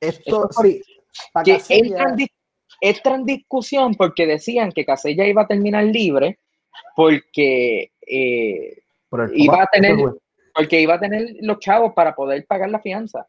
Esto, 0.00 0.48
que 1.44 1.60
entra 2.80 3.14
en, 3.14 3.24
discusión 3.24 3.94
porque 3.94 4.26
decían 4.26 4.72
que 4.72 4.84
Casella 4.84 5.26
iba 5.26 5.42
a 5.42 5.46
terminar 5.46 5.84
libre 5.84 6.38
porque 6.96 7.92
eh, 8.06 8.82
iba 9.34 9.62
a 9.62 9.66
tener 9.66 9.96
porque 10.54 10.80
iba 10.80 10.94
a 10.94 11.00
tener 11.00 11.36
los 11.40 11.58
chavos 11.58 11.92
para 11.94 12.14
poder 12.14 12.44
pagar 12.46 12.70
la 12.70 12.80
fianza. 12.80 13.26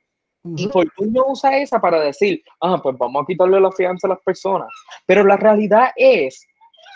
Y 0.57 0.67
Fortunio 0.67 1.25
usa 1.27 1.57
esa 1.57 1.79
para 1.79 2.01
decir, 2.01 2.43
ah, 2.59 2.77
pues 2.83 2.97
vamos 2.97 3.23
a 3.23 3.25
quitarle 3.25 3.61
la 3.61 3.71
fianza 3.71 4.07
a 4.07 4.09
las 4.09 4.19
personas. 4.19 4.67
Pero 5.05 5.23
la 5.23 5.37
realidad 5.37 5.91
es 5.95 6.45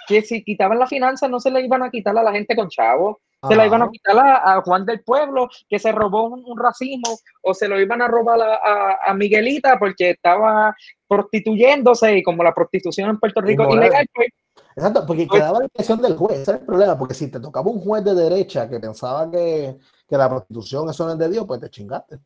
que 0.08 0.22
si 0.22 0.44
quitaban 0.44 0.80
la 0.80 0.88
fianza 0.88 1.30
no 1.30 1.40
se 1.40 1.50
le 1.50 1.62
iban 1.62 1.82
a 1.82 1.90
quitar 1.90 2.18
a 2.18 2.24
la 2.24 2.34
gente 2.34 2.56
con 2.56 2.68
chavos, 2.68 3.18
se 3.48 3.56
la 3.56 3.66
iban 3.66 3.84
a 3.84 3.90
quitar 3.90 4.18
a, 4.18 4.62
Juan 4.64 4.86
del 4.86 5.02
Pueblo, 5.02 5.48
que 5.70 5.80
se 5.80 5.92
robó 5.92 6.28
un, 6.28 6.58
racismo, 6.58 7.20
o 7.44 7.54
se 7.54 7.68
lo 7.68 7.80
iban 7.80 8.02
a 8.02 8.08
robar 8.08 8.40
a, 8.42 9.14
Miguelita 9.14 9.78
porque 9.78 10.12
estaba 10.12 10.76
prostituyéndose 11.08 12.18
y 12.18 12.24
como 12.24 12.44
la 12.44 12.54
prostitución 12.54 13.12
en 13.12 13.20
Puerto 13.20 13.40
Rico 13.42 13.64
es 13.64 13.76
ilegal, 13.76 14.08
pues, 14.14 14.30
Exacto, 14.76 15.06
porque 15.08 15.26
pues 15.26 15.40
quedaba 15.40 15.60
la 15.60 15.66
impresión 15.66 16.02
del 16.02 16.16
juez, 16.16 16.40
ese 16.40 16.52
es 16.52 16.60
el 16.60 16.66
problema, 16.66 16.98
porque 16.98 17.16
si 17.16 17.32
te 17.32 17.40
tocaba 17.40 17.70
un 17.70 17.80
juez 17.80 18.04
de 18.04 18.14
derecha 18.14 18.70
que 18.70 18.80
pensaba 18.80 19.30
que, 19.32 19.76
que 20.08 20.18
la 20.18 20.30
prostitución 20.30 20.90
eso 20.90 21.06
no 21.06 21.14
es 21.14 21.18
de 21.20 21.30
Dios, 21.30 21.46
pues 21.48 21.60
te 21.60 21.70
chingaste. 21.70 22.20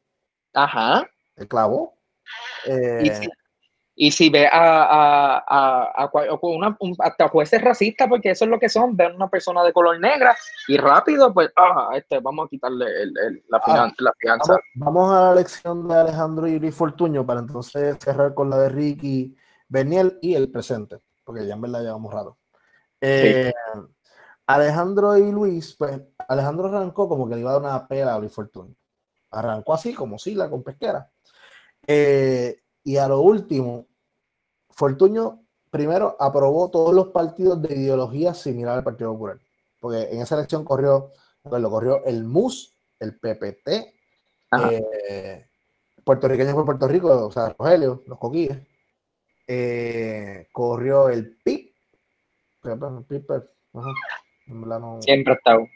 Ajá. 0.53 1.07
Te 1.35 1.47
clavó. 1.47 1.95
Eh, 2.65 3.19
y 3.95 4.09
si 4.09 4.29
ve 4.29 4.47
a, 4.47 5.43
a, 5.47 6.05
a, 6.05 6.39
una, 6.41 6.77
hasta 6.99 7.27
jueces 7.27 7.61
racistas, 7.61 8.07
porque 8.07 8.31
eso 8.31 8.45
es 8.45 8.51
lo 8.51 8.59
que 8.59 8.69
son, 8.69 8.95
ven 8.95 9.15
una 9.15 9.29
persona 9.29 9.63
de 9.63 9.73
color 9.73 9.99
negra 9.99 10.35
y 10.67 10.77
rápido, 10.77 11.33
pues, 11.33 11.51
ah, 11.55 11.89
este, 11.93 12.19
vamos 12.19 12.45
a 12.45 12.49
quitarle 12.49 12.85
la, 13.47 13.57
ah, 13.61 14.13
fianza. 14.17 14.55
Vamos, 14.75 15.13
a 15.13 15.21
la 15.25 15.35
lección 15.35 15.87
de 15.87 15.95
Alejandro 15.95 16.47
y 16.47 16.57
Luis 16.57 16.73
Fortuño 16.73 17.25
para 17.25 17.41
entonces 17.41 17.97
cerrar 17.99 18.33
con 18.33 18.49
la 18.49 18.57
de 18.59 18.69
Ricky 18.69 19.35
Beniel 19.67 20.17
y 20.21 20.35
el 20.35 20.49
presente, 20.49 20.97
porque 21.23 21.45
ya 21.45 21.53
en 21.53 21.61
verdad 21.61 21.81
llevamos 21.81 22.13
rato. 22.13 22.37
Eh, 23.01 23.51
Alejandro 24.47 25.17
y 25.17 25.31
Luis, 25.31 25.75
pues 25.77 26.01
Alejandro 26.27 26.67
arrancó 26.67 27.07
como 27.07 27.27
que 27.27 27.35
le 27.35 27.41
iba 27.41 27.51
a 27.51 27.53
dar 27.53 27.61
una 27.61 27.87
pela 27.87 28.15
a 28.15 28.19
Luis 28.19 28.31
Fortuño. 28.31 28.75
Arrancó 29.31 29.73
así, 29.73 29.93
como 29.93 30.19
Sila 30.19 30.49
con 30.49 30.63
pesquera. 30.63 31.09
Eh, 31.87 32.61
y 32.83 32.97
a 32.97 33.07
lo 33.07 33.21
último, 33.21 33.87
Fortuño 34.69 35.43
primero 35.69 36.15
aprobó 36.19 36.69
todos 36.69 36.93
los 36.93 37.07
partidos 37.07 37.61
de 37.61 37.75
ideología 37.75 38.33
similar 38.33 38.77
al 38.77 38.83
Partido 38.83 39.13
Popular. 39.13 39.39
Porque 39.79 40.09
en 40.11 40.21
esa 40.21 40.35
elección 40.35 40.63
corrió, 40.63 41.11
lo 41.43 41.69
corrió 41.69 42.03
el 42.05 42.23
MUS, 42.23 42.73
el 42.99 43.17
PPT, 43.17 43.95
eh, 45.09 45.47
puertorriqueños 46.03 46.53
por 46.53 46.65
Puerto 46.65 46.87
Rico, 46.87 47.25
o 47.25 47.31
sea, 47.31 47.55
Rogelio, 47.57 48.03
los 48.05 48.19
coquillas. 48.19 48.59
Eh, 49.47 50.47
corrió 50.51 51.09
el 51.09 51.37
PIP. 51.37 51.73
Siempre 55.01 55.33
ha 55.33 55.37
estado. 55.37 55.67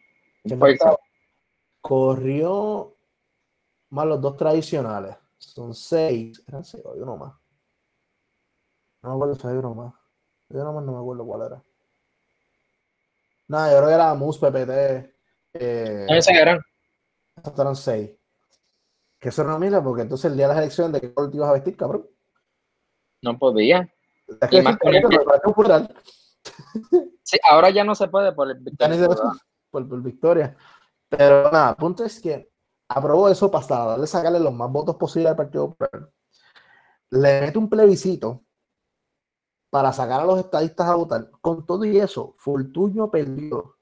Corrió 1.82 2.96
más 3.90 4.06
los 4.06 4.22
dos 4.22 4.38
tradicionales. 4.38 5.16
Son 5.38 5.74
seis. 5.74 6.44
Eran 6.48 6.64
seis, 6.64 6.84
hay 6.86 7.00
uno 7.00 7.18
más. 7.18 7.34
No 9.02 9.10
me 9.10 9.16
acuerdo 9.16 9.36
si 9.36 9.48
hay 9.48 9.58
uno 9.58 9.76
más. 9.76 9.94
Yo 10.50 10.64
nomás 10.64 10.84
no 10.84 10.94
me 10.94 11.00
acuerdo 11.00 11.26
cuál 11.26 11.42
era. 11.48 11.64
Nada, 13.48 13.72
yo 13.72 13.78
creo 13.78 13.90
que 13.90 13.94
era 13.94 14.14
Mus, 14.16 14.38
PPT. 14.40 14.72
Eh, 15.54 16.06
¿Esos 16.10 16.34
eran? 16.34 16.60
Eran 17.58 17.76
seis. 17.76 18.12
Que 19.20 19.30
eso 19.30 19.42
era 19.42 19.56
una 19.56 19.84
porque 19.84 20.04
entonces 20.04 20.30
el 20.30 20.38
día 20.38 20.48
de 20.48 20.54
las 20.54 20.62
elecciones, 20.62 20.94
¿de 20.94 21.02
qué 21.02 21.14
color 21.14 21.32
te 21.32 21.38
ibas 21.38 21.50
a 21.50 21.54
vestir, 21.54 21.78
cabrón? 21.78 22.08
No 23.22 23.38
podía. 23.38 23.90
sí, 27.24 27.38
ahora 27.50 27.70
ya 27.70 27.84
no 27.84 27.96
se 27.96 28.08
puede 28.08 28.34
por 28.34 28.52
el 28.52 28.60
Victoria. 28.60 29.08
Por, 29.76 29.90
por 29.90 30.02
Victoria. 30.02 30.56
Pero 31.10 31.52
nada, 31.52 31.72
el 31.72 31.76
punto 31.76 32.06
es 32.06 32.22
que 32.22 32.50
aprobó 32.88 33.28
eso 33.30 33.52
para 33.52 33.66
darle 33.68 34.08
sacarle 34.08 34.40
los 34.40 34.54
más 34.54 34.72
votos 34.72 34.96
posibles 34.96 35.32
al 35.32 35.36
Partido 35.36 35.70
Popular. 35.72 36.10
Le 37.10 37.42
mete 37.42 37.58
un 37.58 37.70
plebiscito 37.70 38.44
para 39.70 39.92
sacar 39.92 40.22
a 40.22 40.26
los 40.26 40.40
estadistas 40.40 40.88
a 40.88 40.96
votar. 40.96 41.30
Con 41.42 41.66
todo 41.66 41.84
y 41.84 41.98
eso, 41.98 42.36
Fortuño 42.38 43.12
perdió 43.12 43.76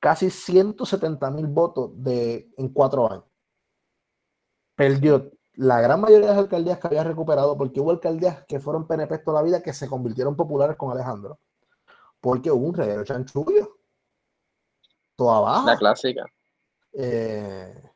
casi 0.00 0.30
170 0.30 1.30
mil 1.30 1.46
votos 1.46 1.92
de, 1.94 2.52
en 2.56 2.68
cuatro 2.70 3.10
años. 3.10 3.24
Perdió 4.74 5.30
la 5.52 5.80
gran 5.80 6.00
mayoría 6.00 6.26
de 6.26 6.32
las 6.34 6.42
alcaldías 6.42 6.78
que 6.78 6.88
había 6.88 7.04
recuperado, 7.04 7.56
porque 7.56 7.80
hubo 7.80 7.92
alcaldías 7.92 8.44
que 8.46 8.58
fueron 8.58 8.88
PNP 8.88 9.18
toda 9.18 9.40
la 9.40 9.46
vida 9.46 9.62
que 9.62 9.72
se 9.72 9.88
convirtieron 9.88 10.34
populares 10.34 10.76
con 10.76 10.90
Alejandro, 10.90 11.38
porque 12.20 12.50
hubo 12.50 12.66
un 12.66 12.74
reguero 12.74 13.04
chanchullo. 13.04 13.73
Toda 15.16 15.40
baja. 15.40 15.66
La 15.66 15.76
clásica. 15.76 16.24
Eh, 16.92 17.90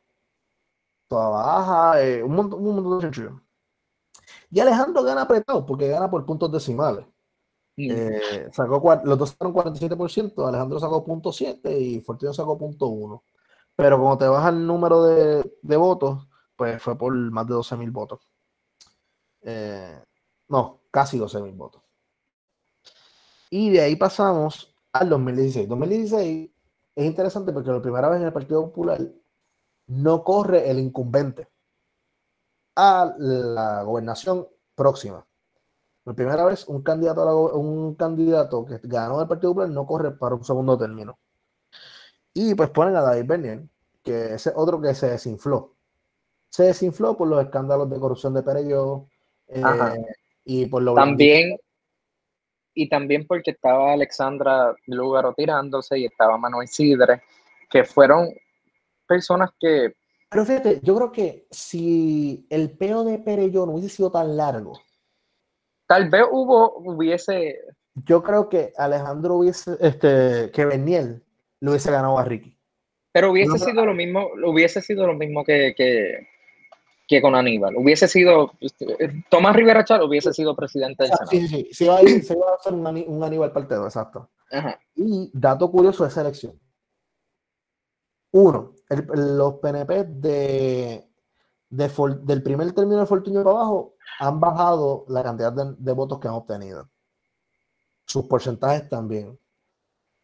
toda 1.07 1.29
baja, 1.29 2.01
eh, 2.01 2.23
un, 2.23 2.35
montón, 2.35 2.65
un 2.65 2.75
montón 2.75 2.99
de 2.99 3.03
chanchullo. 3.03 3.41
Y 4.51 4.59
Alejandro 4.59 5.03
gana 5.03 5.21
apretado 5.23 5.65
porque 5.65 5.87
gana 5.87 6.09
por 6.09 6.25
puntos 6.25 6.51
decimales. 6.51 7.05
Mm. 7.77 7.91
Eh, 7.91 8.49
sacó, 8.51 9.01
los 9.03 9.17
dos 9.17 9.29
sacaron 9.29 9.53
47%, 9.53 10.47
Alejandro 10.47 10.79
sacó 10.79 11.03
.7 11.05 11.79
y 11.79 12.01
Fortino 12.01 12.33
sacó 12.33 12.57
.1. 12.57 13.21
Pero 13.75 13.97
como 13.97 14.17
te 14.17 14.27
baja 14.27 14.49
el 14.49 14.65
número 14.67 15.03
de, 15.03 15.57
de 15.61 15.77
votos, 15.77 16.27
pues 16.55 16.81
fue 16.81 16.97
por 16.97 17.13
más 17.13 17.47
de 17.47 17.53
12 17.53 17.77
mil 17.77 17.91
votos. 17.91 18.19
no, 20.49 20.81
casi 20.91 21.17
12 21.17 21.41
mil 21.41 21.53
votos. 21.53 21.81
Y 23.49 23.69
de 23.71 23.81
ahí 23.81 23.95
pasamos 23.95 24.75
al 24.91 25.09
2016. 25.09 25.67
2016 25.67 26.49
es 26.99 27.05
interesante 27.05 27.53
porque 27.53 27.71
la 27.71 27.81
primera 27.81 28.09
vez 28.09 28.19
en 28.19 28.27
el 28.27 28.33
Partido 28.33 28.65
Popular 28.65 28.99
no 29.87 30.23
corre 30.23 30.69
el 30.69 30.79
incumbente. 30.79 31.47
a 32.75 33.13
la 33.17 33.83
gobernación 33.83 34.47
próxima. 34.73 35.25
Por 36.03 36.15
primera 36.15 36.45
vez, 36.45 36.65
un 36.67 36.81
candidato, 36.81 37.21
a 37.21 37.57
un 37.57 37.95
candidato 37.95 38.65
que 38.65 38.79
ganó 38.83 39.21
el 39.21 39.27
Partido 39.27 39.51
Popular 39.51 39.69
no 39.69 39.85
corre 39.85 40.11
para 40.11 40.35
un 40.35 40.43
segundo 40.43 40.77
término. 40.77 41.19
Y 42.33 42.55
pues 42.55 42.69
ponen 42.69 42.95
a 42.95 43.01
David 43.01 43.27
Bernier, 43.27 43.63
que 44.03 44.35
es 44.35 44.51
otro 44.55 44.79
que 44.81 44.93
se 44.93 45.09
desinfló. 45.09 45.75
Se 46.49 46.63
desinfló 46.63 47.17
por 47.17 47.27
los 47.27 47.43
escándalos 47.43 47.89
de 47.89 47.99
corrupción 47.99 48.33
de 48.33 48.43
Perello. 48.43 49.07
Eh, 49.47 49.61
y 50.45 50.65
por 50.67 50.81
lo 50.83 50.95
También, 50.95 51.57
y 52.81 52.87
también 52.87 53.27
porque 53.27 53.51
estaba 53.51 53.91
Alexandra 53.91 54.73
Lúgaro 54.85 55.33
tirándose 55.33 55.99
y 55.99 56.05
estaba 56.05 56.37
Manuel 56.37 56.67
Sidre, 56.67 57.23
que 57.69 57.83
fueron 57.83 58.29
personas 59.05 59.51
que... 59.59 59.95
Pero 60.29 60.45
fíjate, 60.45 60.79
yo 60.81 60.95
creo 60.95 61.11
que 61.11 61.47
si 61.51 62.45
el 62.49 62.71
peo 62.71 63.03
de 63.03 63.19
Perello 63.19 63.65
no 63.65 63.73
hubiese 63.73 63.97
sido 63.97 64.11
tan 64.11 64.37
largo, 64.37 64.79
tal 65.87 66.09
vez 66.09 66.23
hubo, 66.31 66.77
hubiese... 66.77 67.59
Yo 67.95 68.23
creo 68.23 68.47
que 68.47 68.71
Alejandro 68.77 69.35
hubiese, 69.35 69.75
este, 69.81 70.51
que 70.51 70.65
Beniel 70.65 71.21
lo 71.59 71.71
hubiese 71.71 71.91
ganado 71.91 72.17
a 72.17 72.23
Ricky. 72.23 72.57
Pero 73.11 73.31
hubiese 73.31 73.57
sido 73.59 73.85
lo 73.85 73.93
mismo, 73.93 74.29
hubiese 74.45 74.81
sido 74.81 75.05
lo 75.05 75.15
mismo 75.15 75.43
que, 75.43 75.73
que, 75.75 76.27
con 77.21 77.35
Aníbal. 77.35 77.75
Hubiese 77.75 78.07
sido, 78.07 78.51
este, 78.59 79.23
Tomás 79.29 79.55
Rivera 79.55 79.83
Char 79.83 80.03
hubiese 80.03 80.31
sido 80.31 80.55
presidente 80.55 81.03
del 81.03 81.11
Senado. 81.11 81.31
Sí, 81.31 81.47
sí, 81.47 81.47
sí. 81.47 81.73
Se 81.73 81.85
iba 81.85 81.97
a, 81.97 82.01
se 82.01 82.33
iba 82.33 82.51
a 82.51 82.55
hacer 82.55 82.73
un, 82.73 82.85
un 82.85 83.23
Aníbal 83.23 83.51
Partero, 83.51 83.85
exacto. 83.85 84.29
Y 84.95 85.31
dato 85.33 85.69
curioso 85.71 86.03
de 86.03 86.09
esa 86.09 86.21
elección. 86.21 86.59
Uno, 88.31 88.75
los 89.15 89.55
PNP 89.55 90.03
de, 90.03 91.09
del 91.69 92.43
primer 92.43 92.71
término 92.73 92.99
de 92.99 93.05
Fortunio 93.05 93.43
para 93.43 93.55
abajo 93.55 93.95
han 94.19 94.39
bajado 94.39 95.05
la 95.07 95.23
cantidad 95.23 95.53
de, 95.53 95.93
votos 95.93 96.19
que 96.19 96.27
han 96.27 96.35
obtenido. 96.35 96.89
Sus 98.05 98.25
porcentajes 98.25 98.87
también. 98.89 99.39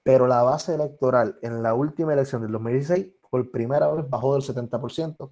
Pero 0.04 0.28
la 0.28 0.44
base 0.44 0.76
electoral 0.76 1.40
en 1.42 1.64
la 1.64 1.74
última 1.74 2.14
elección 2.14 2.44
del 2.44 2.52
2016 2.52 3.08
por 3.30 3.50
primera 3.50 3.92
vez 3.92 4.08
bajó 4.08 4.34
del 4.34 4.44
70%. 4.44 5.32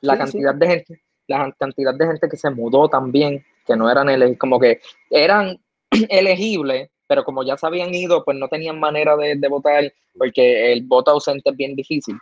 La 0.00 0.16
cantidad 0.16 0.54
de 0.54 0.66
gente, 0.66 1.03
la 1.26 1.52
cantidad 1.58 1.94
de 1.94 2.06
gente 2.06 2.28
que 2.28 2.36
se 2.36 2.50
mudó 2.50 2.88
también, 2.88 3.44
que 3.66 3.76
no 3.76 3.90
eran 3.90 4.08
elegibles, 4.08 4.38
como 4.38 4.60
que 4.60 4.80
eran 5.10 5.58
elegibles, 6.08 6.90
pero 7.06 7.24
como 7.24 7.42
ya 7.42 7.56
se 7.56 7.66
habían 7.66 7.94
ido, 7.94 8.24
pues 8.24 8.36
no 8.36 8.48
tenían 8.48 8.78
manera 8.80 9.16
de, 9.16 9.36
de 9.36 9.48
votar, 9.48 9.92
porque 10.16 10.72
el 10.72 10.82
voto 10.86 11.10
ausente 11.10 11.50
es 11.50 11.56
bien 11.56 11.74
difícil. 11.74 12.16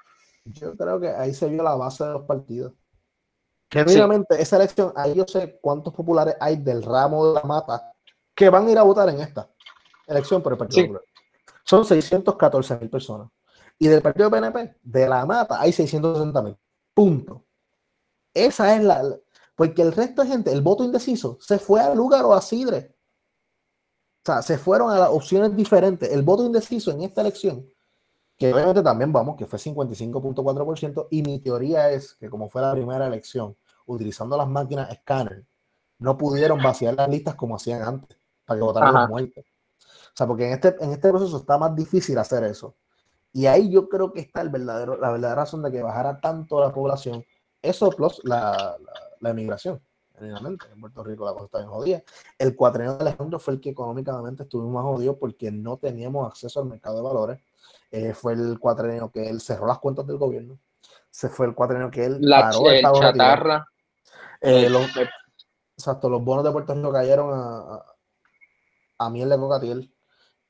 Yo 0.45 0.77
creo 0.77 1.01
que 1.01 1.09
ahí 1.09 1.33
se 1.33 1.49
vio 1.49 1.63
la 1.63 1.75
base 1.75 2.05
de 2.05 2.13
los 2.13 2.23
partidos. 2.23 2.73
Genuinamente, 3.71 4.41
esa 4.41 4.57
elección, 4.57 4.93
ahí 4.97 5.15
yo 5.15 5.25
sé 5.27 5.59
cuántos 5.61 5.95
populares 5.95 6.37
hay 6.41 6.57
del 6.57 6.83
ramo 6.83 7.29
de 7.29 7.35
la 7.41 7.43
mata 7.43 7.93
que 8.35 8.51
van 8.51 8.67
a 8.67 8.71
ir 8.71 8.79
a 8.79 8.83
votar 8.83 9.09
en 9.09 9.21
esta 9.21 9.49
elección 10.07 10.43
por 10.43 10.53
el 10.53 10.59
Partido 10.59 10.83
Popular. 10.83 11.03
Son 11.65 11.85
614 11.85 12.79
mil 12.79 12.91
personas. 12.91 13.29
Y 13.79 13.89
del 13.89 14.03
Partido 14.03 14.31
PNP, 14.31 14.77
de 14.83 15.09
la 15.09 15.25
mata, 15.25 15.61
hay 15.61 15.73
660 15.73 16.43
mil. 16.43 16.57
Punto. 16.95 17.45
Esa 18.35 18.77
es 18.77 18.83
la. 18.83 19.03
Porque 19.55 19.83
el 19.83 19.93
resto 19.93 20.23
de 20.23 20.29
gente, 20.29 20.53
el 20.53 20.63
voto 20.63 20.85
indeciso, 20.85 21.39
se 21.41 21.59
fue 21.59 21.81
al 21.81 21.97
lugar 21.97 22.25
o 22.25 22.35
a 22.35 22.41
Sidre. 22.41 22.97
O 24.23 24.25
sea, 24.25 24.43
se 24.43 24.57
fueron 24.57 24.91
a 24.91 24.99
las 24.99 25.11
opciones 25.11 25.55
diferentes. 25.57 26.11
El 26.11 26.23
voto 26.23 26.45
indeciso 26.45 26.91
en 26.91 27.03
esta 27.03 27.21
elección, 27.21 27.67
que 28.39 28.53
obviamente 28.53 28.83
también 28.83 29.13
vamos, 29.13 29.37
que 29.37 29.47
fue 29.47 29.59
55.4%, 29.59 31.09
y 31.11 31.23
mi 31.23 31.41
teoría 31.41 31.91
es 31.91 32.15
que 32.15 32.31
como 32.31 32.49
fue 32.49 32.63
la 32.63 32.73
primera 32.73 33.07
elección, 33.07 33.57
utilizando 33.87 34.37
las 34.37 34.49
máquinas 34.49 34.91
escáner, 34.91 35.45
no 35.99 36.17
pudieron 36.17 36.63
vaciar 36.63 36.95
las 36.95 37.09
listas 37.09 37.35
como 37.35 37.57
hacían 37.57 37.83
antes, 37.83 38.17
para 38.45 38.59
que 38.59 38.65
votaran 38.65 38.95
los 38.95 39.09
muertos. 39.09 39.45
O 39.85 40.17
sea, 40.17 40.27
porque 40.27 40.47
en 40.47 40.53
este, 40.53 40.77
en 40.81 40.93
este 40.93 41.09
proceso 41.09 41.37
está 41.37 41.59
más 41.59 41.75
difícil 41.75 42.19
hacer 42.19 42.45
eso. 42.45 42.77
Y 43.33 43.47
ahí 43.47 43.71
yo 43.71 43.89
creo 43.89 44.13
que 44.13 44.21
está 44.21 44.43
el 44.43 44.51
verdadero, 44.51 44.99
la 44.99 45.11
verdadera 45.11 45.43
razón 45.43 45.63
de 45.63 45.73
que 45.73 45.83
bajara 45.83 46.21
tanto 46.21 46.61
la 46.61 46.73
población. 46.73 47.25
Eso 47.63 47.91
plus 47.91 48.21
la, 48.25 48.77
la, 49.21 49.31
emigración. 49.31 49.81
En 50.21 50.81
Puerto 50.81 51.03
Rico 51.03 51.25
la 51.25 51.33
cosa 51.33 51.45
está 51.47 51.59
bien 51.59 51.71
jodida. 51.71 52.03
El 52.39 52.55
cuatrenio 52.55 52.95
de 52.97 53.01
Alejandro 53.03 53.39
fue 53.39 53.55
el 53.55 53.61
que 53.61 53.71
económicamente 53.71 54.43
estuvo 54.43 54.69
más 54.69 54.83
jodido 54.83 55.17
porque 55.19 55.51
no 55.51 55.79
teníamos 55.79 56.29
acceso 56.29 56.61
al 56.61 56.67
mercado 56.67 56.97
de 56.97 57.03
valores. 57.03 57.41
Eh, 57.91 58.15
fue 58.15 58.35
el 58.35 58.59
cuatrenio 58.59 59.11
que 59.11 59.29
él 59.29 59.41
cerró 59.41 59.67
las 59.67 59.79
cuentas 59.79 60.07
del 60.07 60.19
gobierno. 60.19 60.59
Se 61.11 61.29
fue 61.29 61.47
el 61.47 61.55
cuatrenio 61.55 61.91
que 61.91 62.05
él 62.05 62.19
la 62.21 62.43
paró 62.43 62.71
el 62.71 62.83
chatarra. 62.83 63.67
Eh, 64.41 64.69
los, 64.69 64.87
exacto, 65.77 66.09
los 66.09 66.25
bonos 66.25 66.45
de 66.45 66.51
Puerto 66.51 66.75
Rico 66.75 66.93
cayeron 66.93 67.31
a, 67.33 67.85
a, 68.99 69.11
miel 69.11 69.29
de 69.29 69.37
cocatiel. 69.37 69.95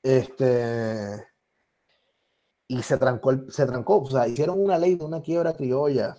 Este, 0.03 1.27
y 2.69 2.83
se 2.83 2.97
trancó, 2.97 3.33
se 3.51 3.67
trancó, 3.67 4.01
o 4.01 4.11
sea, 4.11 4.27
hicieron 4.27 4.61
una 4.61 4.79
ley 4.79 4.95
de 4.95 5.05
una 5.05 5.21
quiebra 5.21 5.53
criolla 5.53 6.17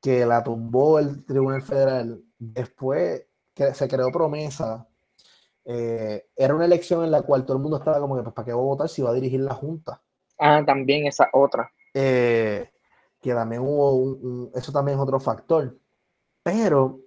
que 0.00 0.24
la 0.26 0.42
tumbó 0.42 0.98
el 0.98 1.24
Tribunal 1.24 1.62
Federal. 1.62 2.22
Después 2.38 3.26
que 3.54 3.74
se 3.74 3.88
creó 3.88 4.10
promesa. 4.10 4.86
Eh, 5.64 6.28
era 6.34 6.54
una 6.54 6.64
elección 6.64 7.04
en 7.04 7.10
la 7.10 7.22
cual 7.22 7.44
todo 7.44 7.56
el 7.56 7.62
mundo 7.62 7.76
estaba 7.76 8.00
como 8.00 8.16
que, 8.16 8.22
pues, 8.22 8.34
¿para 8.34 8.46
qué 8.46 8.52
voy 8.52 8.62
a 8.62 8.66
votar 8.66 8.88
si 8.88 9.02
va 9.02 9.10
a 9.10 9.14
dirigir 9.14 9.40
la 9.40 9.54
Junta? 9.54 10.02
Ah, 10.38 10.62
también 10.64 11.06
esa 11.06 11.28
otra. 11.32 11.70
Eh, 11.92 12.70
que 13.20 13.34
también 13.34 13.62
hubo 13.62 13.92
un, 13.94 14.50
eso 14.54 14.72
también 14.72 14.96
es 14.96 15.02
otro 15.02 15.20
factor. 15.20 15.78
Pero 16.42 17.00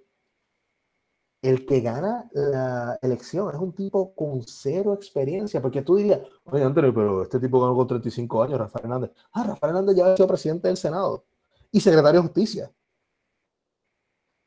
el 1.42 1.66
que 1.66 1.80
gana 1.80 2.28
la 2.32 2.98
elección 3.02 3.54
es 3.54 3.60
un 3.60 3.74
tipo 3.74 4.14
con 4.14 4.42
cero 4.46 4.94
experiencia, 4.94 5.60
porque 5.60 5.82
tú 5.82 5.96
dirías, 5.96 6.20
oye, 6.44 6.64
Antonio, 6.64 6.94
pero 6.94 7.22
este 7.22 7.40
tipo 7.40 7.60
ganó 7.60 7.74
con 7.74 7.86
35 7.86 8.42
años, 8.44 8.58
Rafael 8.58 8.84
Hernández. 8.84 9.10
Ah, 9.32 9.44
Rafael 9.44 9.70
Hernández 9.70 9.96
ya 9.96 10.12
ha 10.12 10.16
sido 10.16 10.28
presidente 10.28 10.68
del 10.68 10.76
Senado 10.76 11.24
y 11.70 11.80
secretario 11.80 12.20
de 12.20 12.26
Justicia. 12.28 12.70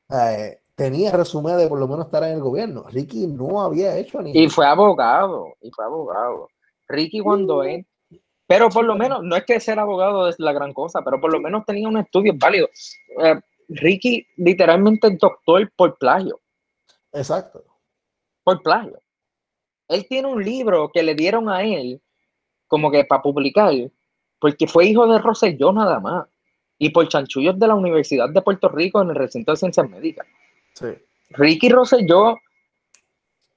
Eh, 0.09 0.59
tenía 0.75 1.11
resumen 1.11 1.57
de 1.57 1.67
por 1.67 1.79
lo 1.79 1.87
menos 1.87 2.05
estar 2.05 2.23
en 2.23 2.33
el 2.33 2.41
gobierno. 2.41 2.83
Ricky 2.89 3.27
no 3.27 3.61
había 3.61 3.97
hecho 3.97 4.21
ni. 4.21 4.31
Y 4.31 4.49
fue 4.49 4.65
abogado, 4.65 5.53
y 5.61 5.71
fue 5.71 5.85
abogado. 5.85 6.49
Ricky 6.87 7.19
cuando 7.19 7.63
es 7.63 7.85
pero 8.47 8.69
por 8.69 8.85
lo 8.85 8.95
menos, 8.95 9.21
no 9.23 9.35
es 9.35 9.43
que 9.43 9.59
ser 9.59 9.77
abogado 9.77 10.29
es 10.29 10.39
la 10.39 10.53
gran 10.53 10.73
cosa, 10.73 11.01
pero 11.03 11.19
por 11.19 11.31
lo 11.31 11.39
menos 11.41 11.65
tenía 11.65 11.89
un 11.89 11.97
estudio 11.97 12.33
válido. 12.35 12.69
Eh, 13.21 13.39
Ricky 13.67 14.25
literalmente 14.37 15.09
doctor 15.11 15.69
por 15.75 15.97
plagio. 15.97 16.39
Exacto. 17.11 17.63
Por 18.43 18.63
plagio. 18.63 19.01
Él 19.89 20.07
tiene 20.07 20.29
un 20.29 20.41
libro 20.41 20.89
que 20.93 21.03
le 21.03 21.13
dieron 21.13 21.49
a 21.49 21.61
él 21.63 22.01
como 22.67 22.89
que 22.89 23.03
para 23.03 23.21
publicar, 23.21 23.73
porque 24.39 24.67
fue 24.67 24.85
hijo 24.85 25.05
de 25.07 25.19
Rosselló 25.19 25.73
nada 25.73 25.99
más. 25.99 26.27
Y 26.79 26.89
por 26.89 27.07
chanchullos 27.07 27.57
de 27.57 27.67
la 27.67 27.75
Universidad 27.75 28.29
de 28.29 28.41
Puerto 28.41 28.69
Rico 28.69 29.01
en 29.01 29.09
el 29.09 29.15
recinto 29.15 29.51
de 29.51 29.57
ciencias 29.57 29.89
médicas. 29.89 30.27
Sí. 30.73 30.87
Ricky 31.31 31.69
Rosselló 31.69 32.37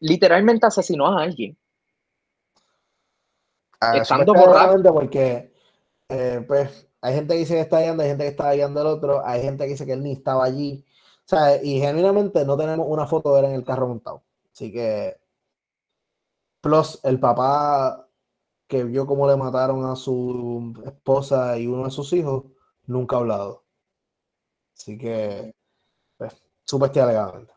literalmente 0.01 0.67
asesinó 0.67 1.07
a 1.07 1.23
alguien. 1.23 1.57
Ah, 3.81 3.97
Estando 3.99 4.35
borrado. 4.35 4.95
Porque, 4.95 5.53
eh, 6.09 6.45
pues, 6.47 6.89
hay 7.01 7.15
gente 7.15 7.35
que 7.35 7.41
dice 7.41 7.55
que 7.55 7.61
está 7.61 7.81
guiando, 7.81 8.03
hay 8.03 8.11
gente 8.11 8.25
que 8.25 8.31
está 8.31 8.53
guiando 8.53 8.81
el 8.81 8.87
otro, 8.87 9.25
hay 9.25 9.43
gente 9.43 9.65
que 9.65 9.71
dice 9.71 9.87
que 9.87 9.93
él 9.93 10.03
ni 10.03 10.13
estaba 10.13 10.45
allí. 10.45 10.85
O 11.25 11.29
sea, 11.29 11.63
y 11.63 11.79
genuinamente 11.81 12.45
no 12.45 12.57
tenemos 12.57 12.87
una 12.89 13.07
foto 13.07 13.35
de 13.35 13.41
él 13.41 13.47
en 13.47 13.53
el 13.53 13.65
carro 13.65 13.89
montado. 13.89 14.23
Así 14.53 14.73
que, 14.73 15.17
plus 16.61 17.01
el 17.05 17.19
papá 17.21 18.07
que 18.67 18.85
vio 18.85 19.07
cómo 19.07 19.29
le 19.29 19.37
mataron 19.37 19.85
a 19.85 19.97
su 19.97 20.75
esposa 20.85 21.59
y 21.59 21.67
uno 21.67 21.85
de 21.85 21.91
sus 21.91 22.13
hijos, 22.13 22.45
nunca 22.91 23.17
ha 23.17 23.21
hablado. 23.21 23.65
Así 24.77 24.99
que, 24.99 25.55
pues, 26.17 26.43
súper 26.65 26.91
alegadamente. 27.01 27.53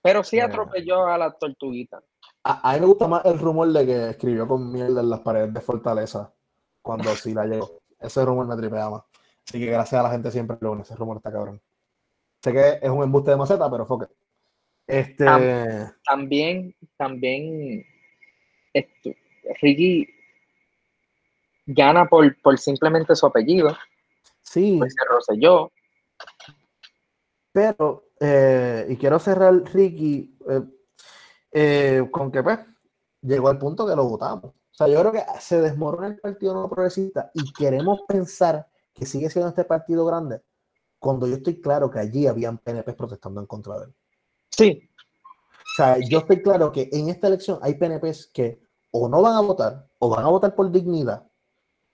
Pero 0.00 0.24
sí 0.24 0.38
eh, 0.38 0.42
atropelló 0.42 1.06
a 1.06 1.18
la 1.18 1.32
tortuguita. 1.32 2.02
A, 2.44 2.74
mí 2.74 2.80
me 2.80 2.86
gusta 2.86 3.06
más 3.06 3.24
el 3.24 3.38
rumor 3.38 3.68
de 3.68 3.86
que 3.86 4.10
escribió 4.10 4.48
con 4.48 4.72
mierda 4.72 5.00
en 5.00 5.10
las 5.10 5.20
paredes 5.20 5.54
de 5.54 5.60
Fortaleza 5.60 6.32
cuando 6.80 7.14
sí 7.14 7.32
la 7.34 7.44
llegó. 7.46 7.80
Ese 8.00 8.24
rumor 8.24 8.46
me 8.46 8.56
tripea 8.56 8.90
más. 8.90 9.02
Así 9.46 9.60
que 9.60 9.66
gracias 9.66 10.00
a 10.00 10.02
la 10.02 10.10
gente 10.10 10.30
siempre 10.30 10.56
lo 10.60 10.80
ese 10.80 10.96
rumor 10.96 11.18
está 11.18 11.30
cabrón. 11.30 11.60
Sé 12.42 12.52
que 12.52 12.78
es 12.82 12.90
un 12.90 13.04
embuste 13.04 13.30
de 13.30 13.36
maceta, 13.36 13.70
pero 13.70 13.86
foque. 13.86 14.06
Este. 14.86 15.24
También, 16.04 16.74
también, 16.96 17.84
esto, 18.72 19.10
Ricky 19.60 20.08
gana 21.66 22.06
por, 22.06 22.36
por 22.42 22.58
simplemente 22.58 23.14
su 23.14 23.26
apellido. 23.26 23.76
Sí. 24.52 24.76
Pues. 24.78 24.94
Pero, 27.52 28.04
eh, 28.20 28.86
y 28.90 28.96
quiero 28.96 29.18
cerrar, 29.18 29.54
Ricky, 29.72 30.36
eh, 30.48 30.62
eh, 31.52 32.08
con 32.10 32.30
que 32.30 32.42
pues 32.42 32.58
llegó 33.22 33.48
al 33.48 33.58
punto 33.58 33.86
que 33.86 33.96
lo 33.96 34.04
votamos. 34.04 34.44
O 34.44 34.74
sea, 34.74 34.88
yo 34.88 35.00
creo 35.00 35.12
que 35.12 35.24
se 35.40 35.60
desmorona 35.60 36.08
el 36.08 36.18
partido 36.18 36.54
no 36.54 36.68
progresista 36.68 37.30
y 37.34 37.50
queremos 37.52 38.00
pensar 38.06 38.68
que 38.92 39.06
sigue 39.06 39.30
siendo 39.30 39.48
este 39.48 39.64
partido 39.64 40.04
grande 40.04 40.42
cuando 40.98 41.26
yo 41.26 41.36
estoy 41.36 41.60
claro 41.60 41.90
que 41.90 41.98
allí 41.98 42.26
habían 42.26 42.58
PNP 42.58 42.92
protestando 42.92 43.40
en 43.40 43.46
contra 43.46 43.78
de 43.78 43.86
él. 43.86 43.94
Sí. 44.50 44.90
O 45.18 45.76
sea, 45.76 45.96
yo 45.98 46.18
estoy 46.18 46.42
claro 46.42 46.70
que 46.70 46.90
en 46.92 47.08
esta 47.08 47.26
elección 47.26 47.58
hay 47.62 47.74
PNPs 47.74 48.26
que 48.26 48.60
o 48.90 49.08
no 49.08 49.22
van 49.22 49.34
a 49.34 49.40
votar, 49.40 49.88
o 49.98 50.10
van 50.10 50.24
a 50.26 50.28
votar 50.28 50.54
por 50.54 50.70
dignidad, 50.70 51.26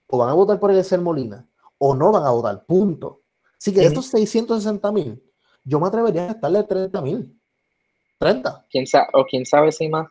o 0.07 0.17
van 0.17 0.29
a 0.29 0.33
votar 0.33 0.59
por 0.59 0.71
el 0.71 0.83
ser 0.83 0.99
Molina, 0.99 1.47
o 1.79 1.95
no 1.95 2.11
van 2.11 2.25
a 2.25 2.31
votar, 2.31 2.63
punto. 2.65 3.23
Así 3.57 3.73
que 3.73 3.83
estos 3.83 4.05
660 4.07 4.91
mil, 4.91 5.21
yo 5.63 5.79
me 5.79 5.87
atrevería 5.87 6.23
a 6.23 6.31
estarle 6.31 6.63
30 6.63 7.01
mil. 7.01 7.41
30. 8.19 8.65
¿Quién 8.69 8.85
sabe, 8.85 9.07
o 9.13 9.25
quién 9.25 9.45
sabe 9.45 9.71
si 9.71 9.89
más. 9.89 10.07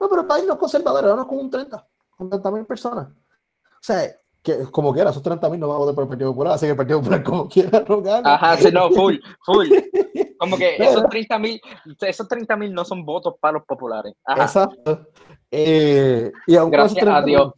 No, 0.00 0.08
pero 0.08 0.26
para 0.26 0.42
los 0.42 0.56
conservadores, 0.56 1.10
vamos 1.10 1.26
con 1.26 1.38
un 1.38 1.50
30, 1.50 1.86
con 2.16 2.30
30 2.30 2.50
mil 2.50 2.66
personas. 2.66 3.08
O 3.08 3.82
sea, 3.82 4.10
que 4.42 4.64
como 4.70 4.92
quiera, 4.92 5.10
esos 5.10 5.22
30 5.22 5.50
mil 5.50 5.60
no 5.60 5.68
van 5.68 5.76
a 5.76 5.78
votar 5.78 5.94
por 5.94 6.04
el 6.04 6.08
Partido 6.08 6.30
Popular, 6.30 6.54
así 6.54 6.66
que 6.66 6.70
el 6.70 6.76
Partido 6.76 6.98
Popular 7.00 7.22
como 7.22 7.48
quiera 7.50 7.84
no 7.86 8.00
gana. 8.00 8.34
Ajá, 8.34 8.56
sí, 8.56 8.70
no, 8.72 8.90
full, 8.90 9.16
full. 9.44 9.68
Como 10.38 10.58
que 10.58 10.76
esos 10.76 11.08
30 11.08 11.38
mil, 11.38 11.58
esos 11.98 12.28
30 12.28 12.56
mil 12.58 12.74
no 12.74 12.84
son 12.84 13.06
votos 13.06 13.36
para 13.40 13.54
los 13.54 13.64
populares. 13.64 14.12
Ajá. 14.22 14.42
Exacto. 14.42 15.06
Eh, 15.50 16.30
y 16.46 16.56
Gracias 16.56 17.06
a 17.06 17.22
Dios. 17.22 17.54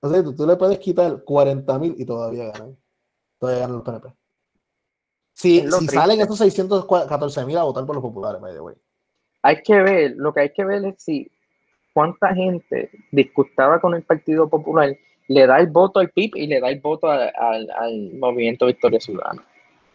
O 0.00 0.08
sea, 0.08 0.22
tú, 0.22 0.34
tú, 0.34 0.46
le 0.46 0.56
puedes 0.56 0.78
quitar 0.78 1.22
40 1.22 1.78
mil 1.78 1.94
y 1.98 2.04
todavía 2.04 2.46
ganan. 2.46 2.76
Todavía 3.38 3.60
ganan 3.60 3.76
los 3.76 3.84
PNP. 3.84 4.14
Si, 5.32 5.60
si 5.70 5.88
salen 5.88 6.20
esos 6.20 6.38
614 6.38 7.46
mil 7.46 7.56
a 7.56 7.62
votar 7.62 7.86
por 7.86 7.94
los 7.94 8.02
populares, 8.02 8.40
the 8.52 8.60
way. 8.60 8.74
Hay 9.42 9.62
que 9.62 9.80
ver, 9.80 10.14
lo 10.16 10.34
que 10.34 10.40
hay 10.40 10.52
que 10.52 10.64
ver 10.64 10.84
es 10.84 11.02
si 11.02 11.30
cuánta 11.94 12.34
gente 12.34 12.90
disgustaba 13.10 13.80
con 13.80 13.94
el 13.94 14.02
Partido 14.02 14.48
Popular 14.48 14.94
le 15.28 15.46
da 15.46 15.58
el 15.60 15.68
voto 15.68 16.00
al 16.00 16.10
PIB 16.10 16.36
y 16.36 16.46
le 16.46 16.60
da 16.60 16.68
el 16.68 16.80
voto 16.80 17.08
al, 17.08 17.30
al 17.70 18.12
Movimiento 18.18 18.66
Victoria 18.66 19.00
Ciudadana. 19.00 19.42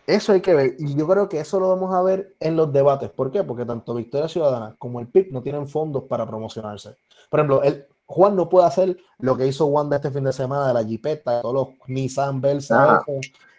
Eso 0.08 0.34
hay 0.34 0.42
que 0.42 0.54
ver. 0.54 0.76
Y 0.80 0.96
yo 0.96 1.08
creo 1.08 1.28
que 1.28 1.40
eso 1.40 1.60
lo 1.60 1.70
vamos 1.70 1.94
a 1.94 2.02
ver 2.02 2.36
en 2.40 2.56
los 2.56 2.72
debates. 2.72 3.10
¿Por 3.10 3.32
qué? 3.32 3.44
Porque 3.44 3.66
tanto 3.66 3.96
Victoria 3.96 4.28
Ciudadana 4.28 4.76
como 4.78 5.00
el 5.00 5.08
PIB 5.08 5.32
no 5.32 5.42
tienen 5.42 5.68
fondos 5.68 6.04
para 6.04 6.26
promocionarse. 6.26 6.96
Por 7.30 7.40
ejemplo, 7.40 7.64
el, 7.64 7.86
Juan 8.08 8.36
no 8.36 8.48
puede 8.50 8.68
hacer 8.68 8.98
lo 9.18 9.36
que 9.36 9.48
hizo 9.48 9.66
Wanda 9.66 9.96
este 9.96 10.12
fin 10.12 10.24
de 10.24 10.34
semana 10.34 10.68
de 10.68 10.74
la 10.74 10.84
Jeepeta, 10.84 11.42
todos 11.42 11.54
los 11.54 11.68
Nissan 11.88 12.40
Versa, 12.40 13.04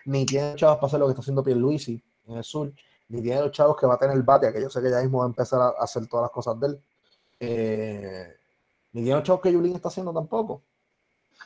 ni 0.05 0.24
tiene 0.24 0.55
chavos 0.55 0.77
para 0.77 0.86
hacer 0.86 1.01
lo 1.01 1.06
que 1.06 1.10
está 1.10 1.20
haciendo 1.20 1.43
Pierluisi 1.43 2.01
en 2.28 2.36
el 2.36 2.44
sur, 2.44 2.73
ni 3.09 3.23
tiene 3.23 3.40
los 3.40 3.51
chavos 3.51 3.77
que 3.77 3.86
va 3.86 3.94
a 3.94 3.98
tener 3.98 4.16
el 4.16 4.23
bate, 4.23 4.52
que 4.52 4.60
yo 4.60 4.70
sé 4.70 4.81
que 4.81 4.90
ya 4.90 5.01
mismo 5.01 5.18
va 5.18 5.24
a 5.24 5.28
empezar 5.28 5.60
a 5.60 5.68
hacer 5.82 6.06
todas 6.06 6.24
las 6.24 6.31
cosas 6.31 6.59
de 6.60 6.66
él. 6.68 6.81
Eh, 7.40 8.36
ni 8.93 9.02
tiene 9.02 9.16
los 9.16 9.24
chavos 9.24 9.43
que 9.43 9.52
Yulín 9.52 9.74
está 9.74 9.89
haciendo 9.89 10.12
tampoco. 10.12 10.62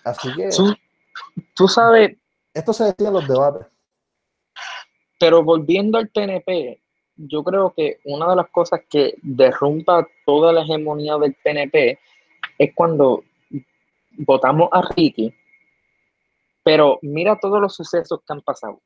Así 0.05 0.33
que. 0.35 0.51
Tú 1.55 1.69
sabes. 1.69 2.17
Esto 2.53 2.73
se 2.73 2.85
decía 2.85 3.09
en 3.09 3.15
los 3.15 3.27
debates. 3.27 3.67
Pero 5.19 5.43
volviendo 5.43 5.99
al 5.99 6.09
PNP, 6.09 6.81
yo 7.17 7.45
creo 7.45 7.73
que 7.77 8.01
una 8.05 8.29
de 8.31 8.37
las 8.37 8.49
cosas 8.51 8.81
que 8.89 9.15
derrumba 9.23 10.07
toda 10.25 10.53
la 10.53 10.63
hegemonía 10.63 11.17
del 11.19 11.37
PNP 11.43 11.99
es 12.61 12.75
cuando 12.75 13.25
votamos 14.19 14.69
a 14.71 14.83
Ricky, 14.95 15.35
pero 16.63 16.99
mira 17.01 17.39
todos 17.41 17.59
los 17.59 17.75
sucesos 17.75 18.21
que 18.21 18.35
han 18.35 18.43
pasado. 18.43 18.83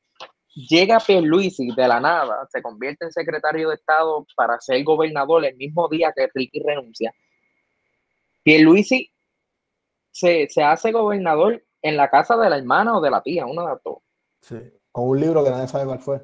Llega 0.55 1.01
Pierluisi 1.01 1.75
de 1.75 1.89
la 1.89 1.99
nada, 1.99 2.47
se 2.53 2.63
convierte 2.63 3.05
en 3.05 3.11
secretario 3.11 3.69
de 3.69 3.75
Estado 3.75 4.25
para 4.37 4.61
ser 4.61 4.85
gobernador 4.85 5.45
el 5.45 5.57
mismo 5.57 5.89
día 5.89 6.13
que 6.15 6.29
Ricky 6.33 6.63
renuncia. 6.65 7.13
Pierluisi 8.45 9.11
se, 10.13 10.47
se 10.49 10.63
hace 10.63 10.93
gobernador 10.93 11.61
en 11.83 11.97
la 11.97 12.09
casa 12.09 12.37
de 12.37 12.49
la 12.49 12.59
hermana 12.59 12.97
o 12.97 13.01
de 13.01 13.11
la 13.11 13.23
tía, 13.23 13.45
una 13.45 13.63
de 13.63 13.81
dos. 13.85 13.99
Sí. 14.41 14.57
Con 14.93 15.09
un 15.09 15.21
libro 15.21 15.43
que 15.43 15.51
nadie 15.51 15.67
sabe 15.67 15.87
cuál 15.87 15.99
fue. 15.99 16.23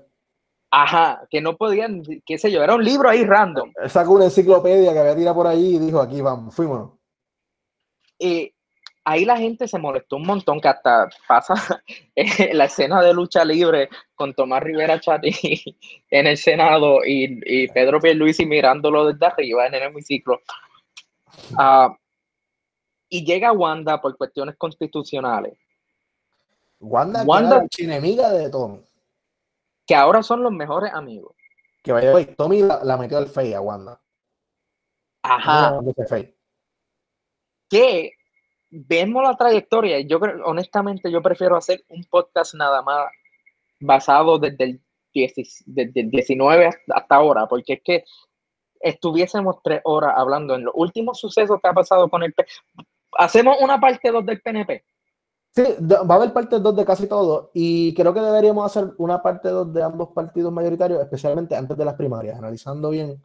Ajá, 0.71 1.27
que 1.29 1.41
no 1.41 1.57
podían, 1.57 2.05
qué 2.25 2.39
sé 2.39 2.53
yo, 2.53 2.63
era 2.63 2.77
un 2.77 2.85
libro 2.85 3.09
ahí 3.09 3.25
random. 3.25 3.73
Sacó 3.89 4.13
una 4.13 4.27
enciclopedia 4.27 4.93
que 4.93 5.01
había 5.01 5.17
tirado 5.17 5.35
por 5.35 5.49
ahí 5.49 5.75
y 5.75 5.79
dijo, 5.81 6.01
aquí 6.01 6.21
vamos, 6.21 6.55
fuimos. 6.55 7.00
Y 8.21 8.53
ahí 9.05 9.25
la 9.25 9.39
gente 9.39 9.67
se 9.67 9.79
molestó 9.79 10.17
un 10.17 10.27
montón, 10.27 10.61
que 10.61 10.69
hasta 10.69 11.09
pasa 11.27 11.83
la 12.53 12.65
escena 12.67 13.01
de 13.03 13.15
lucha 13.15 13.45
libre 13.45 13.89
con 14.15 14.35
Tomás 14.35 14.63
Rivera 14.63 15.01
Chati 15.01 15.33
en 16.11 16.27
el 16.27 16.37
Senado 16.37 16.99
y, 17.05 17.41
y 17.45 17.69
Pedro 17.69 17.99
Pierluisi 17.99 18.45
mirándolo 18.45 19.07
desde 19.07 19.27
arriba 19.27 19.67
en 19.67 19.75
el 19.75 19.83
hemiciclo. 19.85 20.41
Uh, 21.53 21.95
y 23.09 23.25
llega 23.25 23.53
Wanda 23.53 24.01
por 24.01 24.17
cuestiones 24.17 24.57
constitucionales 24.57 25.57
Wanda, 26.81 27.23
Wanda 27.25 27.65
es 27.71 27.79
enemiga 27.79 28.31
de 28.33 28.49
Tommy. 28.51 28.81
Que 29.87 29.95
ahora 29.95 30.23
son 30.23 30.43
los 30.43 30.53
mejores 30.53 30.93
amigos. 30.93 31.35
Que 31.83 31.93
vaya, 31.93 32.13
Tommy 32.37 32.63
la, 32.63 32.83
la, 32.85 32.97
metió 32.97 33.19
al 33.19 33.29
Fey 33.29 33.53
a 33.53 33.61
Wanda. 33.61 34.01
Ajá. 35.23 35.73
No, 35.73 35.93
que 37.71 38.13
vemos 38.69 39.23
la 39.23 39.37
trayectoria. 39.37 40.01
Yo 40.01 40.21
creo, 40.21 40.45
honestamente, 40.45 41.11
yo 41.11 41.23
prefiero 41.23 41.57
hacer 41.57 41.83
un 41.89 42.05
podcast 42.05 42.55
nada 42.55 42.83
más 42.83 43.07
basado 43.81 44.39
desde 44.39 44.65
el, 44.65 44.81
10, 45.15 45.35
desde 45.67 46.01
el 46.01 46.11
19 46.11 46.71
hasta 46.89 47.15
ahora, 47.15 47.47
porque 47.47 47.75
es 47.75 47.81
que 47.83 48.05
estuviésemos 48.81 49.57
tres 49.63 49.81
horas 49.85 50.15
hablando 50.17 50.55
en 50.55 50.65
los 50.65 50.75
últimos 50.77 51.19
sucesos 51.19 51.59
que 51.63 51.69
ha 51.69 51.73
pasado 51.73 52.09
con 52.09 52.23
el. 52.23 52.35
Hacemos 53.13 53.57
una 53.61 53.81
parte 53.81 54.11
2 54.11 54.27
del 54.27 54.41
PNP. 54.41 54.85
Sí, 55.53 55.65
va 55.83 56.15
a 56.15 56.19
haber 56.19 56.33
parte 56.33 56.61
2 56.61 56.77
de 56.77 56.85
casi 56.85 57.09
todo 57.09 57.51
y 57.53 57.93
creo 57.95 58.15
que 58.15 58.21
deberíamos 58.21 58.65
hacer 58.65 58.93
una 58.99 59.21
parte 59.21 59.49
2 59.49 59.73
de 59.73 59.83
ambos 59.83 60.11
partidos 60.11 60.53
mayoritarios, 60.53 61.01
especialmente 61.01 61.57
antes 61.57 61.77
de 61.77 61.85
las 61.85 61.95
primarias, 61.95 62.39
analizando 62.39 62.91
bien 62.91 63.21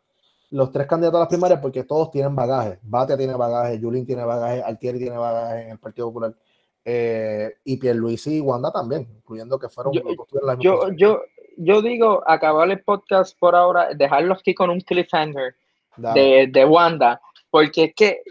los 0.51 0.71
tres 0.71 0.87
candidatos 0.87 1.17
a 1.17 1.21
las 1.21 1.29
primarias 1.29 1.59
porque 1.59 1.83
todos 1.83 2.11
tienen 2.11 2.35
bagaje. 2.35 2.79
Batia 2.83 3.17
tiene 3.17 3.35
bagaje, 3.35 3.79
Julín 3.79 4.05
tiene 4.05 4.23
bagaje, 4.23 4.61
Altieri 4.61 4.99
tiene 4.99 5.17
bagaje 5.17 5.63
en 5.63 5.71
el 5.71 5.79
Partido 5.79 6.07
Popular. 6.07 6.35
Eh, 6.83 7.55
y 7.63 7.77
Pierluisi 7.77 8.37
y 8.37 8.41
Wanda 8.41 8.71
también, 8.71 9.07
incluyendo 9.17 9.57
que 9.57 9.69
fueron 9.69 9.91
yo, 9.91 10.03
la 10.43 10.55
yo, 10.59 10.91
yo, 10.95 11.19
yo, 11.57 11.81
digo 11.81 12.23
acabar 12.27 12.69
el 12.69 12.83
podcast 12.83 13.35
por 13.39 13.55
ahora, 13.55 13.89
dejarlo 13.95 14.35
aquí 14.35 14.53
con 14.53 14.69
un 14.69 14.81
cliffhanger 14.81 15.55
de, 15.97 16.47
de, 16.51 16.65
Wanda, 16.65 17.19
porque 17.49 17.85
es 17.85 17.95
que 17.95 18.21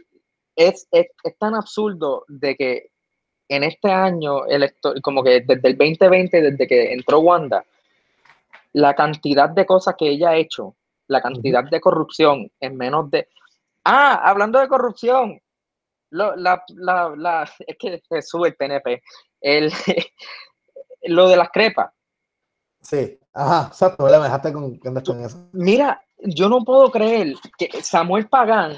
es, 0.55 0.87
es, 0.93 1.07
es 1.25 1.37
tan 1.39 1.57
absurdo 1.57 2.25
de 2.29 2.55
que 2.55 2.91
en 3.49 3.65
este 3.65 3.91
año 3.91 4.43
como 5.03 5.25
que 5.25 5.41
desde 5.41 5.69
el 5.69 5.77
2020, 5.77 6.41
desde 6.41 6.67
que 6.69 6.93
entró 6.93 7.19
Wanda, 7.19 7.65
la 8.73 8.95
cantidad 8.95 9.51
de 9.51 9.67
cosas 9.67 9.95
que 9.99 10.09
ella 10.09 10.31
ha 10.31 10.37
hecho, 10.37 10.77
la 11.09 11.21
cantidad 11.21 11.65
de 11.65 11.81
corrupción 11.81 12.51
en 12.61 12.77
menos 12.77 13.11
de... 13.11 13.29
Ah, 13.85 14.21
hablando 14.25 14.59
de 14.59 14.69
corrupción, 14.69 15.41
lo, 16.11 16.37
la, 16.37 16.65
la, 16.69 17.15
la, 17.17 17.51
es 17.67 17.77
que 17.79 18.03
se 18.09 18.23
sube 18.23 18.49
el 18.49 18.57
PNP, 18.57 19.03
el, 19.41 19.73
lo 21.03 21.29
de 21.29 21.37
las 21.37 21.51
crepas. 21.51 21.93
Sí, 22.81 23.19
ajá, 23.33 23.69
exacto, 23.69 24.05
me 24.05 24.11
dejaste 24.11 24.53
con, 24.53 24.79
con 24.79 25.25
eso. 25.25 25.49
Mira, 25.53 26.03
yo 26.19 26.49
no 26.49 26.65
puedo 26.65 26.91
creer 26.91 27.35
que 27.59 27.83
Samuel 27.83 28.29
Pagán 28.29 28.77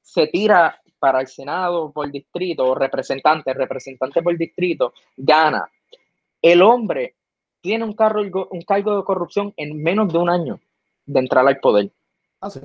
se 0.00 0.26
tira 0.26 0.80
para 0.98 1.20
el 1.20 1.26
Senado 1.26 1.90
por 1.92 2.10
distrito, 2.10 2.64
o 2.64 2.74
representante, 2.74 3.52
representante 3.52 4.22
por 4.22 4.36
distrito, 4.36 4.94
gana. 5.16 5.68
El 6.40 6.62
hombre 6.62 7.16
tiene 7.60 7.84
un, 7.84 7.92
cargo, 7.94 8.48
un 8.50 8.62
cargo 8.62 8.96
de 8.96 9.04
corrupción 9.04 9.52
en 9.56 9.82
menos 9.82 10.12
de 10.12 10.18
un 10.18 10.30
año 10.30 10.60
de 11.06 11.20
entrar 11.20 11.46
al 11.46 11.60
poder. 11.60 11.92
Ah, 12.40 12.50
sí. 12.50 12.60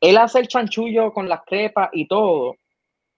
Él 0.00 0.16
hace 0.18 0.40
el 0.40 0.48
chanchullo 0.48 1.12
con 1.12 1.28
las 1.28 1.42
crepas 1.46 1.90
y 1.92 2.06
todo. 2.06 2.56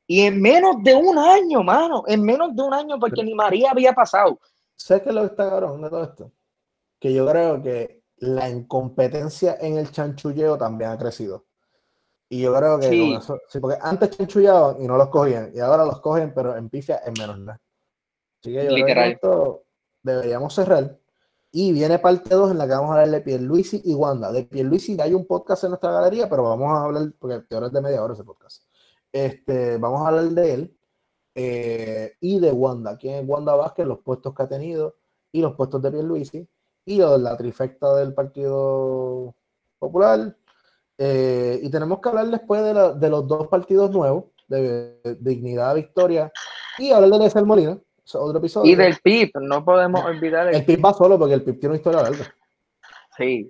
Y 0.07 0.23
en 0.23 0.41
menos 0.41 0.83
de 0.83 0.95
un 0.95 1.19
año, 1.19 1.63
mano, 1.63 2.05
en 2.07 2.23
menos 2.23 2.55
de 2.55 2.63
un 2.63 2.73
año, 2.73 2.99
porque 2.99 3.25
ni 3.25 3.35
María 3.35 3.73
había 3.73 3.93
pasado. 3.93 4.39
¿Sabes 4.77 5.03
qué 5.03 5.09
es 5.09 5.15
lo 5.15 5.23
que 5.23 5.29
está 5.29 5.51
cabrón 5.51 5.83
de 5.83 5.91
todo 5.91 6.05
esto? 6.05 6.33
Que 7.01 7.13
yo 7.13 7.27
creo 7.27 7.61
que 7.61 8.03
la 8.19 8.49
incompetencia 8.49 9.57
en 9.61 9.79
el 9.79 9.91
chanchulleo 9.91 10.57
también 10.57 10.91
ha 10.91 10.99
crecido. 10.99 11.47
Y 12.29 12.43
yo 12.43 12.55
creo 12.55 12.79
que 12.79 12.89
sí. 12.89 13.15
Eso, 13.15 13.41
sí, 13.49 13.59
porque 13.61 13.79
antes 13.81 14.11
chanchullaban 14.11 14.81
y 14.81 14.87
no 14.87 14.97
los 14.97 15.09
cogían, 15.09 15.51
y 15.55 15.61
ahora 15.61 15.85
los 15.85 16.01
cogen, 16.01 16.33
pero 16.35 16.57
en 16.57 16.69
pifia 16.69 17.01
en 17.05 17.15
menos 17.19 17.39
nada. 17.39 17.61
Así 18.41 18.53
que 18.53 18.65
yo 18.65 18.71
Literal. 18.71 18.85
creo 18.85 18.95
que 18.95 19.11
esto 19.11 19.65
deberíamos 20.03 20.55
cerrar. 20.55 20.99
Y 21.53 21.73
viene 21.73 21.99
parte 21.99 22.35
2 22.35 22.51
en 22.51 22.59
la 22.59 22.67
que 22.67 22.73
vamos 22.73 22.91
a 22.91 22.95
hablar 22.95 23.11
de 23.11 23.21
Pierluisi 23.21 23.81
y 23.85 23.95
Wanda. 23.95 24.31
De 24.33 24.45
Pierluisi 24.45 25.01
hay 25.01 25.15
un 25.15 25.27
podcast 25.27 25.65
en 25.65 25.71
nuestra 25.71 25.93
galería, 25.93 26.29
pero 26.29 26.43
vamos 26.43 26.69
a 26.71 26.85
hablar, 26.85 27.13
porque 27.19 27.43
ahora 27.53 27.69
es 27.69 27.73
de 27.73 27.81
media 27.81 28.03
hora 28.03 28.15
ese 28.15 28.25
podcast. 28.25 28.65
Este, 29.13 29.79
vamos 29.79 30.03
a 30.03 30.09
hablar 30.09 30.25
de 30.27 30.55
él 30.55 30.77
eh, 31.35 32.13
y 32.21 32.41
de 32.41 32.53
Wanda. 32.53 32.97
¿Quién 32.99 33.15
es 33.15 33.29
Wanda 33.29 33.55
Vázquez? 33.55 33.87
Los 33.87 34.01
puestos 34.01 34.35
que 34.35 34.43
ha 34.43 34.49
tenido 34.49 34.97
y 35.33 35.41
los 35.41 35.55
puestos 35.55 35.81
de 35.83 35.91
Pierluisi 35.91 36.49
y 36.87 36.99
la 36.99 37.37
trifecta 37.37 37.95
del 37.97 38.15
Partido 38.15 39.35
Popular. 39.79 40.37
Eh, 40.99 41.61
y 41.63 41.71
tenemos 41.71 42.01
que 42.01 42.09
hablar 42.09 42.29
después 42.29 42.63
de, 42.63 42.95
de 42.95 43.11
los 43.11 43.27
dos 43.27 43.49
partidos 43.49 43.91
nuevos, 43.91 44.25
de, 44.49 44.99
Dignidad 45.21 45.75
Victoria, 45.75 46.33
y 46.79 46.91
hablar 46.93 47.11
de 47.11 47.19
Lester 47.19 47.45
Molina, 47.45 47.79
otro 48.15 48.39
episodio. 48.39 48.71
Y 48.71 48.75
del 48.75 48.97
PIB, 49.03 49.33
no 49.41 49.65
podemos 49.65 50.05
olvidar. 50.05 50.55
El, 50.55 50.65
PIB 50.65 50.85
va 50.85 50.93
solo 50.93 51.19
porque 51.19 51.35
el 51.35 51.43
PIB 51.43 51.61
tiene 51.61 51.69
una 51.69 51.77
historia 51.77 52.03
larga. 52.03 52.35
Sí. 53.17 53.49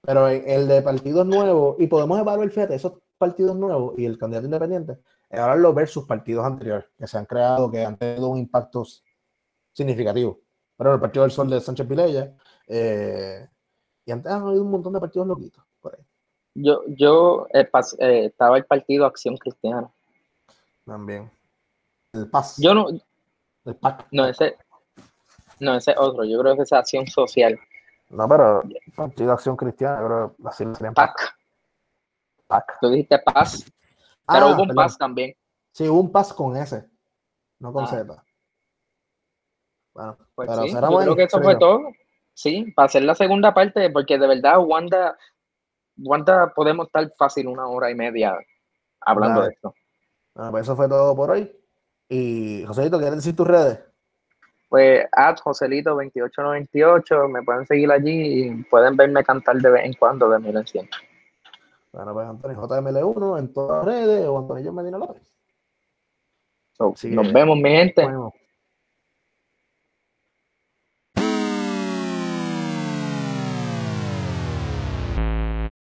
pero 0.00 0.28
el 0.28 0.68
de 0.68 0.82
partidos 0.82 1.26
nuevos, 1.26 1.76
y 1.78 1.86
podemos 1.86 2.18
evaluar, 2.18 2.48
fíjate, 2.50 2.74
esos 2.74 2.94
partidos 3.18 3.56
nuevos 3.56 3.98
y 3.98 4.04
el 4.04 4.18
candidato 4.18 4.46
independiente, 4.46 4.98
evaluarlo 5.30 5.74
versus 5.74 6.04
partidos 6.06 6.44
anteriores 6.44 6.86
que 6.98 7.06
se 7.06 7.18
han 7.18 7.26
creado, 7.26 7.70
que 7.70 7.84
han 7.84 7.96
tenido 7.96 8.28
un 8.28 8.38
impacto 8.38 8.84
significativo. 9.72 10.40
Pero 10.76 10.94
el 10.94 11.00
Partido 11.00 11.22
del 11.22 11.32
Sol 11.32 11.48
de 11.48 11.60
Sánchez 11.60 11.86
Pilella, 11.86 12.34
eh, 12.68 13.48
y 14.04 14.12
antes 14.12 14.30
han 14.30 14.42
habido 14.42 14.62
un 14.62 14.70
montón 14.70 14.92
de 14.92 15.00
partidos 15.00 15.26
loquitos 15.26 15.64
por 15.80 15.94
ahí. 15.94 16.04
Yo, 16.54 16.82
yo 16.86 17.46
eh, 17.52 17.68
eh, 17.98 18.24
estaba 18.26 18.56
el 18.56 18.64
partido 18.64 19.04
Acción 19.04 19.36
Cristiana. 19.36 19.90
También. 20.84 21.30
El 22.16 22.28
PAS. 22.30 22.56
Yo 22.58 22.74
no. 22.74 22.88
El 23.64 23.76
PAC. 23.76 24.06
No, 24.10 24.26
ese. 24.26 24.56
No, 25.60 25.74
ese 25.74 25.94
otro. 25.96 26.24
Yo 26.24 26.40
creo 26.40 26.56
que 26.56 26.62
es 26.62 26.72
Acción 26.72 27.06
Social. 27.06 27.58
No, 28.10 28.28
pero 28.28 28.62
Partido 28.94 29.32
Acción 29.32 29.56
Cristiana, 29.56 29.98
creo 29.98 30.36
que 30.36 30.48
así 30.48 30.64
sería 30.74 30.92
PAC. 30.92 31.36
PAC. 32.46 32.78
Tú 32.80 32.88
dijiste 32.88 33.18
PAS. 33.18 33.64
Pero 34.26 34.46
ah, 34.46 34.54
hubo 34.54 34.62
un 34.62 34.74
PAS 34.74 34.98
también. 34.98 35.34
Sí, 35.72 35.88
hubo 35.88 36.00
un 36.00 36.12
PAS 36.12 36.32
con 36.32 36.56
S, 36.56 36.88
no 37.58 37.72
con 37.72 37.84
ah. 37.84 37.88
Z. 37.88 38.24
Bueno, 39.94 40.16
pues 40.34 40.48
pero 40.48 40.62
sí, 40.62 40.72
yo 40.72 40.98
creo 40.98 41.16
que 41.16 41.22
eso 41.24 41.42
fue 41.42 41.56
todo. 41.56 41.80
Sí, 42.34 42.70
para 42.76 42.86
hacer 42.86 43.02
la 43.02 43.14
segunda 43.14 43.54
parte, 43.54 43.88
porque 43.90 44.18
de 44.18 44.26
verdad, 44.26 44.58
Wanda, 44.58 45.16
Wanda 45.96 46.52
podemos 46.54 46.86
estar 46.86 47.10
fácil 47.16 47.48
una 47.48 47.66
hora 47.66 47.90
y 47.90 47.94
media 47.94 48.38
hablando 49.00 49.42
de 49.42 49.52
esto. 49.52 49.74
Bueno, 50.34 50.50
pues 50.50 50.64
eso 50.64 50.76
fue 50.76 50.86
todo 50.86 51.16
por 51.16 51.30
hoy. 51.30 51.50
Y 52.08 52.64
Joselito, 52.66 52.98
¿quieres 52.98 53.16
decir 53.16 53.34
tus 53.34 53.46
redes? 53.46 53.80
Pues 54.68 55.06
at 55.12 55.38
Joselito2898, 55.38 57.28
me 57.30 57.42
pueden 57.42 57.66
seguir 57.66 57.90
allí 57.90 58.44
y 58.44 58.64
pueden 58.64 58.96
verme 58.96 59.24
cantar 59.24 59.56
de 59.56 59.70
vez 59.70 59.84
en 59.84 59.94
cuando 59.94 60.28
de 60.28 60.38
mil 60.38 60.56
en 60.56 60.64
Bueno, 61.92 62.12
pues 62.12 62.28
Antonio 62.28 62.60
JML1 62.60 63.38
en 63.38 63.52
todas 63.52 63.86
las 63.86 63.94
redes 63.94 64.26
o 64.26 64.38
Antonio 64.38 64.72
Medina 64.72 64.98
López. 64.98 65.22
nos 66.78 67.32
vemos, 67.32 67.56
mi 67.56 67.70
gente. 67.70 68.06